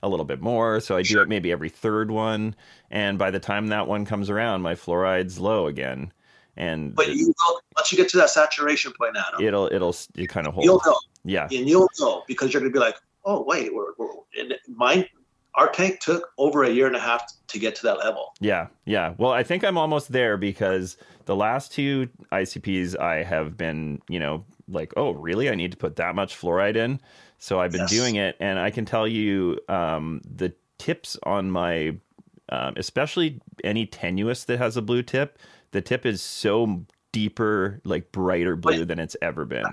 a 0.04 0.10
little 0.10 0.26
bit 0.26 0.42
more. 0.42 0.80
So 0.80 0.96
I 0.96 1.02
do 1.02 1.22
it 1.22 1.28
maybe 1.28 1.52
every 1.52 1.70
third 1.70 2.12
one. 2.12 2.56
And 2.90 3.18
by 3.18 3.32
the 3.32 3.40
time 3.40 3.68
that 3.68 3.88
one 3.88 4.06
comes 4.06 4.30
around, 4.30 4.62
my 4.62 4.76
fluoride's 4.76 5.40
low 5.40 5.68
again. 5.68 6.12
And 6.60 6.93
But 6.93 7.16
you 7.16 7.28
will, 7.28 7.62
once 7.78 7.91
you 7.91 7.97
get 7.97 8.10
to 8.10 8.18
that 8.18 8.30
saturation 8.30 8.91
point, 8.99 9.16
Adam, 9.18 9.43
it'll 9.45 9.68
it'll 9.72 9.95
it 10.16 10.28
kind 10.28 10.45
of 10.45 10.53
hold. 10.53 10.66
you'll 10.66 10.82
know, 10.86 10.99
Yeah. 11.24 11.45
and 11.51 11.68
you'll 11.68 11.89
know 11.99 12.24
because 12.28 12.53
you're 12.53 12.62
gonna 12.62 12.72
be 12.74 12.80
like, 12.80 12.97
oh 13.26 13.43
wait, 13.43 13.74
we're, 13.74 13.93
we're 13.97 14.10
and 14.38 14.53
mine. 14.68 15.05
Our 15.55 15.70
tank 15.70 15.99
took 15.99 16.30
over 16.38 16.64
a 16.64 16.70
year 16.70 16.86
and 16.86 16.95
a 16.95 16.99
half 16.99 17.24
to 17.47 17.60
get 17.60 17.76
to 17.78 17.84
that 17.84 17.97
level. 17.97 18.34
Yeah, 18.39 18.68
yeah. 18.86 19.16
Well, 19.18 19.32
I 19.32 19.41
think 19.41 19.64
I'm 19.64 19.78
almost 19.78 20.12
there 20.12 20.38
because 20.38 20.95
the 21.26 21.36
last 21.36 21.72
two 21.72 22.07
ICPs 22.32 22.97
I 22.99 23.24
have 23.24 23.57
been, 23.57 23.99
you 24.07 24.20
know, 24.20 24.45
like, 24.68 24.93
oh, 24.95 25.12
really? 25.12 25.49
I 25.49 25.55
need 25.55 25.72
to 25.72 25.78
put 25.78 25.95
that 25.95 26.14
much 26.14 26.39
fluoride 26.39 26.76
in. 26.76 27.01
So 27.39 27.60
I've 27.60 27.72
been 27.72 27.82
Yes. 27.82 27.89
doing 27.89 28.16
it, 28.16 28.36
and 28.39 28.60
I 28.60 28.70
can 28.70 28.86
tell 28.86 29.07
you 29.07 29.60
um, 29.70 30.22
the 30.24 30.53
tips 30.78 31.18
on 31.24 31.49
my, 31.49 31.97
um, 32.49 32.76
especially 32.78 33.41
any 33.64 33.88
tenuis 33.88 34.45
that 34.45 34.60
has 34.60 34.78
a 34.78 34.82
blue 34.84 35.01
tip, 35.01 35.39
the 35.72 35.82
tip 35.82 36.06
is 36.06 36.22
so 36.22 36.86
deeper, 37.12 37.82
like 37.84 38.12
brighter 38.12 38.56
blue 38.56 38.86
than 38.86 39.00
it's 39.00 39.16
ever 39.22 39.46
been. 39.46 39.66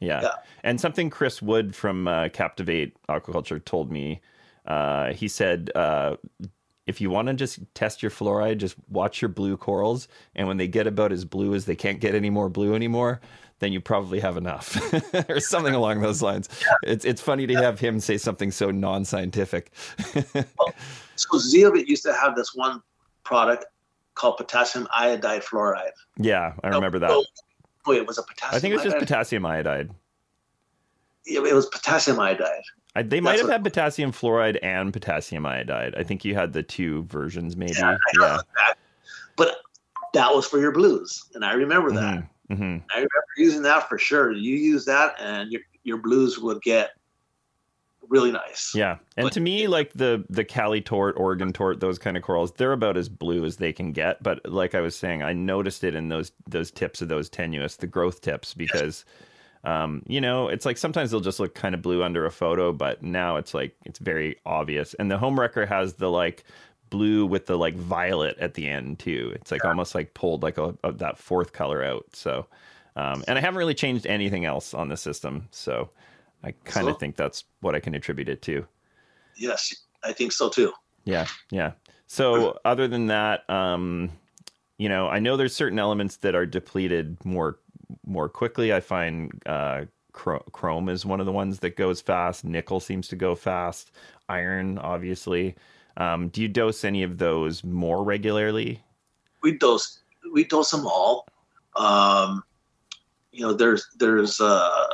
Yeah. 0.00 0.22
Yeah. 0.22 0.30
And 0.62 0.80
something 0.80 1.10
Chris 1.10 1.40
Wood 1.40 1.74
from 1.74 2.08
uh, 2.08 2.28
Captivate 2.30 2.96
Aquaculture 3.08 3.64
told 3.64 3.90
me. 3.90 4.20
Uh, 4.66 5.12
he 5.12 5.28
said, 5.28 5.70
uh, 5.74 6.16
if 6.86 7.00
you 7.00 7.10
want 7.10 7.28
to 7.28 7.34
just 7.34 7.60
test 7.74 8.02
your 8.02 8.10
fluoride, 8.10 8.58
just 8.58 8.76
watch 8.88 9.22
your 9.22 9.28
blue 9.28 9.56
corals. 9.56 10.08
And 10.34 10.46
when 10.46 10.56
they 10.56 10.68
get 10.68 10.86
about 10.86 11.12
as 11.12 11.24
blue 11.24 11.54
as 11.54 11.64
they 11.64 11.76
can't 11.76 12.00
get 12.00 12.14
any 12.14 12.30
more 12.30 12.48
blue 12.48 12.74
anymore, 12.74 13.20
then 13.60 13.72
you 13.72 13.80
probably 13.80 14.20
have 14.20 14.36
enough, 14.36 14.76
or 15.30 15.40
something 15.40 15.74
along 15.74 16.00
those 16.00 16.20
lines. 16.20 16.48
It's 16.82 17.04
it's 17.04 17.22
funny 17.22 17.46
to 17.46 17.54
have 17.54 17.78
him 17.78 18.00
say 18.00 18.18
something 18.18 18.50
so 18.50 18.70
non-scientific. 18.70 19.70
So 21.16 21.38
Zeovit 21.38 21.86
used 21.86 22.02
to 22.02 22.12
have 22.12 22.34
this 22.34 22.54
one 22.54 22.82
product 23.22 23.64
called 24.14 24.36
potassium 24.36 24.86
iodide 24.92 25.42
fluoride. 25.42 25.90
yeah, 26.18 26.52
I 26.62 26.68
remember 26.68 26.98
that. 27.00 27.10
Oh, 27.10 27.24
wait, 27.86 27.98
it 27.98 28.06
was 28.06 28.18
a 28.18 28.22
potassium. 28.22 28.56
I 28.56 28.58
think 28.60 28.72
it 28.72 28.76
was 28.76 28.84
just 28.84 28.98
potassium 28.98 29.44
iodide. 29.46 29.90
It 31.26 31.38
it 31.42 31.54
was 31.54 31.66
potassium 31.66 32.20
iodide. 32.20 32.62
I, 32.96 33.02
they 33.02 33.20
might 33.20 33.38
have 33.38 33.46
what- 33.48 33.52
had 33.52 33.64
potassium 33.64 34.12
fluoride 34.12 34.58
and 34.62 34.92
potassium 34.92 35.46
iodide. 35.46 35.94
I 35.96 36.02
think 36.04 36.24
you 36.24 36.34
had 36.34 36.52
the 36.52 36.62
two 36.62 37.02
versions, 37.04 37.56
maybe. 37.56 37.72
Yeah, 37.76 37.96
Yeah. 38.20 38.38
that. 38.56 38.76
But 39.36 39.56
that 40.12 40.32
was 40.32 40.46
for 40.46 40.58
your 40.60 40.70
blues, 40.72 41.24
and 41.34 41.44
I 41.44 41.54
remember 41.54 41.90
that. 41.92 42.14
Mhm, 42.14 42.28
mhm. 42.52 42.82
I 42.92 42.96
remember 42.96 43.24
using 43.36 43.62
that 43.62 43.88
for 43.88 43.98
sure. 43.98 44.30
You 44.32 44.56
use 44.56 44.84
that, 44.84 45.16
and 45.18 45.50
your 45.50 45.62
your 45.82 45.96
blues 45.98 46.38
would 46.38 46.62
get 46.62 46.90
really 48.08 48.32
nice. 48.32 48.72
Yeah, 48.74 48.98
and 49.16 49.30
to 49.32 49.40
me, 49.40 49.66
like 49.66 49.92
the 49.92 50.24
the 50.30 50.44
Cali 50.44 50.80
tort, 50.80 51.16
Oregon 51.18 51.52
tort, 51.52 51.80
those 51.80 51.98
kind 51.98 52.16
of 52.16 52.22
corals, 52.22 52.52
they're 52.52 52.72
about 52.72 52.96
as 52.96 53.08
blue 53.08 53.44
as 53.44 53.56
they 53.56 53.72
can 53.72 53.92
get. 53.92 54.22
But 54.22 54.44
like 54.50 54.74
I 54.74 54.80
was 54.80 54.96
saying, 54.96 55.22
I 55.22 55.32
noticed 55.32 55.84
it 55.84 55.94
in 55.94 56.08
those 56.08 56.32
those 56.48 56.70
tips 56.70 57.02
of 57.02 57.08
those 57.08 57.30
tenuis, 57.30 57.76
the 57.76 57.86
growth 57.86 58.20
tips, 58.20 58.54
because 58.54 59.04
um, 59.64 60.02
you 60.06 60.20
know, 60.20 60.48
it's 60.48 60.66
like 60.66 60.76
sometimes 60.76 61.10
they'll 61.10 61.20
just 61.20 61.40
look 61.40 61.54
kind 61.54 61.74
of 61.74 61.82
blue 61.82 62.02
under 62.02 62.26
a 62.26 62.30
photo, 62.30 62.72
but 62.72 63.02
now 63.02 63.36
it's 63.36 63.54
like 63.54 63.74
it's 63.84 63.98
very 63.98 64.36
obvious. 64.44 64.94
And 64.94 65.10
the 65.10 65.18
home 65.18 65.40
wrecker 65.40 65.64
has 65.66 65.94
the 65.94 66.10
like 66.10 66.44
blue 66.90 67.24
with 67.26 67.46
the 67.46 67.56
like 67.56 67.74
violet 67.74 68.36
at 68.38 68.54
the 68.54 68.68
end 68.68 68.98
too. 68.98 69.32
It's 69.34 69.50
like 69.50 69.64
almost 69.64 69.94
like 69.94 70.12
pulled 70.14 70.42
like 70.42 70.58
a, 70.58 70.74
a 70.84 70.92
that 70.92 71.18
fourth 71.18 71.52
color 71.52 71.82
out. 71.82 72.04
So, 72.12 72.46
um, 72.94 73.24
and 73.26 73.38
I 73.38 73.40
haven't 73.40 73.58
really 73.58 73.74
changed 73.74 74.06
anything 74.06 74.44
else 74.44 74.74
on 74.74 74.88
the 74.88 74.96
system, 74.96 75.48
so. 75.50 75.90
I 76.44 76.52
kind 76.64 76.86
of 76.88 76.94
So- 76.94 76.98
think 76.98 77.16
that's 77.16 77.44
what 77.60 77.74
I 77.74 77.80
can 77.80 77.94
attribute 77.94 78.28
it 78.28 78.42
to. 78.42 78.66
Yes, 79.36 79.74
I 80.04 80.12
think 80.12 80.32
so 80.32 80.48
too. 80.48 80.72
Yeah, 81.04 81.26
yeah. 81.50 81.72
So 82.06 82.58
other 82.64 82.86
than 82.86 83.06
that, 83.08 83.48
um, 83.50 84.10
you 84.78 84.88
know, 84.88 85.08
I 85.08 85.18
know 85.18 85.36
there's 85.36 85.54
certain 85.54 85.78
elements 85.78 86.16
that 86.18 86.34
are 86.34 86.46
depleted 86.46 87.16
more 87.24 87.58
more 88.06 88.28
quickly. 88.28 88.72
I 88.72 88.80
find 88.80 89.32
uh, 89.46 89.86
chrome 90.12 90.88
is 90.88 91.04
one 91.04 91.20
of 91.20 91.26
the 91.26 91.32
ones 91.32 91.58
that 91.60 91.76
goes 91.76 92.00
fast. 92.00 92.44
Nickel 92.44 92.80
seems 92.80 93.08
to 93.08 93.16
go 93.16 93.34
fast. 93.34 93.90
Iron, 94.28 94.78
obviously. 94.78 95.56
Um, 95.96 96.28
do 96.28 96.40
you 96.42 96.48
dose 96.48 96.84
any 96.84 97.02
of 97.02 97.18
those 97.18 97.64
more 97.64 98.02
regularly? 98.04 98.82
We 99.42 99.58
dose 99.58 100.00
we 100.32 100.44
dose 100.44 100.70
them 100.70 100.86
all. 100.86 101.26
Um, 101.76 102.42
you 103.32 103.40
know, 103.42 103.52
there's 103.52 103.86
there's 103.98 104.40
uh 104.40 104.86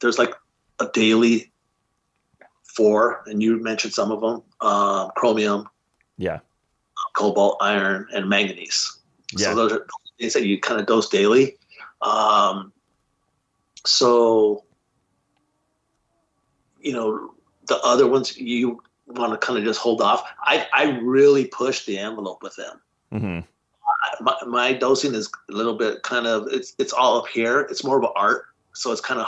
there's 0.00 0.18
like 0.18 0.34
a 0.80 0.88
daily 0.92 1.50
four, 2.64 3.22
and 3.26 3.42
you 3.42 3.62
mentioned 3.62 3.94
some 3.94 4.10
of 4.10 4.20
them: 4.20 4.42
um, 4.60 5.10
chromium, 5.16 5.68
Yeah, 6.18 6.40
cobalt, 7.14 7.58
iron, 7.60 8.06
and 8.14 8.28
manganese. 8.28 8.98
Yeah. 9.32 9.48
So 9.48 9.54
those 9.54 9.72
are 9.72 9.86
things 10.18 10.32
that 10.34 10.46
you 10.46 10.60
kind 10.60 10.80
of 10.80 10.86
dose 10.86 11.08
daily. 11.08 11.56
Um, 12.02 12.72
so, 13.84 14.64
you 16.80 16.92
know, 16.92 17.34
the 17.66 17.78
other 17.82 18.06
ones 18.06 18.36
you 18.36 18.82
want 19.06 19.32
to 19.32 19.38
kind 19.44 19.58
of 19.58 19.64
just 19.64 19.80
hold 19.80 20.00
off. 20.02 20.24
I, 20.40 20.66
I 20.74 20.98
really 21.00 21.46
push 21.46 21.84
the 21.86 21.98
envelope 21.98 22.42
with 22.42 22.56
them. 22.56 22.80
Mm-hmm. 23.12 23.38
I- 23.38 24.22
My, 24.22 24.36
my 24.46 24.72
dosing 24.72 25.14
is 25.14 25.30
a 25.48 25.52
little 25.52 25.74
bit 25.74 26.02
kind 26.02 26.26
of 26.26 26.48
it's 26.52 26.74
it's 26.78 26.92
all 26.92 27.18
up 27.18 27.28
here. 27.28 27.60
It's 27.70 27.84
more 27.84 27.98
of 27.98 28.04
an 28.04 28.10
art, 28.16 28.46
so 28.72 28.92
it's 28.92 29.00
kind 29.00 29.20
of 29.20 29.26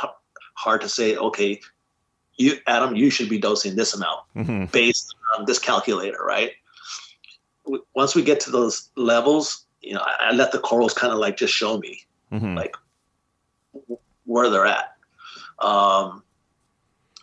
hard 0.59 0.81
to 0.81 0.89
say. 0.89 1.17
Okay, 1.17 1.61
you 2.37 2.59
Adam, 2.67 2.97
you 2.97 3.11
should 3.11 3.29
be 3.29 3.39
dosing 3.39 3.77
this 3.77 3.95
amount 3.95 4.21
hmm 4.35 4.65
based 4.67 5.15
on 5.37 5.45
this 5.45 5.59
calculator, 5.59 6.23
right? 6.25 6.53
Once 7.95 8.15
we 8.15 8.23
get 8.23 8.41
to 8.41 8.51
those 8.51 8.91
levels, 8.97 9.67
you 9.81 9.95
know, 9.95 10.01
I, 10.01 10.29
I 10.29 10.33
let 10.33 10.53
the 10.53 10.59
corals 10.59 10.95
kind 10.95 11.13
of 11.13 11.19
like 11.19 11.37
just 11.37 11.55
show 11.55 11.79
me 11.79 12.01
hmm 12.31 12.57
Like- 12.57 12.77
where 14.25 14.51
they're 14.51 14.67
at. 14.67 14.95
Um, 15.61 16.23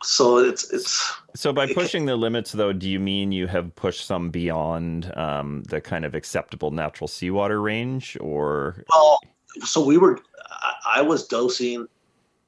so 0.04 0.38
it's 0.38 0.72
it's 0.72 1.14
So 1.36 1.52
by 1.54 1.72
pushing 1.74 2.06
the 2.06 2.16
limits, 2.16 2.52
though, 2.52 2.74
do 2.74 2.88
you 2.90 3.00
mean 3.00 3.32
you 3.32 3.48
have 3.48 3.76
pushed 3.76 4.06
some 4.06 4.30
beyond 4.30 5.16
um, 5.18 5.64
the 5.70 5.82
kind 5.82 6.06
of 6.06 6.16
acceptable 6.16 6.72
natural 6.72 7.08
seawater 7.08 7.62
range, 7.62 8.18
or 8.22 8.84
well. 8.90 9.20
So 9.64 9.84
we 9.84 9.98
were, 9.98 10.20
I, 10.50 11.00
I 11.00 11.02
was 11.02 11.28
dosing 11.28 11.88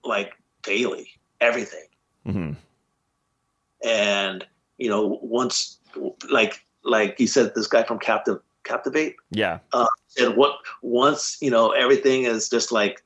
like 0.03 0.33
daily, 0.68 1.09
everything, 1.39 1.88
Mhm. 2.28 2.55
and 3.84 4.45
you 4.78 4.89
know, 4.89 5.18
once 5.24 5.80
like 6.30 6.61
like 6.84 7.20
you 7.20 7.28
said, 7.28 7.53
this 7.55 7.68
guy 7.68 7.84
from 7.84 7.97
Captive 7.99 8.39
Captivate 8.63 9.15
yeah, 9.32 9.59
said 10.07 10.36
what 10.36 10.59
once 10.82 11.38
you 11.41 11.49
know 11.49 11.72
everything 11.72 12.24
is 12.24 12.49
just 12.49 12.72
like 12.72 13.04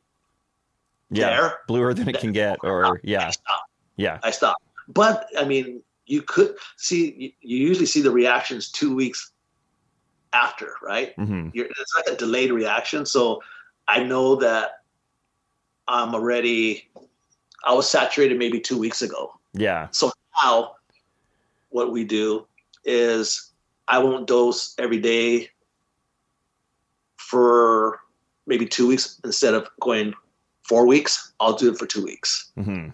yeah, 1.11 1.29
there. 1.29 1.59
bluer 1.67 1.93
than 1.93 2.09
it 2.09 2.19
can 2.19 2.31
get, 2.31 2.57
or 2.63 2.99
yeah, 3.03 3.27
I 3.27 3.31
stop. 3.31 3.61
yeah, 3.95 4.19
I 4.23 4.31
stop. 4.31 4.57
But 4.87 5.27
I 5.37 5.45
mean, 5.45 5.83
you 6.07 6.21
could 6.21 6.55
see. 6.77 7.13
You, 7.17 7.31
you 7.41 7.67
usually 7.67 7.85
see 7.85 8.01
the 8.01 8.11
reactions 8.11 8.71
two 8.71 8.95
weeks 8.95 9.31
after, 10.33 10.73
right? 10.81 11.15
Mm-hmm. 11.17 11.49
You're, 11.53 11.67
it's 11.67 11.93
like 11.95 12.07
a 12.07 12.17
delayed 12.17 12.51
reaction. 12.51 13.05
So 13.05 13.43
I 13.87 14.03
know 14.03 14.35
that 14.37 14.81
I'm 15.87 16.15
already. 16.15 16.89
I 17.63 17.73
was 17.73 17.89
saturated 17.89 18.37
maybe 18.37 18.59
two 18.59 18.77
weeks 18.77 19.01
ago. 19.01 19.33
yeah, 19.53 19.87
So 19.91 20.11
now, 20.43 20.75
what 21.69 21.91
we 21.91 22.03
do 22.03 22.47
is 22.83 23.51
I 23.87 23.99
won't 23.99 24.27
dose 24.27 24.75
every 24.77 24.99
day 24.99 25.49
for 27.17 27.99
maybe 28.47 28.65
two 28.65 28.87
weeks 28.87 29.19
instead 29.23 29.53
of 29.53 29.67
going 29.79 30.13
four 30.67 30.85
weeks. 30.87 31.33
I'll 31.39 31.53
do 31.53 31.71
it 31.71 31.77
for 31.77 31.85
two 31.85 32.03
weeks 32.03 32.51
hmm 32.55 32.89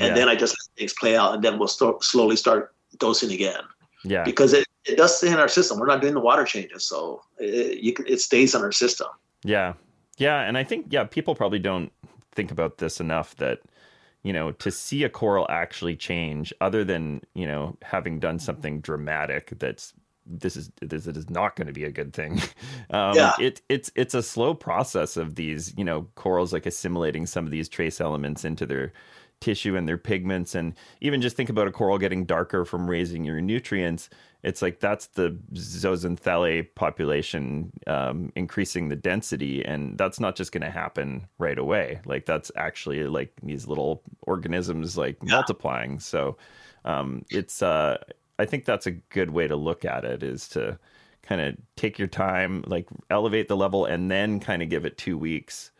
and 0.00 0.16
then 0.16 0.28
I 0.28 0.34
just 0.34 0.52
let 0.54 0.78
things 0.78 0.94
play 0.94 1.16
out, 1.16 1.34
and 1.34 1.44
then 1.44 1.58
we'll 1.58 1.68
start, 1.68 2.02
slowly 2.02 2.36
start 2.36 2.74
dosing 2.98 3.30
again 3.32 3.60
yeah, 4.04 4.24
because 4.24 4.52
it, 4.52 4.66
it 4.84 4.96
does 4.96 5.16
stay 5.16 5.28
in 5.28 5.38
our 5.38 5.48
system. 5.48 5.78
We're 5.78 5.86
not 5.86 6.00
doing 6.00 6.14
the 6.14 6.20
water 6.20 6.44
changes, 6.44 6.84
so 6.84 7.22
it, 7.38 7.78
you 7.78 7.92
can, 7.92 8.06
it 8.08 8.20
stays 8.20 8.54
in 8.54 8.62
our 8.62 8.72
system. 8.72 9.08
yeah, 9.44 9.74
yeah, 10.16 10.40
and 10.42 10.56
I 10.56 10.64
think 10.64 10.86
yeah, 10.90 11.04
people 11.04 11.34
probably 11.34 11.58
don't 11.58 11.92
think 12.40 12.52
about 12.52 12.78
this 12.78 13.00
enough 13.00 13.36
that 13.36 13.60
you 14.24 14.32
know 14.32 14.52
to 14.52 14.70
see 14.70 15.04
a 15.04 15.10
coral 15.10 15.46
actually 15.50 15.96
change, 15.96 16.54
other 16.62 16.84
than 16.84 17.22
you 17.34 17.46
know 17.46 17.76
having 17.82 18.20
done 18.20 18.38
something 18.38 18.80
dramatic 18.80 19.52
that's 19.58 19.94
this 20.26 20.56
is 20.56 20.70
this 20.80 21.06
is 21.06 21.30
not 21.30 21.56
going 21.56 21.66
to 21.66 21.72
be 21.74 21.84
a 21.84 21.92
good 21.92 22.12
thing. 22.14 22.40
Um, 22.90 23.20
Yeah. 23.20 23.34
it 23.38 23.62
it's 23.68 23.90
it's 23.96 24.14
a 24.14 24.22
slow 24.22 24.54
process 24.54 25.16
of 25.16 25.36
these 25.36 25.74
you 25.78 25.84
know 25.84 26.08
corals 26.16 26.52
like 26.52 26.66
assimilating 26.66 27.26
some 27.26 27.46
of 27.46 27.52
these 27.52 27.68
trace 27.68 28.00
elements 28.00 28.44
into 28.44 28.66
their 28.66 28.92
tissue 29.40 29.76
and 29.76 29.88
their 29.88 29.98
pigments 29.98 30.54
and 30.56 30.74
even 31.00 31.22
just 31.22 31.36
think 31.36 31.50
about 31.50 31.68
a 31.68 31.72
coral 31.72 31.98
getting 31.98 32.26
darker 32.26 32.64
from 32.64 32.90
raising 32.90 33.24
your 33.24 33.40
nutrients 33.40 34.10
it's 34.42 34.62
like 34.62 34.80
that's 34.80 35.06
the 35.08 35.36
zooxanthellae 35.54 36.74
population 36.74 37.70
um, 37.86 38.32
increasing 38.36 38.88
the 38.88 38.96
density 38.96 39.64
and 39.64 39.96
that's 39.98 40.20
not 40.20 40.36
just 40.36 40.52
going 40.52 40.62
to 40.62 40.70
happen 40.70 41.26
right 41.38 41.58
away 41.58 42.00
like 42.04 42.26
that's 42.26 42.50
actually 42.56 43.04
like 43.04 43.32
these 43.42 43.66
little 43.66 44.02
organisms 44.22 44.96
like 44.96 45.16
Yeah. 45.22 45.34
multiplying 45.34 45.98
so 46.00 46.36
um, 46.84 47.24
it's 47.30 47.62
uh, 47.62 47.98
I 48.38 48.46
think 48.46 48.64
that's 48.64 48.86
a 48.86 48.92
good 48.92 49.30
way 49.30 49.46
to 49.46 49.56
look 49.56 49.84
at 49.84 50.04
it 50.04 50.22
is 50.22 50.48
to 50.50 50.78
kind 51.22 51.42
of 51.42 51.54
take 51.76 51.98
your 51.98 52.08
time, 52.08 52.64
like 52.66 52.88
elevate 53.10 53.48
the 53.48 53.56
level, 53.56 53.84
and 53.84 54.10
then 54.10 54.40
kind 54.40 54.62
of 54.62 54.70
give 54.70 54.86
it 54.86 54.96
two 54.96 55.18
weeks, 55.18 55.70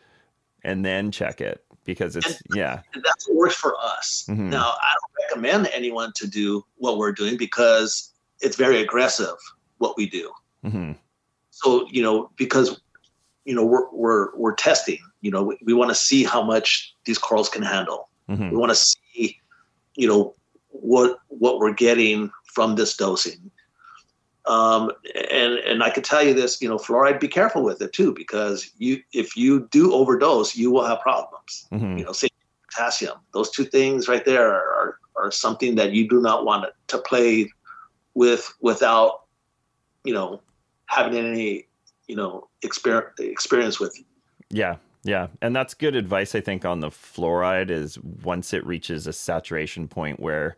and 0.63 0.85
then 0.85 1.11
check 1.11 1.41
it 1.41 1.65
because 1.85 2.17
it's 2.17 2.27
And- 2.27 2.41
yeah 2.55 2.83
And 2.93 3.03
that's 3.03 3.27
what 3.27 3.39
works 3.39 3.55
for 3.55 3.75
us. 3.81 4.27
Mhm. 4.29 4.51
Now, 4.51 4.75
I 4.79 4.93
don't 4.93 5.25
recommend 5.31 5.69
anyone 5.73 6.13
to 6.17 6.27
do 6.29 6.63
what 6.77 6.99
we're 6.99 7.13
doing 7.13 7.39
because 7.39 8.10
it's 8.41 8.57
very 8.57 8.81
aggressive 8.81 9.37
what 9.79 9.97
we 9.97 10.09
do. 10.09 10.31
hmm 10.65 10.93
So, 11.51 11.87
you 11.91 12.03
know, 12.03 12.31
because 12.37 12.81
you 13.45 13.55
know 13.55 13.65
we're 13.65 13.89
we're 13.93 14.37
we're 14.37 14.55
testing. 14.55 14.99
You 15.21 15.31
know, 15.31 15.43
we, 15.43 15.59
we 15.65 15.75
want 15.75 15.91
to 15.91 15.95
see 15.95 16.25
how 16.25 16.43
much 16.43 16.95
these 17.05 17.19
corals 17.19 17.49
can 17.49 17.63
handle. 17.63 18.09
hmm 18.29 18.51
We 18.51 18.57
want 18.57 18.71
to 18.71 18.77
see, 18.77 19.39
you 19.97 20.09
know, 20.09 20.35
what 20.69 21.19
what 21.29 21.59
we're 21.59 21.75
getting 21.75 22.31
from 22.55 22.77
this 22.77 22.97
dosing. 22.97 23.51
Um, 24.47 24.91
and 25.15 25.55
and 25.59 25.83
I 25.83 25.91
could 25.91 26.05
tell 26.05 26.23
you 26.23 26.35
this, 26.35 26.61
you 26.63 26.69
know, 26.69 26.79
fluoride. 26.79 27.21
Be 27.21 27.29
careful 27.29 27.63
with 27.63 27.83
it 27.83 27.93
too, 27.93 28.13
because 28.15 28.71
you 28.79 29.03
if 29.13 29.37
you 29.37 29.69
do 29.71 29.93
overdose, 29.93 30.57
you 30.57 30.71
will 30.71 30.85
have 30.85 31.01
problems. 31.01 31.67
hmm 31.71 31.99
You 31.99 32.05
know, 32.05 32.13
say 32.13 32.29
potassium. 32.69 33.19
Those 33.33 33.51
two 33.51 33.65
things 33.65 34.09
right 34.09 34.25
there 34.25 34.49
are 34.49 34.99
are 35.17 35.31
something 35.31 35.75
that 35.77 35.93
you 35.93 36.09
do 36.09 36.21
not 36.21 36.45
want 36.45 36.65
to 36.89 36.99
play 36.99 37.51
with 38.15 38.53
without, 38.61 39.23
you 40.05 40.15
know, 40.15 40.41
having 40.87 41.17
any, 41.17 41.67
you 42.07 42.17
know, 42.17 42.49
experience 42.63 43.19
experience 43.19 43.81
with. 43.81 43.97
Yeah, 44.51 44.77
yeah, 45.03 45.29
and 45.41 45.55
that's 45.55 45.75
good 45.75 45.97
advice. 45.97 46.35
I 46.35 46.41
think 46.41 46.65
on 46.65 46.81
the 46.81 46.91
fluoride 46.91 47.71
is 47.71 47.99
once 47.99 48.53
it 48.53 48.67
reaches 48.67 49.07
a 49.07 49.13
saturation 49.13 49.89
point 49.89 50.21
where, 50.21 50.57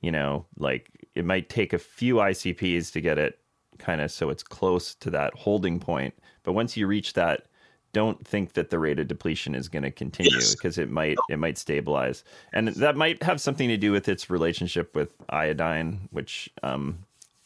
you 0.00 0.10
know, 0.10 0.46
like 0.58 0.90
it 1.14 1.24
might 1.24 1.48
take 1.48 1.72
a 1.72 1.78
few 1.78 2.16
ICPs 2.16 2.92
to 2.92 3.00
get 3.00 3.18
it 3.18 3.38
kind 3.78 4.00
of 4.00 4.10
so 4.10 4.30
it's 4.30 4.42
close 4.42 4.94
to 4.96 5.10
that 5.10 5.34
holding 5.34 5.80
point. 5.80 6.14
But 6.42 6.52
once 6.52 6.76
you 6.76 6.86
reach 6.86 7.12
that, 7.14 7.46
don't 7.94 8.26
think 8.26 8.52
that 8.52 8.68
the 8.68 8.78
rate 8.78 8.98
of 8.98 9.08
depletion 9.08 9.54
is 9.54 9.68
going 9.70 9.84
to 9.84 9.90
continue 9.90 10.32
Yes. 10.34 10.54
because 10.54 10.76
it 10.76 10.90
might 10.90 11.16
it 11.30 11.38
might 11.38 11.56
stabilize, 11.56 12.22
and 12.52 12.68
that 12.68 12.96
might 12.96 13.22
have 13.22 13.40
something 13.40 13.68
to 13.70 13.78
do 13.78 13.90
with 13.92 14.08
its 14.08 14.28
relationship 14.28 14.94
with 14.94 15.14
iodine, 15.30 16.08
which 16.10 16.50
um, 16.62 16.98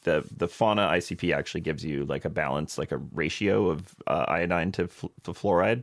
the 0.03 0.25
the 0.37 0.49
fauna 0.49 0.89
ICP 0.89 1.33
actually 1.33 1.61
gives 1.61 1.85
you 1.85 2.05
like 2.07 2.25
a 2.25 2.31
balance, 2.31 2.79
like 2.79 2.91
a 2.91 2.99
ratio 2.99 3.69
of 3.69 3.95
uh, 4.09 4.25
iodine 4.27 4.73
to, 4.73 4.89
fl- 4.89 5.07
to 5.23 5.33
fluoride, 5.33 5.83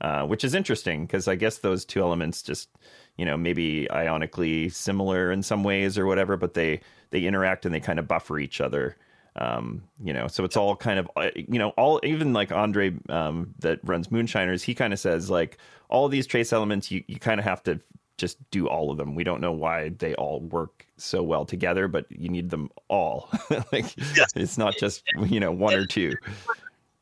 uh, 0.00 0.24
which 0.26 0.44
is 0.44 0.54
interesting 0.54 1.06
because 1.06 1.26
I 1.26 1.34
guess 1.34 1.58
those 1.58 1.84
two 1.84 2.00
elements 2.02 2.42
just 2.42 2.68
you 3.16 3.24
know 3.24 3.36
maybe 3.36 3.88
ionically 3.90 4.70
similar 4.72 5.32
in 5.32 5.42
some 5.42 5.64
ways 5.64 5.98
or 5.98 6.06
whatever, 6.06 6.36
but 6.36 6.54
they 6.54 6.80
they 7.10 7.24
interact 7.24 7.64
and 7.64 7.74
they 7.74 7.80
kind 7.80 7.98
of 7.98 8.06
buffer 8.06 8.38
each 8.38 8.60
other. 8.60 8.96
Um, 9.38 9.82
you 10.02 10.12
know, 10.14 10.28
so 10.28 10.44
it's 10.44 10.56
all 10.56 10.74
kind 10.76 10.98
of 10.98 11.10
uh, 11.16 11.30
you 11.34 11.58
know 11.58 11.70
all 11.70 12.00
even 12.02 12.32
like 12.32 12.52
Andre 12.52 12.94
um, 13.10 13.54
that 13.60 13.80
runs 13.82 14.10
Moonshiners, 14.10 14.62
he 14.62 14.74
kind 14.74 14.92
of 14.92 14.98
says 14.98 15.28
like 15.30 15.58
all 15.88 16.08
these 16.08 16.26
trace 16.26 16.52
elements 16.52 16.90
you 16.90 17.04
you 17.06 17.18
kind 17.18 17.38
of 17.38 17.44
have 17.44 17.62
to 17.64 17.78
just 18.18 18.38
do 18.50 18.66
all 18.66 18.90
of 18.90 18.96
them. 18.96 19.14
We 19.14 19.24
don't 19.24 19.40
know 19.42 19.52
why 19.52 19.90
they 19.90 20.14
all 20.14 20.40
work 20.40 20.86
so 20.96 21.22
well 21.22 21.44
together, 21.44 21.86
but 21.86 22.06
you 22.10 22.30
need 22.30 22.48
them 22.48 22.70
all. 22.88 23.28
like 23.72 23.94
Yes. 24.16 24.30
it's 24.34 24.56
not 24.56 24.76
just 24.78 25.02
you 25.26 25.38
know 25.40 25.52
one 25.52 25.74
or 25.74 25.84
two. 25.86 26.14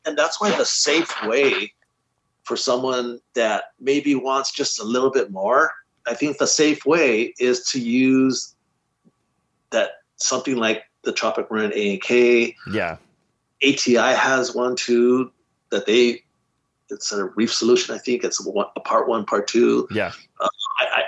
and 0.05 0.17
that's 0.17 0.39
why 0.41 0.55
the 0.57 0.65
safe 0.65 1.11
way 1.23 1.71
for 2.43 2.55
someone 2.57 3.19
that 3.33 3.65
maybe 3.79 4.13
wants 4.13 4.51
just 4.51 4.79
a 4.79 4.83
little 4.83 5.09
bit 5.09 5.31
more 5.31 5.71
i 6.05 6.13
think 6.13 6.37
the 6.37 6.45
safe 6.45 6.85
way 6.85 7.33
is 7.39 7.63
to 7.71 7.79
use 7.79 8.55
that 9.71 9.93
something 10.17 10.55
like 10.55 10.83
the 11.05 11.13
tropic 11.13 11.49
marin 11.51 11.71
a 11.73 11.93
and 11.93 12.01
k. 12.01 12.55
Yeah, 12.71 12.97
ati 13.63 13.93
has 13.95 14.53
one 14.53 14.75
too 14.75 15.31
that 15.71 15.85
they 15.85 16.23
it's 16.89 17.11
a 17.11 17.25
reef 17.35 17.51
solution 17.53 17.95
i 17.95 17.97
think. 17.97 18.23
It's 18.23 18.45
a, 18.45 18.49
a 18.49 18.79
part 18.79 19.07
one 19.07 19.25
part 19.25 19.47
two. 19.47 19.87
Yeah, 19.91 20.11
I, 20.41 20.47
I 20.81 21.03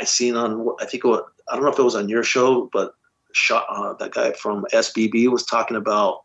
i 0.00 0.04
seen 0.04 0.34
on 0.36 0.68
i 0.80 0.84
think 0.86 1.04
was, 1.04 1.22
i 1.50 1.54
don't 1.54 1.64
know 1.64 1.70
if 1.70 1.78
it 1.78 1.82
was 1.82 1.94
on 1.94 2.08
your 2.08 2.24
show 2.24 2.68
but 2.72 2.94
shot 3.32 3.64
uh, 3.70 3.92
that 3.94 4.12
guy 4.12 4.32
from 4.32 4.64
sbb 4.72 5.28
was 5.30 5.44
talking 5.44 5.76
about 5.76 6.22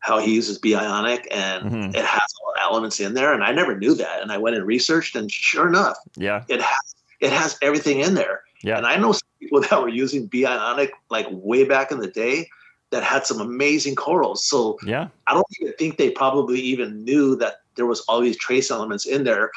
how 0.00 0.18
he 0.18 0.34
uses 0.34 0.58
B-Ionic 0.58 1.26
and 1.30 1.64
Mhm. 1.70 1.94
it 1.94 2.04
has 2.04 2.34
all 2.40 2.52
the 2.54 2.60
elements 2.62 3.00
in 3.00 3.14
there 3.14 3.32
and 3.34 3.42
i 3.44 3.52
never 3.52 3.76
knew 3.76 3.94
that 3.94 4.22
and 4.22 4.32
i 4.32 4.38
went 4.38 4.56
and 4.56 4.66
researched 4.66 5.14
and 5.16 5.30
sure 5.30 5.68
enough 5.68 5.96
yeah, 6.16 6.44
it 6.48 6.60
has 6.62 6.94
it 7.20 7.32
has 7.32 7.58
everything 7.62 8.00
in 8.00 8.14
there. 8.14 8.40
Yeah, 8.62 8.76
and 8.78 8.86
i 8.86 8.96
know 8.96 9.12
some 9.12 9.25
people 9.40 9.60
that 9.70 9.80
were 9.80 9.88
using 9.88 10.26
B-Ionic 10.26 10.90
like 11.10 11.26
way 11.30 11.64
back 11.64 11.90
in 11.92 11.98
the 11.98 12.06
day 12.08 12.48
that 12.90 13.02
had 13.02 13.26
some 13.26 13.40
amazing 13.40 13.94
corals. 13.96 14.46
So 14.46 14.78
yeah, 14.84 15.08
i 15.26 15.34
don't 15.34 15.46
even 15.60 15.74
think 15.74 15.96
they 15.96 16.10
probably 16.10 16.60
even 16.60 17.04
knew 17.04 17.36
that 17.36 17.54
there 17.74 17.86
was 17.86 18.00
all 18.02 18.20
these 18.20 18.38
trace 18.38 18.70
elements 18.70 19.06
in 19.06 19.24
there. 19.24 19.50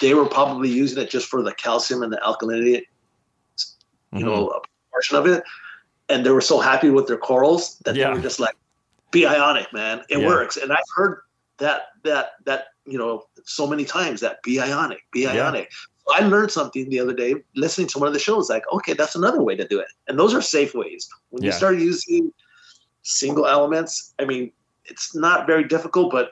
They 0.00 0.14
were 0.14 0.26
probably 0.26 0.68
using 0.70 1.02
it 1.02 1.10
just 1.10 1.26
for 1.28 1.42
the 1.42 1.52
calcium 1.52 2.02
and 2.02 2.12
the 2.12 2.16
alkalinity 2.18 2.82
you 4.12 4.24
Mhm. 4.24 4.26
know 4.26 4.48
a 4.48 4.60
portion 4.92 5.16
of 5.16 5.26
it. 5.26 5.44
And 6.08 6.26
they 6.26 6.30
were 6.30 6.40
so 6.40 6.58
happy 6.58 6.90
with 6.90 7.06
their 7.06 7.18
corals 7.18 7.78
that 7.84 7.94
Yeah. 7.94 8.08
they 8.08 8.14
were 8.14 8.20
just 8.20 8.40
like 8.40 8.56
B-Ionic 9.12 9.72
man. 9.72 10.04
It 10.08 10.18
Yeah. 10.18 10.26
works. 10.26 10.56
And 10.56 10.72
i've 10.72 10.90
heard 10.96 11.22
that 11.58 11.88
that 12.04 12.32
that 12.46 12.68
you 12.86 12.98
know 12.98 13.24
so 13.44 13.66
many 13.66 13.84
times 13.84 14.20
that 14.20 14.42
B-Ionic 14.42 15.00
be 15.12 15.26
ionic 15.28 15.70
i 16.12 16.20
learned 16.20 16.50
something 16.50 16.88
the 16.88 16.98
other 16.98 17.14
day 17.14 17.34
listening 17.56 17.86
to 17.86 17.98
one 17.98 18.06
of 18.06 18.14
the 18.14 18.20
shows 18.20 18.48
like 18.48 18.64
okay 18.72 18.92
that's 18.92 19.14
another 19.14 19.42
way 19.42 19.56
to 19.56 19.66
do 19.66 19.78
it. 19.80 19.88
And 20.08 20.18
those 20.18 20.34
are 20.34 20.42
safe 20.42 20.74
ways. 20.74 21.08
When 21.30 21.42
you 21.42 21.52
start 21.52 21.78
using 21.78 22.32
single 23.02 23.46
elements 23.46 24.14
i 24.18 24.24
mean 24.24 24.52
it's 24.84 25.14
not 25.14 25.46
very 25.46 25.64
difficult 25.64 26.12
but 26.12 26.30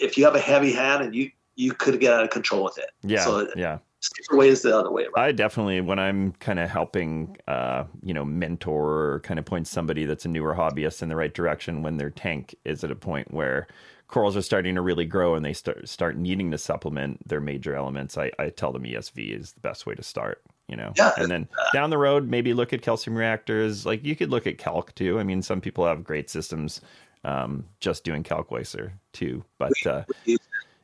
if 0.00 0.18
you 0.18 0.24
have 0.24 0.34
a 0.34 0.40
heavy 0.40 0.72
hand 0.72 1.04
and 1.04 1.14
you 1.14 1.30
you 1.60 1.72
could 1.72 2.00
get 2.00 2.12
out 2.12 2.24
of 2.24 2.30
control 2.30 2.64
with 2.64 2.78
it. 2.78 2.90
Yeah, 3.02 3.24
so 3.24 3.46
yeah. 3.54 3.78
safer 4.00 4.36
way 4.36 4.48
is 4.48 4.62
the 4.62 4.76
other 4.76 4.90
way 4.90 5.02
around. 5.02 5.24
I 5.24 5.32
definitely, 5.32 5.82
when 5.82 5.98
I'm 5.98 6.32
kind 6.32 6.58
of 6.58 6.70
helping, 6.70 7.36
uh, 7.46 7.84
you 8.02 8.14
know, 8.14 8.24
mentor 8.24 9.12
or 9.12 9.20
kind 9.20 9.38
of 9.38 9.44
point 9.44 9.66
somebody 9.66 10.06
that's 10.06 10.24
a 10.24 10.28
newer 10.28 10.54
hobbyist 10.54 11.02
in 11.02 11.10
the 11.10 11.16
right 11.16 11.32
direction 11.32 11.82
when 11.82 11.98
their 11.98 12.10
tank 12.10 12.54
is 12.64 12.82
at 12.82 12.90
a 12.90 12.96
point 12.96 13.32
where 13.32 13.68
corals 14.10 14.36
are 14.36 14.42
starting 14.42 14.74
to 14.74 14.80
really 14.80 15.04
grow 15.04 15.34
and 15.34 15.44
they 15.44 15.52
start 15.52 15.88
start 15.88 16.16
needing 16.16 16.50
to 16.50 16.58
supplement 16.58 17.26
their 17.28 17.40
major 17.40 17.74
elements, 17.74 18.18
I, 18.18 18.30
I 18.38 18.50
tell 18.50 18.72
them 18.72 18.82
ESV 18.82 19.38
is 19.38 19.52
the 19.52 19.60
best 19.60 19.86
way 19.86 19.94
to 19.94 20.02
start. 20.02 20.42
You 20.68 20.76
know, 20.76 20.92
Yeah. 20.96 21.12
and 21.16 21.28
then 21.28 21.48
down 21.72 21.90
the 21.90 21.98
road, 21.98 22.28
maybe 22.28 22.54
look 22.54 22.72
at 22.72 22.80
calcium 22.80 23.16
reactors. 23.16 23.84
Like 23.84 24.04
you 24.04 24.14
could 24.14 24.30
look 24.30 24.46
at 24.46 24.58
calc 24.58 24.94
too. 24.94 25.18
I 25.18 25.24
mean, 25.24 25.42
some 25.42 25.60
people 25.60 25.84
have 25.84 26.04
great 26.04 26.30
systems 26.30 26.80
um, 27.24 27.64
just 27.80 28.04
doing 28.04 28.22
calc 28.22 28.48
kalkwasser 28.48 28.92
too, 29.12 29.44
but 29.58 29.72
uh, 29.84 30.04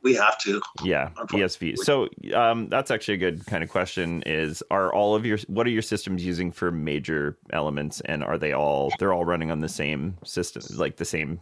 we 0.01 0.13
have 0.15 0.37
to 0.39 0.61
yeah, 0.83 1.09
ESV. 1.17 1.77
So 1.79 2.07
um, 2.33 2.69
that's 2.69 2.91
actually 2.91 3.15
a 3.15 3.17
good 3.17 3.45
kind 3.45 3.63
of 3.63 3.69
question. 3.69 4.23
Is 4.25 4.63
are 4.71 4.93
all 4.93 5.15
of 5.15 5.25
your 5.25 5.37
what 5.47 5.67
are 5.67 5.71
your 5.71 5.81
systems 5.81 6.25
using 6.25 6.51
for 6.51 6.71
major 6.71 7.37
elements, 7.51 8.01
and 8.01 8.23
are 8.23 8.37
they 8.37 8.53
all 8.53 8.91
they're 8.99 9.13
all 9.13 9.25
running 9.25 9.51
on 9.51 9.59
the 9.59 9.69
same 9.69 10.17
system, 10.23 10.63
like 10.77 10.97
the 10.97 11.05
same 11.05 11.39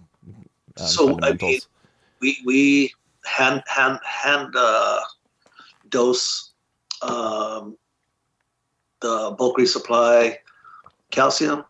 um, 0.79 0.87
So, 0.87 1.17
I 1.21 1.33
mean, 1.33 1.59
we 2.21 2.37
we 2.45 2.93
hand 3.25 3.63
hand 3.67 3.99
hand 4.03 4.53
uh, 4.57 4.99
dose 5.89 6.51
um, 7.01 7.77
the 9.01 9.35
bulk 9.37 9.57
resupply 9.57 10.35
calcium 11.11 11.63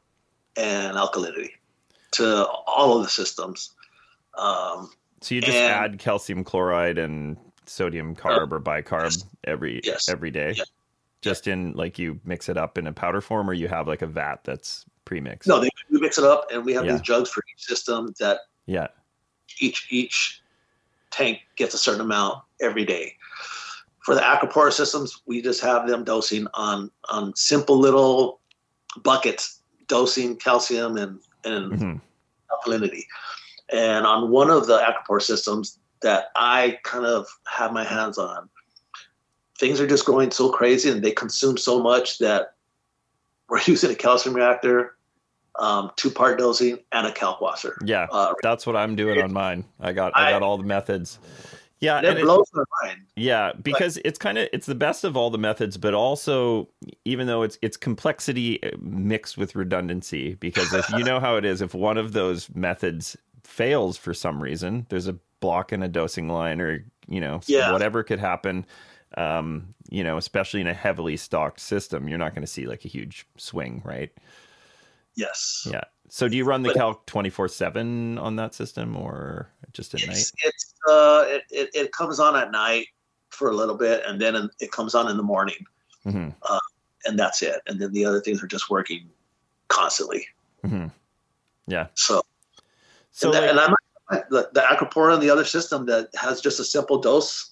and 0.55 0.95
alkalinity 0.97 1.51
to 2.11 2.47
all 2.47 2.97
of 2.97 3.03
the 3.03 3.09
systems. 3.09 3.71
Um, 4.37 4.89
so 5.21 5.35
you 5.35 5.41
just 5.41 5.57
and- 5.57 5.93
add 5.93 5.99
calcium 5.99 6.43
chloride 6.43 6.97
and 6.97 7.37
sodium 7.65 8.15
carb 8.15 8.51
or 8.51 8.59
bicarb 8.59 9.05
yes. 9.05 9.25
every 9.45 9.81
Yes. 9.83 10.07
every 10.09 10.29
day, 10.31 10.53
Yeah. 10.55 10.63
just 11.21 11.47
in 11.47 11.73
like 11.73 11.97
you 11.97 12.19
mix 12.23 12.47
it 12.47 12.57
up 12.57 12.77
in 12.77 12.85
a 12.87 12.93
powder 12.93 13.21
form, 13.21 13.49
or 13.49 13.53
you 13.53 13.67
have 13.67 13.87
like 13.87 14.01
a 14.01 14.07
vat 14.07 14.43
that's 14.43 14.85
pre-mixed. 15.05 15.47
no, 15.47 15.59
they, 15.59 15.69
we 15.91 15.99
mix 15.99 16.17
it 16.17 16.23
up, 16.23 16.47
and 16.51 16.63
we 16.65 16.73
have 16.73 16.85
Yeah. 16.85 16.93
these 16.93 17.01
jugs 17.01 17.29
for 17.29 17.43
each 17.53 17.63
system 17.65 18.13
that 18.19 18.39
Yeah. 18.65 18.87
each 19.59 19.87
each 19.89 20.41
tank 21.11 21.39
gets 21.55 21.73
a 21.73 21.77
certain 21.77 22.01
amount 22.01 22.43
every 22.61 22.83
day. 22.85 23.15
For 24.03 24.15
the 24.15 24.21
Acropora 24.21 24.71
systems, 24.71 25.21
we 25.25 25.41
just 25.41 25.61
have 25.61 25.87
them 25.87 26.03
dosing 26.03 26.47
on 26.53 26.91
on 27.09 27.35
simple 27.35 27.77
little 27.79 28.39
buckets, 29.03 29.61
dosing 29.87 30.35
calcium 30.37 30.97
and 30.97 31.19
and 31.43 31.71
Mhm. 31.71 32.01
alkalinity. 32.51 33.05
And 33.69 34.05
on 34.05 34.29
one 34.29 34.49
of 34.49 34.67
the 34.67 34.77
Acropora 34.77 35.21
systems 35.21 35.79
that 36.01 36.31
I 36.35 36.79
kind 36.83 37.05
of 37.05 37.27
have 37.47 37.71
my 37.71 37.83
hands 37.83 38.17
on, 38.17 38.49
things 39.57 39.79
are 39.79 39.87
just 39.87 40.05
going 40.05 40.31
so 40.31 40.51
crazy 40.51 40.89
and 40.89 41.03
they 41.03 41.11
consume 41.11 41.57
so 41.57 41.81
much 41.81 42.17
that 42.19 42.55
we're 43.47 43.61
using 43.65 43.91
a 43.91 43.95
calcium 43.95 44.35
reactor, 44.35 44.94
um, 45.59 45.91
two 45.95 46.09
part 46.11 46.37
dosing, 46.37 46.79
and 46.91 47.07
a 47.07 47.11
kalkwasser. 47.11 47.75
Yeah. 47.83 48.07
Uh, 48.11 48.33
That's 48.43 48.65
what 48.67 48.75
I'm 48.75 48.95
doing 48.95 49.21
on 49.21 49.31
mine. 49.33 49.65
I 49.79 49.93
got 49.93 50.11
I 50.15 50.27
I- 50.27 50.31
got 50.31 50.41
all 50.43 50.57
the 50.57 50.63
methods. 50.63 51.19
Yeah, 51.81 51.99
it 51.99 52.05
and 52.05 52.19
it- 52.19 52.23
blows 52.23 52.49
my 52.53 52.63
mind. 52.83 53.01
Yeah, 53.17 53.51
because 53.61 53.97
it's 54.05 54.17
kind 54.17 54.37
of 54.37 54.47
it's 54.53 54.65
the 54.65 54.75
best 54.75 55.03
of 55.03 55.17
all 55.17 55.29
the 55.29 55.37
methods, 55.37 55.77
but 55.77 55.93
also 55.93 56.69
even 57.03 57.27
though 57.27 57.43
it's 57.43 57.57
it's 57.61 57.77
complexity 57.77 58.59
mixed 58.79 59.37
with 59.37 59.55
redundancy. 59.55 60.35
Because 60.35 60.73
if 60.73 60.89
you 60.91 61.03
know 61.03 61.19
how 61.19 61.35
it 61.35 61.45
is, 61.45 61.61
if 61.61 61.73
one 61.73 61.97
of 61.97 62.13
those 62.13 62.49
methods 62.55 63.17
fails 63.43 63.97
for 63.97 64.13
some 64.13 64.41
reason, 64.41 64.85
there's 64.89 65.07
a 65.07 65.17
block 65.41 65.73
in 65.73 65.83
a 65.83 65.87
dosing 65.87 66.27
line, 66.29 66.61
or 66.61 66.83
you 67.07 67.19
know 67.19 67.41
Yeah. 67.45 67.71
whatever 67.73 68.03
could 68.03 68.19
happen. 68.19 68.65
Um, 69.17 69.75
you 69.89 70.03
know, 70.03 70.17
especially 70.17 70.61
in 70.61 70.67
a 70.67 70.73
heavily 70.73 71.15
stocked 71.17 71.59
system, 71.59 72.07
you're 72.09 72.17
not 72.17 72.33
going 72.33 72.41
to 72.41 72.51
see 72.51 72.65
like 72.65 72.83
a 72.85 72.89
huge 72.89 73.27
swing, 73.37 73.81
right? 73.85 74.11
Yes. 75.15 75.67
Yeah. 75.71 75.83
So 76.09 76.27
do 76.29 76.37
you 76.37 76.45
run 76.45 76.61
the 76.61 76.69
But- 76.69 76.75
calc 76.77 77.05
twenty 77.05 77.29
four 77.29 77.47
seven 77.47 78.17
on 78.19 78.35
that 78.37 78.53
system, 78.53 78.95
or 78.95 79.49
just 79.73 79.93
at 79.93 80.01
night? 80.01 80.17
It's, 80.17 80.31
it's 80.43 80.73
uh, 80.87 81.23
it, 81.27 81.43
it, 81.49 81.69
it 81.73 81.91
comes 81.91 82.19
on 82.19 82.35
at 82.35 82.51
night 82.51 82.87
for 83.29 83.49
a 83.49 83.53
little 83.55 83.75
bit, 83.75 84.03
and 84.05 84.19
then 84.21 84.49
it 84.59 84.71
comes 84.71 84.95
on 84.95 85.09
in 85.09 85.17
the 85.17 85.23
morning, 85.23 85.65
hmm 86.03 86.29
and 87.07 87.19
that's 87.19 87.41
it. 87.43 87.61
And 87.67 87.79
then 87.79 87.91
the 87.91 88.03
other 88.05 88.19
things 88.19 88.41
are 88.41 88.47
just 88.47 88.69
working 88.69 89.07
constantly. 89.67 90.27
hmm 90.63 90.87
Yeah. 91.67 91.87
So, 91.95 92.23
So 93.11 93.27
and, 93.27 93.35
that- 93.35 93.41
like- 93.41 93.49
and 93.51 93.59
I'm 93.59 94.23
the, 94.29 94.49
the 94.53 94.61
Acropora 94.61 95.13
and 95.15 95.21
the 95.21 95.29
other 95.31 95.45
system 95.45 95.85
that 95.87 96.09
has 96.15 96.39
just 96.41 96.59
a 96.59 96.63
simple 96.63 96.99
dose 96.99 97.51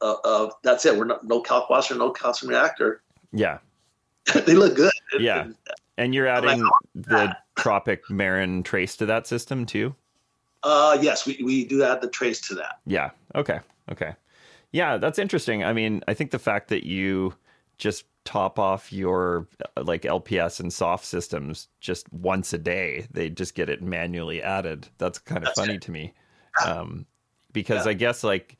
of, 0.00 0.18
of 0.24 0.52
that's 0.64 0.84
it. 0.86 0.96
We're 0.96 1.04
not 1.04 1.24
no 1.26 1.40
kalkwasser, 1.42 1.96
no 1.96 2.10
calcium 2.10 2.50
reactor. 2.50 3.02
yeah. 3.32 3.58
they 4.46 4.54
look 4.54 4.76
good. 4.76 4.92
Yeah. 5.18 5.48
And 5.98 6.14
you're 6.14 6.26
adding 6.26 6.66
the 6.94 7.36
Tropic 7.56 8.08
Marin 8.10 8.62
trace 8.62 8.96
to 8.96 9.06
that 9.06 9.26
system 9.26 9.66
too? 9.66 9.94
Uh, 10.62 10.96
yes, 11.00 11.26
we, 11.26 11.40
we 11.44 11.64
do 11.64 11.82
add 11.82 12.00
the 12.00 12.08
trace 12.08 12.40
to 12.48 12.54
that. 12.54 12.78
Yeah. 12.86 13.10
Okay. 13.34 13.60
Okay. 13.90 14.14
Yeah, 14.70 14.96
that's 14.96 15.18
interesting. 15.18 15.64
I 15.64 15.72
mean, 15.72 16.02
I 16.08 16.14
think 16.14 16.30
the 16.30 16.38
fact 16.38 16.68
that 16.68 16.86
you 16.86 17.34
just 17.78 18.04
top 18.24 18.58
off 18.58 18.92
your 18.92 19.48
uh, 19.76 19.82
like 19.82 20.02
LPS 20.02 20.60
and 20.60 20.72
soft 20.72 21.04
systems 21.04 21.68
just 21.80 22.10
once 22.12 22.52
a 22.52 22.58
day, 22.58 23.06
they 23.10 23.28
just 23.28 23.54
get 23.54 23.68
it 23.68 23.82
manually 23.82 24.40
added. 24.40 24.88
That's 24.98 25.18
kind 25.18 25.38
of 25.38 25.46
That's 25.46 25.60
funny 25.60 25.74
it. 25.74 25.82
to 25.82 25.90
me. 25.90 26.14
Um, 26.64 27.06
because 27.52 27.84
Yeah. 27.84 27.90
I 27.90 27.94
guess 27.94 28.24
like 28.24 28.56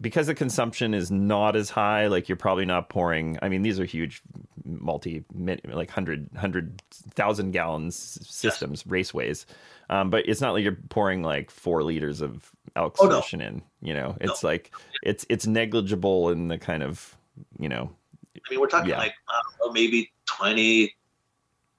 because 0.00 0.26
the 0.26 0.34
consumption 0.34 0.94
is 0.94 1.10
not 1.10 1.56
as 1.56 1.70
high, 1.70 2.06
like 2.08 2.28
you're 2.28 2.36
probably 2.36 2.64
not 2.64 2.88
pouring. 2.88 3.38
I 3.42 3.48
mean, 3.48 3.62
these 3.62 3.78
are 3.78 3.84
huge, 3.84 4.22
multi, 4.64 5.24
like 5.34 5.90
hundred, 5.90 6.28
hundred 6.36 6.82
thousand 6.92 7.52
gallons 7.52 7.96
systems, 8.28 8.82
raceways. 8.84 9.44
Um, 9.90 10.10
but 10.10 10.28
it's 10.28 10.40
not 10.40 10.52
like 10.54 10.64
you're 10.64 10.78
pouring 10.88 11.22
like 11.22 11.50
four 11.50 11.82
liters 11.82 12.20
of 12.20 12.50
alk 12.76 12.96
Oh, 12.98 13.04
no. 13.04 13.10
solution 13.10 13.40
in. 13.40 13.62
You 13.82 13.94
know, 13.94 14.16
it's 14.20 14.42
like 14.42 14.72
it's 15.02 15.24
it's 15.28 15.46
negligible 15.46 16.30
in 16.30 16.48
the 16.48 16.58
kind 16.58 16.82
of 16.82 17.16
you 17.58 17.68
know, 17.68 17.90
I 18.36 18.50
mean, 18.50 18.60
we're 18.60 18.66
talking 18.68 18.90
Yeah. 18.90 18.98
like, 18.98 19.14
know, 19.60 19.72
maybe 19.72 20.10
20, 20.26 20.94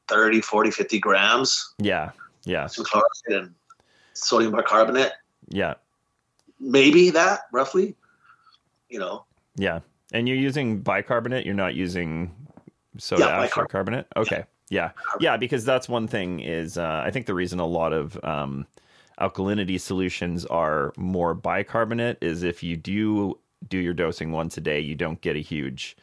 30, 0.07 0.41
40, 0.41 0.71
50 0.71 0.99
grams 0.99 1.73
yeah, 1.79 2.11
yeah, 2.43 2.67
some 2.67 2.85
chloride 2.85 3.05
and 3.27 3.55
sodium 4.13 4.51
bicarbonate. 4.53 5.11
yeah, 5.49 5.73
Maybe 6.59 7.09
that 7.09 7.41
roughly, 7.51 7.95
you 8.95 9.01
know. 9.01 9.25
yeah. 9.57 9.81
And 10.13 10.27
you're 10.29 10.37
using 10.37 10.79
bicarbonate. 10.79 11.45
You're 11.45 11.55
not 11.55 11.75
using 11.75 12.33
soda 12.97 13.23
Yeah, 13.23 13.41
ash 13.43 13.57
or 13.57 13.67
carbonate. 13.67 14.05
Okay. 14.15 14.45
Yeah. 14.69 14.91
Yeah. 15.19 15.35
Because 15.35 15.65
that's 15.65 15.89
one 15.89 16.07
thing 16.07 16.39
is 16.39 16.77
uh, 16.77 17.03
I 17.05 17.11
think 17.11 17.25
the 17.25 17.33
reason 17.33 17.59
a 17.59 17.65
lot 17.65 17.91
of 17.91 18.17
um, 18.23 18.65
alkalinity 19.19 19.79
solutions 19.81 20.45
are 20.45 20.93
more 20.95 21.33
bicarbonate 21.33 22.17
is 22.21 22.43
if 22.43 22.63
you 22.63 22.77
do 22.77 23.37
do 23.67 23.77
your 23.79 23.93
dosing 23.93 24.31
once 24.31 24.57
a 24.57 24.61
day, 24.61 24.79
you 24.79 24.95
don't 24.95 25.19
get 25.19 25.35
a 25.35 25.41
huge 25.41 25.97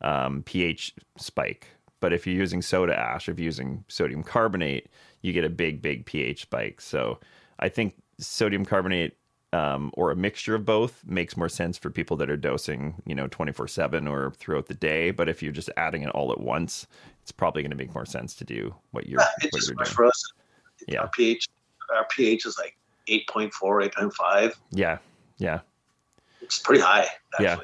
um, 0.00 0.42
pH 0.44 0.94
spike. 1.18 1.66
But 2.00 2.14
if 2.14 2.26
you're 2.26 2.36
using 2.36 2.62
soda 2.62 2.98
ash, 2.98 3.28
if 3.28 3.38
you're 3.38 3.44
using 3.44 3.84
sodium 3.88 4.22
carbonate, 4.22 4.88
you 5.20 5.34
get 5.34 5.44
a 5.44 5.50
big, 5.50 5.82
big 5.82 6.06
pH 6.06 6.42
spike. 6.42 6.80
So 6.80 7.18
I 7.58 7.68
think 7.68 7.96
sodium 8.18 8.64
carbonate 8.64 9.17
um, 9.52 9.90
or 9.94 10.10
a 10.10 10.16
mixture 10.16 10.54
of 10.54 10.64
both 10.64 11.02
makes 11.06 11.36
more 11.36 11.48
sense 11.48 11.78
for 11.78 11.90
people 11.90 12.16
that 12.18 12.28
are 12.28 12.36
dosing, 12.36 12.94
you 13.06 13.14
know, 13.14 13.26
24 13.28 13.68
7 13.68 14.06
or 14.06 14.32
throughout 14.32 14.66
the 14.66 14.74
day. 14.74 15.10
But 15.10 15.28
if 15.28 15.42
you're 15.42 15.52
just 15.52 15.70
adding 15.76 16.02
it 16.02 16.10
all 16.10 16.32
at 16.32 16.40
once, 16.40 16.86
it's 17.22 17.32
probably 17.32 17.62
going 17.62 17.70
to 17.70 17.76
make 17.76 17.94
more 17.94 18.06
sense 18.06 18.34
to 18.36 18.44
do 18.44 18.74
what 18.90 19.06
you're, 19.06 19.20
Yeah, 19.20 19.26
what 19.42 19.52
just 19.54 19.68
you're 19.68 19.76
doing. 19.76 19.86
for 19.86 20.04
us. 20.06 20.22
Yeah. 20.86 21.00
Our 21.00 21.08
pH, 21.08 21.48
our 21.94 22.06
pH 22.10 22.46
is 22.46 22.58
like 22.58 22.76
8.4, 23.08 23.50
8.5. 23.90 24.54
Yeah. 24.70 24.98
Yeah. 25.38 25.60
It's 26.42 26.58
pretty 26.58 26.82
high, 26.82 27.08
Yeah. 27.40 27.56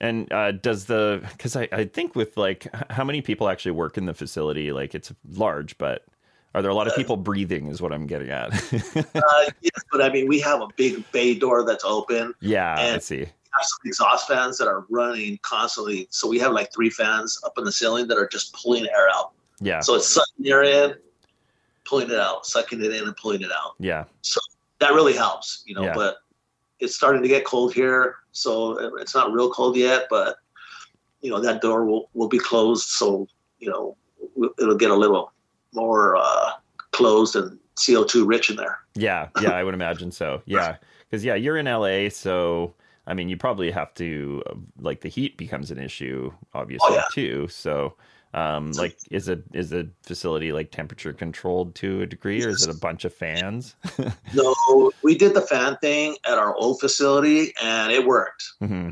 And 0.00 0.32
uh, 0.32 0.52
does 0.52 0.84
the, 0.84 1.20
because 1.32 1.56
I, 1.56 1.68
I 1.72 1.84
think 1.84 2.14
with 2.14 2.36
like, 2.36 2.68
how 2.90 3.02
many 3.04 3.20
people 3.20 3.48
actually 3.48 3.72
work 3.72 3.98
in 3.98 4.06
the 4.06 4.14
facility? 4.14 4.70
Like 4.72 4.94
it's 4.94 5.12
large, 5.30 5.76
but 5.76 6.04
are 6.54 6.62
there 6.62 6.70
a 6.70 6.74
lot 6.74 6.86
of 6.86 6.92
Uh, 6.94 6.96
people 6.96 7.16
breathing, 7.16 7.68
is 7.68 7.80
what 7.82 7.92
I'm 7.92 8.06
getting 8.06 8.30
at? 8.30 8.50
Uh, 9.14 9.44
yes, 9.60 9.82
but 9.92 10.00
I 10.02 10.10
mean, 10.10 10.26
we 10.28 10.40
have 10.40 10.60
a 10.60 10.68
big 10.76 11.04
bay 11.12 11.34
door 11.34 11.64
that's 11.64 11.84
open. 11.84 12.34
yeah. 12.40 12.74
I 12.78 12.82
And- 12.84 13.02
see. 13.02 13.16
We 13.18 13.60
have 13.62 13.64
some 13.64 13.78
exhaust 13.86 14.28
fans 14.28 14.58
that 14.58 14.68
are 14.68 14.84
running 14.90 15.38
constantly. 15.42 16.06
So 16.10 16.28
we 16.28 16.38
have 16.38 16.52
like 16.52 16.72
three 16.72 16.90
fans 16.90 17.40
up 17.44 17.56
in 17.58 17.64
the 17.64 17.72
ceiling 17.72 18.06
that 18.08 18.16
are 18.18 18.28
just 18.28 18.52
pulling 18.54 18.86
air 18.86 19.08
out. 19.12 19.32
Yeah. 19.60 19.80
So 19.80 19.94
it's 19.96 20.06
sucking 20.08 20.46
air 20.46 20.62
in, 20.62 20.94
pulling 21.84 22.10
it 22.10 22.18
out, 22.20 22.46
sucking 22.46 22.84
it 22.84 22.92
in, 22.92 23.04
and 23.04 23.16
pulling 23.16 23.40
it 23.42 23.50
out. 23.50 23.74
Yeah. 23.80 24.04
So 24.22 24.38
that 24.78 24.92
really 24.92 25.14
helps, 25.14 25.64
you 25.66 25.74
know. 25.74 25.82
Yeah. 25.82 25.94
But 25.94 26.18
it's 26.78 26.94
starting 26.94 27.22
to 27.22 27.28
get 27.28 27.44
cold 27.44 27.74
here, 27.74 28.16
so 28.32 28.96
it's 28.98 29.14
not 29.14 29.32
real 29.32 29.50
cold 29.50 29.76
yet. 29.76 30.06
But 30.10 30.36
you 31.22 31.30
know 31.30 31.40
that 31.40 31.60
door 31.60 31.84
will 31.84 32.10
will 32.14 32.28
be 32.28 32.38
closed, 32.38 32.86
so 32.88 33.26
you 33.58 33.68
know 33.70 33.96
it'll 34.60 34.76
get 34.76 34.90
a 34.92 34.94
little 34.94 35.32
more 35.74 36.16
uh, 36.16 36.52
closed 36.92 37.36
and 37.36 37.58
CO 37.84 38.04
two 38.04 38.24
rich 38.24 38.50
in 38.50 38.56
there. 38.56 38.78
Yeah, 38.94 39.28
yeah, 39.40 39.52
I 39.52 39.62
would 39.64 39.74
imagine 39.74 40.10
so. 40.10 40.42
Yeah, 40.46 40.76
because 41.08 41.24
yeah, 41.24 41.34
you're 41.34 41.56
in 41.56 41.66
LA, 41.66 42.08
so 42.10 42.74
I 43.06 43.14
mean, 43.14 43.28
you 43.28 43.36
probably 43.36 43.70
have 43.70 43.94
to 43.94 44.42
uh, 44.46 44.54
like 44.78 45.00
the 45.00 45.08
heat 45.08 45.36
becomes 45.36 45.70
an 45.70 45.78
issue, 45.78 46.32
obviously 46.54 46.88
Oh, 46.90 46.94
yeah. 46.94 47.04
too. 47.10 47.48
So, 47.48 47.94
um, 48.34 48.76
like, 48.76 48.98
is 49.10 49.28
it 49.28 49.44
is 49.52 49.70
the 49.70 49.90
facility 50.02 50.52
like 50.52 50.70
temperature 50.70 51.12
controlled 51.12 51.74
to 51.76 52.02
a 52.02 52.06
degree, 52.06 52.42
or 52.42 52.48
is 52.48 52.62
it 52.62 52.68
a 52.68 52.74
bunch 52.74 53.04
of 53.04 53.14
fans? 53.14 53.76
No, 54.32 54.92
we 55.02 55.16
did 55.16 55.32
the 55.32 55.40
fan 55.40 55.78
thing 55.78 56.16
at 56.26 56.38
our 56.38 56.54
old 56.54 56.80
facility, 56.80 57.54
and 57.62 57.90
it 57.90 58.06
worked. 58.06 58.44
hmm 58.60 58.90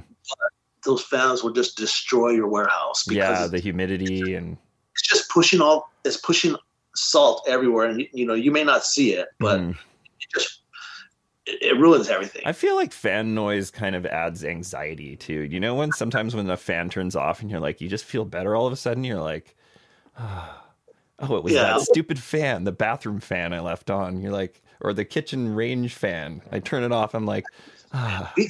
Those 0.84 1.04
fans 1.04 1.42
will 1.42 1.52
just 1.52 1.76
destroy 1.76 2.30
your 2.30 2.48
warehouse 2.48 3.04
because 3.04 3.40
Yeah, 3.40 3.46
the 3.46 3.58
humidity 3.58 4.34
and 4.34 4.56
it's 4.94 5.06
just 5.06 5.28
pushing 5.30 5.60
all 5.60 5.90
it's 6.04 6.16
pushing 6.16 6.56
salt 6.96 7.44
everywhere, 7.48 7.86
and 7.86 8.06
you 8.12 8.26
know 8.26 8.34
you 8.34 8.50
may 8.50 8.64
not 8.64 8.84
see 8.84 9.12
it, 9.14 9.28
but 9.38 9.60
Mhm. 9.60 9.70
it 9.70 10.28
just 10.34 10.62
it, 11.46 11.62
it 11.62 11.78
ruins 11.78 12.08
everything. 12.08 12.42
I 12.44 12.52
feel 12.52 12.74
like 12.74 12.92
fan 12.92 13.34
noise 13.34 13.70
kind 13.70 13.94
of 13.94 14.04
adds 14.06 14.44
anxiety 14.44 15.16
too. 15.16 15.42
You 15.42 15.60
know, 15.60 15.74
when 15.74 15.92
sometimes 15.92 16.34
when 16.34 16.46
the 16.46 16.56
fan 16.56 16.90
turns 16.90 17.16
off 17.16 17.40
and 17.40 17.50
you're 17.50 17.60
like, 17.60 17.80
you 17.80 17.88
just 17.88 18.04
feel 18.04 18.24
better 18.24 18.54
all 18.56 18.66
of 18.66 18.72
a 18.72 18.76
sudden. 18.76 19.04
You're 19.04 19.20
like, 19.20 19.54
oh, 20.18 21.36
it 21.36 21.44
was 21.44 21.52
Yeah. 21.52 21.74
that 21.74 21.80
stupid 21.80 22.18
fan, 22.18 22.64
the 22.64 22.72
bathroom 22.72 23.20
fan 23.20 23.52
I 23.52 23.60
left 23.60 23.90
on. 23.90 24.20
You're 24.20 24.32
like, 24.32 24.62
or 24.80 24.92
the 24.92 25.04
kitchen 25.04 25.54
range 25.54 25.94
fan. 25.94 26.42
I 26.52 26.58
turn 26.58 26.82
it 26.82 26.92
off. 26.92 27.14
I'm 27.14 27.26
like, 27.26 27.46
ah, 27.92 28.32
I 28.36 28.48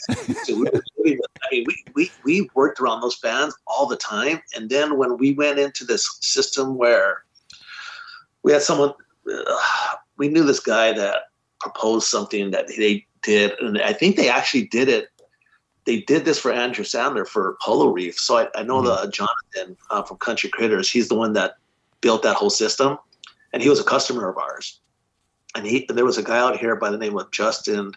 mean, 1.52 1.64
we, 1.66 1.84
we 1.94 2.10
we 2.24 2.50
worked 2.54 2.80
around 2.80 3.00
those 3.00 3.16
fans 3.16 3.54
all 3.66 3.86
the 3.86 3.96
time, 3.96 4.40
and 4.54 4.68
then 4.68 4.98
when 4.98 5.18
we 5.18 5.32
went 5.32 5.58
into 5.58 5.84
this 5.84 6.18
system 6.20 6.76
where 6.76 7.22
we 8.46 8.52
had 8.52 8.62
someone, 8.62 8.94
uh, 9.28 9.94
we 10.18 10.28
knew 10.28 10.44
this 10.44 10.60
guy 10.60 10.92
that 10.92 11.24
proposed 11.58 12.06
something 12.06 12.52
that 12.52 12.68
they 12.68 13.04
did, 13.22 13.58
and 13.58 13.82
I 13.82 13.92
think 13.92 14.14
they 14.14 14.28
actually 14.28 14.66
did 14.68 14.88
it. 14.88 15.08
They 15.84 16.02
did 16.02 16.24
this 16.24 16.38
for 16.38 16.52
Andrew 16.52 16.84
Sandler 16.84 17.26
for 17.26 17.58
Polo 17.60 17.88
Reef. 17.88 18.16
So 18.18 18.38
I, 18.38 18.48
I 18.54 18.62
know 18.62 18.82
the 18.82 19.10
Jonathan 19.10 19.76
uh, 19.90 20.02
from 20.04 20.18
Country 20.18 20.48
Critters. 20.48 20.88
He's 20.88 21.08
the 21.08 21.16
one 21.16 21.32
that 21.32 21.56
built 22.00 22.22
that 22.22 22.36
whole 22.36 22.50
system, 22.50 22.98
and 23.52 23.64
he 23.64 23.68
was 23.68 23.80
a 23.80 23.84
customer 23.84 24.28
of 24.28 24.38
ours. 24.38 24.80
And 25.56 25.66
he 25.66 25.84
there 25.88 26.04
was 26.04 26.18
a 26.18 26.22
guy 26.22 26.38
out 26.38 26.56
here 26.56 26.76
by 26.76 26.90
the 26.90 26.98
name 26.98 27.18
of 27.18 27.32
Justin 27.32 27.92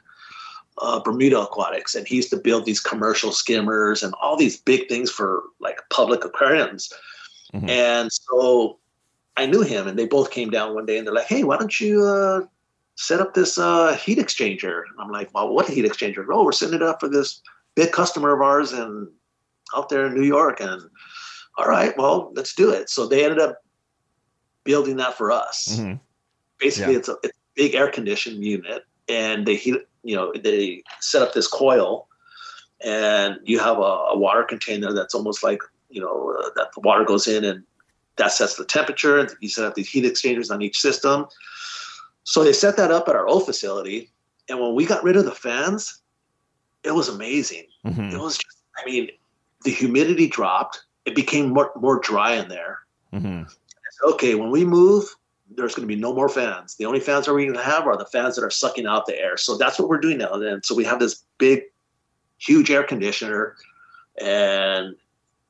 uh, 0.80 1.00
Bermuda 1.00 1.42
Aquatics, 1.42 1.94
and 1.94 2.08
he 2.08 2.16
used 2.16 2.32
to 2.32 2.38
build 2.38 2.66
these 2.66 2.80
commercial 2.80 3.32
skimmers 3.32 4.02
and 4.02 4.16
all 4.20 4.36
these 4.36 4.60
big 4.60 4.90
things 4.90 5.12
for 5.12 5.44
like 5.60 5.78
public 5.92 6.26
aquariums. 6.26 6.92
Mhm. 7.54 7.70
And 7.70 8.12
so 8.12 8.80
I 9.40 9.46
knew 9.46 9.62
him, 9.62 9.88
and 9.88 9.98
they 9.98 10.06
both 10.06 10.32
came 10.32 10.50
down 10.50 10.76
one 10.76 10.86
day, 10.86 10.98
and 10.98 11.08
they're 11.08 11.14
like, 11.14 11.28
"Hey, 11.28 11.44
why 11.44 11.58
don't 11.58 11.80
you 11.80 12.04
uh, 12.04 12.42
set 12.96 13.20
up 13.22 13.34
this 13.34 13.58
uh, 13.58 13.96
heat 13.96 14.20
exchanger?" 14.20 14.84
And 14.90 15.00
I'm 15.00 15.12
like, 15.12 15.34
"Well, 15.34 15.54
what 15.54 15.70
heat 15.70 15.86
exchanger? 15.86 16.26
Oh, 16.32 16.44
we're 16.44 16.52
setting 16.52 16.76
it 16.76 16.84
up 16.84 17.00
for 17.00 17.10
this 17.10 17.42
big 17.76 17.92
customer 17.92 18.34
of 18.34 18.42
ours 18.42 18.74
and 18.74 19.08
out 19.76 19.90
there 19.90 20.08
in 20.08 20.14
New 20.14 20.28
York." 20.28 20.60
And 20.60 20.82
all 21.58 21.68
right, 21.68 21.98
well, 21.98 22.32
let's 22.36 22.54
do 22.54 22.70
it. 22.70 22.90
So 22.90 23.08
they 23.08 23.24
ended 23.24 23.40
up 23.40 23.62
building 24.64 24.98
that 24.98 25.18
for 25.18 25.32
us 25.32 25.80
mhm. 25.80 26.00
basically 26.60 26.94
Yeah. 26.94 27.00
it's 27.00 27.10
a, 27.10 27.16
it's 27.24 27.38
a 27.38 27.52
big 27.56 27.76
air 27.76 27.90
conditioned 27.90 28.44
unit 28.44 28.84
and 29.08 29.46
they 29.46 29.56
heat 29.56 29.78
you 30.04 30.16
know 30.16 30.32
they 30.34 30.84
set 31.00 31.22
up 31.22 31.34
this 31.34 31.48
coil 31.48 32.08
and 32.82 33.38
you 33.44 33.60
have 33.60 33.78
a, 33.78 33.92
a 34.14 34.18
water 34.18 34.44
container 34.44 34.94
that's 34.94 35.16
almost 35.16 35.44
like 35.44 35.62
you 35.90 36.02
know 36.02 36.36
uh, 36.40 36.50
that 36.56 36.72
the 36.74 36.82
water 36.82 37.04
goes 37.04 37.28
in 37.28 37.44
and 37.44 37.64
that 38.18 38.32
sets 38.32 38.56
the 38.56 38.66
temperature. 38.66 39.30
You 39.40 39.50
set 39.50 39.66
up 39.66 39.76
these 39.76 39.90
heat 39.90 40.06
exchangers 40.06 40.52
on 40.52 40.62
each 40.62 40.80
system. 40.80 41.28
So 42.24 42.44
they 42.44 42.54
set 42.54 42.78
that 42.78 42.92
up 42.92 43.08
at 43.10 43.16
our 43.16 43.28
old 43.28 43.46
facility, 43.46 44.12
and 44.50 44.60
when 44.60 44.76
we 44.76 44.86
got 44.86 45.04
rid 45.04 45.16
of 45.16 45.26
the 45.26 45.32
fans, 45.32 46.02
it 46.84 46.92
was 46.92 47.10
amazing. 47.10 47.66
Mm-hmm. 47.86 48.10
It 48.16 48.20
was, 48.20 48.38
just, 48.38 48.58
I 48.78 48.86
mean, 48.86 49.10
the 49.64 49.72
humidity 49.72 50.28
dropped. 50.28 50.84
It 51.06 51.16
became 51.16 51.50
more 51.50 51.72
more 51.76 52.00
dry 52.00 52.34
in 52.34 52.50
there. 52.50 52.80
Mm-hmm. 53.14 53.44
okay, 54.12 54.36
when 54.36 54.52
we 54.52 54.64
move, 54.64 55.06
there's 55.56 55.74
going 55.74 55.88
to 55.88 55.94
be 55.94 56.00
no 56.00 56.14
more 56.14 56.30
fans. 56.30 56.76
The 56.76 56.86
only 56.86 57.00
fans 57.00 57.26
that 57.26 57.34
we're 57.34 57.46
going 57.46 57.58
to 57.58 57.64
have 57.64 57.88
are 57.88 57.98
the 57.98 58.06
fans 58.06 58.36
that 58.36 58.44
are 58.44 58.52
sucking 58.52 58.86
out 58.86 59.08
the 59.08 59.20
air. 59.20 59.36
So 59.36 59.58
that's 59.58 59.80
what 59.80 59.90
we're 59.90 60.00
doing 60.00 60.20
now. 60.20 60.34
And 60.34 60.64
so 60.64 60.76
we 60.76 60.84
have 60.86 61.00
this 61.00 61.24
big, 61.40 61.64
huge 62.38 62.70
air 62.70 62.84
conditioner, 62.84 63.56
and 64.22 64.96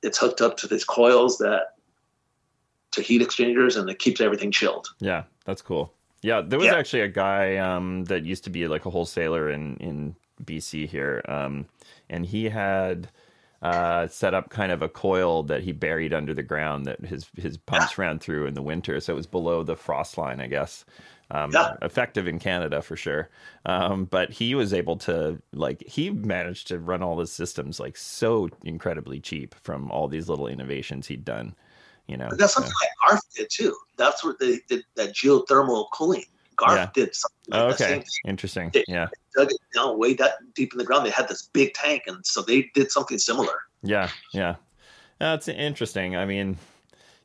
it's 0.01 0.17
hooked 0.17 0.41
up 0.41 0.55
to 0.57 0.67
these 0.67 0.85
coils 0.85 1.37
that 1.39 1.75
to 2.91 3.01
heat 3.01 3.21
exchangers, 3.21 3.75
and 3.75 3.89
it 3.89 3.99
keeps 3.99 4.21
everything 4.21 4.51
chilled. 4.51 4.87
Yeah, 4.99 5.23
that's 5.45 5.61
cool. 5.61 5.93
Yeah, 6.21 6.41
there 6.41 6.59
was 6.59 6.67
yeah. 6.67 6.75
actually 6.75 7.01
a 7.01 7.07
guy 7.07 7.57
um, 7.57 8.03
that 8.05 8.25
used 8.25 8.43
to 8.43 8.49
be 8.49 8.67
like 8.67 8.85
a 8.85 8.89
wholesaler 8.89 9.49
in 9.49 9.77
in 9.77 10.15
BC 10.43 10.87
here, 10.87 11.21
um, 11.27 11.67
and 12.09 12.25
he 12.25 12.49
had 12.49 13.09
uh, 13.61 14.07
set 14.07 14.33
up 14.33 14.49
kind 14.49 14.71
of 14.71 14.81
a 14.81 14.89
coil 14.89 15.43
that 15.43 15.63
he 15.63 15.71
buried 15.71 16.13
under 16.13 16.33
the 16.33 16.43
ground 16.43 16.85
that 16.85 16.99
his 17.01 17.27
his 17.35 17.57
pumps 17.57 17.97
yeah. 17.97 18.05
ran 18.05 18.19
through 18.19 18.47
in 18.47 18.53
the 18.53 18.61
winter, 18.61 18.99
so 18.99 19.13
it 19.13 19.15
was 19.15 19.27
below 19.27 19.63
the 19.63 19.75
frost 19.75 20.17
line, 20.17 20.39
I 20.39 20.47
guess. 20.47 20.85
Um, 21.31 21.51
yeah. 21.53 21.75
effective 21.83 22.27
in 22.27 22.39
Canada 22.39 22.81
for 22.81 22.95
sure. 22.95 23.29
Um, 23.63 24.05
but 24.05 24.31
he 24.31 24.55
was 24.55 24.73
able 24.73 24.97
to 24.97 25.39
like 25.53 25.83
he 25.87 26.09
managed 26.09 26.67
to 26.69 26.79
run 26.79 27.03
all 27.03 27.19
his 27.19 27.31
systems 27.31 27.79
like 27.79 27.97
so 27.97 28.49
incredibly 28.63 29.19
cheap 29.19 29.53
from 29.61 29.91
all 29.91 30.07
these 30.07 30.27
little 30.27 30.47
innovations 30.47 31.05
he'd 31.05 31.23
done. 31.23 31.53
You 32.09 32.17
know, 32.17 32.27
but 32.27 32.39
that's 32.39 32.53
something 32.53 32.71
so. 32.71 32.85
like 32.85 33.11
Garth 33.11 33.33
did 33.35 33.49
too. 33.51 33.75
That's 33.95 34.23
what 34.23 34.39
they 34.39 34.61
did 34.67 34.83
that 34.95 35.13
geothermal 35.13 35.85
cooling. 35.93 36.25
Garth 36.55 36.75
yeah. 36.75 36.89
did 36.95 37.13
something. 37.13 37.37
Like 37.49 37.61
oh, 37.61 37.67
okay, 37.73 38.03
interesting. 38.25 38.71
They, 38.73 38.83
yeah, 38.87 39.05
they 39.05 39.43
dug 39.43 39.51
it 39.51 39.59
down 39.75 39.99
way 39.99 40.15
that 40.15 40.37
deep 40.55 40.73
in 40.73 40.79
the 40.79 40.85
ground. 40.85 41.05
They 41.05 41.11
had 41.11 41.27
this 41.27 41.43
big 41.53 41.75
tank, 41.75 42.03
and 42.07 42.25
so 42.25 42.41
they 42.41 42.71
did 42.73 42.91
something 42.91 43.19
similar. 43.19 43.53
Yeah, 43.83 44.09
yeah, 44.33 44.55
that's 45.19 45.47
interesting. 45.47 46.17
I 46.17 46.25
mean, 46.25 46.57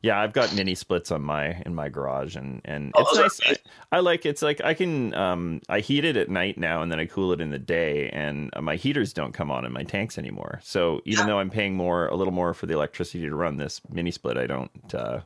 yeah, 0.05 0.21
I've 0.21 0.35
got 0.35 0.55
mini 0.55 0.75
splits 0.75 1.11
on 1.11 1.23
my 1.23 1.63
in 1.65 1.75
my 1.75 1.89
garage, 1.89 2.37
and 2.37 2.61
and 2.67 2.93
oh, 2.95 3.25
it's 3.25 3.41
nice. 3.41 3.59
I, 3.91 3.97
I, 3.97 4.01
like 4.01 4.27
it's 4.27 4.43
like 4.43 4.61
I 4.63 4.75
can 4.75 5.15
um 5.15 5.63
I 5.71 5.81
heat 5.81 6.05
it 6.05 6.19
at 6.19 6.29
night 6.29 6.59
now, 6.59 6.83
and 6.83 6.93
then 6.93 7.01
I 7.01 7.07
cool 7.07 7.33
it 7.33 7.41
in 7.41 7.49
the 7.49 7.59
day, 7.59 8.11
and 8.11 8.51
my 8.61 8.77
heaters 8.77 9.15
don't 9.15 9.33
come 9.33 9.51
on 9.51 9.65
in 9.65 9.73
my 9.73 9.83
tanks 9.83 10.19
anymore. 10.19 10.61
So 10.63 11.01
even 11.07 11.21
yeah. 11.21 11.27
though 11.29 11.39
I'm 11.39 11.49
paying 11.49 11.75
more 11.75 12.09
a 12.09 12.17
little 12.17 12.35
more 12.35 12.53
for 12.53 12.67
the 12.67 12.75
electricity 12.75 13.27
to 13.27 13.35
run 13.35 13.57
this 13.57 13.81
mini 13.91 14.11
split, 14.11 14.37
I 14.37 14.47
don't. 14.47 14.95
uh 14.95 15.21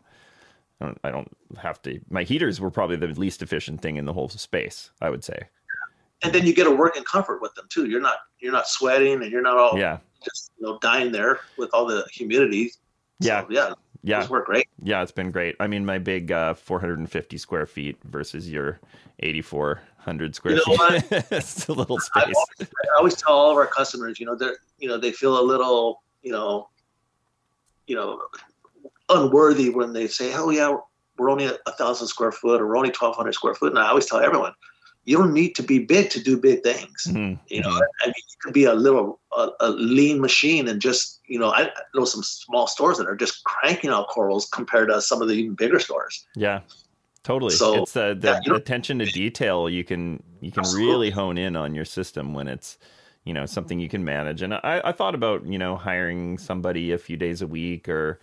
I 0.81 0.85
don't, 0.85 0.99
I 1.03 1.11
don't 1.11 1.37
have 1.61 1.83
to. 1.83 1.99
My 2.09 2.23
heaters 2.23 2.61
were 2.61 2.71
probably 2.71 2.95
the 2.95 3.09
least 3.09 3.43
efficient 3.43 3.83
thing 3.83 3.97
in 3.97 4.05
the 4.05 4.13
whole 4.13 4.29
space. 4.29 4.93
I 5.01 5.11
would 5.11 5.25
say. 5.25 5.49
And 6.23 6.33
then 6.33 6.47
you 6.47 6.55
get 6.55 6.69
a 6.69 6.71
working 6.71 7.03
comfort 7.03 7.43
with 7.43 7.53
them 7.57 7.67
too. 7.69 7.87
You're 7.87 8.01
not 8.01 8.19
you're 8.39 8.53
not 8.53 8.69
sweating, 8.69 9.23
and 9.25 9.33
you're 9.33 9.43
not 9.43 9.59
all 9.59 9.77
yeah 9.77 9.99
just 10.25 10.53
you 10.57 10.67
know 10.67 10.79
dying 10.79 11.11
there 11.11 11.41
with 11.57 11.71
all 11.73 11.85
the 11.85 12.07
humidity. 12.13 12.69
So, 12.69 12.79
yeah 13.27 13.45
yeah, 13.51 13.73
it's 14.05 14.31
worked 14.31 14.47
great. 14.47 14.69
Yeah, 14.83 15.03
it's 15.03 15.13
been 15.13 15.31
great. 15.31 15.57
I 15.61 15.67
mean, 15.67 15.85
my 15.85 15.99
big 15.99 16.31
uh, 16.31 16.55
450 16.55 17.39
square 17.39 17.67
feet 17.67 17.99
versus 18.05 18.51
your 18.51 18.81
8,400 19.21 20.35
square 20.35 20.55
you 20.55 20.63
know 20.67 21.01
feet. 21.01 21.25
it's 21.31 21.69
a 21.69 21.73
little 21.73 21.99
space. 21.99 22.23
I 22.25 22.33
always, 22.33 22.71
I 22.71 22.97
always, 22.97 23.15
tell 23.17 23.35
all 23.35 23.51
of 23.51 23.57
our 23.57 23.67
customers, 23.67 24.21
you 24.21 24.27
know, 24.27 24.37
they're, 24.37 24.57
you 24.79 24.89
know, 24.89 24.99
they 24.99 25.13
feel 25.13 25.39
a 25.39 25.43
little, 25.43 26.03
you 26.23 26.33
know, 26.33 26.69
you 27.87 27.97
know, 27.97 28.21
unworthy 29.09 29.71
when 29.71 29.93
they 29.93 30.07
say, 30.07 30.35
"Oh 30.35 30.51
yeah, 30.51 30.77
we're 31.17 31.31
only 31.31 31.47
a 31.47 31.73
thousand 31.73 32.07
square 32.07 32.33
foot 32.33 32.61
or 32.61 32.67
we're 32.67 32.77
only 32.77 32.91
1,200 32.91 33.33
square 33.33 33.55
foot." 33.55 33.71
And 33.71 33.79
I 33.79 33.89
always 33.89 34.07
tell 34.07 34.21
everyone, 34.21 34.53
you 35.09 35.17
don't 35.17 35.33
need 35.33 35.55
to 35.55 35.63
be 35.63 35.79
big 35.79 36.11
to 36.11 36.23
do 36.23 36.37
big 36.37 36.63
things. 36.63 37.07
Mm-hmm. 37.09 37.41
You 37.49 37.63
know. 37.63 37.71
I 37.71 38.07
mean, 38.07 38.15
you 38.15 38.37
can 38.43 38.53
be 38.53 38.65
a 38.65 38.75
little 38.75 39.19
a, 39.35 39.49
a, 39.61 39.71
lean 39.71 40.21
machine 40.21 40.69
and 40.69 40.83
just 40.83 41.21
you 41.27 41.39
know, 41.39 41.49
I 41.49 41.71
know 41.95 42.05
some 42.05 42.23
small 42.23 42.67
stores 42.67 42.99
that 42.99 43.07
are 43.07 43.17
just 43.17 43.43
cranking 43.45 43.89
out 43.89 44.09
corals 44.09 44.47
compared 44.51 44.91
to 44.91 45.01
some 45.01 45.23
of 45.23 45.29
the 45.29 45.35
even 45.35 45.55
bigger 45.55 45.81
stores. 45.81 46.27
Yeah, 46.37 46.61
totally. 47.23 47.55
So 47.55 47.85
it's 47.85 47.97
uh, 47.97 48.15
the, 48.19 48.39
yeah, 48.45 48.55
attention 48.55 48.99
to 48.99 49.07
detail. 49.07 49.71
You 49.71 49.83
can 49.83 50.23
you 50.43 50.53
can 50.53 50.61
absolutely. 50.61 50.93
really 50.93 51.11
hone 51.11 51.39
in 51.39 51.57
on 51.57 51.75
your 51.75 51.87
system 51.87 52.35
when 52.35 52.47
it's 52.47 52.77
you 53.25 53.33
know 53.33 53.47
something 53.47 53.81
you 53.81 53.89
can 53.89 54.05
manage. 54.05 54.43
And 54.43 54.53
I, 54.53 54.83
I 54.85 54.93
thought 54.93 55.15
about 55.15 55.47
you 55.47 55.59
know 55.59 55.77
hiring 55.77 56.37
somebody 56.37 56.93
a 56.93 56.99
few 56.99 57.17
days 57.17 57.41
a 57.41 57.47
week 57.47 57.89
or 57.89 58.21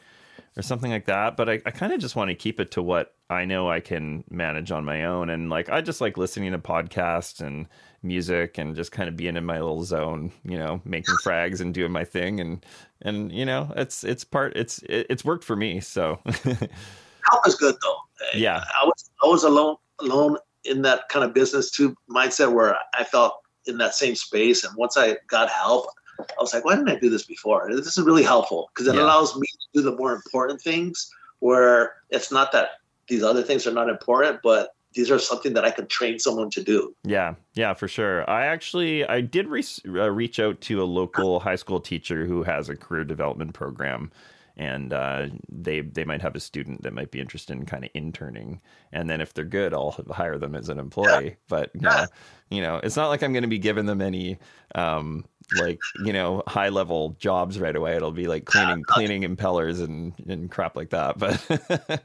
or 0.57 0.61
something 0.61 0.91
like 0.91 1.05
that. 1.05 1.35
But 1.35 1.49
I, 1.49 1.61
I 1.65 1.71
kind 1.71 1.93
of 1.93 1.99
just 1.99 2.15
want 2.15 2.29
to 2.29 2.35
keep 2.35 2.59
it 2.59 2.71
to 2.71 2.81
what 2.81 3.15
I 3.29 3.45
know 3.45 3.69
I 3.69 3.79
can 3.79 4.23
manage 4.29 4.71
on 4.71 4.85
my 4.85 5.05
own. 5.05 5.29
And 5.29 5.49
like, 5.49 5.69
I 5.69 5.81
just 5.81 6.01
like 6.01 6.17
listening 6.17 6.51
to 6.51 6.59
podcasts 6.59 7.41
and 7.41 7.67
music 8.03 8.57
and 8.57 8.75
just 8.75 8.91
kind 8.91 9.09
of 9.09 9.17
being 9.17 9.35
in 9.35 9.45
my 9.45 9.59
little 9.59 9.83
zone, 9.83 10.31
you 10.43 10.57
know, 10.57 10.81
making 10.85 11.15
frags 11.23 11.59
and 11.59 11.73
doing 11.73 11.91
my 11.91 12.03
thing. 12.03 12.39
And, 12.39 12.65
and, 13.01 13.31
you 13.31 13.45
know, 13.45 13.71
it's, 13.75 14.03
it's 14.03 14.23
part, 14.23 14.55
it's, 14.55 14.81
it's 14.87 15.25
worked 15.25 15.43
for 15.43 15.55
me. 15.55 15.79
So 15.79 16.19
help 16.25 17.47
is 17.47 17.55
good 17.55 17.75
though. 17.83 17.97
Yeah. 18.33 18.63
I 18.81 18.85
was, 18.85 19.09
I 19.23 19.27
was 19.27 19.43
alone, 19.43 19.75
alone 19.99 20.37
in 20.63 20.81
that 20.83 21.09
kind 21.09 21.25
of 21.25 21.33
business 21.33 21.71
too 21.71 21.95
mindset 22.09 22.53
where 22.53 22.77
I 22.93 23.03
felt 23.03 23.33
in 23.65 23.77
that 23.79 23.95
same 23.95 24.15
space. 24.15 24.63
And 24.63 24.75
once 24.77 24.97
I 24.97 25.17
got 25.27 25.49
help, 25.49 25.87
I 26.19 26.41
was 26.41 26.53
like, 26.53 26.65
why 26.65 26.75
didn't 26.75 26.89
I 26.89 26.99
do 26.99 27.09
this 27.09 27.25
before? 27.25 27.69
This 27.69 27.97
is 27.97 28.03
really 28.03 28.23
helpful 28.23 28.69
because 28.73 28.87
it 28.87 28.95
yeah. 28.95 29.03
allows 29.03 29.35
me 29.35 29.47
to 29.47 29.81
do 29.81 29.81
the 29.81 29.95
more 29.95 30.13
important 30.13 30.61
things 30.61 31.09
where 31.39 31.95
it's 32.09 32.31
not 32.31 32.51
that 32.51 32.69
these 33.07 33.23
other 33.23 33.43
things 33.43 33.67
are 33.67 33.73
not 33.73 33.89
important, 33.89 34.39
but 34.43 34.69
these 34.93 35.11
are 35.11 35.19
something 35.19 35.53
that 35.53 35.65
I 35.65 35.71
can 35.71 35.87
train 35.87 36.19
someone 36.19 36.49
to 36.51 36.63
do. 36.63 36.95
Yeah, 37.03 37.35
yeah, 37.53 37.73
for 37.73 37.87
sure. 37.87 38.27
I 38.29 38.45
actually 38.45 39.05
I 39.05 39.21
did 39.21 39.47
re- 39.47 39.63
uh, 39.87 40.09
reach 40.09 40.39
out 40.39 40.61
to 40.61 40.81
a 40.81 40.85
local 40.85 41.39
high 41.39 41.57
school 41.57 41.79
teacher 41.79 42.25
who 42.25 42.43
has 42.43 42.69
a 42.69 42.75
career 42.75 43.03
development 43.03 43.53
program 43.53 44.11
and 44.57 44.93
uh, 44.93 45.27
they 45.49 45.81
they 45.81 46.05
might 46.05 46.21
have 46.21 46.35
a 46.35 46.39
student 46.39 46.83
that 46.83 46.93
might 46.93 47.11
be 47.11 47.19
interested 47.19 47.57
in 47.57 47.65
kind 47.65 47.83
of 47.83 47.89
interning, 47.93 48.61
and 48.91 49.09
then 49.09 49.19
if 49.19 49.33
they're 49.33 49.43
good, 49.43 49.73
I'll 49.73 49.91
hire 50.11 50.37
them 50.37 50.55
as 50.55 50.69
an 50.69 50.79
employee. 50.79 51.25
Yeah. 51.25 51.35
But 51.49 51.71
you 51.73 51.81
know, 51.81 52.05
you 52.49 52.61
know, 52.61 52.79
it's 52.81 52.95
not 52.95 53.09
like 53.09 53.21
I'm 53.21 53.33
going 53.33 53.43
to 53.43 53.49
be 53.49 53.59
giving 53.59 53.85
them 53.85 54.01
any 54.01 54.37
um, 54.73 55.25
like 55.53 55.79
you 56.03 56.13
know 56.13 56.43
high 56.47 56.69
level 56.69 57.15
jobs 57.19 57.59
right 57.59 57.75
away. 57.75 57.95
It'll 57.95 58.11
be 58.11 58.27
like 58.27 58.45
cleaning 58.45 58.83
cleaning 58.83 59.23
impellers 59.23 59.83
and 59.83 60.13
and 60.27 60.49
crap 60.49 60.75
like 60.75 60.89
that. 60.89 61.17
But 61.17 61.43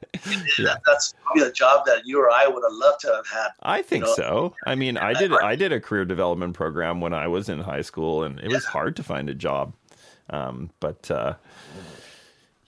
yeah. 0.58 0.76
that's 0.86 1.14
probably 1.22 1.42
a 1.42 1.52
job 1.52 1.86
that 1.86 2.06
you 2.06 2.20
or 2.20 2.30
I 2.30 2.46
would 2.46 2.62
have 2.62 2.72
loved 2.72 3.00
to 3.00 3.08
have 3.08 3.26
had. 3.26 3.48
I 3.62 3.82
think 3.82 4.04
know? 4.04 4.14
so. 4.14 4.54
I 4.66 4.74
mean, 4.74 4.96
I 4.96 5.14
did 5.14 5.32
I 5.32 5.56
did 5.56 5.72
a 5.72 5.80
career 5.80 6.04
development 6.04 6.54
program 6.54 7.00
when 7.00 7.14
I 7.14 7.28
was 7.28 7.48
in 7.48 7.60
high 7.60 7.82
school, 7.82 8.24
and 8.24 8.38
it 8.40 8.48
was 8.48 8.64
hard 8.64 8.96
to 8.96 9.02
find 9.02 9.28
a 9.28 9.34
job. 9.34 9.74
Um, 10.30 10.70
but 10.78 11.10
uh, 11.10 11.34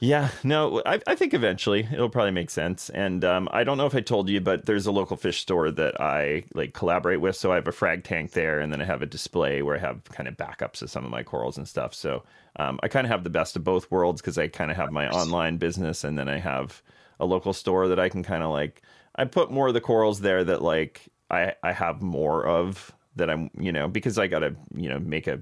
yeah, 0.03 0.31
no, 0.43 0.83
I, 0.85 1.01
I, 1.07 1.15
think 1.15 1.33
eventually 1.33 1.87
it'll 1.93 2.11
probably 2.11 2.33
make 2.33 2.51
sense. 2.51 2.91
And 2.91 3.25
um, 3.25 3.49
I 3.53 3.63
don't 3.63 3.79
know 3.79 3.87
if 3.87 3.95
I 3.95 4.01
told 4.01 4.29
you, 4.29 4.41
but 4.41 4.67
there's 4.67 4.87
a 4.87 4.91
local 4.91 5.17
fish 5.17 5.41
store 5.41 5.71
that 5.71 6.01
I 6.01 6.43
like 6.55 6.75
collaborate 6.75 7.21
with. 7.21 7.37
So 7.37 7.53
I 7.53 7.55
have 7.55 7.69
a 7.69 7.73
frag 7.73 8.03
tank 8.03 8.33
there, 8.33 8.59
and 8.59 8.73
then 8.73 8.81
I 8.81 8.85
have 8.85 9.03
a 9.03 9.07
display 9.07 9.63
where 9.63 9.77
I 9.77 9.79
have 9.79 10.03
kind 10.07 10.29
of 10.29 10.37
backups 10.37 10.83
of 10.83 10.91
some 10.91 11.05
of 11.05 11.13
my 11.13 11.23
corals 11.23 11.57
and 11.57 11.69
stuff. 11.69 11.95
So 11.95 12.25
um, 12.57 12.81
I 12.83 12.89
kind 12.89 13.07
of 13.07 13.13
have 13.13 13.23
the 13.23 13.31
best 13.31 13.55
of 13.55 13.63
both 13.63 13.93
worlds 13.93 14.21
because 14.21 14.39
I 14.39 14.49
kind 14.49 14.73
of 14.73 14.77
have 14.77 14.91
my 14.91 15.09
online 15.09 15.59
business, 15.59 16.03
and 16.03 16.19
then 16.19 16.29
I 16.29 16.41
have 16.41 16.83
a 17.21 17.25
local 17.25 17.53
store 17.53 17.87
that 17.87 18.01
I 18.01 18.09
can 18.09 18.25
kind 18.25 18.43
of 18.43 18.51
like. 18.51 18.83
I 19.15 19.25
put 19.25 19.53
more 19.53 19.69
of 19.69 19.75
the 19.75 19.81
corals 19.81 20.21
there 20.21 20.43
that 20.43 20.63
like 20.63 21.03
I 21.31 21.55
I 21.63 21.71
have 21.71 22.03
more 22.03 22.45
of 22.45 22.91
that 23.15 23.31
I'm 23.31 23.51
you 23.57 23.71
know 23.71 23.87
because 23.87 24.19
I 24.19 24.27
gotta 24.27 24.57
you 24.75 24.89
know 24.89 24.99
make 24.99 25.29
a 25.29 25.39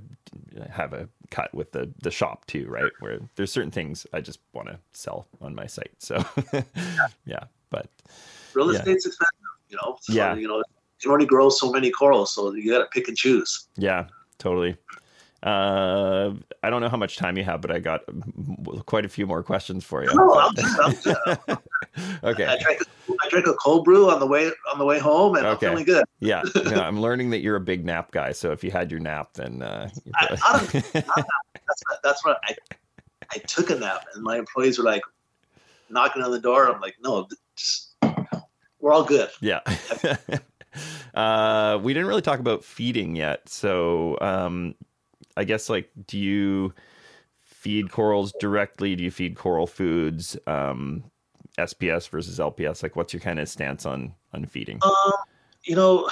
have 0.71 0.93
a 0.93 1.09
cut 1.31 1.53
with 1.55 1.73
the 1.73 1.91
the 2.03 2.11
shop 2.11 2.47
too, 2.47 2.67
right? 2.69 2.93
Where 3.01 3.21
there's 3.37 3.53
certain 3.53 3.71
things 3.71 4.07
I 4.13 4.21
just 4.21 4.41
want 4.53 4.69
to 4.69 4.79
sell 4.93 5.27
on 5.41 5.55
my 5.55 5.67
site. 5.67 5.93
So 5.99 6.25
yeah, 7.25 7.45
but 7.71 7.89
real 8.55 8.71
estate's 8.71 9.07
yeah. 9.07 9.11
expensive, 9.11 9.19
you 9.69 9.79
know. 9.83 9.97
So, 10.01 10.13
yeah, 10.13 10.35
you 10.35 10.49
know, 10.49 10.63
you 11.03 11.13
only 11.13 11.27
grow 11.27 11.49
so 11.49 11.71
many 11.71 11.91
corals, 11.91 12.35
so 12.35 12.53
you 12.53 12.71
got 12.71 12.79
to 12.81 12.87
pick 12.87 13.09
and 13.09 13.17
choose. 13.17 13.69
Yeah, 13.77 14.07
totally. 14.39 14.77
Uh, 15.43 16.35
I 16.63 16.69
don't 16.69 16.83
know 16.83 16.91
how 16.91 16.99
much 16.99 17.17
time 17.17 17.39
you 17.39 17.45
have, 17.45 17.63
but 17.63 17.71
I 17.71 17.79
got 17.79 18.03
quite 18.85 19.07
a 19.07 19.09
few 19.09 19.27
more 19.27 19.43
questions 19.43 19.85
for 19.85 20.05
you. 20.05 20.15
No, 20.15 20.39
I'm, 20.39 20.55
I'm, 20.83 20.93
okay. 22.25 22.45
I 22.45 22.59
drank, 22.59 22.83
a, 22.83 23.13
I 23.23 23.29
drank 23.31 23.47
a 23.47 23.55
cold 23.55 23.87
brew 23.87 24.11
on 24.11 24.21
the 24.21 24.27
way 24.27 24.51
on 24.71 24.79
the 24.79 24.85
way 24.85 24.99
home, 24.99 25.37
and 25.37 25.47
okay. 25.47 25.69
I'm 25.69 25.73
feeling 25.73 25.87
good. 25.87 26.05
yeah, 26.19 26.43
yeah, 26.55 26.81
I'm 26.81 27.01
learning 27.01 27.31
that 27.31 27.41
you're 27.41 27.57
a 27.57 27.61
big 27.61 27.87
nap 27.87 28.11
guy. 28.11 28.33
So 28.33 28.53
if 28.53 28.63
you 28.63 28.71
had 28.71 28.91
your 28.91 29.01
nap, 29.01 29.33
then 29.35 29.63
uh, 29.63 29.89
I, 30.15 30.37
I 30.43 30.59
that's, 30.93 31.03
what, 31.25 32.03
that's 32.05 32.25
what 32.25 32.39
I 32.45 32.55
I 33.33 33.39
took 33.39 33.71
a 33.71 33.77
nap, 33.77 34.05
and 34.15 34.23
my 34.23 34.37
employees 34.37 34.77
were 34.77 34.85
like 34.85 35.03
knocking 35.89 36.23
on 36.23 36.33
the 36.33 36.41
door. 36.41 36.69
I'm 36.69 36.83
like, 36.83 36.97
no, 37.01 37.27
just, 37.57 37.95
we're 38.79 38.93
all 38.93 39.05
good. 39.05 39.31
Yeah. 39.41 39.61
uh, 41.15 41.79
we 41.83 41.95
didn't 41.95 42.09
really 42.09 42.21
talk 42.21 42.41
about 42.41 42.63
feeding 42.63 43.17
yet, 43.17 43.49
so 43.49 44.19
um, 44.21 44.75
I 45.37 45.45
guess 45.45 45.69
like, 45.69 45.91
do 46.07 46.19
you 46.19 46.75
feed 47.41 47.91
corals 47.91 48.33
directly? 48.41 48.97
Do 48.97 49.05
you 49.05 49.11
feed 49.11 49.37
coral 49.37 49.67
foods? 49.67 50.37
Um, 50.47 51.05
SPS 51.59 52.09
versus 52.09 52.39
LPS? 52.39 52.83
Like, 52.83 52.97
what's 52.97 53.13
your 53.13 53.21
kind 53.21 53.39
of 53.39 53.49
stance 53.49 53.87
on 53.87 54.15
on 54.33 54.45
feeding? 54.47 54.79
Um, 54.83 55.13
you 55.65 55.77
know, 55.77 56.09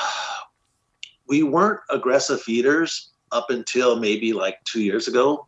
we 1.27 1.43
weren't 1.43 1.81
aggressive 1.91 2.41
feeders 2.41 3.11
up 3.33 3.51
until 3.51 3.99
maybe 3.99 4.33
like 4.33 4.63
two 4.65 4.83
years 4.83 5.09
ago, 5.09 5.47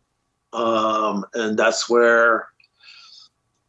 um, 0.53 1.25
and 1.33 1.57
that's 1.57 1.89
where 1.89 2.47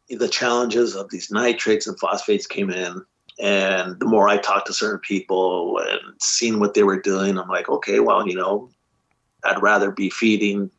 the 0.09 0.27
challenges 0.27 0.95
of 0.95 1.09
these 1.09 1.31
nitrates 1.31 1.87
and 1.87 1.99
phosphates 1.99 2.47
came 2.47 2.69
in. 2.69 3.03
And 3.39 3.99
the 3.99 4.05
more 4.05 4.29
I 4.29 4.37
talked 4.37 4.67
to 4.67 4.73
certain 4.73 4.99
people 4.99 5.79
and 5.79 5.99
seeing 6.21 6.59
what 6.59 6.75
they 6.75 6.83
were 6.83 7.01
doing, 7.01 7.37
I'm 7.37 7.47
like, 7.47 7.67
okay, 7.67 7.99
well, 7.99 8.27
you 8.27 8.35
know, 8.35 8.69
I'd 9.43 9.61
rather 9.61 9.91
be 9.91 10.09
feeding 10.09 10.69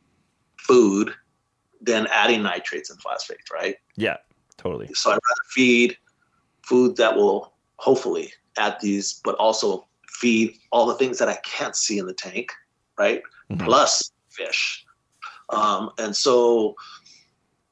food 0.59 1.13
than 1.81 2.07
adding 2.11 2.43
nitrates 2.43 2.91
and 2.91 3.01
phosphates, 3.01 3.51
right? 3.53 3.77
Yeah, 3.97 4.17
totally. 4.57 4.89
So 4.95 5.11
I'd 5.11 5.15
rather 5.15 5.49
feed 5.51 5.97
food 6.63 6.97
that 6.97 7.17
will 7.17 7.53
hopefully 7.77 8.33
add 8.57 8.77
these, 8.81 9.21
but 9.25 9.35
also 9.37 9.87
feed 10.09 10.57
all 10.73 10.87
the 10.87 10.95
things 10.95 11.19
that 11.19 11.29
I 11.29 11.37
can't 11.45 11.77
see 11.77 11.99
in 11.99 12.07
the 12.07 12.15
tank, 12.15 12.53
right? 12.99 13.23
Mm-hmm. 13.51 13.65
Plus 13.65 14.11
fish. 14.31 14.85
Um, 15.51 15.91
and 15.99 16.17
so, 16.17 16.75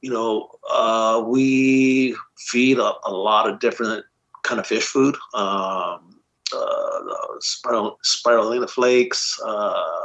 you 0.01 0.11
know, 0.11 0.49
uh, 0.69 1.23
we 1.25 2.15
feed 2.37 2.77
a, 2.77 2.93
a, 3.05 3.11
lot 3.11 3.49
of 3.49 3.59
different 3.59 4.05
kind 4.43 4.59
of 4.59 4.67
fish 4.67 4.83
food. 4.83 5.15
Um, 5.33 6.19
uh, 6.55 6.99
spiral, 7.39 7.97
spirulina 8.03 8.69
flakes. 8.69 9.39
Uh, 9.43 10.01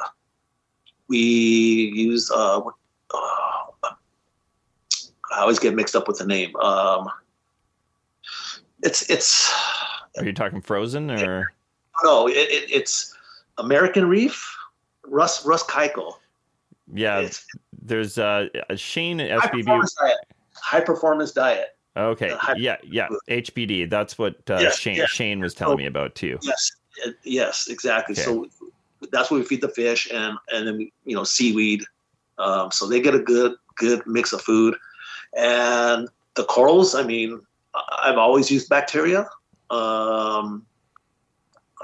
we 1.09 1.19
use 1.19 2.31
uh, 2.31 2.61
uh, 2.61 2.69
I 5.31 5.41
always 5.41 5.59
get 5.59 5.75
mixed 5.75 5.97
up 5.97 6.09
with 6.09 6.19
the 6.19 6.27
name. 6.27 6.55
Um, 6.57 7.09
it's 8.83 9.09
it's. 9.11 9.53
Are 10.17 10.25
you 10.25 10.33
talking 10.33 10.61
frozen 10.61 11.11
or? 11.11 11.53
No, 12.03 12.29
it, 12.29 12.33
it, 12.33 12.71
it's 12.71 13.15
American 13.59 14.09
Reef, 14.09 14.57
Russ 15.07 15.45
Russ 15.45 15.65
Keuchel. 15.65 16.15
Yeah, 16.93 17.19
it's, 17.19 17.47
there's 17.81 18.19
uh, 18.19 18.47
Shane 18.77 19.21
at 19.21 19.41
SBB. 19.41 19.41
High 19.41 19.49
performance 19.51 19.95
diet. 19.95 20.19
High 20.55 20.81
performance 20.81 21.33
diet. 21.33 21.77
Okay. 21.97 22.33
Yeah. 22.57 22.77
Yeah. 22.85 23.09
HPD. 23.29 23.91
That's 23.91 24.19
what 24.19 24.37
uh, 24.49 24.59
yes, 24.61 24.79
Shane, 24.79 24.97
yes. 24.97 25.11
Shane 25.11 25.41
was 25.41 25.55
telling 25.55 25.75
so, 25.75 25.79
me 25.79 25.87
about 25.87 26.15
too. 26.15 26.39
Yes. 26.43 26.73
Yes. 27.25 27.69
Exactly. 27.69 28.15
Okay. 28.15 28.23
So 28.23 28.47
that's 29.13 29.31
where 29.31 29.41
we 29.41 29.47
feed 29.47 29.61
the 29.61 29.69
fish, 29.69 30.09
and 30.13 30.37
and 30.53 30.67
then 30.67 30.91
you 31.05 31.17
know 31.17 31.25
seaweed. 31.25 31.83
Um, 32.39 32.71
so 32.71 32.87
they 32.87 33.01
get 33.01 33.15
a 33.15 33.19
good 33.19 33.55
good 33.77 34.07
mix 34.07 34.33
of 34.33 34.41
food. 34.43 34.77
And 35.37 36.09
the 36.35 36.45
corals, 36.45 36.95
I 36.95 37.03
mean, 37.03 37.41
I've 38.03 38.19
always 38.19 38.51
used 38.51 38.69
bacteria. 38.69 39.29
Um, 39.71 40.65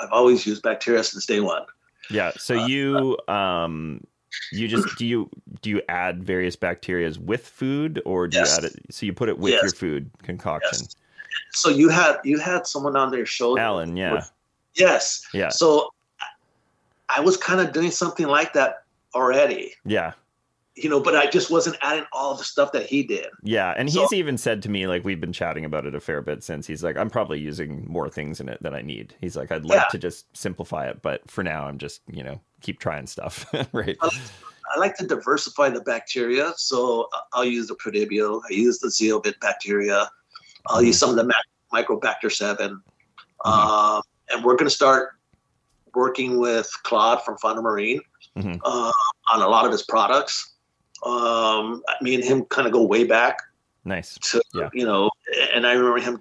I've 0.01 0.11
always 0.11 0.47
used 0.47 0.63
bacteria 0.63 1.05
since 1.05 1.27
day 1.27 1.41
one. 1.41 1.65
Yeah. 2.11 2.33
So 2.37 2.59
uh, 2.59 2.67
you 2.67 3.19
um, 3.29 4.05
you 4.53 4.69
just 4.69 4.97
do 4.99 5.07
you 5.07 5.31
do 5.63 5.71
you 5.71 5.83
add 5.89 6.23
various 6.23 6.57
bacterias 6.57 7.19
with 7.19 7.47
food, 7.47 8.03
or 8.05 8.29
do 8.29 8.39
yes. 8.39 8.51
you 8.51 8.57
add 8.57 8.73
it? 8.73 8.81
So 8.91 9.07
you 9.07 9.13
put 9.13 9.29
it 9.29 9.39
with 9.39 9.53
yes. 9.53 9.63
your 9.63 9.73
food 9.73 10.11
concoction. 10.23 10.79
Yes. 10.81 10.97
So 11.53 11.69
you 11.69 11.89
had 11.89 12.17
you 12.25 12.39
had 12.39 12.67
someone 12.67 12.97
on 12.97 13.11
their 13.11 13.27
show, 13.27 13.59
Alan. 13.59 13.97
Yeah. 13.97 14.15
With, 14.15 14.31
yes. 14.75 15.25
Yeah. 15.33 15.51
So 15.51 15.94
I 17.17 17.21
was 17.21 17.37
kind 17.37 17.61
of 17.61 17.73
doing 17.73 17.91
something 17.91 18.27
like 18.27 18.53
that 18.55 18.85
already. 19.15 19.75
Yeah 19.85 20.13
you 20.77 20.91
know, 20.91 21.01
but 21.01 21.15
I 21.15 21.27
just 21.27 21.51
wasn't 21.51 21.77
adding 21.83 22.05
all 22.13 22.35
the 22.35 22.43
stuff 22.43 22.73
that 22.73 22.87
he 22.87 23.05
did. 23.05 23.27
Yeah, 23.43 23.75
and 23.77 23.93
so, 23.93 24.01
he's 24.01 24.13
even 24.13 24.37
said 24.37 24.63
to 24.65 24.69
me 24.69 24.87
like 24.87 25.05
we've 25.05 25.21
been 25.21 25.33
chatting 25.33 25.65
about 25.65 25.87
it 25.87 25.95
a 25.95 26.01
fair 26.01 26.21
bit 26.21 26.43
since. 26.43 26.67
He's 26.67 26.83
like, 26.83 26.97
I'm 26.97 27.11
probably 27.11 27.39
using 27.39 27.85
more 27.89 28.09
things 28.09 28.41
in 28.41 28.49
it 28.49 28.61
than 28.61 28.75
I 28.75 28.83
need. 28.83 29.15
He's 29.21 29.37
like, 29.37 29.53
I'd 29.53 29.65
like 29.65 29.77
yeah. 29.77 29.89
to 29.91 29.99
just 29.99 30.37
simplify 30.37 30.89
it, 30.89 31.01
but 31.01 31.29
for 31.31 31.45
now, 31.45 31.67
I'm 31.67 31.79
just 31.79 32.03
you 32.13 32.25
know 32.25 32.41
keep 32.61 32.81
trying 32.81 33.07
stuff. 33.07 33.47
right. 33.73 33.97
I 34.01 34.07
like, 34.07 34.21
I 34.75 34.79
like, 34.79 34.97
to 34.97 35.07
diversify 35.07 35.69
the 35.69 35.81
bacteria, 35.81 36.53
so 36.57 37.09
I'll 37.33 37.45
use 37.45 37.69
the 37.69 37.77
Prodibio. 37.77 38.41
I 38.51 38.55
use 38.55 38.81
the 38.81 38.91
zeolite 38.91 39.39
bacteria. 39.41 40.11
I'll 40.67 40.79
mm-hmm. 40.79 40.87
use 40.87 40.99
some 40.99 41.11
of 41.11 41.17
the 41.17 41.33
Microbacter 41.73 42.33
seven, 42.33 42.71
mm-hmm. 42.71 43.43
uh, 43.45 44.03
and 44.31 44.45
we're 44.45 44.57
going 44.57 44.69
to 44.69 44.75
start 44.75 45.11
working 45.95 46.39
with 46.39 46.71
Claude 46.83 47.23
from 47.23 47.37
Fauna 47.39 47.63
Marin 47.63 48.01
mm-hmm. 48.37 48.57
uh, 48.65 48.93
on 49.33 49.43
a 49.43 49.49
lot 49.49 49.65
of 49.65 49.73
his 49.73 49.83
products 49.83 50.55
um, 51.05 51.83
me 52.01 52.15
and 52.15 52.25
him 52.25 52.45
kind 52.47 52.67
of 52.67 52.73
go 52.73 52.83
way 52.83 53.05
back. 53.05 53.39
Nice. 53.85 54.17
To, 54.31 54.43
yeah. 54.55 54.71
You 54.73 54.85
know, 54.85 55.11
and 55.55 55.67
I 55.67 55.73
remember 55.73 56.01
him. 56.01 56.21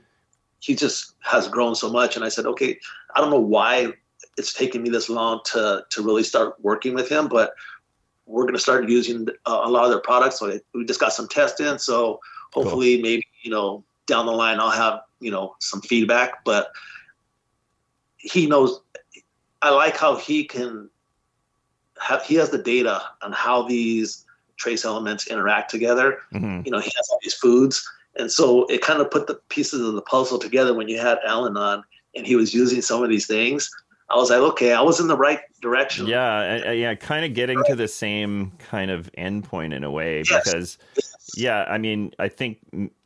He 0.60 0.76
just 0.76 1.16
has 1.24 1.48
grown 1.48 1.76
so 1.76 1.90
much, 1.90 2.16
and 2.16 2.24
I 2.24 2.30
said, 2.30 2.45
okay, 2.45 2.80
I 3.16 3.22
don't 3.22 3.30
know 3.30 3.40
why 3.40 3.94
it's 4.38 4.54
taken 4.54 4.82
me 4.82 4.90
this 4.90 5.10
long 5.10 5.41
to 5.45 5.86
to 5.90 6.02
really 6.02 6.24
start 6.24 6.56
working 6.62 6.94
with 6.94 7.10
him, 7.10 7.28
but 7.28 7.54
we're 8.26 8.44
going 8.44 8.54
to 8.54 8.60
start 8.60 8.88
using 8.88 9.28
a 9.45 9.70
lot 9.70 9.84
of 9.84 9.90
their 9.90 10.00
products. 10.00 10.40
So 10.40 10.58
we 10.74 10.86
just 10.86 11.00
got 11.00 11.14
some 11.14 11.28
tests 11.28 11.60
in, 11.60 11.80
so 11.80 12.20
hopefully, 12.54 12.95
cool. 12.95 13.04
maybe 13.04 13.24
you 13.41 13.52
know, 13.52 13.84
down 14.06 14.26
the 14.26 14.32
line, 14.32 14.60
I'll 14.60 14.70
have 14.70 15.02
you 15.20 15.32
know 15.32 15.56
some 15.60 15.82
feedback. 15.82 16.44
But 16.44 16.72
he 18.18 18.48
knows. 18.48 18.82
I 19.64 19.69
like 19.69 19.98
how 19.98 20.18
he 20.18 20.44
can 20.44 20.90
have. 21.99 22.23
He 22.23 22.35
has 22.35 22.49
the 22.49 22.57
data 22.57 23.02
on 23.22 23.31
how 23.31 23.64
these 23.64 24.26
trace 24.57 24.85
elements 24.85 25.27
interact 25.27 25.72
together. 25.72 26.19
Mm-hmm. 26.34 26.61
You 26.65 26.72
know, 26.72 26.80
he 26.80 26.91
has 26.95 27.10
all 27.10 27.19
these 27.23 27.34
foods. 27.34 27.90
And 28.15 28.31
so 28.31 28.65
it 28.65 28.81
kind 28.81 29.02
of 29.02 29.10
put 29.10 29.26
the 29.27 29.35
pieces 29.49 29.81
of 29.81 29.94
the 29.94 30.02
puzzle 30.02 30.38
together 30.38 30.73
when 30.73 30.88
you 30.88 30.99
had 30.99 31.18
Alan 31.26 31.57
on 31.57 31.84
and 32.15 32.27
he 32.27 32.35
was 32.35 32.53
using 32.53 32.81
some 32.81 33.02
of 33.02 33.10
these 33.10 33.26
things. 33.26 33.72
I 34.10 34.18
was 34.18 34.30
like, 34.30 34.40
okay, 34.40 34.73
I 34.73 34.81
was 34.81 34.99
in 34.99 35.07
the 35.07 35.18
right 35.18 35.40
direction. 35.61 36.06
Yeah, 36.06 36.72
yeah, 36.72 36.94
kind 36.94 37.26
of 37.26 37.34
getting 37.34 37.64
to 37.65 37.76
the 37.76 37.88
same 37.88 38.52
kind 38.60 38.91
of 38.91 39.10
endpoint 39.18 39.73
in 39.73 39.84
a 39.84 39.90
way 39.90 40.23
yes. 40.30 40.44
because, 40.44 40.77
yes. 40.95 41.30
yeah, 41.35 41.65
I 41.68 41.77
mean, 41.77 42.14
I 42.19 42.27
think 42.27 42.60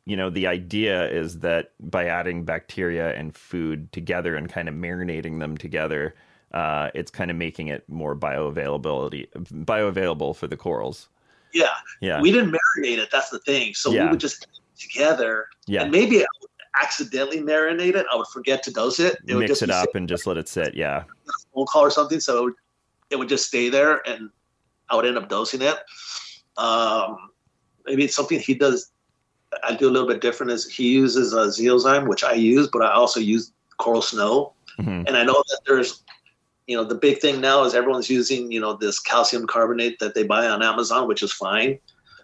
you 0.06 0.18
know 0.18 0.30
the 0.30 0.48
idea 0.48 1.10
is 1.10 1.40
that 1.40 1.72
by 1.80 2.08
adding 2.08 2.44
bacteria 2.44 3.14
and 3.16 3.34
food 3.34 3.92
together 3.94 4.36
and 4.36 4.50
kind 4.50 4.68
of 4.68 4.76
marinating 4.76 5.40
them 5.40 5.56
together, 5.56 6.16
uh, 6.54 6.90
it's 6.94 7.12
kind 7.12 7.30
of 7.30 7.38
making 7.38 7.68
it 7.68 7.84
more 7.90 8.16
bioavailability 8.16 9.28
bioavailable 9.66 10.36
for 10.36 10.48
the 10.48 10.58
corals. 10.58 11.10
Yeah. 11.54 11.70
Yeah. 12.02 12.22
We 12.22 12.32
didn't 12.32 12.52
marinate 12.52 12.98
it. 12.98 13.10
That's 13.12 13.30
the 13.30 13.40
thing. 13.40 13.74
So 13.74 13.92
yeah. 13.92 14.06
we 14.06 14.12
would 14.12 14.20
just 14.20 14.48
together. 14.78 15.48
Yeah. 15.66 15.84
And 15.84 15.92
maybe 15.92 16.22
I 16.22 16.28
would 16.42 16.50
accidentally 16.82 17.40
marinate 17.40 17.96
it. 17.96 18.06
I 18.12 18.16
would 18.16 18.28
forget 18.28 18.64
to 18.64 18.72
dose 18.72 19.00
it. 19.00 19.18
it 19.28 19.36
Mix 19.36 19.62
it 19.62 19.70
up 19.70 19.96
and 19.96 20.08
just 20.08 20.28
let 20.28 20.38
it 20.38 20.48
sit. 20.48 20.76
Yeah. 20.76 21.04
Phone 21.54 21.66
call 21.66 21.84
or 21.84 21.90
something. 21.90 22.20
So 22.20 22.38
it 22.38 22.44
would, 22.44 22.54
it 23.10 23.16
would 23.18 23.30
just 23.30 23.48
stay 23.48 23.70
there 23.70 24.08
and 24.08 24.30
I 24.90 24.96
would 24.96 25.06
end 25.06 25.18
up 25.18 25.30
dosing 25.30 25.62
it. 25.62 25.78
Um, 26.58 27.30
maybe 27.86 28.06
it's 28.06 28.16
something 28.16 28.40
he 28.40 28.54
does. 28.54 28.92
I 29.64 29.76
do 29.76 29.90
a 29.90 29.92
little 29.92 30.08
bit 30.08 30.22
different 30.22 30.52
is 30.52 30.70
he 30.70 30.92
uses 30.92 31.34
a 31.34 31.48
zeozyme, 31.48 32.08
which 32.08 32.24
I 32.24 32.34
use, 32.34 32.68
but 32.72 32.84
I 32.84 32.92
also 32.92 33.20
use 33.20 33.52
coral 33.78 34.02
snow. 34.02 34.54
Mm-hmm. 34.80 35.08
And 35.08 35.18
I 35.18 35.24
know 35.24 35.44
that 35.48 35.62
there's 35.66 36.04
you 36.68 36.76
know 36.76 36.84
the 36.84 36.96
big 36.96 37.20
thing 37.20 37.42
now 37.42 37.64
is 37.64 37.74
everyone's 37.74 38.10
using 38.10 38.52
you 38.52 38.60
know 38.60 38.74
this 38.74 39.00
calcium 39.00 39.48
carbonate 39.48 39.98
that 40.00 40.14
they 40.14 40.24
buy 40.24 40.48
on 40.48 40.62
amazon 40.62 41.08
which 41.08 41.24
is 41.24 41.32
fine. 41.32 41.80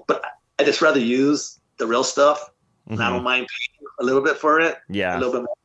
But 0.06 0.24
i 0.60 0.64
just 0.64 0.82
rather 0.82 0.99
use 0.99 1.60
the 1.78 1.88
real 1.88 2.03
stuff 2.03 2.40
mm-hmm. 2.41 2.94
and 2.94 3.03
i 3.03 3.10
don't 3.10 3.18
mm-hmm. 3.18 3.26
mind 3.26 3.48
paying 3.48 3.88
a 3.99 4.03
little 4.03 4.22
bit 4.22 4.38
for 4.38 4.60
it. 4.60 4.78
Yeah. 4.90 5.15
A 5.15 5.20
little 5.20 5.34
bit 5.34 5.44
more. 5.44 5.56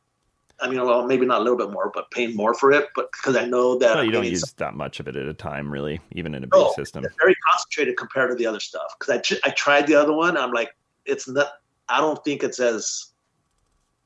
I 0.61 0.69
mean 0.69 0.81
well 0.85 1.05
maybe 1.05 1.25
not 1.25 1.41
a 1.41 1.43
little 1.43 1.57
bit 1.57 1.71
more 1.71 1.91
but 1.93 2.09
paying 2.11 2.35
more 2.35 2.53
for 2.53 2.71
it. 2.71 2.87
But 2.95 3.11
because 3.11 3.35
i 3.35 3.45
know 3.45 3.77
that 3.79 3.95
well, 3.95 4.03
you 4.03 4.11
don't 4.11 4.25
use 4.25 4.53
that 4.57 4.75
much 4.75 4.99
of 4.99 5.07
it 5.07 5.15
at 5.15 5.27
a 5.27 5.33
time 5.33 5.69
really 5.69 5.99
even 6.13 6.33
in 6.33 6.43
a 6.43 6.47
big 6.47 6.71
system. 6.75 7.03
it's 7.03 7.15
very 7.19 7.35
concentrated 7.51 7.97
compared 7.97 8.29
to 8.31 8.35
the 8.35 8.45
other 8.45 8.59
stuff. 8.59 8.95
Because 8.97 9.39
I, 9.43 9.49
I 9.49 9.51
tried 9.51 9.87
the 9.87 9.95
other 9.95 10.13
one. 10.13 10.37
I'm 10.37 10.51
like 10.51 10.75
it's 11.05 11.27
not 11.27 11.47
i 11.89 11.99
don't 11.99 12.23
think 12.23 12.43
it's 12.43 12.59
as 12.59 13.07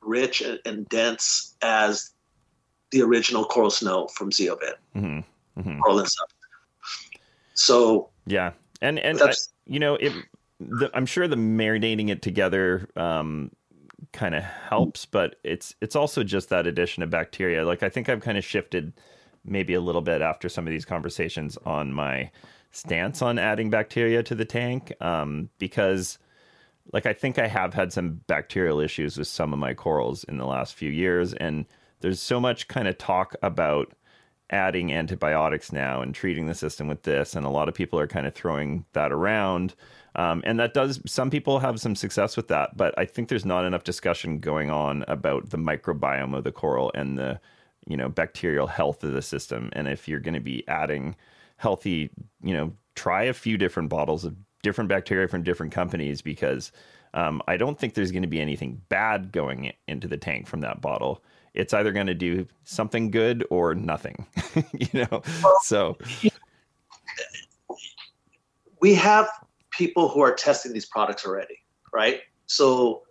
rich 0.00 0.40
and, 0.40 0.58
and 0.64 0.88
dense 0.88 1.56
as 1.62 2.10
the 2.94 3.02
original 3.02 3.44
coral 3.44 3.70
snow 3.70 4.06
from 4.06 4.30
Zeovit. 4.30 4.76
Mm-hmm. 4.96 5.18
Mm-hmm. 5.60 5.80
Coral 5.80 5.98
and 5.98 6.08
stuff. 6.08 6.30
So 7.54 8.08
yeah, 8.26 8.52
and 8.80 8.98
and 8.98 9.20
I, 9.20 9.32
you 9.66 9.80
know, 9.80 9.96
it, 9.96 10.12
the, 10.60 10.90
I'm 10.94 11.06
sure 11.06 11.28
the 11.28 11.36
marinating 11.36 12.08
it 12.08 12.22
together 12.22 12.88
um, 12.96 13.50
kind 14.12 14.34
of 14.34 14.44
helps, 14.44 15.06
but 15.06 15.36
it's 15.44 15.74
it's 15.80 15.96
also 15.96 16.24
just 16.24 16.48
that 16.48 16.66
addition 16.66 17.02
of 17.02 17.10
bacteria. 17.10 17.64
Like 17.64 17.82
I 17.82 17.88
think 17.88 18.08
I've 18.08 18.22
kind 18.22 18.38
of 18.38 18.44
shifted 18.44 18.92
maybe 19.44 19.74
a 19.74 19.80
little 19.80 20.00
bit 20.00 20.22
after 20.22 20.48
some 20.48 20.66
of 20.66 20.70
these 20.70 20.84
conversations 20.84 21.58
on 21.66 21.92
my 21.92 22.30
stance 22.70 23.22
on 23.22 23.38
adding 23.38 23.70
bacteria 23.70 24.22
to 24.22 24.34
the 24.34 24.44
tank 24.44 24.92
um, 25.00 25.48
because 25.58 26.18
like 26.92 27.06
I 27.06 27.12
think 27.12 27.38
I 27.38 27.46
have 27.46 27.74
had 27.74 27.92
some 27.92 28.20
bacterial 28.26 28.80
issues 28.80 29.16
with 29.16 29.28
some 29.28 29.52
of 29.52 29.58
my 29.58 29.74
corals 29.74 30.24
in 30.24 30.38
the 30.38 30.46
last 30.46 30.74
few 30.74 30.90
years 30.90 31.34
and 31.34 31.66
there's 32.04 32.20
so 32.20 32.38
much 32.38 32.68
kind 32.68 32.86
of 32.86 32.98
talk 32.98 33.34
about 33.42 33.94
adding 34.50 34.92
antibiotics 34.92 35.72
now 35.72 36.02
and 36.02 36.14
treating 36.14 36.46
the 36.46 36.54
system 36.54 36.86
with 36.86 37.02
this, 37.04 37.34
and 37.34 37.46
a 37.46 37.48
lot 37.48 37.66
of 37.66 37.74
people 37.74 37.98
are 37.98 38.06
kind 38.06 38.26
of 38.26 38.34
throwing 38.34 38.84
that 38.92 39.10
around. 39.10 39.74
Um, 40.14 40.42
and 40.44 40.60
that 40.60 40.74
does, 40.74 41.00
some 41.06 41.30
people 41.30 41.60
have 41.60 41.80
some 41.80 41.96
success 41.96 42.36
with 42.36 42.48
that, 42.48 42.76
but 42.76 42.92
I 42.98 43.06
think 43.06 43.30
there's 43.30 43.46
not 43.46 43.64
enough 43.64 43.84
discussion 43.84 44.38
going 44.38 44.70
on 44.70 45.02
about 45.08 45.48
the 45.48 45.56
microbiome 45.56 46.36
of 46.36 46.44
the 46.44 46.52
coral 46.52 46.92
and 46.94 47.18
the, 47.18 47.40
you 47.86 47.96
know, 47.96 48.10
bacterial 48.10 48.66
health 48.66 49.02
of 49.02 49.12
the 49.12 49.22
system. 49.22 49.70
And 49.72 49.88
if 49.88 50.06
you're 50.06 50.20
going 50.20 50.34
to 50.34 50.40
be 50.40 50.62
adding 50.68 51.16
healthy, 51.56 52.10
you 52.42 52.52
know, 52.52 52.74
try 52.94 53.22
a 53.22 53.32
few 53.32 53.56
different 53.56 53.88
bottles 53.88 54.26
of 54.26 54.36
different 54.62 54.88
bacteria 54.88 55.26
from 55.26 55.42
different 55.42 55.72
companies 55.72 56.20
because 56.20 56.70
um, 57.14 57.40
I 57.48 57.56
don't 57.56 57.78
think 57.78 57.94
there's 57.94 58.12
going 58.12 58.22
to 58.22 58.28
be 58.28 58.40
anything 58.40 58.82
bad 58.90 59.32
going 59.32 59.72
into 59.88 60.06
the 60.06 60.18
tank 60.18 60.46
from 60.46 60.60
that 60.60 60.82
bottle. 60.82 61.24
It's 61.54 61.72
either 61.72 61.92
going 61.92 62.08
to 62.08 62.14
do 62.14 62.46
something 62.64 63.10
good 63.10 63.46
or 63.48 63.74
nothing, 63.74 64.26
you 64.72 65.06
know. 65.10 65.22
So 65.62 65.96
we 68.80 68.94
have 68.94 69.28
people 69.70 70.08
who 70.08 70.20
are 70.20 70.34
testing 70.34 70.72
these 70.72 70.86
products 70.86 71.24
already, 71.24 71.58
right? 71.92 72.20
So 72.46 73.02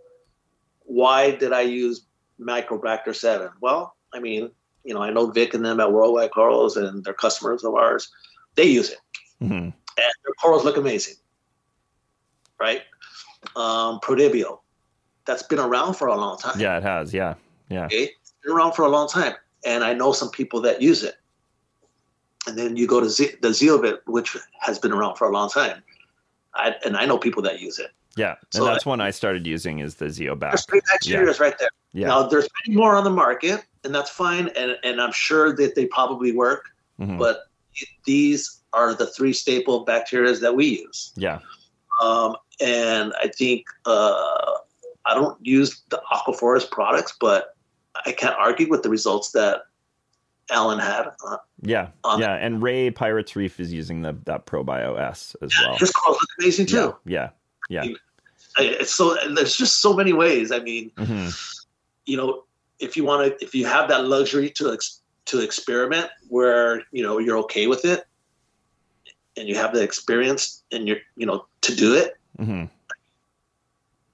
why 0.81 1.31
did 1.31 1.53
I 1.53 1.61
use 1.61 2.05
Microbacter 2.39 3.15
7? 3.15 3.49
Well, 3.61 3.95
I 4.13 4.19
mean, 4.19 4.51
you 4.83 4.93
know, 4.93 5.01
I 5.01 5.09
know 5.09 5.27
Vic 5.27 5.53
and 5.53 5.65
them 5.65 5.79
at 5.79 5.91
Worldwide 5.91 6.31
Corals 6.31 6.75
and 6.77 7.03
they're 7.03 7.13
customers 7.13 7.63
of 7.63 7.73
ours. 7.73 8.11
They 8.55 8.65
use 8.65 8.89
it. 8.89 8.99
Mm-hmm. 9.41 9.53
And 9.53 9.73
their 9.95 10.33
corals 10.41 10.63
look 10.63 10.77
amazing, 10.77 11.15
right? 12.59 12.81
Um, 13.55 13.99
Prodibio, 14.01 14.59
that's 15.25 15.43
been 15.43 15.59
around 15.59 15.95
for 15.95 16.07
a 16.07 16.15
long 16.15 16.37
time. 16.37 16.59
Yeah, 16.59 16.77
it 16.77 16.83
has. 16.83 17.13
Yeah. 17.13 17.35
Yeah. 17.69 17.85
Okay? 17.85 18.11
Been 18.43 18.53
around 18.53 18.73
for 18.73 18.83
a 18.83 18.89
long 18.89 19.07
time. 19.07 19.33
And 19.65 19.83
I 19.83 19.93
know 19.93 20.11
some 20.11 20.29
people 20.29 20.61
that 20.61 20.81
use 20.81 21.03
it. 21.03 21.15
And 22.45 22.57
then 22.57 22.75
you 22.75 22.87
go 22.87 22.99
to 22.99 23.09
Z- 23.09 23.37
the 23.41 23.49
Zeovit, 23.49 23.99
which 24.05 24.35
has 24.59 24.77
been 24.77 24.91
around 24.91 25.15
for 25.15 25.27
a 25.27 25.31
long 25.31 25.49
time. 25.49 25.81
I, 26.53 26.75
and 26.85 26.97
I 26.97 27.05
know 27.05 27.17
people 27.17 27.41
that 27.43 27.59
use 27.61 27.79
it. 27.79 27.91
Yeah, 28.15 28.31
and 28.31 28.37
so 28.51 28.65
that's 28.65 28.85
I, 28.85 28.89
one 28.89 29.01
I 29.01 29.09
started 29.09 29.47
using 29.47 29.79
is 29.79 29.95
the 29.95 30.05
Zeobak. 30.05 30.51
There's 30.51 30.65
three 30.65 30.81
bacteria 30.91 31.31
yeah. 31.31 31.37
right 31.39 31.57
there. 31.57 31.69
Yeah. 31.93 32.07
Now 32.07 32.23
there's 32.23 32.47
many 32.65 32.77
more 32.77 32.95
on 32.95 33.03
the 33.03 33.09
market, 33.09 33.63
and 33.83 33.93
that's 33.93 34.09
fine, 34.09 34.49
and 34.55 34.77
and 34.83 35.01
I'm 35.01 35.11
sure 35.11 35.55
that 35.55 35.73
they 35.73 35.87
probably 35.87 36.31
work, 36.31 36.69
mm-hmm. 36.99 37.17
but 37.17 37.47
these 38.05 38.61
are 38.71 38.93
the 38.93 39.07
three 39.07 39.33
staple 39.33 39.83
bacteria 39.83 40.33
that 40.33 40.55
we 40.55 40.65
use. 40.65 41.11
Yeah. 41.15 41.39
Um, 42.01 42.35
and 42.61 43.13
I 43.21 43.29
think 43.29 43.65
uh, 43.85 44.51
I 45.05 45.15
don't 45.15 45.43
use 45.45 45.81
the 45.89 46.01
Aquaforest 46.11 46.69
products, 46.71 47.15
but 47.19 47.52
I 48.05 48.11
can't 48.11 48.35
argue 48.37 48.69
with 48.69 48.83
the 48.83 48.89
results 48.89 49.31
that 49.31 49.63
Alan 50.49 50.79
had. 50.79 51.07
Uh, 51.25 51.37
yeah, 51.61 51.89
yeah, 52.17 52.35
and 52.35 52.61
Ray 52.61 52.91
Pirates 52.91 53.35
Reef 53.35 53.59
is 53.59 53.71
using 53.71 54.01
the 54.01 54.17
that 54.25 54.45
ProBio 54.45 54.99
S 54.99 55.35
as 55.41 55.53
yeah, 55.59 55.69
well. 55.69 55.77
His 55.77 55.91
corals 55.91 56.19
look 56.21 56.29
amazing 56.39 56.65
too. 56.67 56.95
Yeah, 57.05 57.29
yeah. 57.69 57.83
yeah. 57.83 57.93
I 58.57 58.61
mean, 58.61 58.85
so 58.85 59.15
there's 59.33 59.55
just 59.55 59.81
so 59.81 59.93
many 59.93 60.13
ways. 60.13 60.51
I 60.51 60.59
mean, 60.59 60.91
mm-hmm. 60.97 61.29
you 62.05 62.17
know, 62.17 62.43
if 62.79 62.97
you 62.97 63.03
want 63.03 63.39
to, 63.39 63.45
if 63.45 63.55
you 63.55 63.65
have 63.65 63.89
that 63.89 64.05
luxury 64.05 64.49
to 64.51 64.73
ex- 64.73 65.01
to 65.25 65.39
experiment, 65.39 66.09
where 66.27 66.83
you 66.91 67.03
know 67.03 67.19
you're 67.19 67.37
okay 67.39 67.67
with 67.67 67.85
it, 67.85 68.05
and 69.37 69.47
you 69.47 69.55
have 69.55 69.73
the 69.73 69.81
experience, 69.81 70.63
and 70.71 70.87
you're 70.87 70.97
you 71.15 71.25
know 71.25 71.45
to 71.61 71.75
do 71.75 71.95
it. 71.95 72.17
Mm-hmm 72.39 72.65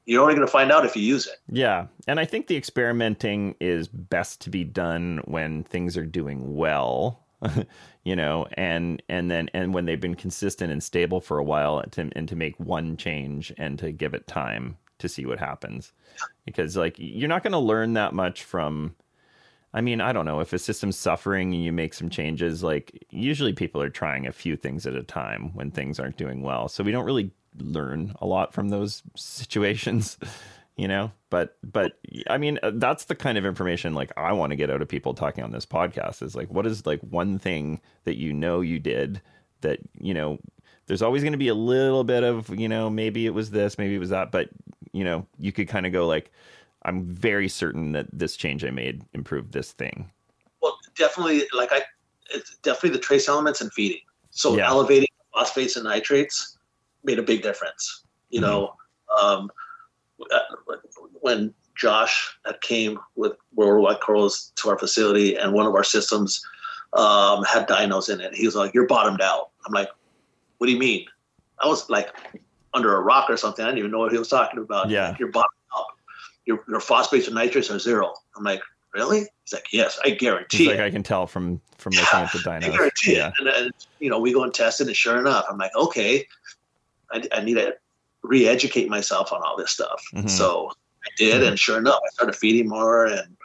you're 0.09 0.23
only 0.23 0.33
going 0.33 0.45
to 0.45 0.51
find 0.51 0.71
out 0.71 0.85
if 0.85 0.95
you 0.95 1.03
use 1.03 1.27
it. 1.27 1.35
Yeah. 1.51 1.85
And 2.07 2.19
I 2.19 2.25
think 2.25 2.47
the 2.47 2.57
experimenting 2.57 3.53
is 3.59 3.87
best 3.87 4.41
to 4.41 4.49
be 4.49 4.63
done 4.63 5.21
when 5.25 5.63
things 5.65 5.95
are 5.95 6.05
doing 6.05 6.55
well, 6.55 7.19
you 8.03 8.15
know, 8.15 8.47
and 8.53 9.03
and 9.07 9.29
then 9.29 9.51
and 9.53 9.71
when 9.71 9.85
they've 9.85 10.01
been 10.01 10.15
consistent 10.15 10.71
and 10.71 10.81
stable 10.81 11.21
for 11.21 11.37
a 11.37 11.43
while 11.43 11.83
to, 11.91 12.09
and 12.15 12.27
to 12.27 12.35
make 12.35 12.59
one 12.59 12.97
change 12.97 13.53
and 13.59 13.77
to 13.77 13.91
give 13.91 14.15
it 14.15 14.25
time 14.25 14.77
to 14.97 15.07
see 15.07 15.27
what 15.27 15.37
happens. 15.37 15.93
Because 16.43 16.75
like 16.75 16.95
you're 16.97 17.29
not 17.29 17.43
going 17.43 17.53
to 17.53 17.59
learn 17.59 17.93
that 17.93 18.15
much 18.15 18.43
from 18.43 18.95
I 19.75 19.81
mean, 19.81 20.01
I 20.01 20.11
don't 20.11 20.25
know 20.25 20.39
if 20.39 20.53
a 20.53 20.57
system's 20.57 20.97
suffering 20.97 21.53
and 21.53 21.63
you 21.63 21.71
make 21.71 21.93
some 21.93 22.09
changes. 22.09 22.63
Like 22.63 23.05
usually, 23.11 23.53
people 23.53 23.79
are 23.79 23.89
trying 23.89 24.25
a 24.25 24.31
few 24.31 24.57
things 24.57 24.87
at 24.87 24.95
a 24.95 25.03
time 25.03 25.51
when 25.53 25.69
things 25.69 25.99
aren't 25.99 26.17
doing 26.17 26.41
well. 26.41 26.67
So 26.67 26.83
we 26.83 26.91
don't 26.91 27.05
really 27.05 27.29
learn 27.57 28.13
a 28.21 28.25
lot 28.25 28.53
from 28.53 28.69
those 28.69 29.03
situations 29.15 30.17
you 30.79 30.87
know? 30.87 31.11
But 31.29 31.57
but 31.61 31.99
i 32.27 32.39
mean 32.39 32.57
uh, 32.63 32.71
that's 32.73 33.05
the 33.05 33.13
kind 33.13 33.37
of 33.37 33.45
information 33.45 33.93
like 33.93 34.11
i 34.17 34.33
want 34.33 34.49
to 34.49 34.55
get 34.55 34.71
out 34.71 34.81
of 34.81 34.87
people 34.87 35.13
talking 35.13 35.43
on 35.43 35.51
this 35.51 35.65
podcast 35.65 36.23
is 36.23 36.35
like 36.35 36.49
what 36.49 36.65
is 36.65 36.87
like 36.87 36.99
one 37.01 37.37
thing 37.37 37.81
that 38.05 38.17
you 38.17 38.33
know 38.33 38.61
you 38.61 38.79
did 38.79 39.21
that 39.61 39.77
you 39.99 40.13
know 40.15 40.39
there's 40.87 41.03
always 41.03 41.21
going 41.21 41.33
to 41.33 41.37
be 41.37 41.49
a 41.49 41.53
little 41.53 42.03
bit 42.03 42.23
of 42.23 42.49
you 42.57 42.67
know 42.67 42.89
maybe 42.89 43.27
it 43.27 43.33
was 43.35 43.51
this 43.51 43.77
maybe 43.77 43.93
it 43.93 43.99
was 43.99 44.09
that 44.09 44.31
but 44.31 44.49
you 44.91 45.03
know 45.03 45.23
you 45.37 45.51
could 45.51 45.67
kind 45.67 45.85
of 45.85 45.91
go 45.91 46.07
like 46.07 46.31
i'm 46.81 47.05
very 47.05 47.47
certain 47.47 47.91
that 47.91 48.07
this 48.11 48.35
change 48.35 48.65
i 48.65 48.71
made 48.71 49.03
improved 49.13 49.51
this 49.51 49.71
thing. 49.73 50.09
Well 50.63 50.79
definitely 50.97 51.43
like 51.53 51.71
i 51.71 51.83
it's 52.31 52.57
definitely 52.57 52.91
the 52.91 53.03
trace 53.03 53.29
elements 53.29 53.61
and 53.61 53.71
feeding. 53.71 54.01
So 54.31 54.57
yeah. 54.57 54.67
elevating 54.67 55.09
phosphates 55.31 55.75
and 55.75 55.85
nitrates 55.85 56.57
made 57.03 57.19
a 57.19 57.23
big 57.23 57.41
difference. 57.41 58.03
You 58.29 58.41
mm-hmm. 58.41 58.49
know, 58.49 58.73
um, 59.21 59.51
when 61.21 61.53
Josh 61.75 62.37
came 62.61 62.99
with 63.15 63.33
Worldwide 63.55 64.01
Corals 64.01 64.51
to 64.55 64.69
our 64.69 64.77
facility, 64.77 65.35
and 65.35 65.53
one 65.53 65.65
of 65.65 65.73
our 65.75 65.83
systems 65.83 66.45
um, 66.93 67.43
had 67.43 67.67
dinos 67.67 68.13
in 68.13 68.19
it, 68.19 68.33
he 68.35 68.45
was 68.45 68.55
like, 68.55 68.73
"You're 68.73 68.87
bottomed 68.87 69.21
out." 69.21 69.51
I'm 69.65 69.73
like, 69.73 69.89
"What 70.57 70.67
do 70.67 70.73
you 70.73 70.79
mean?" 70.79 71.05
I 71.59 71.67
was 71.67 71.89
like 71.89 72.09
under 72.73 72.95
a 72.95 73.01
rock 73.01 73.29
or 73.29 73.37
something. 73.37 73.63
I 73.63 73.69
didn't 73.69 73.79
even 73.79 73.91
know 73.91 73.99
what 73.99 74.11
he 74.11 74.17
was 74.17 74.27
talking 74.27 74.59
about. 74.59 74.89
Yeah, 74.89 75.15
you're 75.19 75.31
bottomed 75.31 75.49
out. 75.77 75.85
Your 76.45 76.63
your 76.67 76.79
phosphates 76.79 77.27
and 77.27 77.35
nitrates 77.35 77.71
are 77.71 77.79
zero. 77.79 78.13
I'm 78.35 78.43
like, 78.43 78.61
really? 78.93 79.19
He's 79.19 79.53
like, 79.53 79.65
yes, 79.71 79.99
I 80.03 80.11
guarantee. 80.11 80.57
He's 80.59 80.67
like, 80.67 80.79
I 80.79 80.89
can 80.89 81.03
tell 81.03 81.27
from 81.27 81.61
from 81.77 81.91
looking 81.95 82.07
yeah, 82.11 82.21
at 82.21 82.31
the 82.31 82.39
dinos. 82.39 82.63
I 82.63 82.69
guarantee 82.69 83.15
yeah. 83.15 83.27
it. 83.27 83.33
And, 83.39 83.47
and, 83.47 83.71
you 83.99 84.09
know, 84.09 84.19
we 84.19 84.33
go 84.33 84.43
and 84.43 84.53
test 84.53 84.81
it, 84.81 84.87
and 84.87 84.95
sure 84.95 85.19
enough, 85.19 85.45
I'm 85.49 85.57
like, 85.57 85.75
okay. 85.75 86.25
I, 87.11 87.23
I 87.31 87.41
need 87.41 87.55
to 87.55 87.75
re-educate 88.23 88.89
myself 88.89 89.31
on 89.31 89.41
all 89.43 89.57
this 89.57 89.71
stuff. 89.71 90.03
Mm-hmm. 90.13 90.27
So 90.27 90.71
I 91.03 91.09
did, 91.17 91.35
mm-hmm. 91.35 91.49
and 91.49 91.59
sure 91.59 91.77
enough, 91.77 91.99
I 92.03 92.09
started 92.11 92.35
feeding 92.35 92.67
more, 92.67 93.05
and 93.05 93.37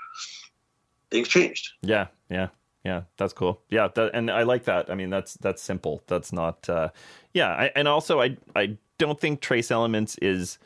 things 1.11 1.29
changed. 1.29 1.73
Yeah, 1.83 2.09
yeah, 2.29 2.49
yeah. 2.85 3.03
That's 3.17 3.33
cool. 3.33 3.61
Yeah, 3.71 3.89
that, 3.95 4.11
and 4.15 4.31
I 4.31 4.43
like 4.43 4.65
that. 4.65 4.91
I 4.91 4.95
mean, 4.95 5.11
that's 5.11 5.35
that's 5.35 5.63
simple. 5.63 6.03
That's 6.07 6.33
not. 6.33 6.69
Uh, 6.69 6.89
yeah, 7.33 7.51
I, 7.51 7.71
and 7.77 7.89
also 7.89 8.21
I 8.21 8.37
I 8.57 8.77
don't 8.99 9.21
think 9.21 9.41
trace 9.41 9.71
elements 9.71 10.17
is 10.19 10.59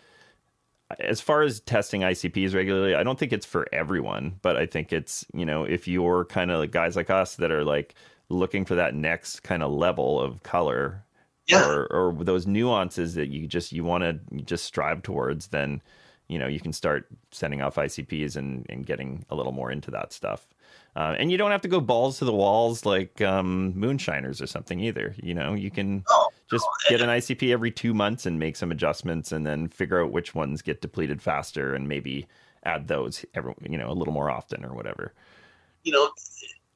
as 0.99 1.21
far 1.21 1.43
as 1.43 1.61
testing 1.61 2.01
ICPs 2.01 2.55
regularly, 2.55 2.95
I 2.95 3.03
don't 3.03 3.19
think 3.19 3.33
it's 3.33 3.45
for 3.45 3.67
everyone, 3.73 4.39
but 4.41 4.57
I 4.57 4.67
think 4.67 4.93
it's, 4.93 5.27
you 5.35 5.45
know, 5.45 5.65
if 5.65 5.87
you're 5.87 6.25
kind 6.25 6.51
of 6.51 6.61
like 6.61 6.71
guys 6.71 6.97
like 6.97 7.11
us 7.11 7.37
that 7.37 7.53
are 7.53 7.65
like 7.65 7.95
looking 8.31 8.65
for 8.65 8.75
that 8.75 8.95
next 8.95 9.43
kind 9.43 9.63
of 9.63 9.71
level 9.71 10.19
of 10.19 10.43
color, 10.43 11.05
yeah. 11.49 11.67
or, 11.67 11.87
or 11.87 12.25
those 12.25 12.47
nuances 12.47 13.15
that 13.15 13.29
you 13.29 13.47
just 13.47 13.73
you 13.73 13.85
want 13.85 14.05
to 14.05 14.43
just 14.43 14.65
strive 14.65 15.03
towards, 15.03 15.49
then 15.49 15.83
you 16.29 16.39
know 16.39 16.47
you 16.47 16.61
can 16.61 16.73
start 16.73 17.07
sending 17.31 17.63
off 17.63 17.77
ICPs 17.77 18.37
and, 18.37 18.67
and 18.69 18.87
getting 18.87 19.25
a 19.31 19.35
little 19.35 19.53
more 19.53 19.71
into 19.71 19.91
that 19.91 20.13
stuff. 20.13 20.47
Uh, 20.97 21.15
and 21.19 21.31
you 21.31 21.39
don't 21.39 21.51
have 21.51 21.61
to 21.61 21.69
go 21.69 21.81
balls 21.81 22.19
to 22.19 22.25
the 22.25 22.33
walls 22.33 22.85
like 22.85 23.21
um, 23.21 23.73
moonshiners 23.79 24.43
or 24.43 24.47
something 24.47 24.81
either. 24.81 25.15
You 25.23 25.35
know, 25.35 25.55
you 25.55 25.71
can 25.71 26.03
oh, 26.09 26.29
just 26.51 26.67
get 26.89 27.01
an 27.01 27.09
ICP 27.09 27.53
every 27.53 27.71
two 27.71 27.95
months 27.95 28.27
and 28.27 28.39
make 28.39 28.57
some 28.57 28.73
adjustments, 28.73 29.33
and 29.33 29.47
then 29.47 29.69
figure 29.69 30.03
out 30.03 30.13
which 30.13 30.35
ones 30.35 30.61
get 30.61 30.81
depleted 30.81 31.23
faster, 31.23 31.75
and 31.75 31.89
maybe 31.89 32.27
add 32.65 32.89
those 32.89 33.25
every 33.35 33.55
you 33.69 33.79
know 33.79 33.91
a 33.91 33.95
little 33.95 34.13
more 34.13 34.31
often 34.31 34.65
or 34.65 34.75
whatever. 34.75 35.13
You 35.85 35.93
know, 35.93 36.11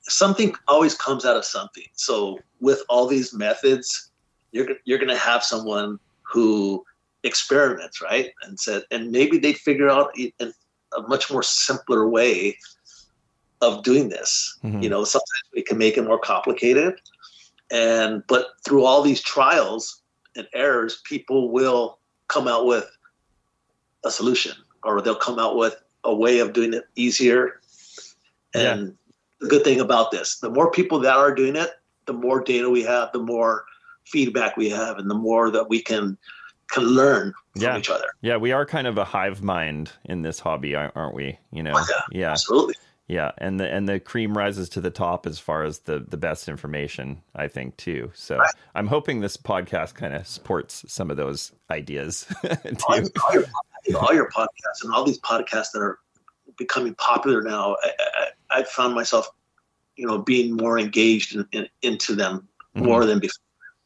something 0.03 0.55
always 0.69 0.94
comes 0.94 1.24
out 1.24 1.36
of 1.36 1.44
something. 1.44 1.85
So 1.94 2.39
with 2.61 2.82
all 2.89 3.07
these 3.07 3.35
methods, 3.35 4.11
you're 4.52 4.68
you're 4.84 4.98
going 4.98 5.08
to 5.08 5.16
have 5.16 5.42
someone 5.42 5.98
who 6.22 6.84
experiments, 7.24 8.00
right? 8.00 8.32
And 8.42 8.58
said, 8.58 8.84
and 8.90 9.10
maybe 9.10 9.38
they 9.38 9.52
figure 9.52 9.88
out 9.88 10.16
a, 10.18 10.32
a 10.96 11.02
much 11.08 11.30
more 11.30 11.42
simpler 11.42 12.08
way 12.08 12.56
of 13.60 13.82
doing 13.82 14.08
this. 14.08 14.58
Mm-hmm. 14.64 14.82
You 14.82 14.90
know, 14.90 15.04
sometimes 15.04 15.44
we 15.54 15.62
can 15.62 15.78
make 15.78 15.96
it 15.96 16.02
more 16.02 16.18
complicated, 16.18 17.00
and 17.70 18.22
but 18.26 18.48
through 18.64 18.84
all 18.84 19.02
these 19.02 19.20
trials 19.20 20.02
and 20.36 20.46
errors, 20.54 21.02
people 21.04 21.50
will 21.50 21.98
come 22.28 22.48
out 22.48 22.66
with 22.66 22.90
a 24.04 24.10
solution, 24.10 24.52
or 24.82 25.00
they'll 25.00 25.14
come 25.14 25.38
out 25.38 25.56
with 25.56 25.76
a 26.04 26.14
way 26.14 26.40
of 26.40 26.52
doing 26.52 26.74
it 26.74 26.84
easier. 26.96 27.60
And 28.54 28.88
yeah. 28.88 28.92
the 29.40 29.48
good 29.48 29.64
thing 29.64 29.80
about 29.80 30.10
this, 30.10 30.38
the 30.38 30.50
more 30.50 30.70
people 30.70 30.98
that 31.00 31.16
are 31.16 31.34
doing 31.34 31.56
it, 31.56 31.70
the 32.06 32.12
more 32.12 32.42
data 32.42 32.68
we 32.68 32.82
have, 32.82 33.12
the 33.12 33.20
more 33.20 33.64
feedback 34.06 34.56
we 34.56 34.70
have 34.70 34.98
and 34.98 35.10
the 35.10 35.14
more 35.14 35.50
that 35.50 35.68
we 35.68 35.80
can 35.80 36.16
can 36.70 36.84
learn 36.84 37.34
from 37.52 37.62
yeah. 37.62 37.78
each 37.78 37.90
other. 37.90 38.06
Yeah, 38.22 38.38
we 38.38 38.52
are 38.52 38.64
kind 38.64 38.86
of 38.86 38.96
a 38.96 39.04
hive 39.04 39.42
mind 39.42 39.92
in 40.04 40.22
this 40.22 40.40
hobby, 40.40 40.74
aren't 40.74 41.14
we? 41.14 41.38
You 41.50 41.62
know, 41.62 41.74
yeah, 41.74 42.00
yeah, 42.10 42.30
absolutely. 42.30 42.74
Yeah, 43.08 43.32
and 43.38 43.60
the 43.60 43.70
and 43.70 43.88
the 43.88 44.00
cream 44.00 44.36
rises 44.36 44.68
to 44.70 44.80
the 44.80 44.90
top 44.90 45.26
as 45.26 45.38
far 45.38 45.64
as 45.64 45.80
the 45.80 45.98
the 46.08 46.16
best 46.16 46.48
information, 46.48 47.20
I 47.34 47.48
think 47.48 47.76
too. 47.76 48.10
So 48.14 48.38
right. 48.38 48.50
I'm 48.74 48.86
hoping 48.86 49.20
this 49.20 49.36
podcast 49.36 49.94
kind 49.94 50.14
of 50.14 50.26
supports 50.26 50.84
some 50.88 51.10
of 51.10 51.16
those 51.16 51.52
ideas. 51.70 52.26
all, 52.88 52.96
your, 52.96 53.44
all, 53.96 54.14
your, 54.14 54.30
podcasts 54.30 54.82
and 54.82 54.94
all 54.94 55.04
these 55.04 55.20
podcasts 55.20 55.72
that 55.74 55.80
are 55.80 55.98
becoming 56.56 56.94
popular 56.94 57.42
now, 57.42 57.76
I, 57.82 57.92
I, 57.98 58.60
I 58.60 58.62
found 58.64 58.94
myself, 58.94 59.28
you 59.96 60.06
know, 60.06 60.18
being 60.18 60.56
more 60.56 60.78
engaged 60.78 61.34
in, 61.34 61.46
in, 61.52 61.68
into 61.82 62.14
them 62.14 62.48
mm-hmm. 62.76 62.86
more 62.86 63.04
than 63.04 63.18
before. 63.18 63.42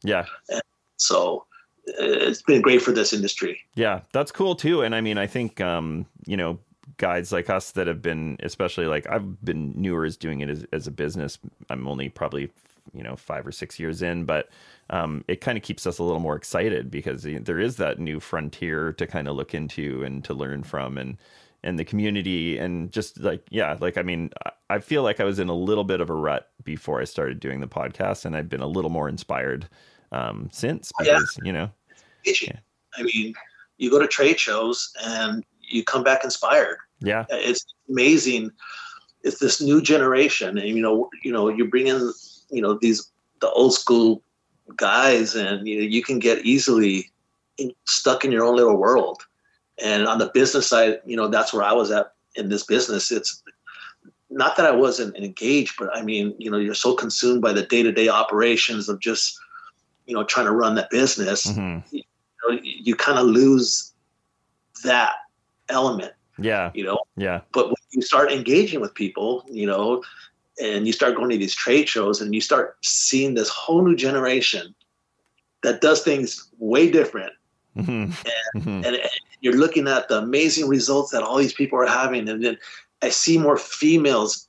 Yeah. 0.07 0.25
And 0.49 0.61
so 0.97 1.45
it's 1.85 2.41
been 2.41 2.61
great 2.61 2.81
for 2.81 2.91
this 2.91 3.13
industry. 3.13 3.59
Yeah, 3.75 4.01
that's 4.13 4.31
cool 4.31 4.55
too. 4.55 4.81
And 4.81 4.95
I 4.95 5.01
mean, 5.01 5.17
I 5.17 5.27
think 5.27 5.61
um, 5.61 6.05
you 6.25 6.37
know 6.37 6.59
guides 6.97 7.31
like 7.31 7.49
us 7.49 7.71
that 7.71 7.87
have 7.87 8.01
been, 8.01 8.37
especially 8.41 8.85
like 8.87 9.07
I've 9.09 9.43
been 9.43 9.73
newer 9.75 10.05
as 10.05 10.17
doing 10.17 10.41
it 10.41 10.49
as, 10.49 10.65
as 10.71 10.87
a 10.87 10.91
business. 10.91 11.37
I'm 11.69 11.87
only 11.87 12.09
probably 12.09 12.49
you 12.93 13.03
know 13.03 13.15
five 13.15 13.45
or 13.45 13.51
six 13.51 13.79
years 13.79 14.01
in, 14.01 14.25
but 14.25 14.49
um, 14.89 15.23
it 15.27 15.41
kind 15.41 15.57
of 15.57 15.63
keeps 15.63 15.85
us 15.85 15.99
a 15.99 16.03
little 16.03 16.19
more 16.19 16.35
excited 16.35 16.89
because 16.89 17.23
there 17.23 17.59
is 17.59 17.75
that 17.77 17.99
new 17.99 18.19
frontier 18.19 18.93
to 18.93 19.07
kind 19.07 19.27
of 19.27 19.35
look 19.35 19.53
into 19.53 20.03
and 20.03 20.23
to 20.23 20.33
learn 20.33 20.63
from 20.63 20.97
and 20.97 21.17
and 21.63 21.79
the 21.79 21.85
community 21.85 22.57
and 22.57 22.91
just 22.91 23.19
like 23.19 23.45
yeah 23.49 23.75
like 23.81 23.97
i 23.97 24.03
mean 24.03 24.29
i 24.69 24.77
feel 24.77 25.01
like 25.01 25.19
i 25.19 25.23
was 25.23 25.39
in 25.39 25.49
a 25.49 25.55
little 25.55 25.83
bit 25.83 25.99
of 25.99 26.09
a 26.09 26.13
rut 26.13 26.51
before 26.63 27.01
i 27.01 27.03
started 27.03 27.39
doing 27.39 27.59
the 27.59 27.67
podcast 27.67 28.25
and 28.25 28.37
i've 28.37 28.47
been 28.47 28.61
a 28.61 28.67
little 28.67 28.91
more 28.91 29.09
inspired 29.09 29.67
um, 30.11 30.49
since 30.51 30.91
because 30.97 31.37
yeah. 31.37 31.45
you 31.45 31.53
know 31.53 31.69
yeah. 32.25 32.59
i 32.97 33.03
mean 33.03 33.33
you 33.77 33.89
go 33.89 33.99
to 33.99 34.07
trade 34.07 34.39
shows 34.39 34.91
and 35.05 35.43
you 35.61 35.83
come 35.83 36.03
back 36.03 36.23
inspired 36.23 36.77
yeah 36.99 37.25
it's 37.29 37.65
amazing 37.89 38.51
it's 39.23 39.39
this 39.39 39.61
new 39.61 39.81
generation 39.81 40.57
and 40.57 40.69
you 40.69 40.81
know 40.81 41.09
you 41.23 41.31
know 41.31 41.49
you 41.49 41.69
bring 41.69 41.87
in 41.87 42.11
you 42.49 42.61
know 42.61 42.77
these 42.81 43.11
the 43.39 43.49
old 43.51 43.73
school 43.73 44.21
guys 44.75 45.35
and 45.35 45.67
you 45.67 45.77
know 45.77 45.83
you 45.83 46.01
can 46.01 46.19
get 46.19 46.45
easily 46.45 47.09
in, 47.57 47.71
stuck 47.85 48.25
in 48.25 48.31
your 48.31 48.43
own 48.43 48.55
little 48.55 48.77
world 48.77 49.23
and 49.83 50.07
on 50.07 50.17
the 50.17 50.31
business 50.33 50.67
side, 50.67 50.99
you 51.05 51.15
know, 51.15 51.27
that's 51.27 51.53
where 51.53 51.63
I 51.63 51.73
was 51.73 51.91
at 51.91 52.13
in 52.35 52.49
this 52.49 52.63
business. 52.63 53.11
It's 53.11 53.43
not 54.29 54.57
that 54.57 54.65
I 54.65 54.71
wasn't 54.71 55.15
engaged, 55.15 55.75
but 55.77 55.95
I 55.95 56.01
mean, 56.01 56.35
you 56.37 56.49
know, 56.49 56.57
you're 56.57 56.73
so 56.73 56.95
consumed 56.95 57.41
by 57.41 57.53
the 57.53 57.63
day 57.63 57.83
to 57.83 57.91
day 57.91 58.09
operations 58.09 58.89
of 58.89 58.99
just, 58.99 59.39
you 60.07 60.15
know, 60.15 60.23
trying 60.23 60.45
to 60.45 60.51
run 60.51 60.75
that 60.75 60.89
business. 60.89 61.47
Mm-hmm. 61.47 61.95
You, 61.95 62.03
know, 62.49 62.59
you 62.63 62.95
kind 62.95 63.19
of 63.19 63.27
lose 63.27 63.93
that 64.83 65.15
element. 65.69 66.13
Yeah. 66.39 66.71
You 66.73 66.85
know? 66.85 66.99
Yeah. 67.15 67.41
But 67.51 67.67
when 67.67 67.75
you 67.91 68.01
start 68.01 68.31
engaging 68.31 68.79
with 68.79 68.93
people, 68.93 69.45
you 69.49 69.67
know, 69.67 70.03
and 70.61 70.87
you 70.87 70.93
start 70.93 71.15
going 71.15 71.29
to 71.29 71.37
these 71.37 71.53
trade 71.53 71.87
shows 71.87 72.21
and 72.21 72.33
you 72.33 72.41
start 72.41 72.77
seeing 72.81 73.35
this 73.35 73.49
whole 73.49 73.83
new 73.83 73.95
generation 73.95 74.73
that 75.61 75.81
does 75.81 76.01
things 76.01 76.49
way 76.57 76.89
different. 76.89 77.33
Mm-hmm. 77.75 77.91
And, 77.91 78.13
mm-hmm. 78.55 78.85
and, 78.85 78.97
you're 79.41 79.55
looking 79.55 79.87
at 79.87 80.07
the 80.09 80.17
amazing 80.17 80.67
results 80.67 81.11
that 81.11 81.21
all 81.21 81.37
these 81.37 81.53
people 81.53 81.77
are 81.77 81.85
having, 81.85 82.27
and 82.27 82.43
then 82.43 82.57
I 83.01 83.09
see 83.09 83.37
more 83.37 83.57
females 83.57 84.47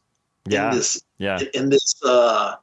yeah. 0.48 0.70
in 0.70 0.76
this 0.76 1.02
yeah. 1.18 1.38
in 1.54 1.68
this 1.68 1.94
uh, 2.04 2.54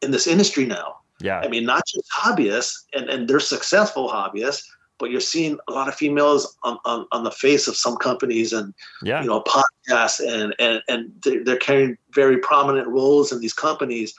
in 0.00 0.10
this 0.10 0.26
industry 0.26 0.64
now. 0.64 0.97
Yeah, 1.20 1.40
I 1.40 1.48
mean, 1.48 1.64
not 1.64 1.82
just 1.86 2.10
hobbyists, 2.10 2.74
and 2.94 3.08
and 3.08 3.28
they're 3.28 3.40
successful 3.40 4.08
hobbyists, 4.08 4.64
but 4.98 5.10
you're 5.10 5.20
seeing 5.20 5.58
a 5.68 5.72
lot 5.72 5.88
of 5.88 5.94
females 5.94 6.56
on, 6.64 6.78
on, 6.84 7.06
on 7.12 7.24
the 7.24 7.30
face 7.30 7.68
of 7.68 7.76
some 7.76 7.96
companies 7.96 8.52
and 8.52 8.74
yeah. 9.02 9.22
you 9.22 9.28
know 9.28 9.42
podcasts 9.42 10.20
and 10.20 10.54
and 10.58 10.82
and 10.88 11.12
they're, 11.22 11.42
they're 11.44 11.56
carrying 11.56 11.96
very 12.12 12.38
prominent 12.38 12.88
roles 12.88 13.32
in 13.32 13.40
these 13.40 13.52
companies, 13.52 14.14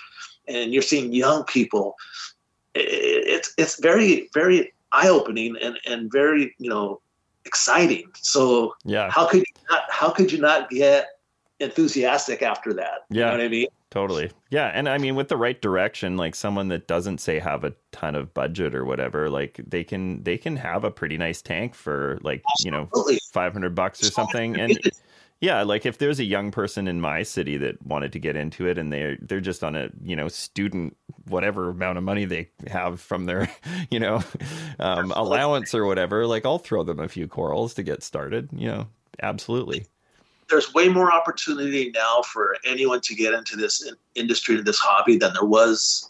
and 0.48 0.74
you're 0.74 0.82
seeing 0.82 1.14
young 1.14 1.44
people. 1.44 1.96
It's 2.76 3.54
it's 3.58 3.80
very 3.80 4.30
very 4.34 4.74
eye 4.92 5.10
opening 5.10 5.56
and 5.62 5.80
and 5.86 6.12
very 6.12 6.56
you 6.58 6.70
know 6.70 7.02
exciting. 7.46 8.12
So 8.16 8.76
yeah, 8.86 9.10
how 9.10 9.28
could 9.28 9.40
you 9.40 9.64
not 9.70 9.84
how 9.90 10.10
could 10.10 10.32
you 10.32 10.40
not 10.40 10.70
get 10.70 11.08
enthusiastic 11.60 12.42
after 12.42 12.74
that? 12.74 13.06
Yeah, 13.10 13.18
you 13.18 13.26
know 13.26 13.32
what 13.32 13.42
I 13.42 13.48
mean. 13.50 13.68
Totally. 13.92 14.32
Yeah. 14.52 14.68
And 14.68 14.88
I 14.88 15.00
mean, 15.00 15.16
with 15.16 15.30
the 15.30 15.38
right 15.38 15.60
direction, 15.60 16.16
like 16.16 16.36
someone 16.36 16.68
that 16.68 16.88
doesn't 16.88 17.18
say 17.20 17.40
have 17.40 17.64
a 17.64 17.74
ton 17.92 18.14
of 18.14 18.34
budget 18.34 18.76
or 18.76 18.86
whatever, 18.86 19.30
like 19.30 19.60
they 19.66 19.84
can, 19.84 20.24
they 20.24 20.38
can 20.38 20.58
have 20.58 20.84
a 20.84 20.92
pretty 20.92 21.18
nice 21.18 21.42
tank 21.42 21.74
for 21.74 22.20
like, 22.22 22.44
Absolutely. 22.52 23.14
you 23.14 23.14
know, 23.16 23.20
500 23.34 23.74
bucks 23.74 24.04
or 24.04 24.12
something. 24.12 24.60
And 24.60 24.78
yeah, 25.42 25.64
like 25.64 25.86
if 25.86 25.98
there's 25.98 26.20
a 26.20 26.24
young 26.26 26.52
person 26.52 26.88
in 26.88 27.00
my 27.00 27.24
city 27.24 27.58
that 27.58 27.84
wanted 27.86 28.12
to 28.14 28.20
get 28.20 28.36
into 28.36 28.68
it 28.68 28.78
and 28.78 28.92
they're 28.92 29.18
they're 29.22 29.40
just 29.40 29.64
on 29.64 29.76
a 29.76 29.90
you 30.04 30.16
know 30.16 30.28
student 30.28 30.98
whatever 31.28 31.70
amount 31.70 31.98
of 31.98 32.04
money 32.04 32.26
they 32.26 32.50
have 32.68 33.00
from 33.00 33.26
their 33.26 33.50
you 33.90 34.00
know 34.00 34.22
um, 34.80 35.12
allowance 35.16 35.74
or 35.74 35.86
whatever, 35.86 36.28
like 36.28 36.46
I'll 36.46 36.58
throw 36.58 36.84
them 36.84 37.00
a 37.00 37.08
few 37.08 37.28
corals 37.28 37.74
to 37.76 37.84
get 37.84 38.04
started. 38.04 38.50
You 38.52 38.68
know, 38.68 38.88
absolutely. 39.22 39.86
There's 40.50 40.74
way 40.74 40.90
more 40.90 41.12
opportunity 41.12 41.92
now 41.94 42.22
for 42.22 42.58
anyone 42.66 43.02
to 43.02 43.16
get 43.16 43.34
into 43.34 43.56
this 43.56 43.92
industry, 44.16 44.58
to 44.58 44.64
this 44.64 44.80
hobby, 44.80 45.18
than 45.18 45.34
there 45.34 45.46
was 45.46 46.10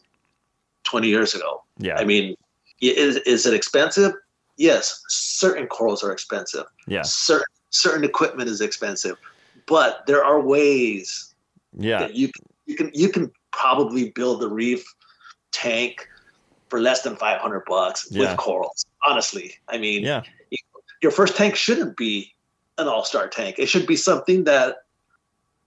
20 0.84 1.08
years 1.08 1.34
ago. 1.34 1.64
Yeah, 1.78 1.96
I 1.98 2.06
mean, 2.06 2.36
is 2.82 3.18
is 3.18 3.46
it 3.46 3.54
expensive? 3.54 4.14
Yes, 4.58 5.04
certain 5.08 5.68
corals 5.68 6.04
are 6.04 6.12
expensive. 6.12 6.66
Yeah, 6.88 7.04
certain 7.04 7.46
certain 7.70 8.04
equipment 8.04 8.50
is 8.50 8.62
expensive, 8.62 9.18
but 9.66 10.06
there 10.08 10.24
are 10.24 10.42
ways 10.42 11.30
yeah 11.78 12.00
that 12.00 12.16
you 12.16 12.30
can, 12.30 12.46
you 12.66 12.76
can 12.76 12.92
you 12.94 13.10
can 13.10 13.32
probably 13.52 14.10
build 14.12 14.42
the 14.42 14.50
reef 14.50 14.84
tank 15.52 16.08
for 16.70 16.80
less 16.80 17.02
than 17.02 17.16
500 17.16 17.64
bucks 17.66 18.08
yeah. 18.10 18.22
with 18.22 18.38
corals 18.38 18.86
honestly 19.06 19.56
i 19.68 19.78
mean 19.78 20.04
yeah 20.04 20.24
your 21.02 21.12
first 21.12 21.36
tank 21.36 21.56
shouldn't 21.56 21.96
be 21.96 22.34
an 22.80 22.88
all-star 22.88 23.28
tank 23.28 23.58
it 23.60 23.68
should 23.68 23.86
be 23.86 23.96
something 23.96 24.44
that 24.44 24.78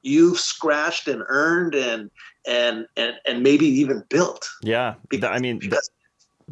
you've 0.02 0.38
scratched 0.38 1.08
and 1.08 1.22
earned 1.28 1.74
and 1.74 2.10
and 2.46 2.86
and 2.96 3.14
and 3.26 3.42
maybe 3.42 3.66
even 3.66 4.02
built 4.08 4.48
yeah 4.62 4.94
because, 5.08 5.30
i 5.30 5.38
mean 5.38 5.58
that, 5.70 5.88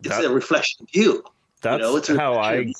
it's 0.03 0.25
a 0.25 0.31
reflection 0.31 0.85
of 0.85 0.89
you 0.95 1.23
that's 1.63 1.81
you 1.81 1.87
know, 1.87 1.97
it's 1.97 2.09
how 2.09 2.35
i 2.35 2.73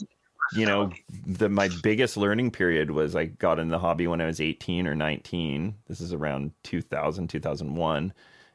you 0.53 0.67
know, 0.67 0.91
the 1.27 1.49
my 1.49 1.69
biggest 1.83 2.17
learning 2.17 2.51
period 2.51 2.91
was 2.91 3.15
I 3.15 3.27
got 3.27 3.59
in 3.59 3.69
the 3.69 3.79
hobby 3.79 4.07
when 4.07 4.21
I 4.21 4.27
was 4.27 4.41
18 4.41 4.87
or 4.87 4.95
19. 4.95 5.75
This 5.87 6.01
is 6.01 6.13
around 6.13 6.53
2000, 6.65 7.29
2001. 7.29 8.13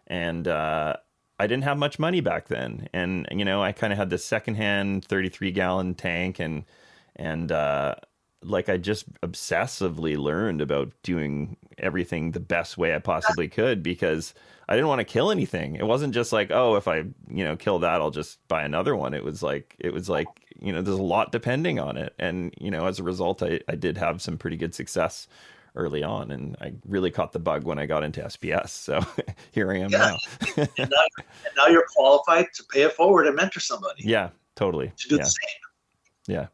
And 0.07 0.47
uh, 0.47 0.95
I 1.39 1.47
didn't 1.47 1.63
have 1.63 1.77
much 1.77 1.97
money 1.97 2.21
back 2.21 2.47
then. 2.47 2.89
And, 2.93 3.27
you 3.31 3.45
know, 3.45 3.63
I 3.63 3.71
kind 3.71 3.93
of 3.93 3.99
had 3.99 4.09
this 4.09 4.25
secondhand 4.25 5.05
33 5.05 5.51
gallon 5.51 5.95
tank 5.95 6.39
and, 6.39 6.65
and, 7.15 7.51
uh, 7.51 7.95
like 8.45 8.69
I 8.69 8.77
just 8.77 9.11
obsessively 9.21 10.17
learned 10.17 10.61
about 10.61 10.91
doing 11.03 11.57
everything 11.77 12.31
the 12.31 12.39
best 12.39 12.77
way 12.77 12.95
I 12.95 12.99
possibly 12.99 13.47
could 13.47 13.83
because 13.83 14.33
I 14.67 14.75
didn't 14.75 14.87
want 14.87 14.99
to 14.99 15.05
kill 15.05 15.31
anything. 15.31 15.75
It 15.75 15.85
wasn't 15.85 16.13
just 16.13 16.31
like, 16.33 16.51
oh, 16.51 16.75
if 16.75 16.87
I, 16.87 16.97
you 17.29 17.43
know, 17.43 17.55
kill 17.55 17.79
that, 17.79 18.01
I'll 18.01 18.11
just 18.11 18.45
buy 18.47 18.63
another 18.63 18.95
one. 18.95 19.13
It 19.13 19.23
was 19.23 19.43
like, 19.43 19.75
it 19.79 19.93
was 19.93 20.09
like, 20.09 20.27
you 20.59 20.73
know, 20.73 20.81
there's 20.81 20.97
a 20.97 21.03
lot 21.03 21.31
depending 21.31 21.79
on 21.79 21.97
it. 21.97 22.13
And, 22.17 22.53
you 22.59 22.71
know, 22.71 22.87
as 22.87 22.99
a 22.99 23.03
result, 23.03 23.43
I, 23.43 23.59
I 23.67 23.75
did 23.75 23.97
have 23.97 24.21
some 24.21 24.37
pretty 24.37 24.57
good 24.57 24.73
success 24.73 25.27
early 25.75 26.03
on. 26.03 26.31
And 26.31 26.57
I 26.61 26.73
really 26.87 27.11
caught 27.11 27.31
the 27.31 27.39
bug 27.39 27.63
when 27.63 27.77
I 27.77 27.85
got 27.85 28.03
into 28.03 28.21
SPS. 28.21 28.69
So 28.69 29.01
here 29.51 29.71
I 29.71 29.79
am 29.79 29.91
yeah. 29.91 29.97
now. 29.97 30.17
and, 30.57 30.69
now 30.79 31.05
and 31.17 31.55
now 31.57 31.67
you're 31.67 31.85
qualified 31.95 32.47
to 32.55 32.63
pay 32.71 32.83
it 32.83 32.93
forward 32.93 33.27
and 33.27 33.35
mentor 33.35 33.59
somebody. 33.59 34.03
Yeah, 34.03 34.29
totally. 34.55 34.91
To 34.97 35.09
do 35.09 35.15
yeah. 35.15 35.23
the 35.23 35.29
same. 35.29 35.49
Yeah. 36.27 36.47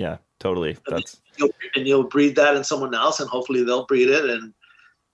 Yeah, 0.00 0.16
totally. 0.38 0.78
That's 0.88 1.20
you'll, 1.36 1.50
and 1.76 1.86
you'll 1.86 2.04
breed 2.04 2.34
that 2.36 2.56
in 2.56 2.64
someone 2.64 2.94
else, 2.94 3.20
and 3.20 3.28
hopefully 3.28 3.62
they'll 3.64 3.84
breed 3.84 4.08
it, 4.08 4.24
and 4.30 4.54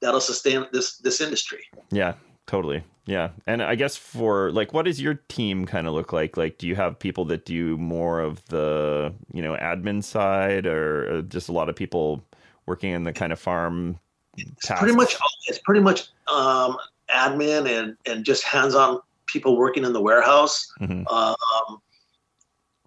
that'll 0.01 0.21
sustain 0.21 0.65
this 0.73 0.99
this 0.99 1.21
industry. 1.21 1.65
Yeah, 1.91 2.15
totally. 2.47 2.85
Yeah. 3.05 3.31
And 3.49 3.63
I 3.63 3.75
guess 3.75 3.97
for 3.97 4.53
like 4.53 4.73
what 4.73 4.85
does 4.85 5.01
your 5.01 5.15
team 5.29 5.67
kind 5.67 5.89
of 5.89 5.95
look 5.95 6.13
like? 6.13 6.37
Like 6.37 6.59
do 6.59 6.69
you 6.69 6.77
have 6.77 6.99
people 6.99 7.25
that 7.27 7.45
do 7.45 7.77
more 7.79 8.21
of 8.21 8.45
the, 8.47 9.13
you 9.33 9.43
know, 9.43 9.57
admin 9.57 10.03
side 10.05 10.67
or 10.67 11.23
just 11.23 11.49
a 11.49 11.53
lot 11.53 11.69
of 11.69 11.77
people 11.77 12.25
working 12.67 12.93
in 12.93 13.05
the 13.05 13.13
kind 13.13 13.33
of 13.33 13.39
farm 13.39 13.99
it's 14.37 14.67
tasks? 14.67 14.83
pretty 14.83 14.97
much 14.97 15.17
it's 15.47 15.59
pretty 15.59 15.81
much 15.81 16.09
um, 16.29 16.77
admin 17.11 17.69
and 17.69 17.97
and 18.07 18.25
just 18.25 18.43
hands-on 18.43 19.01
people 19.27 19.57
working 19.57 19.85
in 19.85 19.93
the 19.93 20.01
warehouse. 20.01 20.69
Mm-hmm. 20.81 21.07
Um, 21.07 21.81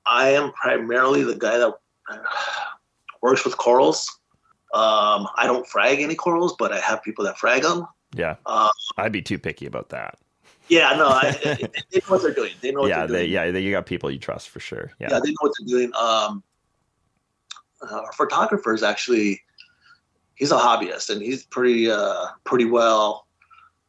I 0.06 0.30
am 0.30 0.52
primarily 0.52 1.24
the 1.24 1.36
guy 1.36 1.58
that 1.58 1.74
works 3.22 3.45
with 3.45 3.57
corals. 3.57 4.07
Um, 4.73 5.27
I 5.36 5.45
don't 5.45 5.68
frag 5.68 5.99
any 5.99 6.15
corals, 6.15 6.56
but 6.57 6.72
I 6.72 6.80
have 6.80 7.02
people 7.03 7.26
that 7.26 7.38
frag 7.38 7.64
them. 7.64 7.88
Yeah, 8.15 8.36
um, 8.45 8.69
I'd 8.98 9.11
be 9.11 9.22
too 9.22 9.40
picky 9.40 9.65
about 9.65 9.90
that. 9.90 10.18
Yeah, 10.68 10.95
no, 10.95 11.07
I, 11.07 11.31
they 11.91 11.99
know 11.99 12.02
what 12.07 12.22
they're 12.22 12.34
doing. 12.34 12.53
They 12.61 12.72
know 12.72 12.86
yeah, 12.86 13.07
they, 13.07 13.26
yeah, 13.26 13.49
they, 13.49 13.61
you 13.61 13.72
got 13.72 13.88
people 13.88 14.11
you 14.11 14.19
trust 14.19 14.49
for 14.49 14.60
sure. 14.60 14.91
Yeah, 14.99 15.07
yeah 15.11 15.19
they 15.19 15.30
know 15.30 15.38
what 15.40 15.52
they're 15.60 15.68
doing. 15.80 15.91
Um, 15.95 16.44
uh, 17.81 18.02
our 18.06 18.11
photographer 18.14 18.73
is 18.73 18.84
actually 18.84 19.41
he's 20.36 20.52
a 20.52 20.57
hobbyist 20.57 21.10
and 21.10 21.22
he's 21.22 21.44
pretty 21.44 21.90
uh, 21.90 22.27
pretty 22.44 22.65
well 22.65 23.27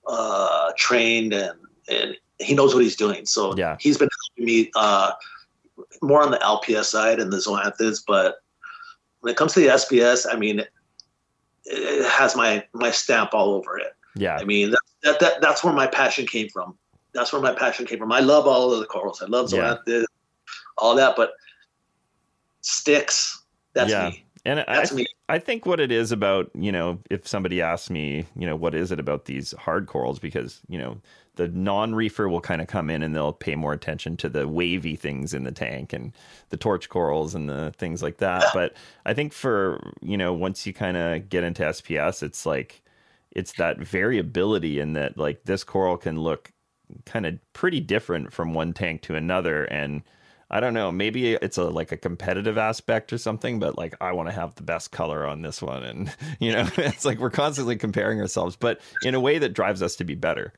uh, 0.06 0.72
trained 0.76 1.32
and 1.32 1.58
and 1.88 2.16
he 2.38 2.54
knows 2.54 2.74
what 2.74 2.82
he's 2.82 2.96
doing. 2.96 3.26
So 3.26 3.54
Yeah. 3.56 3.76
he's 3.78 3.98
been 3.98 4.08
helping 4.28 4.46
me 4.46 4.70
uh, 4.74 5.12
more 6.02 6.22
on 6.22 6.30
the 6.30 6.38
LPS 6.38 6.86
side 6.86 7.20
and 7.20 7.32
the 7.32 7.38
zoanthids, 7.38 8.02
but 8.06 8.36
when 9.20 9.32
it 9.32 9.36
comes 9.36 9.52
to 9.54 9.60
the 9.60 9.66
SPS, 9.68 10.26
I 10.30 10.36
mean, 10.36 10.60
it, 10.60 10.70
it 11.66 12.10
has 12.10 12.36
my 12.36 12.64
my 12.72 12.90
stamp 12.90 13.34
all 13.34 13.54
over 13.54 13.78
it. 13.78 13.94
Yeah. 14.16 14.36
I 14.36 14.44
mean, 14.44 14.70
that, 14.70 14.80
that, 15.02 15.20
that 15.20 15.40
that's 15.40 15.62
where 15.62 15.72
my 15.74 15.86
passion 15.86 16.26
came 16.26 16.48
from. 16.48 16.76
That's 17.12 17.32
where 17.32 17.42
my 17.42 17.52
passion 17.54 17.86
came 17.86 17.98
from. 17.98 18.12
I 18.12 18.20
love 18.20 18.46
all 18.46 18.72
of 18.72 18.80
the 18.80 18.86
corals. 18.86 19.22
I 19.22 19.26
love 19.26 19.52
Yeah. 19.52 19.76
zoanthids, 19.86 20.04
all 20.78 20.94
that, 20.96 21.16
but 21.16 21.32
sticks. 22.60 23.42
That's 23.74 23.90
Yeah. 23.90 24.10
me. 24.10 24.24
And 24.44 24.64
I, 24.66 24.86
me. 24.94 25.06
I 25.28 25.38
think 25.38 25.66
what 25.66 25.80
it 25.80 25.92
is 25.92 26.12
about, 26.12 26.50
you 26.54 26.72
know, 26.72 26.98
if 27.10 27.28
somebody 27.28 27.60
asks 27.60 27.90
me, 27.90 28.24
you 28.34 28.46
know, 28.46 28.56
what 28.56 28.74
is 28.74 28.90
it 28.90 28.98
about 28.98 29.26
these 29.26 29.52
hard 29.58 29.86
corals? 29.86 30.18
Because, 30.18 30.60
you 30.68 30.78
know, 30.78 30.98
the 31.40 31.48
non 31.48 31.94
reefer 31.94 32.28
will 32.28 32.42
kind 32.42 32.60
of 32.60 32.68
come 32.68 32.90
in 32.90 33.02
and 33.02 33.16
they'll 33.16 33.32
pay 33.32 33.54
more 33.54 33.72
attention 33.72 34.14
to 34.14 34.28
the 34.28 34.46
wavy 34.46 34.94
things 34.94 35.32
in 35.32 35.44
the 35.44 35.50
tank 35.50 35.94
and 35.94 36.12
the 36.50 36.58
torch 36.58 36.90
corals 36.90 37.34
and 37.34 37.48
the 37.48 37.72
things 37.78 38.02
like 38.02 38.18
that. 38.18 38.44
But 38.52 38.74
I 39.06 39.14
think 39.14 39.32
for, 39.32 39.80
you 40.02 40.18
know, 40.18 40.34
once 40.34 40.66
you 40.66 40.74
kind 40.74 40.98
of 40.98 41.30
get 41.30 41.42
into 41.42 41.62
SPS, 41.62 42.22
it's 42.22 42.44
like, 42.44 42.82
it's 43.30 43.52
that 43.52 43.78
variability 43.78 44.80
in 44.80 44.92
that, 44.92 45.16
like, 45.16 45.44
this 45.44 45.64
coral 45.64 45.96
can 45.96 46.20
look 46.20 46.52
kind 47.06 47.24
of 47.24 47.38
pretty 47.54 47.80
different 47.80 48.34
from 48.34 48.52
one 48.52 48.74
tank 48.74 49.00
to 49.02 49.14
another. 49.14 49.64
And, 49.64 50.02
I 50.50 50.60
don't 50.60 50.74
know. 50.74 50.90
Maybe 50.92 51.34
it's 51.34 51.58
a 51.58 51.64
like 51.64 51.92
a 51.92 51.96
competitive 51.96 52.58
aspect 52.58 53.12
or 53.12 53.18
something, 53.18 53.60
but 53.60 53.78
like 53.78 53.94
I 54.00 54.10
want 54.10 54.28
to 54.30 54.34
have 54.34 54.56
the 54.56 54.64
best 54.64 54.90
color 54.90 55.24
on 55.24 55.42
this 55.42 55.62
one, 55.62 55.84
and 55.84 56.12
you 56.40 56.50
know, 56.50 56.68
it's 56.76 57.04
like 57.04 57.20
we're 57.20 57.30
constantly 57.30 57.76
comparing 57.76 58.20
ourselves, 58.20 58.56
but 58.56 58.80
in 59.04 59.14
a 59.14 59.20
way 59.20 59.38
that 59.38 59.54
drives 59.54 59.80
us 59.80 59.94
to 59.96 60.04
be 60.04 60.16
better. 60.16 60.52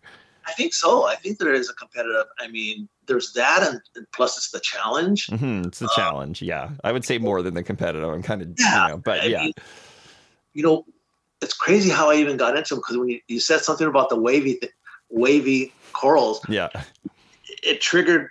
I 0.47 0.53
think 0.53 0.75
so. 0.75 1.07
I 1.07 1.15
think 1.17 1.39
there 1.39 1.53
is 1.53 1.71
a 1.71 1.75
competitive. 1.75 2.27
I 2.41 2.49
mean, 2.49 2.89
there's 3.07 3.33
that, 3.35 3.63
and, 3.63 3.81
and 3.97 4.07
plus 4.13 4.37
it's 4.37 4.51
the 4.51 4.61
challenge. 4.61 5.29
hmm 5.29 5.63
It's 5.67 5.79
the 5.79 5.89
challenge. 5.95 6.43
Yeah, 6.43 6.71
I 6.85 6.93
would 6.93 7.05
say 7.05 7.19
more 7.19 7.43
than 7.43 7.55
the 7.55 7.63
competitive. 7.63 8.09
I'm 8.09 8.23
kind 8.23 8.43
of, 8.43 8.49
Yeah, 8.59 8.87
you 8.87 8.93
know, 8.93 8.99
but 8.99 9.21
I 9.21 9.27
yeah, 9.27 9.43
mean, 9.45 9.53
you 10.55 10.63
know, 10.63 10.85
it's 11.41 11.55
crazy 11.55 11.91
how 11.91 12.11
I 12.11 12.17
even 12.17 12.37
got 12.37 12.57
into 12.57 12.75
them 12.75 12.81
because 12.81 12.99
when 12.99 13.09
you, 13.09 13.21
you 13.29 13.41
said 13.41 13.61
something 13.61 13.87
about 13.87 14.09
the 14.09 14.17
wavy, 14.17 14.55
th- 14.55 14.73
wavy 15.11 15.73
corals, 15.93 16.41
yeah, 16.49 16.69
it 17.63 17.81
triggered 17.81 18.29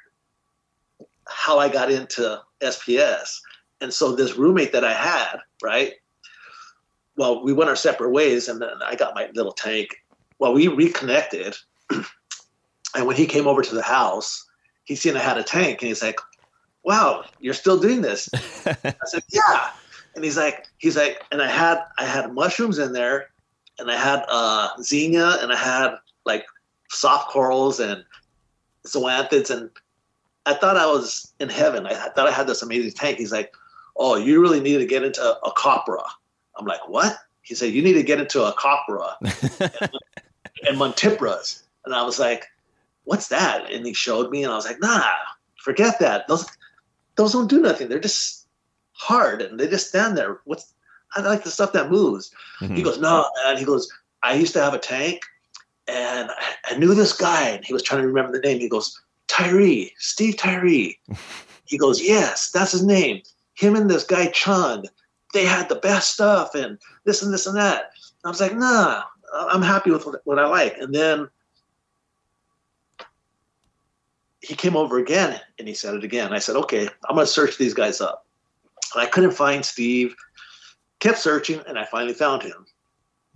how 1.27 1.59
I 1.59 1.69
got 1.69 1.91
into 1.91 2.41
SPS. 2.61 3.39
And 3.79 3.93
so 3.93 4.15
this 4.15 4.35
roommate 4.35 4.73
that 4.73 4.83
I 4.85 4.93
had, 4.93 5.38
right? 5.63 5.93
Well, 7.17 7.43
we 7.43 7.53
went 7.53 7.69
our 7.69 7.75
separate 7.75 8.11
ways, 8.11 8.47
and 8.47 8.61
then 8.61 8.69
I 8.85 8.95
got 8.95 9.15
my 9.15 9.29
little 9.33 9.51
tank. 9.51 9.89
Well, 10.39 10.53
we 10.53 10.67
reconnected, 10.67 11.55
and 12.95 13.07
when 13.07 13.15
he 13.15 13.26
came 13.26 13.47
over 13.47 13.61
to 13.61 13.76
the 13.76 13.81
house, 13.81 14.45
he 14.84 14.95
seen 14.95 15.15
I 15.15 15.19
had 15.19 15.38
a 15.38 15.43
tank, 15.43 15.81
and 15.81 15.88
he's 15.88 16.01
like, 16.01 16.19
"Wow, 16.84 17.26
you're 17.39 17.53
still 17.53 17.80
doing 17.80 18.01
this?" 18.01 18.30
I 18.65 18.93
said, 19.05 19.23
"Yeah." 19.31 19.72
And 20.15 20.26
he's 20.26 20.38
like, 20.38 20.68
he's 20.77 20.97
like, 20.97 21.23
and 21.31 21.41
I 21.41 21.47
had 21.47 21.84
I 21.97 22.05
had 22.05 22.34
mushrooms 22.34 22.80
in 22.80 22.93
there, 22.93 23.30
and 23.80 23.89
I 23.89 23.97
had 23.97 24.23
uh, 24.27 24.69
xenia, 24.81 25.38
and 25.41 25.51
I 25.51 25.55
had 25.55 25.95
like 26.26 26.45
soft 26.89 27.30
corals 27.30 27.80
and 27.80 28.03
zoanthids, 28.85 29.49
and 29.49 29.69
I 30.45 30.53
thought 30.53 30.77
I 30.77 30.85
was 30.85 31.31
in 31.39 31.49
heaven. 31.49 31.85
I, 31.88 31.91
I 31.91 32.09
thought 32.09 32.27
I 32.27 32.31
had 32.31 32.47
this 32.47 32.61
amazing 32.61 32.91
tank. 32.91 33.18
He's 33.18 33.31
like, 33.31 33.53
"Oh, 33.95 34.15
you 34.15 34.41
really 34.41 34.59
need 34.59 34.80
to 34.80 34.85
get 34.85 35.03
into 35.03 35.38
Acropora." 35.43 36.05
I'm 36.57 36.65
like, 36.65 36.88
"What?" 36.89 37.18
He 37.41 37.55
said, 37.55 37.73
"You 37.73 37.81
need 37.81 37.93
to 37.93 38.03
get 38.03 38.19
into 38.19 38.39
Acropora 38.39 39.15
and 40.68 40.77
montiporas." 40.77 41.63
And 41.85 41.93
I 41.95 42.03
was 42.03 42.19
like, 42.19 42.47
"What's 43.05 43.27
that?" 43.29 43.71
And 43.71 43.85
he 43.85 43.93
showed 43.93 44.29
me, 44.31 44.43
and 44.43 44.51
I 44.51 44.55
was 44.55 44.65
like, 44.65 44.79
"Nah, 44.81 45.03
forget 45.63 45.99
that. 45.99 46.27
Those 46.27 46.45
those 47.15 47.33
don't 47.33 47.49
do 47.49 47.61
nothing. 47.61 47.89
They're 47.89 47.99
just 47.99 48.47
hard, 48.93 49.41
and 49.41 49.59
they 49.59 49.67
just 49.67 49.89
stand 49.89 50.17
there. 50.17 50.39
What's 50.45 50.73
I 51.15 51.21
like 51.21 51.43
the 51.43 51.51
stuff 51.51 51.73
that 51.73 51.91
moves." 51.91 52.31
He 52.59 52.67
Mhm. 52.67 52.83
goes, 52.83 52.99
no, 52.99 53.27
and 53.45 53.57
He 53.59 53.65
goes, 53.65 53.91
I 54.23 54.35
used 54.35 54.53
to 54.53 54.61
have 54.61 54.73
a 54.75 54.79
tank 54.79 55.21
and 55.87 56.29
I, 56.29 56.53
I 56.65 56.77
knew 56.77 56.93
this 56.93 57.13
guy 57.13 57.49
and 57.49 57.65
he 57.65 57.73
was 57.73 57.81
trying 57.81 58.01
to 58.01 58.07
remember 58.07 58.31
the 58.31 58.47
name. 58.47 58.59
He 58.59 58.69
goes, 58.69 58.99
Tyree, 59.27 59.93
Steve 59.97 60.37
Tyree. 60.37 60.99
he 61.65 61.77
goes, 61.77 62.01
yes, 62.01 62.51
that's 62.51 62.71
his 62.71 62.85
name. 62.85 63.23
Him 63.55 63.75
and 63.75 63.89
this 63.89 64.03
guy 64.03 64.27
Chung, 64.27 64.85
they 65.33 65.43
had 65.43 65.69
the 65.69 65.75
best 65.75 66.13
stuff 66.13 66.53
and 66.53 66.77
this 67.05 67.23
and 67.23 67.33
this 67.33 67.47
and 67.47 67.57
that. 67.57 67.91
I 68.23 68.29
was 68.29 68.39
like, 68.39 68.55
nah, 68.55 69.03
I'm 69.33 69.63
happy 69.63 69.89
with 69.89 70.05
what, 70.05 70.21
what 70.25 70.37
I 70.39 70.45
like. 70.45 70.77
And 70.77 70.93
then 70.93 71.27
he 74.41 74.55
came 74.55 74.76
over 74.76 74.97
again 74.97 75.39
and 75.59 75.68
he 75.68 75.73
said 75.73 75.93
it 75.95 76.03
again. 76.03 76.34
I 76.34 76.39
said, 76.39 76.55
okay, 76.57 76.88
I'm 77.07 77.15
going 77.15 77.26
to 77.26 77.31
search 77.31 77.57
these 77.57 77.73
guys 77.73 78.01
up. 78.01 78.26
And 78.93 79.01
I 79.01 79.05
couldn't 79.05 79.31
find 79.31 79.63
Steve. 79.63 80.15
Kept 80.99 81.18
searching 81.19 81.61
and 81.68 81.77
I 81.80 81.85
finally 81.85 82.13
found 82.13 82.43
him. 82.43 82.65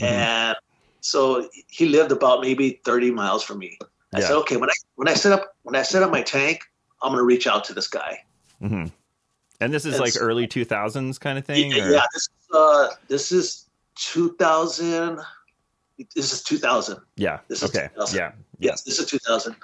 Mhm. 0.02 0.06
And 0.06 0.58
so 1.02 1.50
he 1.68 1.88
lived 1.88 2.12
about 2.12 2.42
maybe 2.42 2.82
30 2.86 3.12
miles 3.12 3.44
from 3.44 3.60
me. 3.60 3.78
I 4.14 4.20
Yeah. 4.20 4.28
said, 4.28 4.36
okay, 4.38 4.58
when 4.58 4.70
I 4.70 4.74
when 4.96 5.08
I 5.08 5.14
set 5.14 5.32
up 5.32 5.56
when 5.64 5.76
I 5.76 5.82
set 5.84 6.04
up 6.04 6.12
my 6.12 6.22
tank, 6.22 6.62
I'm 7.02 7.12
gonna 7.12 7.24
reach 7.24 7.48
out 7.48 7.64
to 7.66 7.74
this 7.74 7.88
guy. 7.88 8.24
Mm-hmm. 8.62 8.86
And 9.62 9.74
this 9.74 9.86
is 9.86 9.96
And 9.96 10.02
like 10.04 10.14
so- 10.14 10.22
early 10.22 10.48
2000s 10.48 11.20
kind 11.20 11.38
of 11.40 11.46
thing. 11.46 11.72
yeah, 11.72 11.90
yeah, 11.90 12.06
this 12.14 12.24
is 12.24 12.56
uh 12.56 12.88
this 13.08 13.32
is 13.32 13.66
2000 13.96 15.20
this 16.16 16.34
is 16.34 16.44
2000 16.44 16.98
yeah. 17.16 17.40
this 17.48 17.64
is 17.64 17.70
Okay. 17.70 17.88
2000. 17.94 18.18
Yeah. 18.18 18.32
yes 18.60 18.82
this 18.84 19.00
is 19.00 19.06
2000 19.08 19.56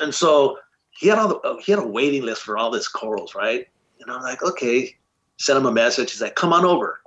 and 0.00 0.14
so 0.14 0.58
he 0.90 1.08
had 1.08 1.18
all 1.18 1.28
the 1.28 1.62
he 1.64 1.72
had 1.72 1.78
a 1.78 1.86
waiting 1.86 2.22
list 2.22 2.42
for 2.42 2.56
all 2.56 2.70
this 2.70 2.88
corals 2.88 3.34
right? 3.34 3.66
And 4.00 4.10
i'm 4.10 4.22
like 4.22 4.42
okay. 4.42 4.96
Send 5.38 5.58
him 5.58 5.66
a 5.66 5.72
message. 5.72 6.12
He's 6.12 6.20
like 6.20 6.36
come 6.36 6.52
on 6.52 6.64
over. 6.64 7.00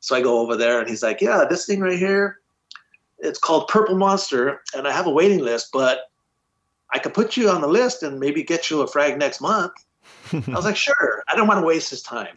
So 0.00 0.16
i 0.16 0.20
go 0.20 0.40
over 0.40 0.56
there 0.56 0.80
and 0.80 0.88
he's 0.88 1.02
like 1.02 1.20
yeah 1.20 1.44
this 1.48 1.66
thing 1.66 1.80
right 1.80 1.98
here 1.98 2.40
it's 3.18 3.38
called 3.38 3.68
purple 3.68 3.96
monster 3.96 4.62
and 4.74 4.86
i 4.86 4.92
have 4.92 5.06
a 5.06 5.10
waiting 5.10 5.40
list 5.40 5.70
but 5.72 6.10
i 6.92 6.98
could 6.98 7.14
put 7.14 7.36
you 7.36 7.48
on 7.48 7.60
the 7.60 7.66
list 7.66 8.02
and 8.02 8.20
maybe 8.20 8.42
get 8.42 8.70
you 8.70 8.82
a 8.82 8.86
frag 8.86 9.18
next 9.18 9.40
month. 9.40 9.72
I 10.32 10.42
was 10.48 10.64
like 10.64 10.76
sure. 10.76 11.22
I 11.28 11.36
don't 11.36 11.46
want 11.46 11.60
to 11.60 11.66
waste 11.66 11.90
his 11.90 12.02
time. 12.02 12.36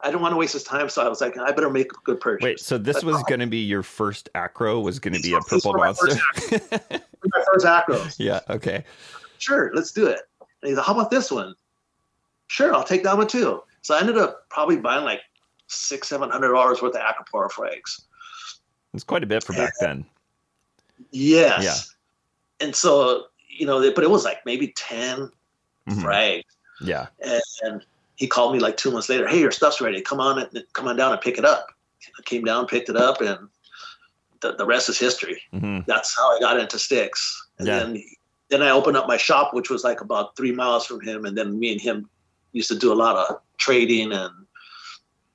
I 0.00 0.12
don't 0.12 0.22
want 0.22 0.32
to 0.32 0.36
waste 0.36 0.52
his 0.52 0.62
time. 0.62 0.88
So 0.88 1.04
i 1.04 1.08
was 1.08 1.20
like 1.20 1.36
i 1.36 1.50
better 1.50 1.70
make 1.70 1.92
a 1.92 1.96
good 2.04 2.20
purchase. 2.20 2.44
Wait, 2.44 2.60
so 2.60 2.78
this 2.78 3.02
was 3.02 3.22
going 3.24 3.40
to 3.40 3.46
be 3.46 3.58
your 3.58 3.82
first 3.82 4.28
acro? 4.34 4.80
Was 4.80 4.98
going 4.98 5.14
to 5.14 5.20
be 5.20 5.32
a 5.32 5.40
purple 5.40 5.72
were 5.72 5.78
my 5.78 5.86
monster? 5.86 6.20
my 6.50 7.44
first 7.52 7.66
acros 7.66 8.16
yeah. 8.18 8.40
Okay. 8.48 8.84
Sure, 9.38 9.70
let's 9.74 9.92
do 9.92 10.06
it. 10.06 10.20
And 10.40 10.68
he's 10.68 10.76
like, 10.76 10.86
how 10.86 10.92
about 10.94 11.10
this 11.10 11.30
one? 11.30 11.54
Sure, 12.48 12.74
I'll 12.74 12.84
take 12.84 13.02
that 13.04 13.16
one 13.16 13.28
too. 13.28 13.62
So 13.82 13.94
I 13.94 14.00
ended 14.00 14.18
up 14.18 14.48
probably 14.48 14.76
buying 14.76 15.04
like 15.04 15.20
six, 15.66 16.08
seven 16.08 16.30
hundred 16.30 16.52
dollars 16.52 16.82
worth 16.82 16.94
of 16.96 17.02
Acropora 17.02 17.50
frags. 17.50 18.02
It's 18.94 19.04
quite 19.04 19.22
a 19.22 19.26
bit 19.26 19.44
for 19.44 19.52
back 19.52 19.74
then. 19.80 20.04
Yes. 21.10 21.62
Yeah. 22.60 22.66
And 22.66 22.74
so, 22.74 23.26
you 23.48 23.66
know, 23.66 23.80
but 23.92 24.02
it 24.02 24.10
was 24.10 24.24
like 24.24 24.38
maybe 24.44 24.68
10 24.76 25.30
Mhm. 25.88 26.02
frags. 26.02 26.42
Yeah. 26.80 27.06
And, 27.20 27.42
and 27.62 27.86
he 28.16 28.26
called 28.26 28.52
me 28.52 28.58
like 28.58 28.76
two 28.76 28.90
months 28.90 29.08
later, 29.08 29.28
hey, 29.28 29.38
your 29.40 29.50
stuff's 29.52 29.80
ready. 29.80 30.00
Come 30.00 30.20
on 30.20 30.38
and 30.38 30.64
come 30.72 30.88
on 30.88 30.96
down 30.96 31.12
and 31.12 31.20
pick 31.20 31.38
it 31.38 31.44
up. 31.44 31.66
I 32.18 32.22
came 32.22 32.44
down, 32.44 32.66
picked 32.66 32.88
it 32.88 32.96
up, 32.96 33.20
and 33.20 33.48
the, 34.40 34.54
the 34.54 34.66
rest 34.66 34.88
is 34.88 34.98
history. 34.98 35.42
hmm 35.52 35.80
That's 35.86 36.16
how 36.16 36.36
I 36.36 36.40
got 36.40 36.58
into 36.58 36.78
sticks. 36.78 37.46
And 37.58 37.68
Yeah. 37.68 37.78
then 37.80 38.02
then 38.50 38.62
I 38.62 38.70
opened 38.70 38.96
up 38.96 39.06
my 39.06 39.16
shop, 39.16 39.52
which 39.54 39.70
was 39.70 39.84
like 39.84 40.00
about 40.00 40.36
three 40.36 40.52
miles 40.52 40.86
from 40.86 41.00
him. 41.00 41.24
And 41.24 41.36
then 41.36 41.58
me 41.58 41.72
and 41.72 41.80
him 41.80 42.08
used 42.52 42.68
to 42.68 42.78
do 42.78 42.92
a 42.92 42.94
lot 42.94 43.16
of 43.16 43.40
trading 43.58 44.12
and 44.12 44.30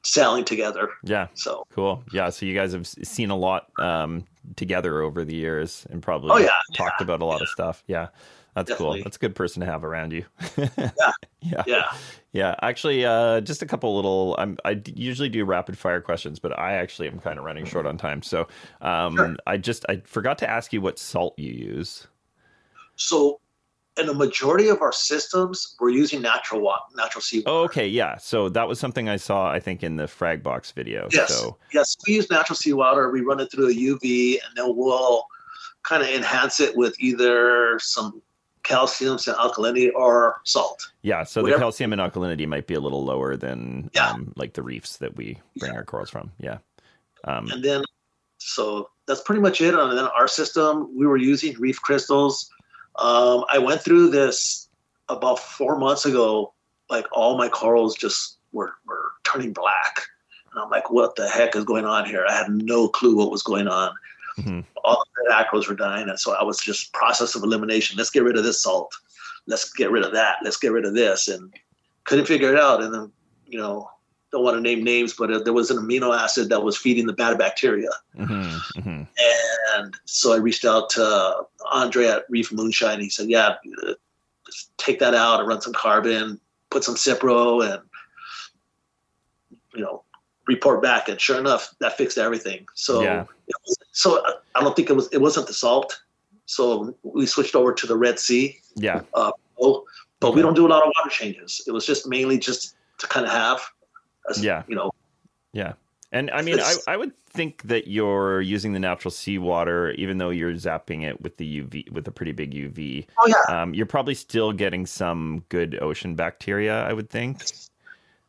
selling 0.03 0.44
together. 0.44 0.90
Yeah. 1.03 1.27
So 1.34 1.64
Cool. 1.72 2.03
Yeah. 2.11 2.30
So 2.30 2.45
you 2.45 2.53
guys 2.56 2.73
have 2.73 2.85
seen 2.88 3.30
a 3.30 3.38
lot 3.38 3.68
um, 3.80 4.26
together 4.56 5.02
over 5.02 5.23
the 5.23 5.35
years 5.35 5.85
and 5.90 6.02
probably 6.02 6.31
Oh, 6.31 6.38
yeah, 6.38 6.49
talked 6.76 7.02
about 7.02 7.22
a 7.22 7.26
lot 7.26 7.41
of 7.41 7.48
stuff. 7.49 7.84
Yeah. 7.88 8.07
That's 8.56 8.69
Definitely. 8.69 8.99
cool. 8.99 9.03
That's 9.06 9.15
a 9.18 9.19
good 9.19 9.34
person 9.35 9.61
to 9.61 9.65
have 9.65 9.84
around 9.84 10.14
you. 10.14 10.26
Yeah. 10.57 10.69
Yeah. 11.45 11.64
yeah, 11.68 11.84
Yeah, 12.31 12.56
actually, 12.61 13.03
uh, 13.06 13.41
just 13.41 13.61
a 13.61 13.65
couple 13.65 13.94
little. 13.98 14.34
I'm, 14.40 14.57
I 14.64 14.76
d- 14.76 14.94
usually 14.95 15.27
do 15.27 15.44
rapid 15.44 15.77
fire 15.77 15.99
questions, 15.99 16.40
but 16.40 16.57
I 16.57 16.76
actually 16.76 17.10
am 17.10 17.19
kind 17.19 17.38
of 17.38 17.44
running 17.44 17.65
short 17.65 17.85
on 17.85 17.98
time. 17.98 18.22
So, 18.22 18.48
um, 18.80 19.18
Sure. 19.18 19.35
I 19.45 19.57
just 19.57 19.84
I 19.90 19.98
forgot 20.06 20.38
to 20.38 20.49
ask 20.49 20.72
you 20.72 20.80
what 20.80 20.98
salt 20.98 21.38
you 21.38 21.52
use. 21.52 22.07
So 22.95 23.40
in 23.98 24.07
the 24.07 24.14
majority 24.14 24.70
of 24.70 24.82
our 24.82 24.91
systems, 24.91 25.76
we're 25.80 25.90
using 25.90 26.22
natural 26.22 26.61
water, 26.61 26.82
natural 26.95 27.22
seawater. 27.22 27.49
Oh, 27.49 27.64
okay, 27.65 27.88
yeah. 27.88 28.18
So 28.18 28.49
that 28.49 28.68
was 28.68 28.80
something 28.80 29.07
I 29.07 29.18
saw, 29.18 29.52
I 29.52 29.60
think, 29.60 29.84
in 29.84 29.98
the 29.98 30.07
frag 30.07 30.41
box 30.41 30.72
video. 30.72 31.07
Yes. 31.11 31.30
So 31.30 31.57
Yes, 31.72 31.95
we 32.07 32.15
use 32.15 32.30
natural 32.32 32.56
seawater. 32.56 33.11
We 33.11 33.22
run 33.22 33.40
it 33.40 33.52
through 33.52 33.70
a 33.70 33.74
UV, 33.74 34.40
and 34.44 34.56
then 34.57 34.76
we'll 34.76 35.26
kind 35.84 36.02
of 36.02 36.10
enhance 36.10 36.60
it 36.60 36.76
with 36.76 36.95
either 36.99 37.78
some 37.80 38.22
calcium, 38.64 39.18
some 39.20 39.36
alkalinity, 39.36 39.91
or 39.94 40.38
salt. 40.45 40.90
yeah, 41.02 41.24
so 41.24 41.44
the 41.44 41.53
calcium 41.57 41.91
and 41.94 42.02
alkalinity 42.02 42.48
might 42.48 42.65
be 42.65 42.74
a 42.76 42.80
little 42.80 43.03
lower 43.03 43.36
than 43.36 43.91
Yeah. 43.94 44.11
um, 44.11 44.32
like 44.38 44.53
the 44.53 44.64
reefs 44.64 44.98
that 44.98 45.15
we 45.18 45.38
bring 45.57 45.72
Yeah. 45.74 45.78
our 45.78 45.84
corals 45.84 46.10
from. 46.10 46.32
Yeah. 46.40 46.60
Um, 47.26 47.52
and 47.52 47.61
then, 47.64 47.84
so 48.38 48.90
that's 49.06 49.22
pretty 49.22 49.41
much 49.41 49.60
it. 49.61 49.74
And 49.76 49.98
then 49.98 50.06
our 50.06 50.28
system, 50.30 50.98
we 50.98 51.06
were 51.06 51.18
using 51.18 51.53
reef 51.60 51.80
crystals. 51.82 52.49
Um, 52.95 53.45
I 53.49 53.57
went 53.57 53.82
through 53.82 54.10
this 54.10 54.68
about 55.10 55.40
four 55.40 55.78
months 55.78 56.06
ago. 56.06 56.53
Like 56.90 57.06
all 57.11 57.38
my 57.38 57.49
corals 57.49 57.95
just 57.95 58.38
were, 58.52 58.74
were 58.86 59.11
turning 59.24 59.53
black. 59.53 60.02
And 60.52 60.61
I'm 60.61 60.70
like, 60.70 60.91
what 60.91 61.15
the 61.15 61.28
heck 61.28 61.56
is 61.56 61.64
going 61.64 61.86
on 61.86 62.06
here? 62.06 62.26
I 62.28 62.34
had 62.34 62.49
no 62.49 62.88
clue 62.88 63.15
what 63.15 63.32
was 63.32 63.41
going 63.41 63.68
on. 63.68 63.94
Mm-hmm. 64.38 64.61
All 64.84 65.03
the 65.15 65.34
acros 65.34 65.68
were 65.68 65.76
dying. 65.76 66.10
And 66.10 66.20
so 66.20 66.34
I 66.34 66.44
was 66.44 66.60
just 66.60 66.94
process 66.94 67.36
of 67.36 67.44
elimination. 67.44 67.98
Let's 67.98 68.10
get 68.10 68.24
rid 68.24 68.38
of 68.38 68.44
this 68.44 68.61
salt. 68.61 68.94
Let's 69.48 69.72
get 69.72 69.91
rid 69.91 70.03
of 70.03 70.14
that. 70.14 70.38
Let's 70.44 70.57
get 70.57 70.72
rid 70.72 70.86
of 70.86 70.94
this. 70.94 71.28
And 71.28 71.53
couldn't 72.03 72.26
figure 72.26 72.53
it 72.53 72.60
out. 72.60 72.84
And 72.84 72.94
then, 72.94 73.11
you 73.48 73.57
know, 73.57 73.90
don't 74.34 74.43
want 74.43 74.57
to 74.57 74.61
name 74.61 74.84
names, 74.84 75.14
but 75.14 75.45
there 75.45 75.53
was 75.53 75.69
an 75.69 75.77
amino 75.77 76.18
acid 76.18 76.49
that 76.49 76.64
was 76.64 76.76
feeding 76.76 77.05
the 77.05 77.14
bad 77.14 77.38
bacteria. 77.38 77.89
Mm-hmm, 78.18 78.80
mm-hmm. 78.80 79.03
And 79.76 79.95
so 80.05 80.34
I 80.34 80.38
reached 80.38 80.65
out 80.65 80.89
to 80.91 81.45
Andre 81.72 82.07
at 82.07 82.26
Reef 82.30 82.51
Moonshine. 82.51 82.99
He 82.99 83.10
said, 83.10 83.30
"Yeah, 83.30 83.55
take 84.77 84.99
that 84.99 85.14
out 85.14 85.39
and 85.39 85.47
run 85.47 85.61
some 85.61 85.73
carbon, 85.73 86.39
put 86.72 86.84
some 86.84 86.95
Cipro, 86.95 87.64
and 87.64 87.84
you 89.76 89.81
know, 89.81 90.03
report 90.47 90.81
back." 90.81 91.07
And 91.07 91.22
sure 91.22 91.39
enough, 91.39 91.73
that 91.80 91.95
fixed 91.95 92.18
everything. 92.18 92.65
So, 92.73 93.01
yeah. 93.01 93.26
was, 93.68 93.77
so 93.91 94.26
I 94.55 94.61
don't 94.61 94.76
think 94.76 94.89
it 94.89 94.95
was 94.95 95.07
it 95.14 95.22
wasn't 95.22 95.45
the 95.45 95.53
salt. 95.53 96.01
So 96.47 96.95
we 97.03 97.27
switched 97.27 97.55
over 97.55 97.72
to 97.72 97.88
the 97.88 97.95
Red 97.95 98.19
Sea. 98.19 98.60
Yeah. 98.76 99.01
Uh, 99.14 99.31
but 100.19 100.34
we 100.34 100.41
don't 100.41 100.55
do 100.55 100.65
a 100.65 100.69
lot 100.69 100.81
of 100.81 100.91
water 100.97 101.10
changes. 101.10 101.61
It 101.68 101.72
was 101.72 101.85
just 101.85 102.07
mainly 102.07 102.39
just 102.39 102.76
to 102.97 103.07
kind 103.07 103.26
of 103.26 103.31
have 103.31 103.61
yeah. 104.40 104.64
You 104.68 104.76
know. 104.76 104.91
Yeah. 105.54 105.74
And 106.12 106.30
I 106.30 106.44
mean, 106.44 106.60
I, 106.60 106.76
I 106.88 106.95
would 106.95 107.16
think 107.18 107.64
that 107.64 107.88
you're 107.88 108.40
using 108.40 108.74
the 108.74 108.80
natural 108.80 109.12
seawater, 109.12 109.91
even 109.91 110.20
though 110.20 110.30
you're 110.30 110.54
zapping 110.54 111.04
it 111.04 111.20
with 111.22 111.38
the 111.38 111.62
UV, 111.62 111.91
with 111.91 112.08
a 112.08 112.12
pretty 112.12 112.32
big 112.32 112.54
UV. 112.54 113.08
Oh 113.18 113.28
yeah. 113.28 113.62
Um, 113.62 113.74
you're 113.74 113.88
probably 113.88 114.14
still 114.14 114.52
getting 114.52 114.86
some 114.86 115.44
good 115.50 115.80
ocean 115.82 116.14
bacteria. 116.14 116.84
I 116.84 116.94
would 116.94 117.10
think. 117.10 117.44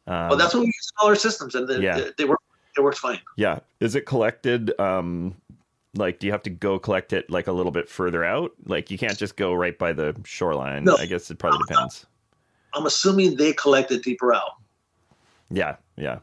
Um, 0.06 0.30
well, 0.30 0.36
that's 0.36 0.54
what 0.54 0.60
we 0.60 0.66
use 0.66 0.92
in 0.92 1.04
all 1.04 1.08
our 1.08 1.14
systems, 1.14 1.54
and 1.54 1.68
they, 1.68 1.80
yeah. 1.80 1.98
they, 1.98 2.10
they 2.18 2.24
work. 2.24 2.40
It 2.76 2.80
works 2.80 2.98
fine. 2.98 3.20
Yeah. 3.36 3.60
Is 3.80 3.94
it 3.94 4.06
collected? 4.06 4.78
Um, 4.80 5.36
like, 5.94 6.18
do 6.18 6.26
you 6.26 6.32
have 6.32 6.42
to 6.42 6.50
go 6.50 6.78
collect 6.78 7.12
it 7.12 7.30
like 7.30 7.46
a 7.46 7.52
little 7.52 7.70
bit 7.70 7.88
further 7.88 8.24
out? 8.24 8.52
Like, 8.66 8.90
you 8.90 8.98
can't 8.98 9.16
just 9.16 9.36
go 9.36 9.52
right 9.52 9.78
by 9.78 9.92
the 9.92 10.16
shoreline. 10.24 10.84
No. 10.84 10.96
I 10.96 11.06
guess 11.06 11.30
it 11.30 11.38
probably 11.38 11.60
depends. 11.68 12.06
I'm 12.72 12.86
assuming 12.86 13.36
they 13.36 13.52
collect 13.52 13.92
it 13.92 14.02
deeper 14.02 14.34
out. 14.34 14.52
Yeah, 15.54 15.76
yeah. 15.96 16.18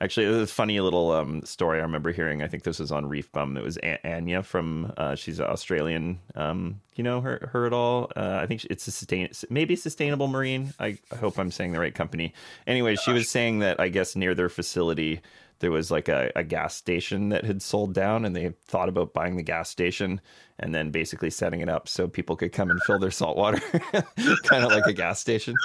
Actually, 0.00 0.26
there's 0.26 0.50
a 0.50 0.52
funny 0.52 0.80
little 0.80 1.12
um, 1.12 1.42
story 1.44 1.78
I 1.78 1.82
remember 1.82 2.10
hearing. 2.10 2.42
I 2.42 2.48
think 2.48 2.64
this 2.64 2.80
was 2.80 2.90
on 2.90 3.06
Reef 3.06 3.30
Bum. 3.30 3.56
It 3.56 3.62
was 3.62 3.78
a- 3.78 4.04
Anya 4.06 4.42
from. 4.42 4.92
Uh, 4.96 5.14
she's 5.14 5.40
Australian. 5.40 6.18
Um, 6.34 6.80
you 6.96 7.04
know 7.04 7.20
her 7.20 7.48
her 7.52 7.64
at 7.64 7.72
all? 7.72 8.10
Uh, 8.14 8.38
I 8.42 8.46
think 8.46 8.64
it's 8.64 8.86
a 8.88 8.90
sustain 8.90 9.30
maybe 9.48 9.76
sustainable 9.76 10.26
marine. 10.26 10.74
I, 10.80 10.98
I 11.12 11.16
hope 11.16 11.38
I'm 11.38 11.52
saying 11.52 11.72
the 11.72 11.80
right 11.80 11.94
company. 11.94 12.34
Anyway, 12.66 12.96
she 12.96 13.12
was 13.12 13.30
saying 13.30 13.60
that 13.60 13.78
I 13.78 13.88
guess 13.88 14.16
near 14.16 14.34
their 14.34 14.48
facility 14.48 15.20
there 15.60 15.70
was 15.70 15.90
like 15.90 16.08
a, 16.08 16.30
a 16.36 16.44
gas 16.44 16.74
station 16.74 17.30
that 17.30 17.44
had 17.44 17.62
sold 17.62 17.94
down 17.94 18.24
and 18.24 18.34
they 18.34 18.52
thought 18.66 18.88
about 18.88 19.14
buying 19.14 19.36
the 19.36 19.42
gas 19.42 19.68
station 19.70 20.20
and 20.58 20.74
then 20.74 20.90
basically 20.90 21.30
setting 21.30 21.60
it 21.60 21.68
up 21.68 21.88
so 21.88 22.06
people 22.06 22.36
could 22.36 22.52
come 22.52 22.70
and 22.70 22.82
fill 22.82 22.98
their 22.98 23.10
salt 23.10 23.36
water. 23.36 23.58
Kind 24.44 24.64
of 24.64 24.72
like 24.72 24.86
a 24.86 24.92
gas 24.92 25.20
station. 25.20 25.54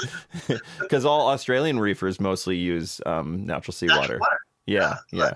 Because 0.79 1.05
all 1.05 1.27
australian 1.27 1.79
reefers 1.79 2.19
mostly 2.19 2.57
use 2.57 3.01
um, 3.05 3.45
natural 3.45 3.73
seawater. 3.73 4.19
Yeah 4.65 4.95
yeah, 5.11 5.19
yeah. 5.19 5.33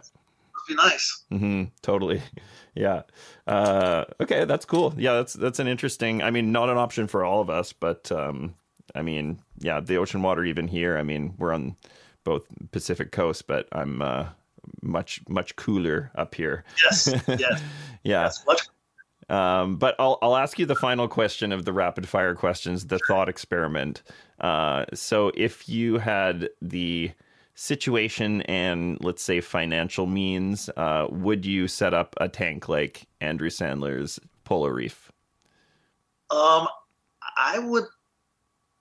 be 0.67 0.75
nice. 0.75 1.23
Mm-hmm, 1.31 1.63
totally. 1.81 2.21
Yeah. 2.75 3.03
Uh, 3.45 4.05
okay 4.19 4.45
that's 4.45 4.65
cool. 4.65 4.95
Yeah 4.97 5.13
that's 5.13 5.33
that's 5.33 5.59
an 5.59 5.67
interesting 5.67 6.23
i 6.23 6.31
mean 6.31 6.51
not 6.51 6.69
an 6.69 6.77
option 6.77 7.07
for 7.07 7.23
all 7.23 7.39
of 7.39 7.49
us 7.49 7.71
but 7.71 8.11
um, 8.11 8.55
i 8.95 9.03
mean 9.03 9.39
yeah 9.59 9.79
the 9.79 9.97
ocean 9.97 10.23
water 10.23 10.43
even 10.43 10.67
here 10.67 10.97
i 10.97 11.03
mean 11.03 11.35
we're 11.37 11.53
on 11.53 11.75
both 12.23 12.47
pacific 12.71 13.11
coast 13.11 13.45
but 13.45 13.67
i'm 13.71 14.01
uh, 14.01 14.25
much 14.83 15.21
much 15.27 15.55
cooler 15.55 16.11
up 16.15 16.35
here. 16.35 16.63
Yes, 16.83 17.07
yes, 17.07 17.23
yeah. 17.39 17.59
Yes, 18.03 18.45
much. 18.45 18.61
Um, 19.29 19.77
but 19.77 19.95
I'll 19.99 20.19
I'll 20.21 20.35
ask 20.35 20.59
you 20.59 20.65
the 20.65 20.75
final 20.75 21.07
question 21.07 21.51
of 21.51 21.65
the 21.65 21.73
rapid 21.73 22.07
fire 22.07 22.35
questions, 22.35 22.87
the 22.87 22.99
thought 23.07 23.29
experiment. 23.29 24.03
Uh, 24.39 24.85
so 24.93 25.31
if 25.35 25.69
you 25.69 25.97
had 25.97 26.49
the 26.61 27.11
situation 27.55 28.41
and 28.43 28.97
let's 29.03 29.23
say 29.23 29.39
financial 29.39 30.07
means, 30.07 30.69
uh, 30.75 31.07
would 31.09 31.45
you 31.45 31.67
set 31.67 31.93
up 31.93 32.15
a 32.19 32.27
tank 32.27 32.67
like 32.67 33.07
Andrew 33.21 33.49
Sandler's 33.49 34.19
Polar 34.43 34.73
Reef? 34.73 35.11
Um, 36.29 36.67
I 37.37 37.59
would 37.59 37.85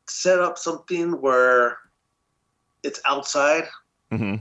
set 0.09 0.41
up 0.41 0.59
something 0.59 1.21
where 1.21 1.79
it's 2.83 3.01
outside. 3.05 3.65
Mm-hmm 4.11 4.37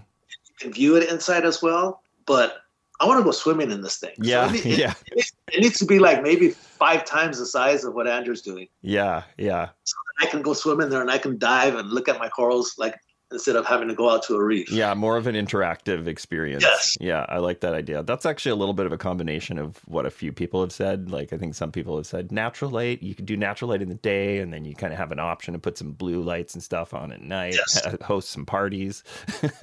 can 0.62 0.72
view 0.72 0.96
it 0.96 1.10
inside 1.10 1.46
as 1.46 1.62
well. 1.62 2.02
But 2.26 2.58
I 3.00 3.08
want 3.08 3.20
to 3.20 3.24
go 3.24 3.32
swimming 3.32 3.72
in 3.72 3.82
this 3.82 3.98
thing. 3.98 4.14
Yeah, 4.18 4.48
so 4.48 4.56
it, 4.56 4.66
yeah. 4.78 4.94
It, 5.08 5.18
it, 5.18 5.32
it, 5.54 5.62
needs 5.62 5.80
to 5.80 5.86
be 5.86 6.00
like 6.00 6.22
maybe 6.22 6.50
five 6.50 7.04
times 7.04 7.40
the 7.40 7.46
size 7.46 7.84
of 7.84 7.96
what 7.96 8.08
Andrew's 8.08 8.42
doing. 8.42 8.68
Yeah, 8.82 9.24
yeah. 9.38 9.70
So 9.84 9.96
I 10.22 10.28
can 10.28 10.42
go 10.42 10.54
swim 10.54 10.82
in 10.82 10.90
there 10.90 11.02
and 11.02 11.10
I 11.10 11.18
can 11.18 11.38
dive 11.38 11.76
and 11.76 11.90
look 11.90 12.08
at 12.08 12.20
my 12.20 12.30
corals 12.30 12.76
like 12.78 12.96
instead 13.32 13.56
of 13.56 13.66
having 13.66 13.88
to 13.88 13.96
go 13.96 14.10
out 14.10 14.24
to 14.24 14.36
a 14.36 14.44
reef. 14.44 14.72
Yeah, 14.72 14.94
more 14.94 15.18
of 15.18 15.28
an 15.28 15.36
interactive 15.36 16.08
experience. 16.08 16.64
Yes. 16.64 16.98
Yeah, 17.00 17.26
I 17.30 17.38
like 17.38 17.62
that 17.62 17.74
idea. 17.74 18.04
That's 18.04 18.26
actually 18.26 18.52
a 18.52 18.56
little 18.56 18.74
bit 18.74 18.86
of 18.86 18.92
a 18.92 18.98
combination 18.98 19.58
of 19.58 19.78
what 19.86 20.06
a 20.06 20.10
few 20.10 20.32
people 20.32 20.62
have 20.62 20.72
said. 20.72 21.12
Like 21.12 21.34
I 21.34 21.38
think 21.38 21.56
some 21.56 21.72
people 21.72 21.98
have 21.98 22.06
said 22.06 22.32
natural 22.32 22.72
light, 22.72 23.02
you 23.02 23.16
can 23.16 23.26
do 23.26 23.38
natural 23.38 23.70
light 23.70 23.82
in 23.82 23.90
the 23.90 23.96
day 23.96 24.40
and 24.40 24.54
then 24.54 24.66
you 24.66 24.76
kind 24.76 24.94
of 24.94 25.00
have 25.00 25.12
an 25.12 25.20
option 25.20 25.54
to 25.54 25.60
put 25.60 25.78
some 25.78 25.92
blue 25.92 26.22
lights 26.22 26.54
and 26.54 26.64
stuff 26.64 26.94
on 26.94 27.12
at 27.12 27.22
night, 27.22 27.56
yes. 27.56 27.86
host 28.04 28.30
some 28.30 28.46
parties. 28.46 29.04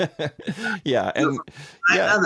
yeah, 0.84 1.12
and 1.14 1.38
yeah. 1.94 2.22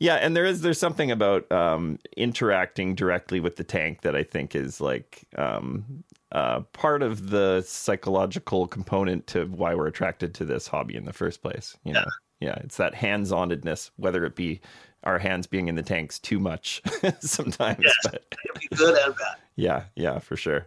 Yeah, 0.00 0.14
and 0.14 0.34
there 0.34 0.46
is 0.46 0.62
there's 0.62 0.78
something 0.78 1.10
about 1.10 1.50
um, 1.52 1.98
interacting 2.16 2.94
directly 2.94 3.38
with 3.38 3.56
the 3.56 3.64
tank 3.64 4.00
that 4.00 4.16
I 4.16 4.22
think 4.22 4.56
is 4.56 4.80
like 4.80 5.28
um, 5.36 6.04
uh, 6.32 6.60
part 6.72 7.02
of 7.02 7.30
the 7.30 7.62
psychological 7.66 8.66
component 8.66 9.26
to 9.28 9.46
why 9.46 9.74
we're 9.74 9.86
attracted 9.86 10.34
to 10.34 10.44
this 10.44 10.66
hobby 10.66 10.96
in 10.96 11.04
the 11.04 11.12
first 11.12 11.42
place. 11.42 11.76
You 11.84 11.94
know, 11.94 12.04
yeah, 12.40 12.48
yeah 12.48 12.54
it's 12.64 12.76
that 12.76 12.94
hands-onedness, 12.94 13.90
whether 13.96 14.24
it 14.24 14.36
be 14.36 14.60
our 15.04 15.18
hands 15.18 15.46
being 15.46 15.68
in 15.68 15.74
the 15.74 15.82
tanks 15.82 16.18
too 16.18 16.38
much 16.38 16.82
sometimes. 17.20 17.80
Yes, 17.82 17.94
but... 18.02 18.34
good 18.76 18.96
and 18.98 19.14
bad. 19.16 19.36
Yeah, 19.56 19.84
yeah, 19.96 20.18
for 20.18 20.36
sure. 20.36 20.66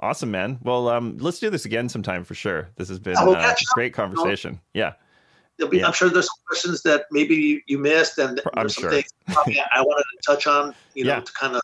Awesome, 0.00 0.32
man. 0.32 0.58
Well, 0.62 0.88
um, 0.88 1.16
let's 1.18 1.38
do 1.38 1.48
this 1.48 1.64
again 1.64 1.88
sometime 1.88 2.24
for 2.24 2.34
sure. 2.34 2.70
This 2.76 2.88
has 2.88 2.98
been 2.98 3.16
uh, 3.16 3.30
a 3.30 3.56
great 3.74 3.94
conversation. 3.94 4.60
Yeah. 4.74 4.94
Be, 5.70 5.78
yeah. 5.78 5.86
I'm 5.86 5.92
sure 5.92 6.08
there's 6.08 6.26
some 6.26 6.42
questions 6.48 6.82
that 6.82 7.04
maybe 7.12 7.62
you 7.68 7.78
missed, 7.78 8.18
and 8.18 8.40
I'm 8.54 8.68
some 8.68 8.82
sure. 8.82 8.90
things 8.90 9.10
I 9.28 9.80
wanted 9.80 10.02
to 10.02 10.18
touch 10.26 10.48
on, 10.48 10.74
you 10.94 11.04
know, 11.04 11.14
yeah. 11.14 11.20
to 11.20 11.32
kind 11.34 11.54
of 11.54 11.62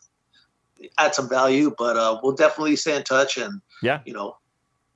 add 0.97 1.15
some 1.15 1.29
value. 1.29 1.73
But 1.77 1.97
uh, 1.97 2.19
we'll 2.21 2.35
definitely 2.35 2.75
stay 2.75 2.95
in 2.95 3.03
touch, 3.03 3.37
and 3.37 3.61
yeah, 3.81 4.01
you 4.05 4.13
know, 4.13 4.37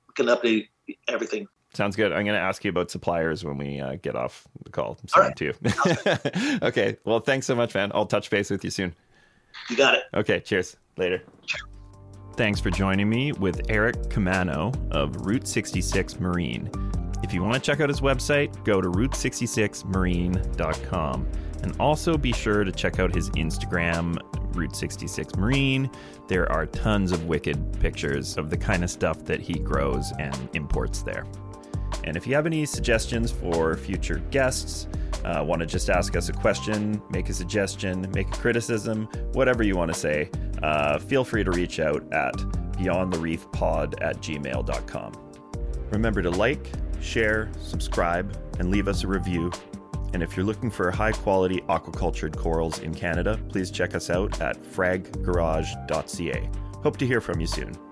we 0.08 0.14
can 0.14 0.34
update 0.34 0.68
everything. 1.08 1.46
Sounds 1.74 1.96
good. 1.96 2.12
I'm 2.12 2.24
going 2.24 2.36
to 2.36 2.40
ask 2.40 2.64
you 2.64 2.70
about 2.70 2.90
suppliers 2.90 3.44
when 3.44 3.58
we 3.58 3.80
uh, 3.80 3.96
get 4.00 4.14
off 4.14 4.46
the 4.62 4.70
call. 4.70 4.96
All 5.16 5.22
right. 5.22 5.34
too. 5.34 5.52
okay. 6.62 6.96
Well, 7.04 7.18
thanks 7.18 7.46
so 7.46 7.56
much, 7.56 7.74
man. 7.74 7.90
I'll 7.92 8.06
touch 8.06 8.30
base 8.30 8.48
with 8.48 8.62
you 8.62 8.70
soon. 8.70 8.94
You 9.68 9.76
got 9.76 9.94
it. 9.94 10.04
Okay. 10.14 10.38
Cheers. 10.38 10.76
Later. 10.96 11.20
Cheers. 11.46 11.64
Thanks 12.36 12.60
for 12.60 12.70
joining 12.70 13.08
me 13.08 13.32
with 13.32 13.60
Eric 13.68 13.96
Caamano 14.08 14.74
of 14.92 15.24
Route 15.24 15.46
66 15.46 16.18
Marine. 16.18 16.68
If 17.22 17.32
you 17.32 17.40
want 17.42 17.54
to 17.54 17.60
check 17.60 17.80
out 17.80 17.88
his 17.88 18.00
website, 18.00 18.64
go 18.64 18.80
to 18.80 18.90
route66marine.com. 18.90 21.28
And 21.62 21.80
also 21.80 22.18
be 22.18 22.32
sure 22.32 22.64
to 22.64 22.72
check 22.72 22.98
out 22.98 23.14
his 23.14 23.30
Instagram, 23.30 24.18
Route 24.54 24.74
66 24.74 25.36
Marine. 25.36 25.90
There 26.28 26.50
are 26.50 26.66
tons 26.66 27.12
of 27.12 27.26
wicked 27.26 27.80
pictures 27.80 28.36
of 28.36 28.50
the 28.50 28.56
kind 28.56 28.84
of 28.84 28.90
stuff 28.90 29.24
that 29.24 29.40
he 29.40 29.54
grows 29.54 30.12
and 30.18 30.48
imports 30.54 31.02
there. 31.02 31.24
And 32.04 32.16
if 32.16 32.26
you 32.26 32.34
have 32.34 32.46
any 32.46 32.66
suggestions 32.66 33.30
for 33.30 33.76
future 33.76 34.18
guests, 34.30 34.88
uh, 35.24 35.42
want 35.42 35.60
to 35.60 35.66
just 35.66 35.88
ask 35.88 36.16
us 36.16 36.28
a 36.28 36.32
question, 36.32 37.00
make 37.10 37.28
a 37.28 37.32
suggestion, 37.32 38.10
make 38.12 38.28
a 38.28 38.38
criticism, 38.38 39.08
whatever 39.32 39.62
you 39.62 39.76
want 39.76 39.92
to 39.92 39.98
say, 39.98 40.30
uh, 40.62 40.98
feel 40.98 41.24
free 41.24 41.44
to 41.44 41.50
reach 41.50 41.80
out 41.80 42.02
at 42.12 42.34
beyondthereefpod 42.76 44.02
at 44.02 44.16
gmail.com. 44.18 45.12
Remember 45.90 46.22
to 46.22 46.30
like, 46.30 46.70
share, 47.00 47.50
subscribe, 47.60 48.36
and 48.58 48.70
leave 48.70 48.88
us 48.88 49.04
a 49.04 49.06
review 49.06 49.50
and 50.14 50.22
if 50.22 50.36
you're 50.36 50.46
looking 50.46 50.70
for 50.70 50.90
high 50.90 51.12
quality 51.12 51.60
aquacultured 51.68 52.36
corals 52.36 52.78
in 52.78 52.94
Canada, 52.94 53.38
please 53.48 53.70
check 53.70 53.94
us 53.94 54.10
out 54.10 54.40
at 54.40 54.56
fraggarage.ca. 54.62 56.50
Hope 56.82 56.96
to 56.96 57.06
hear 57.06 57.20
from 57.20 57.40
you 57.40 57.46
soon. 57.46 57.83